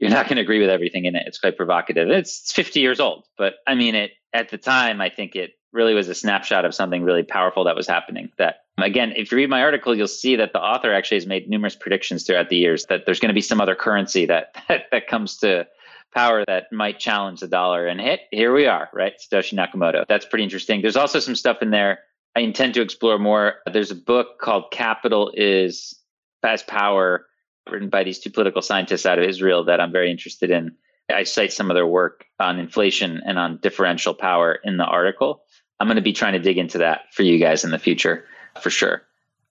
you're 0.00 0.10
not 0.10 0.26
going 0.26 0.36
to 0.36 0.42
agree 0.42 0.60
with 0.60 0.70
everything 0.70 1.04
in 1.04 1.14
it. 1.14 1.24
It's 1.26 1.38
quite 1.38 1.56
provocative. 1.56 2.08
It's 2.08 2.52
50 2.52 2.80
years 2.80 3.00
old, 3.00 3.26
but 3.36 3.54
I 3.66 3.74
mean 3.74 3.94
it 3.94 4.12
at 4.32 4.48
the 4.48 4.58
time. 4.58 5.00
I 5.00 5.10
think 5.10 5.36
it 5.36 5.52
really 5.72 5.94
was 5.94 6.08
a 6.08 6.14
snapshot 6.14 6.64
of 6.64 6.74
something 6.74 7.04
really 7.04 7.22
powerful 7.22 7.64
that 7.64 7.76
was 7.76 7.86
happening. 7.86 8.30
That 8.38 8.56
again, 8.78 9.12
if 9.14 9.30
you 9.30 9.36
read 9.36 9.50
my 9.50 9.62
article, 9.62 9.94
you'll 9.94 10.08
see 10.08 10.36
that 10.36 10.52
the 10.52 10.60
author 10.60 10.92
actually 10.92 11.18
has 11.18 11.26
made 11.26 11.48
numerous 11.48 11.76
predictions 11.76 12.24
throughout 12.24 12.48
the 12.48 12.56
years 12.56 12.86
that 12.86 13.04
there's 13.06 13.20
going 13.20 13.28
to 13.28 13.34
be 13.34 13.40
some 13.40 13.60
other 13.60 13.74
currency 13.74 14.26
that 14.26 14.56
that, 14.68 14.84
that 14.90 15.06
comes 15.06 15.36
to 15.38 15.66
power 16.12 16.44
that 16.46 16.72
might 16.72 16.98
challenge 16.98 17.40
the 17.40 17.46
dollar. 17.46 17.86
And 17.86 18.00
hit 18.00 18.20
here 18.30 18.52
we 18.52 18.66
are, 18.66 18.88
right? 18.92 19.12
Satoshi 19.18 19.54
Nakamoto. 19.54 20.04
That's 20.08 20.26
pretty 20.26 20.44
interesting. 20.44 20.82
There's 20.82 20.96
also 20.96 21.20
some 21.20 21.36
stuff 21.36 21.62
in 21.62 21.70
there 21.70 22.00
I 22.36 22.40
intend 22.40 22.74
to 22.74 22.82
explore 22.82 23.18
more. 23.18 23.56
There's 23.70 23.90
a 23.90 23.96
book 23.96 24.38
called 24.40 24.70
Capital 24.70 25.32
is 25.34 25.94
Fast 26.42 26.66
Power 26.66 27.26
written 27.68 27.88
by 27.88 28.04
these 28.04 28.18
two 28.18 28.30
political 28.30 28.62
scientists 28.62 29.06
out 29.06 29.18
of 29.18 29.24
Israel 29.24 29.64
that 29.64 29.80
I'm 29.80 29.92
very 29.92 30.10
interested 30.10 30.50
in. 30.50 30.76
I 31.10 31.24
cite 31.24 31.52
some 31.52 31.70
of 31.70 31.74
their 31.74 31.86
work 31.86 32.24
on 32.38 32.58
inflation 32.58 33.20
and 33.26 33.38
on 33.38 33.58
differential 33.58 34.14
power 34.14 34.58
in 34.64 34.76
the 34.76 34.84
article. 34.84 35.42
I'm 35.78 35.86
going 35.86 35.96
to 35.96 36.02
be 36.02 36.12
trying 36.12 36.34
to 36.34 36.38
dig 36.38 36.58
into 36.58 36.78
that 36.78 37.12
for 37.12 37.22
you 37.22 37.38
guys 37.38 37.64
in 37.64 37.70
the 37.70 37.78
future 37.78 38.24
for 38.60 38.70
sure. 38.70 39.02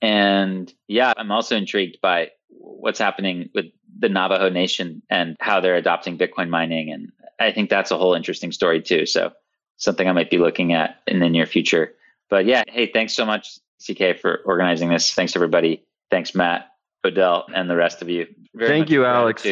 And 0.01 0.71
yeah, 0.87 1.13
I'm 1.17 1.31
also 1.31 1.57
intrigued 1.57 1.99
by 2.01 2.31
what's 2.47 2.99
happening 2.99 3.49
with 3.53 3.65
the 3.97 4.09
Navajo 4.09 4.49
Nation 4.49 5.01
and 5.09 5.35
how 5.39 5.59
they're 5.59 5.75
adopting 5.75 6.17
Bitcoin 6.17 6.49
mining. 6.49 6.91
And 6.91 7.11
I 7.39 7.51
think 7.51 7.69
that's 7.69 7.91
a 7.91 7.97
whole 7.97 8.13
interesting 8.13 8.51
story 8.51 8.81
too. 8.81 9.05
So 9.05 9.31
something 9.77 10.07
I 10.07 10.13
might 10.13 10.29
be 10.29 10.37
looking 10.37 10.73
at 10.73 11.01
in 11.07 11.19
the 11.19 11.29
near 11.29 11.45
future. 11.45 11.93
But 12.29 12.45
yeah, 12.45 12.63
hey, 12.67 12.91
thanks 12.91 13.13
so 13.13 13.25
much, 13.25 13.59
CK, 13.85 14.19
for 14.21 14.41
organizing 14.45 14.89
this. 14.89 15.13
Thanks 15.13 15.35
everybody. 15.35 15.83
Thanks, 16.11 16.35
Matt. 16.35 16.68
Odell, 17.05 17.45
and 17.53 17.69
the 17.69 17.75
rest 17.75 18.01
of 18.01 18.09
you. 18.09 18.27
Very 18.53 18.69
Thank 18.69 18.89
you, 18.89 19.05
Alex. 19.05 19.45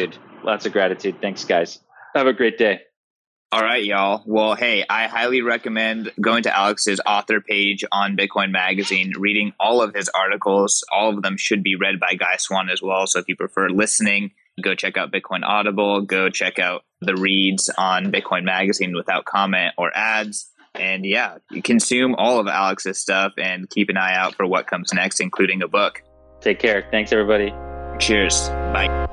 Lots 0.44 0.66
of 0.66 0.72
gratitude. 0.72 1.20
Thanks, 1.20 1.44
guys. 1.44 1.80
Have 2.14 2.26
a 2.26 2.32
great 2.32 2.58
day. 2.58 2.80
All 3.50 3.62
right, 3.62 3.82
y'all. 3.82 4.22
Well, 4.26 4.54
hey, 4.54 4.84
I 4.90 5.06
highly 5.06 5.40
recommend 5.40 6.12
going 6.20 6.42
to 6.42 6.54
Alex's 6.54 7.00
author 7.06 7.40
page 7.40 7.82
on 7.90 8.14
Bitcoin 8.14 8.50
Magazine, 8.50 9.14
reading 9.18 9.54
all 9.58 9.80
of 9.80 9.94
his 9.94 10.10
articles. 10.10 10.84
All 10.92 11.08
of 11.16 11.22
them 11.22 11.38
should 11.38 11.62
be 11.62 11.74
read 11.74 11.98
by 11.98 12.14
Guy 12.14 12.36
Swan 12.36 12.68
as 12.68 12.82
well. 12.82 13.06
So 13.06 13.20
if 13.20 13.24
you 13.26 13.36
prefer 13.36 13.70
listening, 13.70 14.32
go 14.62 14.74
check 14.74 14.98
out 14.98 15.10
Bitcoin 15.10 15.44
Audible, 15.44 16.02
go 16.02 16.28
check 16.28 16.58
out 16.58 16.84
the 17.00 17.16
reads 17.16 17.70
on 17.78 18.12
Bitcoin 18.12 18.44
Magazine 18.44 18.94
without 18.94 19.24
comment 19.24 19.72
or 19.78 19.96
ads. 19.96 20.50
And 20.74 21.06
yeah, 21.06 21.38
consume 21.64 22.14
all 22.16 22.40
of 22.40 22.48
Alex's 22.48 23.00
stuff 23.00 23.32
and 23.38 23.68
keep 23.70 23.88
an 23.88 23.96
eye 23.96 24.14
out 24.14 24.34
for 24.34 24.46
what 24.46 24.66
comes 24.66 24.92
next, 24.92 25.20
including 25.20 25.62
a 25.62 25.68
book. 25.68 26.02
Take 26.40 26.58
care. 26.58 26.86
Thanks, 26.90 27.12
everybody. 27.12 27.52
Cheers. 27.98 28.48
Bye. 28.72 29.08